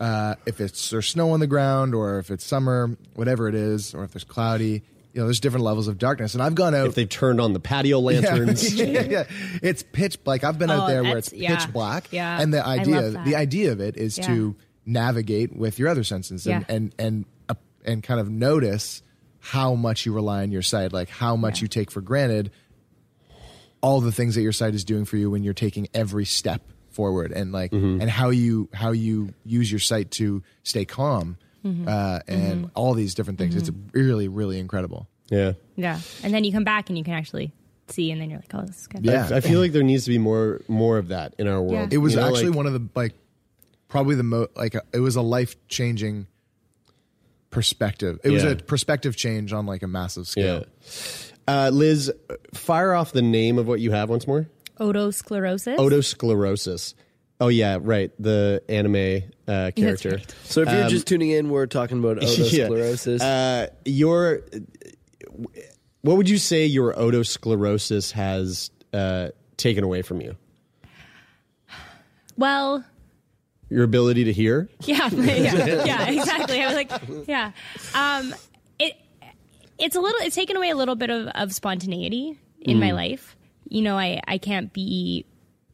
uh, 0.02 0.34
if 0.46 0.60
it's 0.60 0.90
there's 0.90 1.06
snow 1.06 1.30
on 1.30 1.38
the 1.40 1.46
ground 1.46 1.94
or 1.94 2.18
if 2.18 2.30
it's 2.30 2.44
summer, 2.44 2.96
whatever 3.14 3.48
it 3.48 3.54
is, 3.54 3.94
or 3.94 4.02
if 4.04 4.12
there's 4.12 4.24
cloudy, 4.24 4.82
you 5.12 5.20
know, 5.20 5.26
there's 5.26 5.38
different 5.40 5.64
levels 5.64 5.86
of 5.86 5.96
darkness. 5.98 6.34
And 6.34 6.42
I've 6.42 6.54
gone 6.56 6.74
out 6.74 6.86
if 6.88 6.94
they've 6.96 7.08
turned 7.08 7.40
on 7.40 7.52
the 7.52 7.60
patio 7.60 8.00
lanterns. 8.08 8.74
yeah, 8.78 9.02
yeah. 9.02 9.24
It's 9.62 9.82
pitch 9.82 10.22
black. 10.24 10.42
I've 10.42 10.58
been 10.58 10.70
out 10.70 10.84
Oh, 10.84 10.86
there 10.88 11.02
where 11.02 11.14
that's- 11.14 11.28
it's 11.32 11.40
yeah. 11.40 11.56
pitch 11.56 11.72
black. 11.72 12.08
Yeah. 12.10 12.40
And 12.40 12.52
the 12.52 12.66
idea 12.66 13.10
the 13.24 13.36
idea 13.36 13.70
of 13.72 13.80
it 13.80 13.96
is 13.96 14.18
Yeah. 14.18 14.26
to 14.26 14.56
navigate 14.84 15.54
with 15.56 15.78
your 15.78 15.88
other 15.88 16.02
senses 16.02 16.46
and 16.46 16.64
Yeah. 16.68 16.74
and 16.74 16.94
and 16.98 17.24
uh, 17.48 17.54
and 17.84 18.02
kind 18.02 18.18
of 18.18 18.28
notice 18.28 19.02
how 19.38 19.74
much 19.76 20.04
you 20.06 20.12
rely 20.12 20.42
on 20.42 20.50
your 20.50 20.62
sight, 20.62 20.92
like 20.92 21.08
how 21.10 21.36
much 21.36 21.58
Yeah. 21.60 21.62
you 21.64 21.68
take 21.68 21.90
for 21.92 22.00
granted 22.00 22.50
all 23.80 24.00
the 24.00 24.12
things 24.12 24.34
that 24.36 24.42
your 24.42 24.52
sight 24.52 24.74
is 24.74 24.84
doing 24.84 25.04
for 25.04 25.16
you 25.16 25.30
when 25.30 25.42
you're 25.44 25.54
taking 25.54 25.88
every 25.94 26.24
step 26.24 26.62
forward 26.92 27.32
and 27.32 27.52
like 27.52 27.70
Mm-hmm. 27.72 28.00
and 28.00 28.10
how 28.10 28.30
you 28.30 28.68
how 28.72 28.92
you 28.92 29.34
use 29.44 29.70
your 29.70 29.80
sight 29.80 30.10
to 30.12 30.42
stay 30.62 30.84
calm 30.84 31.36
Mm-hmm. 31.64 31.86
uh, 31.86 32.18
and 32.26 32.70
all 32.74 32.92
these 32.94 33.14
different 33.14 33.38
things. 33.38 33.54
It's 33.54 33.70
really 33.92 34.26
really 34.28 34.58
incredible. 34.58 35.08
yeah. 35.30 35.52
Yeah. 35.76 36.00
And 36.24 36.34
then 36.34 36.42
you 36.44 36.50
come 36.52 36.64
back 36.64 36.88
and 36.90 36.98
you 36.98 37.04
can 37.04 37.14
actually 37.14 37.52
see, 37.88 38.10
and 38.10 38.20
then 38.20 38.30
you're 38.30 38.40
like, 38.40 38.54
oh, 38.54 38.66
this 38.66 38.80
is 38.80 38.86
good. 38.88 39.04
Yeah. 39.04 39.28
I, 39.30 39.36
I 39.36 39.40
feel 39.40 39.60
like 39.60 39.70
there 39.72 39.82
needs 39.84 40.04
to 40.04 40.10
be 40.10 40.18
more 40.18 40.60
more 40.68 40.98
of 40.98 41.08
that 41.08 41.34
in 41.38 41.46
our 41.46 41.60
world. 41.62 41.92
Yeah. 41.92 41.96
It 41.96 41.98
was 41.98 42.14
You 42.14 42.20
know, 42.20 42.28
actually 42.28 42.46
like- 42.48 42.56
one 42.56 42.66
of 42.66 42.72
the 42.72 42.88
like 42.96 43.12
probably 43.88 44.14
the 44.16 44.22
most 44.24 44.56
like 44.56 44.74
it 44.92 44.98
was 45.00 45.14
a 45.16 45.22
life 45.22 45.54
changing 45.68 46.26
perspective. 47.50 48.18
It 48.24 48.30
was 48.30 48.44
a 48.44 48.56
perspective 48.56 49.16
change 49.16 49.52
on 49.52 49.66
like 49.66 49.82
a 49.82 49.86
massive 49.88 50.24
Yeah. 50.36 50.62
scale. 50.80 51.32
Uh, 51.46 51.70
Liz, 51.72 52.10
fire 52.54 52.94
off 52.94 53.12
the 53.12 53.22
name 53.22 53.58
of 53.58 53.66
what 53.66 53.80
you 53.80 53.90
have 53.92 54.08
once 54.08 54.26
more. 54.26 54.48
Otosclerosis. 54.80 55.76
Otosclerosis. 55.76 56.94
Oh 57.40 57.48
yeah, 57.48 57.78
right. 57.80 58.10
The 58.18 58.62
anime 58.68 59.22
uh, 59.48 59.70
character. 59.74 60.10
right. 60.16 60.34
So 60.44 60.62
if 60.62 60.70
you're 60.70 60.88
just 60.88 61.06
tuning 61.06 61.30
in, 61.30 61.50
we're 61.50 61.66
talking 61.66 61.98
about 61.98 62.22
Yeah. 62.22 62.28
otosclerosis. 62.68 63.20
Uh, 63.20 63.66
your, 63.84 64.42
what 66.02 66.16
would 66.16 66.28
you 66.28 66.38
say 66.38 66.66
your 66.66 66.94
otosclerosis 66.94 68.12
has 68.12 68.70
uh, 68.92 69.28
taken 69.56 69.82
away 69.82 70.02
from 70.02 70.20
you? 70.20 70.36
Well, 72.36 72.84
Your 73.70 73.84
ability 73.84 74.24
to 74.24 74.32
hear? 74.32 74.68
Yeah, 74.84 75.08
yeah, 75.12 75.84
yeah, 75.84 76.08
exactly. 76.10 76.62
I 76.62 76.66
was 76.66 76.74
like, 76.76 77.26
yeah. 77.28 77.52
Um, 77.94 78.34
it 78.78 78.94
it's 79.78 79.96
a 79.96 80.00
little. 80.00 80.20
It's 80.22 80.36
taken 80.36 80.56
away 80.56 80.70
a 80.70 80.76
little 80.76 80.94
bit 80.94 81.10
of, 81.10 81.26
of 81.34 81.52
spontaneity 81.52 82.38
in 82.60 82.78
my 82.78 82.92
life. 82.92 83.36
You 83.72 83.82
know, 83.82 83.96
I 83.96 84.20
I 84.26 84.38
can't 84.38 84.72
be 84.72 85.24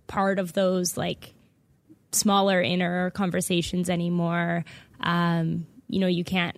part 0.07 0.39
of 0.39 0.53
those 0.53 0.97
like 0.97 1.35
smaller 2.13 2.63
inner 2.63 3.11
conversations 3.11 3.91
anymore. 3.91 4.65
Um, 5.01 5.67
you 5.89 5.99
know, 6.01 6.07
you 6.07 6.25
can't. 6.25 6.57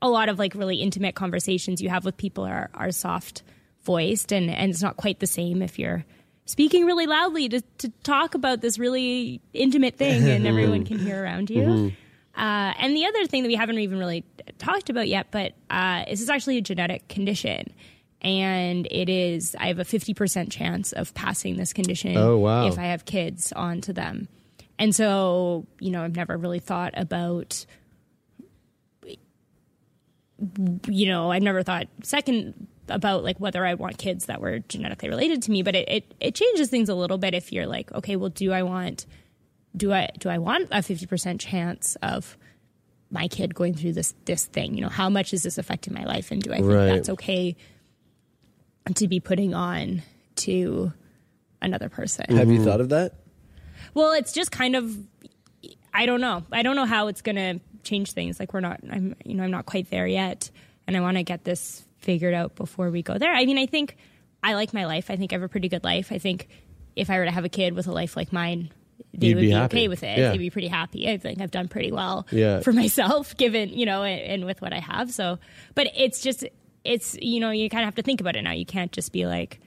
A 0.00 0.08
lot 0.08 0.28
of 0.28 0.38
like 0.38 0.54
really 0.54 0.76
intimate 0.76 1.14
conversations 1.16 1.82
you 1.82 1.88
have 1.88 2.04
with 2.04 2.16
people 2.16 2.44
are 2.44 2.70
are 2.72 2.90
soft 2.92 3.42
voiced, 3.82 4.32
and 4.32 4.50
and 4.50 4.70
it's 4.70 4.82
not 4.82 4.96
quite 4.96 5.20
the 5.20 5.26
same 5.26 5.60
if 5.60 5.78
you're 5.78 6.04
speaking 6.46 6.86
really 6.86 7.06
loudly 7.06 7.48
to, 7.50 7.60
to 7.76 7.90
talk 8.02 8.34
about 8.34 8.62
this 8.62 8.78
really 8.78 9.42
intimate 9.52 9.96
thing 9.98 10.26
and 10.26 10.46
everyone 10.52 10.86
can 10.86 10.98
hear 10.98 11.22
around 11.22 11.50
you. 11.50 11.92
Uh, 12.34 12.72
and 12.78 12.96
the 12.96 13.04
other 13.04 13.26
thing 13.26 13.42
that 13.42 13.48
we 13.48 13.54
haven't 13.54 13.78
even 13.78 13.98
really 13.98 14.24
talked 14.56 14.88
about 14.88 15.08
yet, 15.08 15.26
but 15.30 15.52
uh, 15.68 16.04
is 16.08 16.20
this 16.20 16.30
actually 16.30 16.56
a 16.56 16.62
genetic 16.62 17.06
condition. 17.08 17.74
And 18.20 18.86
it 18.90 19.08
is, 19.08 19.54
I 19.60 19.68
have 19.68 19.78
a 19.78 19.84
50% 19.84 20.50
chance 20.50 20.92
of 20.92 21.14
passing 21.14 21.56
this 21.56 21.72
condition 21.72 22.16
Oh, 22.16 22.36
wow. 22.38 22.66
if 22.66 22.78
I 22.78 22.84
have 22.86 23.04
kids 23.04 23.52
onto 23.52 23.92
them. 23.92 24.26
And 24.78 24.94
so, 24.94 25.66
you 25.80 25.90
know, 25.90 26.02
I've 26.02 26.16
never 26.16 26.36
really 26.36 26.58
thought 26.58 26.94
about, 26.96 27.64
you 30.88 31.06
know, 31.06 31.30
I've 31.30 31.42
never 31.42 31.62
thought 31.62 31.86
second 32.02 32.66
about 32.88 33.22
like 33.24 33.38
whether 33.38 33.64
I 33.66 33.74
want 33.74 33.98
kids 33.98 34.26
that 34.26 34.40
were 34.40 34.60
genetically 34.60 35.08
related 35.08 35.42
to 35.42 35.50
me, 35.50 35.62
but 35.62 35.74
it, 35.74 35.88
it, 35.88 36.14
it 36.20 36.34
changes 36.34 36.68
things 36.70 36.88
a 36.88 36.94
little 36.94 37.18
bit 37.18 37.34
if 37.34 37.52
you're 37.52 37.66
like, 37.66 37.92
okay, 37.92 38.16
well, 38.16 38.30
do 38.30 38.52
I 38.52 38.62
want 38.62 39.06
do 39.76 39.92
I 39.92 40.08
do 40.18 40.28
I 40.28 40.38
want 40.38 40.68
a 40.72 40.82
fifty 40.82 41.06
percent 41.06 41.40
chance 41.40 41.96
of 42.02 42.38
my 43.10 43.28
kid 43.28 43.54
going 43.54 43.74
through 43.74 43.92
this 43.92 44.14
this 44.24 44.46
thing? 44.46 44.74
You 44.74 44.80
know, 44.80 44.88
how 44.88 45.10
much 45.10 45.32
is 45.34 45.42
this 45.42 45.58
affecting 45.58 45.92
my 45.94 46.04
life, 46.04 46.30
and 46.30 46.42
do 46.42 46.52
I 46.52 46.56
think 46.56 46.68
Right. 46.68 46.86
that's 46.86 47.08
okay 47.10 47.56
to 48.94 49.08
be 49.08 49.20
putting 49.20 49.54
on 49.54 50.02
to 50.36 50.92
another 51.60 51.88
person? 51.88 52.36
Have 52.36 52.48
you 52.48 52.56
mm-hmm. 52.56 52.64
thought 52.64 52.80
of 52.80 52.90
that? 52.90 53.14
Well, 53.94 54.12
it's 54.12 54.32
just 54.32 54.50
kind 54.50 54.76
of 54.76 54.96
I 55.92 56.06
don't 56.06 56.20
know. 56.20 56.44
I 56.52 56.62
don't 56.62 56.76
know 56.76 56.84
how 56.84 57.08
it's 57.08 57.22
going 57.22 57.36
to 57.36 57.60
change 57.82 58.12
things. 58.12 58.38
Like 58.38 58.52
we're 58.52 58.60
not 58.60 58.80
I'm 58.90 59.14
you 59.24 59.34
know, 59.34 59.44
I'm 59.44 59.50
not 59.50 59.66
quite 59.66 59.90
there 59.90 60.06
yet 60.06 60.50
and 60.86 60.96
I 60.96 61.00
want 61.00 61.16
to 61.16 61.22
get 61.22 61.44
this 61.44 61.84
figured 61.98 62.34
out 62.34 62.54
before 62.54 62.90
we 62.90 63.02
go 63.02 63.18
there. 63.18 63.32
I 63.32 63.44
mean, 63.44 63.58
I 63.58 63.66
think 63.66 63.96
I 64.42 64.54
like 64.54 64.72
my 64.72 64.86
life. 64.86 65.10
I 65.10 65.16
think 65.16 65.32
I 65.32 65.36
have 65.36 65.42
a 65.42 65.48
pretty 65.48 65.68
good 65.68 65.84
life. 65.84 66.12
I 66.12 66.18
think 66.18 66.48
if 66.96 67.10
I 67.10 67.18
were 67.18 67.24
to 67.24 67.30
have 67.30 67.44
a 67.44 67.48
kid 67.48 67.74
with 67.74 67.86
a 67.86 67.92
life 67.92 68.16
like 68.16 68.32
mine, 68.32 68.70
they 69.14 69.28
You'd 69.28 69.36
would 69.36 69.40
be 69.42 69.48
be, 69.48 69.54
okay 69.54 69.88
with 69.88 70.02
it. 70.02 70.18
Yeah. 70.18 70.30
They'd 70.30 70.38
be 70.38 70.50
pretty 70.50 70.68
happy. 70.68 71.08
I 71.08 71.18
think 71.18 71.40
I've 71.40 71.50
done 71.50 71.68
pretty 71.68 71.92
well 71.92 72.26
Yeah. 72.30 72.60
for 72.60 72.72
myself, 72.82 73.36
given 73.36 73.70
you 73.70 73.86
know, 73.86 74.02
and, 74.02 74.20
and 74.20 74.44
with 74.44 74.60
what 74.60 74.72
I 74.72 74.80
have. 74.80 75.12
So, 75.12 75.38
but 75.74 75.88
it's 75.96 76.20
just 76.20 76.44
it's 76.84 77.16
you 77.20 77.40
know, 77.40 77.50
you 77.50 77.68
kind 77.70 77.82
of 77.82 77.86
have 77.86 77.94
to 77.96 78.02
think 78.02 78.20
about 78.20 78.36
it 78.36 78.42
now. 78.42 78.52
You 78.52 78.66
can't 78.66 78.92
just 78.92 79.12
be 79.12 79.26
like, 79.26 79.60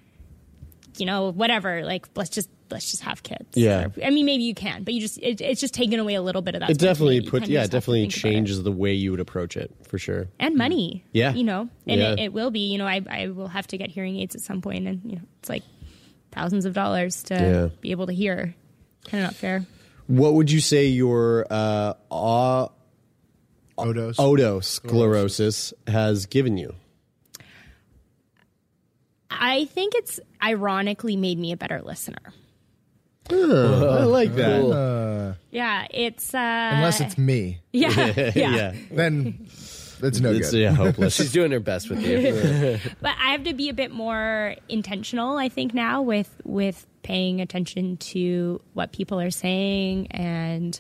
you 0.97 1.05
know, 1.05 1.32
whatever. 1.32 1.84
Like 1.84 2.07
let's 2.16 2.30
just 2.30 2.49
let's 2.70 2.89
just 2.91 3.03
have 3.03 3.22
kids. 3.24 3.45
Yeah. 3.55 3.88
Or- 3.88 4.03
I 4.05 4.09
mean, 4.12 4.26
maybe 4.26 4.43
you 4.43 4.55
can, 4.55 4.84
but 4.84 4.93
you 4.93 5.01
just 5.01 5.18
it, 5.18 5.41
it's 5.41 5.59
just 5.62 5.74
taken 5.74 5.99
away 5.99 6.16
a 6.16 6.22
little 6.22 6.41
bit 6.41 6.55
of 6.55 6.62
that. 6.62 6.70
It 6.70 6.78
definitely 6.78 7.18
spontaneity. 7.20 7.26
You 7.26 7.32
put 7.32 7.49
yeah, 7.49 7.64
it 7.64 7.72
definitely 7.72 8.01
think 8.03 8.14
about 8.14 8.18
it. 8.30 8.34
changes 8.34 8.64
the 8.64 8.72
way 8.72 8.93
you 8.93 9.12
would 9.12 9.20
approach 9.20 9.57
it 9.57 9.72
for 9.88 9.97
sure. 9.97 10.28
and 10.39 10.55
money. 10.55 11.03
Yeah. 11.12 11.34
you 11.34 11.43
know, 11.43 11.70
and 11.86 11.99
Yeah. 12.01 12.12
it, 12.14 12.20
it 12.20 12.34
will 12.34 12.51
be. 12.51 12.72
You 12.72 12.78
know, 12.78 12.88
I 12.88 13.01
I 13.09 13.28
will 13.28 13.47
have 13.49 13.68
to 13.68 13.78
get 13.78 13.89
hearing 13.89 14.18
aids 14.20 14.36
at 14.36 14.41
some 14.41 14.62
point, 14.62 14.88
and 14.88 15.01
you 15.03 15.16
know, 15.18 15.22
it's 15.39 15.49
like 15.49 15.64
thousands 16.32 16.66
of 16.66 16.74
dollars 16.74 17.24
to 17.24 17.34
Yeah. 17.36 17.68
be 17.82 17.91
able 17.91 18.07
to 18.07 18.14
hear. 18.14 18.55
Kind 19.09 19.24
of 19.24 19.32
not 19.32 19.36
fair. 19.36 19.66
What 20.07 20.34
would 20.36 20.49
you 20.51 20.59
say 20.62 20.88
your 20.88 21.45
uh, 21.49 21.93
uh, 22.12 22.68
Odos. 23.78 24.16
otosclerosis 24.18 25.74
has 25.88 26.26
given 26.26 26.57
you? 26.57 26.76
I 29.32 29.65
think 29.65 29.93
it's 29.95 30.19
ironically 30.43 31.15
made 31.15 31.39
me 31.39 31.51
a 31.51 31.57
better 31.57 31.82
listener. 31.82 32.34
I 33.29 34.03
like 34.03 34.36
that. 34.36 35.38
Yeah, 35.51 35.88
it's 35.89 36.34
uh, 36.34 36.38
Unless 36.73 37.01
it's 37.01 37.17
me, 37.17 37.59
yeah, 37.71 37.89
yeah, 38.17 38.32
yeah. 38.36 38.73
then 38.91 39.47
it's 40.01 40.19
no 40.19 40.32
It's 40.32 40.51
good. 40.51 40.59
yeah, 40.59 40.73
hopeless. 40.73 41.15
She's 41.17 41.32
doing 41.32 41.51
her 41.51 41.59
best 41.59 41.89
with 41.89 42.01
you. 42.01 42.79
But 43.01 43.13
I 43.23 43.32
have 43.32 43.43
to 43.45 43.53
be 43.53 43.69
a 43.69 43.73
bit 43.73 43.91
more 43.91 44.55
intentional, 44.67 45.38
I 45.38 45.49
think, 45.49 45.73
now 45.73 46.01
with 46.01 46.36
with 46.43 46.86
paying 47.03 47.41
attention 47.41 47.97
to 47.97 48.61
what 48.73 48.91
people 48.91 49.19
are 49.19 49.32
saying 49.32 50.07
and 50.11 50.79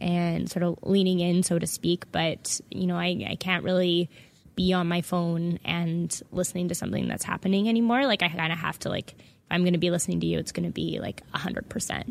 and 0.00 0.50
sort 0.50 0.62
of 0.64 0.78
leaning 0.82 1.20
in, 1.20 1.42
so 1.42 1.58
to 1.58 1.66
speak. 1.66 2.04
But 2.12 2.60
you 2.70 2.86
know, 2.86 2.96
I, 2.96 3.26
I 3.30 3.36
can't 3.36 3.64
really 3.64 4.10
be 4.56 4.72
on 4.72 4.86
my 4.88 5.00
phone 5.00 5.58
and 5.64 6.20
listening 6.32 6.68
to 6.68 6.74
something 6.74 7.08
that's 7.08 7.24
happening 7.24 7.68
anymore. 7.68 8.06
Like 8.06 8.22
I 8.22 8.28
kind 8.28 8.52
of 8.52 8.58
have 8.58 8.78
to 8.80 8.88
like 8.88 9.14
if 9.18 9.50
I'm 9.50 9.62
going 9.62 9.72
to 9.74 9.78
be 9.78 9.90
listening 9.90 10.20
to 10.20 10.26
you, 10.26 10.38
it's 10.38 10.52
going 10.52 10.66
to 10.66 10.72
be 10.72 10.98
like 11.00 11.22
hundred 11.32 11.68
percent. 11.68 12.10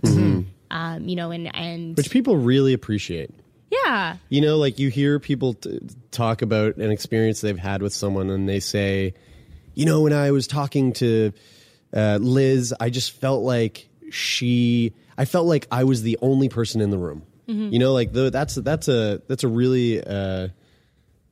Um, 0.71 1.07
you 1.07 1.15
know, 1.15 1.31
and 1.31 1.55
and 1.55 1.95
Which 1.95 2.09
people 2.09 2.35
really 2.37 2.73
appreciate. 2.73 3.29
yeah, 3.71 4.17
You 4.29 4.41
know, 4.41 4.57
like 4.57 4.79
you 4.79 4.89
hear 4.89 5.19
people 5.19 5.53
t- 5.53 5.79
talk 6.11 6.41
about 6.41 6.77
an 6.77 6.89
experience 6.91 7.41
they've 7.41 7.57
had 7.57 7.81
with 7.83 7.93
someone, 7.93 8.29
and 8.31 8.49
they 8.49 8.59
say, 8.59 9.13
you 9.75 9.85
know, 9.85 10.01
when 10.01 10.13
I 10.13 10.31
was 10.31 10.47
talking 10.47 10.93
to 10.93 11.31
uh, 11.93 12.17
Liz, 12.21 12.73
I 12.79 12.89
just 12.89 13.11
felt 13.19 13.43
like 13.43 13.87
she, 14.09 14.93
I 15.17 15.25
felt 15.25 15.45
like 15.45 15.67
I 15.71 15.83
was 15.83 16.01
the 16.01 16.17
only 16.21 16.49
person 16.49 16.81
in 16.81 16.89
the 16.89 16.97
room. 16.97 17.23
You 17.45 17.77
know, 17.77 17.93
like 17.93 18.13
the, 18.13 18.29
that's 18.31 18.55
that's 18.55 18.87
a 18.87 19.21
that's 19.27 19.43
a 19.43 19.47
really, 19.47 20.03
uh, 20.03 20.47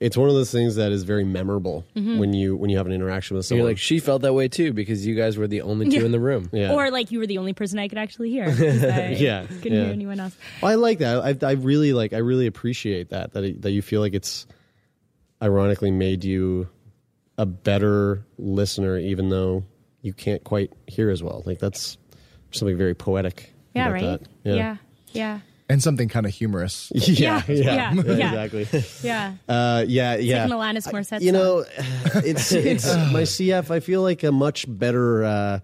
it's 0.02 0.18
one 0.18 0.28
of 0.30 0.34
those 0.36 0.52
things 0.52 0.76
that 0.78 0.92
is 0.92 1.04
very 1.04 1.24
memorable 1.24 1.86
mm-hmm. 1.96 2.18
when 2.18 2.34
you 2.34 2.56
when 2.58 2.72
you 2.72 2.78
have 2.78 2.88
an 2.88 2.92
interaction 2.92 3.38
with 3.38 3.46
someone. 3.46 3.60
You're 3.66 3.72
like, 3.72 3.78
she 3.78 4.00
felt 4.00 4.24
that 4.24 4.34
way 4.34 4.48
too 4.48 4.74
because 4.74 5.06
you 5.06 5.14
guys 5.16 5.38
were 5.38 5.48
the 5.48 5.62
only 5.62 5.90
two 5.90 6.00
Yeah. 6.00 6.06
in 6.06 6.12
the 6.12 6.20
room. 6.20 6.50
yeah. 6.54 6.74
or 6.74 6.90
like 6.90 7.12
you 7.12 7.20
were 7.20 7.28
the 7.28 7.38
only 7.38 7.54
person 7.54 7.78
I 7.78 7.88
could 7.88 8.00
actually 8.00 8.32
hear. 8.32 8.46
I 8.50 9.12
Yeah, 9.18 9.46
couldn't 9.46 9.74
yeah. 9.74 9.84
hear 9.84 9.94
anyone 9.94 10.20
else. 10.20 10.36
Well, 10.60 10.72
I 10.72 10.76
like 10.76 10.98
that. 11.00 11.44
I, 11.44 11.48
I 11.48 11.52
really 11.54 11.94
like. 11.94 12.14
I 12.14 12.18
really 12.18 12.48
appreciate 12.48 13.10
that. 13.10 13.34
That 13.34 13.44
it- 13.44 13.62
that 13.62 13.72
you 13.72 13.84
feel 13.84 14.02
like 14.02 14.16
it's 14.16 14.48
ironically 15.42 15.92
made 15.92 16.24
you 16.24 16.68
a 17.38 17.46
better 17.46 18.26
listener, 18.40 18.98
even 18.98 19.30
though 19.30 19.64
you 20.02 20.14
can't 20.14 20.44
quite 20.44 20.74
hear 20.88 21.12
as 21.12 21.22
well. 21.22 21.44
Like 21.46 21.60
that's 21.60 21.98
something 22.52 22.76
very 22.78 22.96
poetic. 22.96 23.54
Yeah, 23.76 23.84
about 23.84 23.94
right. 23.94 24.04
that. 24.44 24.56
Yeah, 24.56 24.78
yeah, 25.12 25.40
and 25.72 25.82
something 25.82 26.08
kind 26.10 26.26
of 26.26 26.34
humorous. 26.34 26.92
yeah, 26.96 27.42
Yeah, 27.48 27.54
yeah, 27.56 27.94
yeah, 27.94 28.04
yeah. 28.04 28.44
exactly. 28.44 28.84
yeah. 29.08 29.34
Uh, 29.48 29.86
yeah, 29.88 30.16
yeah. 30.18 30.44
an 30.44 30.52
Alanis 30.52 30.88
Morissette 30.92 31.22
You 31.22 31.32
song. 31.32 31.42
know, 31.42 31.66
it's 32.26 32.52
it's 32.74 32.86
my 33.12 33.24
CF. 33.24 33.72
I 33.72 33.80
feel 33.80 34.02
like 34.02 34.24
a 34.24 34.32
much 34.32 34.66
better 34.68 35.24
uh, 35.24 35.60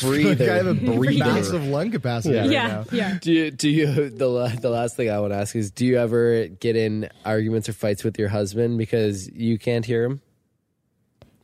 breather. 0.00 0.50
I 0.52 0.56
have 0.56 0.66
a 0.68 0.74
breather. 0.74 1.18
massive 1.24 1.64
lung 1.66 1.90
capacity 1.90 2.34
Yeah. 2.34 2.40
right 2.42 2.50
yeah, 2.50 2.66
now. 2.68 2.84
yeah. 2.92 3.18
Do 3.20 3.32
you, 3.32 3.50
do 3.50 3.68
you 3.68 3.86
the 4.10 4.58
the 4.60 4.70
last 4.70 4.96
thing 4.96 5.10
I 5.10 5.18
want 5.20 5.32
to 5.32 5.36
ask 5.38 5.56
is 5.56 5.70
do 5.70 5.84
you 5.84 5.98
ever 5.98 6.46
get 6.46 6.76
in 6.76 7.08
arguments 7.24 7.68
or 7.68 7.72
fights 7.72 8.04
with 8.04 8.18
your 8.18 8.28
husband 8.28 8.78
because 8.78 9.28
you 9.30 9.58
can't 9.58 9.84
hear 9.84 10.04
him? 10.04 10.20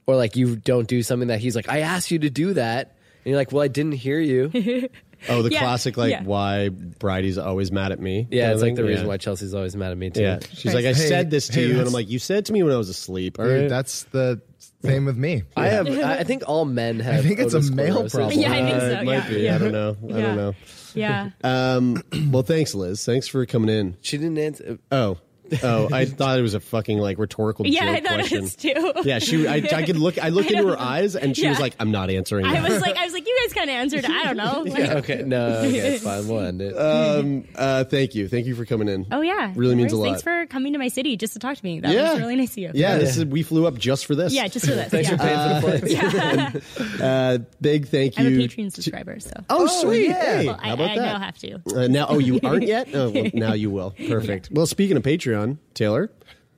Or 0.07 0.17
like 0.17 0.37
you 0.37 0.57
don't 0.57 0.87
do 0.87 1.03
something 1.03 1.29
that 1.29 1.41
he's 1.41 1.57
like, 1.57 1.69
I 1.69 1.81
asked 1.81 2.11
you 2.11 2.19
to 2.21 2.31
do 2.31 2.55
that. 2.55 2.89
And 3.25 3.31
you're 3.31 3.37
like, 3.39 3.53
Well, 3.53 3.63
I 3.63 3.69
didn't 3.69 3.93
hear 3.93 4.21
you. 4.21 4.89
Oh, 5.29 5.43
the 5.43 5.51
Yeah, 5.51 5.61
classic 5.61 5.97
like 5.97 6.11
yeah. 6.11 6.23
why 6.23 6.69
Bridie's 6.69 7.39
always 7.39 7.73
mad 7.73 7.93
at 7.93 8.01
me. 8.01 8.27
Yeah, 8.31 8.51
it's 8.53 8.57
of 8.57 8.63
like 8.63 8.75
the 8.75 8.83
thing. 8.83 8.89
reason 8.89 9.05
Yeah. 9.07 9.09
why 9.09 9.17
Chelsea's 9.17 9.55
always 9.55 9.75
mad 9.77 9.93
at 9.93 9.99
me 9.99 10.11
too. 10.11 10.23
Yeah, 10.23 10.39
she's 10.53 10.75
like, 10.75 10.85
I 10.85 10.89
Hey, 10.89 11.09
said 11.09 11.31
this 11.31 11.49
to 11.49 11.55
hey, 11.61 11.67
you, 11.69 11.79
and 11.79 11.87
I'm 11.87 11.93
like, 11.93 12.11
you 12.11 12.19
said 12.19 12.39
it 12.39 12.45
to 12.47 12.53
me 12.53 12.63
when 12.63 12.73
I 12.73 12.77
was 12.77 12.89
asleep. 12.89 13.39
All 13.39 13.45
Dude, 13.47 13.61
right, 13.63 13.69
that's 13.69 14.05
the 14.05 14.41
same 14.85 15.05
with 15.07 15.17
me. 15.17 15.45
I 15.57 15.69
have 15.69 15.87
I 15.89 16.19
I 16.19 16.25
think 16.25 16.43
all 16.47 16.65
men 16.65 17.01
have 17.01 17.25
I 17.25 17.27
think 17.27 17.39
it's 17.41 17.55
a 17.55 17.61
male 17.63 18.09
problem. 18.09 18.39
Yeah, 18.39 18.53
I 18.53 18.57
think 18.63 18.77
Uh, 18.77 18.81
so. 18.81 18.87
it 19.01 19.05
might 19.05 19.13
yeah, 19.15 19.29
be. 19.29 19.41
yeah. 19.41 19.55
I 19.55 19.59
don't 19.59 19.73
know. 19.73 19.97
I 20.05 20.21
don't 20.21 20.37
know. 20.37 20.55
Yeah. 20.95 21.31
Um, 21.43 22.03
well, 22.31 22.43
thanks, 22.43 22.75
Liz. 22.75 23.05
Thanks 23.05 23.27
for 23.27 23.45
coming 23.47 23.69
in. 23.69 23.97
She 24.01 24.17
didn't 24.19 24.39
answer 24.39 24.79
Oh, 24.93 25.19
oh, 25.63 25.89
I 25.93 26.05
thought 26.05 26.39
it 26.39 26.43
was 26.43 26.55
a 26.55 26.61
fucking 26.61 26.99
like 26.99 27.19
rhetorical 27.19 27.65
question. 27.65 27.75
Yeah, 27.75 27.95
joke 27.95 28.05
I 28.05 28.09
thought 28.09 28.19
question. 28.21 28.39
it 28.39 28.43
was 28.43 28.57
too. 28.57 28.93
Yeah, 29.05 29.19
she. 29.19 29.47
I, 29.47 29.57
I 29.57 29.83
could 29.83 29.97
look. 29.97 30.19
I 30.19 30.31
looked 30.31 30.51
into 30.53 30.67
her 30.69 30.79
eyes, 30.79 31.17
and 31.17 31.37
she 31.37 31.49
was 31.49 31.61
like, 31.61 31.75
"I'm 31.79 31.91
not 31.91 32.11
answering." 32.11 32.47
I 32.47 32.61
that." 32.61 32.71
was 32.71 32.81
like, 32.81 32.97
I 32.97 33.05
was 33.05 33.13
like, 33.13 33.27
you 33.27 33.39
guys 33.45 33.53
kind 33.53 33.69
of 33.69 33.77
answered. 33.77 34.05
I 34.07 34.25
don't 34.25 34.37
know. 34.37 34.63
Like, 34.63 34.91
Okay, 35.05 35.23
no, 35.23 35.47
okay, 35.59 35.95
it's 35.95 36.05
fine. 36.05 36.27
We'll 36.27 36.41
end 36.41 36.63
it. 36.63 36.77
um, 36.77 37.45
uh, 37.55 37.85
thank 37.85 38.15
you, 38.15 38.29
thank 38.29 38.47
you 38.47 38.55
for 38.55 38.65
coming 38.65 38.89
in. 38.89 39.07
Oh 39.11 39.21
yeah, 39.21 39.53
really 39.55 39.75
No 39.75 39.83
means 39.83 39.93
a 39.93 39.97
lot. 39.97 40.07
Thanks 40.07 40.23
for 40.23 40.47
coming 40.47 40.73
to 40.73 40.79
my 40.79 40.89
city 40.89 41.17
just 41.17 41.35
to 41.35 41.39
talk 41.39 41.57
to 41.57 41.65
me. 41.65 41.81
That 41.81 41.93
yeah, 41.93 42.13
was 42.13 42.21
really 42.21 42.37
nice 42.37 42.53
of 42.53 42.59
you. 42.59 42.71
Yeah, 42.75 42.99
this 42.99 43.17
is 43.17 43.25
we 43.27 43.43
flew 43.43 43.67
up 43.67 43.77
just 43.77 44.07
for 44.07 44.15
this. 44.15 44.33
Yeah, 44.33 44.49
just 44.49 44.67
for 44.67 44.75
this. 44.75 44.91
Thanks 44.91 45.11
yeah. 45.11 45.17
for 45.17 45.23
paying 45.23 45.81
for 45.81 46.51
the 46.51 46.61
flights. 46.61 47.01
Uh, 47.01 47.39
big 47.61 47.89
thank 47.89 48.19
I'm 48.19 48.27
a 48.27 48.31
you. 48.31 48.39
Patreon 48.39 48.73
subscriber, 48.73 49.21
so. 49.21 49.33
Oh, 49.51 49.67
sweet! 49.67 50.09
yeah. 50.09 50.25
Hey, 50.25 50.47
well, 50.47 50.57
how 50.57 50.71
I, 50.71 50.73
about 50.73 50.91
I 50.91 50.97
that? 50.97 51.03
now 51.03 51.19
have 51.19 51.39
to. 51.39 51.61
Uh, 51.75 51.87
now, 51.89 52.07
oh, 52.09 52.19
you 52.19 52.41
aren't 52.43 52.67
yet. 52.67 52.89
Oh, 52.95 53.11
well, 53.11 53.31
now 53.35 53.53
you 53.53 53.71
will. 53.71 53.91
Perfect. 53.91 54.51
Well, 54.51 54.67
speaking 54.67 54.97
of 54.97 55.03
Patreon, 55.03 55.34
Taylor. 55.75 56.11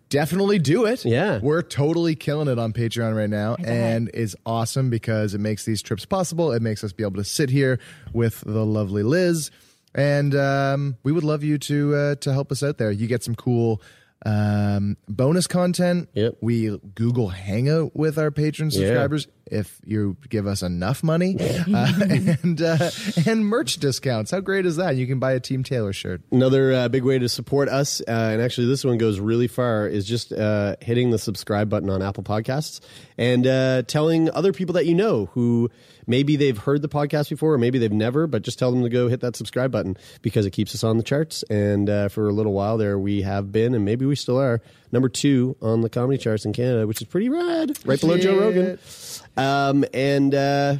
Definitely 0.08 0.60
do 0.60 0.84
it. 0.84 1.04
Yeah. 1.04 1.40
We're 1.42 1.62
totally 1.62 2.14
killing 2.14 2.46
it 2.46 2.58
on 2.58 2.72
Patreon 2.72 3.16
right 3.16 3.28
now 3.28 3.56
and 3.56 4.08
is 4.14 4.36
awesome 4.46 4.88
because 4.88 5.34
it 5.34 5.40
makes 5.40 5.64
these 5.64 5.82
trips 5.82 6.04
possible. 6.04 6.52
It 6.52 6.62
makes 6.62 6.84
us 6.84 6.92
be 6.92 7.02
able 7.02 7.16
to 7.16 7.24
sit 7.24 7.50
here 7.50 7.80
with 8.12 8.40
the 8.46 8.64
lovely 8.64 9.02
Liz 9.02 9.50
and 9.96 10.34
um, 10.34 10.96
we 11.02 11.10
would 11.10 11.24
love 11.24 11.42
you 11.42 11.58
to 11.58 11.94
uh, 11.94 12.14
to 12.16 12.32
help 12.32 12.52
us 12.52 12.62
out 12.62 12.78
there. 12.78 12.92
You 12.92 13.06
get 13.08 13.24
some 13.24 13.34
cool 13.34 13.82
um, 14.24 14.96
bonus 15.08 15.46
content. 15.46 16.08
Yep. 16.14 16.36
We 16.40 16.78
Google 16.94 17.28
Hangout 17.28 17.94
with 17.94 18.18
our 18.18 18.30
patron 18.30 18.70
Yeah. 18.70 18.78
subscribers 18.88 19.28
if 19.48 19.78
you 19.84 20.16
give 20.28 20.46
us 20.48 20.62
enough 20.62 21.04
money, 21.04 21.36
uh, 21.72 21.92
and 22.08 22.60
uh, 22.60 22.90
and 23.26 23.46
merch 23.46 23.76
discounts. 23.76 24.30
How 24.32 24.40
great 24.40 24.66
is 24.66 24.76
that? 24.76 24.96
You 24.96 25.06
can 25.06 25.18
buy 25.20 25.32
a 25.32 25.40
Team 25.40 25.62
Taylor 25.62 25.92
shirt. 25.92 26.22
Another 26.32 26.72
uh, 26.72 26.88
big 26.88 27.04
way 27.04 27.18
to 27.18 27.28
support 27.28 27.68
us, 27.68 28.00
uh, 28.00 28.10
and 28.10 28.42
actually 28.42 28.66
this 28.66 28.84
one 28.84 28.98
goes 28.98 29.20
really 29.20 29.46
far, 29.46 29.86
is 29.86 30.04
just 30.04 30.32
uh, 30.32 30.74
hitting 30.80 31.10
the 31.10 31.18
subscribe 31.18 31.68
button 31.68 31.90
on 31.90 32.02
Apple 32.02 32.24
Podcasts 32.24 32.80
and 33.18 33.46
uh, 33.46 33.82
telling 33.82 34.30
other 34.30 34.52
people 34.52 34.72
that 34.72 34.86
you 34.86 34.94
know 34.94 35.26
who 35.26 35.70
maybe 36.06 36.36
they've 36.36 36.56
heard 36.56 36.82
the 36.82 36.88
podcast 36.88 37.30
before 37.30 37.54
or 37.54 37.58
maybe 37.58 37.78
they've 37.78 37.92
never, 37.92 38.26
but 38.26 38.42
just 38.42 38.58
tell 38.58 38.70
them 38.70 38.82
to 38.82 38.88
go 38.88 39.08
hit 39.08 39.20
that 39.20 39.36
subscribe 39.36 39.70
button 39.70 39.96
because 40.22 40.46
it 40.46 40.50
keeps 40.50 40.74
us 40.74 40.84
on 40.84 40.96
the 40.96 41.02
charts. 41.02 41.42
And 41.44 41.88
uh, 41.90 42.08
for 42.08 42.28
a 42.28 42.32
little 42.32 42.52
while 42.52 42.78
there, 42.78 42.98
we 42.98 43.22
have 43.22 43.52
been, 43.52 43.74
and 43.74 43.84
maybe 43.84 44.06
we 44.06 44.16
still 44.16 44.38
are, 44.38 44.60
number 44.92 45.08
two 45.08 45.56
on 45.60 45.80
the 45.80 45.88
comedy 45.90 46.18
charts 46.18 46.44
in 46.44 46.52
Canada, 46.52 46.86
which 46.86 47.00
is 47.00 47.08
pretty 47.08 47.28
rad, 47.28 47.76
right 47.84 48.00
below 48.00 48.18
Joe 48.18 48.38
Rogan. 48.38 48.78
Um, 49.36 49.84
and 49.92 50.34
uh, 50.34 50.76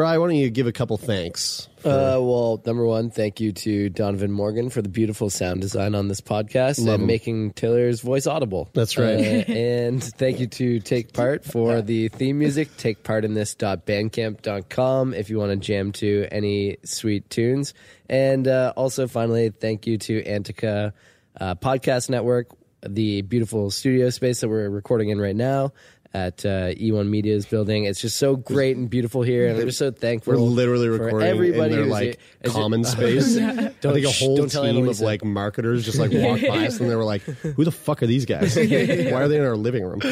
Bri, 0.00 0.16
why 0.16 0.28
don't 0.28 0.34
you 0.34 0.48
give 0.48 0.66
a 0.66 0.72
couple 0.72 0.96
thanks? 0.96 1.68
Uh, 1.84 2.16
well, 2.22 2.62
number 2.64 2.86
one, 2.86 3.10
thank 3.10 3.38
you 3.38 3.52
to 3.52 3.90
Donovan 3.90 4.32
Morgan 4.32 4.70
for 4.70 4.80
the 4.80 4.88
beautiful 4.88 5.28
sound 5.28 5.60
design 5.60 5.94
on 5.94 6.08
this 6.08 6.22
podcast 6.22 6.78
Love 6.78 6.94
and 6.94 7.02
him. 7.02 7.06
making 7.06 7.52
Taylor's 7.52 8.00
voice 8.00 8.26
audible. 8.26 8.70
That's 8.72 8.96
right. 8.96 9.18
Uh, 9.18 9.20
and 9.52 10.02
thank 10.02 10.40
you 10.40 10.46
to 10.46 10.80
Take 10.80 11.12
Part 11.12 11.44
for 11.44 11.82
the 11.82 12.08
theme 12.08 12.38
music. 12.38 12.74
Take 12.78 13.04
part 13.04 13.26
in 13.26 13.34
this.bandcamp.com 13.34 15.12
if 15.12 15.28
you 15.28 15.36
want 15.38 15.50
to 15.50 15.56
jam 15.56 15.92
to 15.92 16.26
any 16.30 16.78
sweet 16.82 17.28
tunes. 17.28 17.74
And 18.08 18.48
uh, 18.48 18.72
also, 18.78 19.06
finally, 19.06 19.50
thank 19.50 19.86
you 19.86 19.98
to 19.98 20.26
Antica 20.26 20.94
uh, 21.38 21.56
Podcast 21.56 22.08
Network, 22.08 22.48
the 22.88 23.20
beautiful 23.20 23.70
studio 23.70 24.08
space 24.08 24.40
that 24.40 24.48
we're 24.48 24.70
recording 24.70 25.10
in 25.10 25.20
right 25.20 25.36
now. 25.36 25.74
At 26.12 26.44
uh, 26.44 26.74
E1 26.74 27.06
Media's 27.08 27.46
building, 27.46 27.84
it's 27.84 28.00
just 28.00 28.18
so 28.18 28.34
great 28.34 28.76
and 28.76 28.90
beautiful 28.90 29.22
here, 29.22 29.46
and 29.46 29.56
I'm 29.60 29.66
just 29.66 29.78
so 29.78 29.92
thankful. 29.92 30.32
We're 30.32 30.40
literally 30.40 30.86
for 30.88 31.04
recording 31.04 31.28
everybody 31.28 31.74
in 31.74 31.80
their 31.82 31.86
like 31.86 32.18
is 32.42 32.50
it- 32.50 32.52
common 32.52 32.82
space. 32.96 33.36
Don't, 33.36 33.60
I 33.60 33.70
think 33.94 34.06
a 34.06 34.10
whole 34.10 34.36
don't 34.36 34.48
team 34.50 34.88
of 34.88 34.98
like 34.98 35.22
marketers 35.22 35.84
just 35.84 36.00
like 36.00 36.10
walked 36.12 36.42
by 36.48 36.66
us 36.66 36.80
and 36.80 36.90
they 36.90 36.96
were 36.96 37.04
like, 37.04 37.22
"Who 37.22 37.62
the 37.64 37.70
fuck 37.70 38.02
are 38.02 38.08
these 38.08 38.26
guys? 38.26 38.56
Why 38.56 39.22
are 39.22 39.28
they 39.28 39.36
in 39.38 39.44
our 39.44 39.56
living 39.56 39.84
room?" 39.84 40.00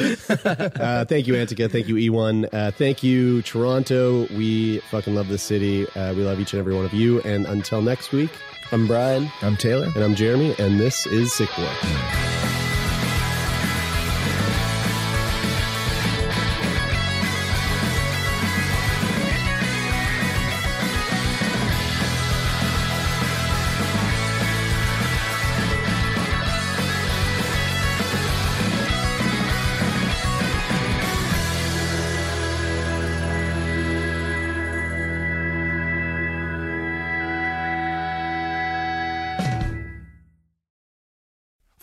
Uh, 0.79 1.05
thank 1.05 1.27
you, 1.27 1.35
Antica. 1.35 1.69
Thank 1.69 1.89
you, 1.89 1.97
E1. 1.97 2.49
Uh, 2.55 2.71
thank 2.71 3.03
you, 3.03 3.43
Toronto. 3.43 4.29
We 4.37 4.79
fucking 4.91 5.17
love 5.17 5.27
this 5.29 5.43
city. 5.43 5.85
Uh, 5.97 6.15
we 6.15 6.23
love 6.23 6.39
each 6.39 6.53
and 6.53 6.61
every 6.61 6.77
one 6.77 6.85
of 6.85 6.95
you. 6.95 7.21
And 7.23 7.45
until 7.47 7.83
next 7.83 8.13
week, 8.13 8.31
I'm 8.71 8.87
Brian. 8.87 9.29
I'm 9.43 9.57
Taylor. 9.57 9.89
and 9.97 10.05
I'm 10.05 10.15
Jeremie, 10.15 10.55
and 10.61 10.79
this 10.79 11.07
is 11.09 11.33
Sickboy. 11.33 12.58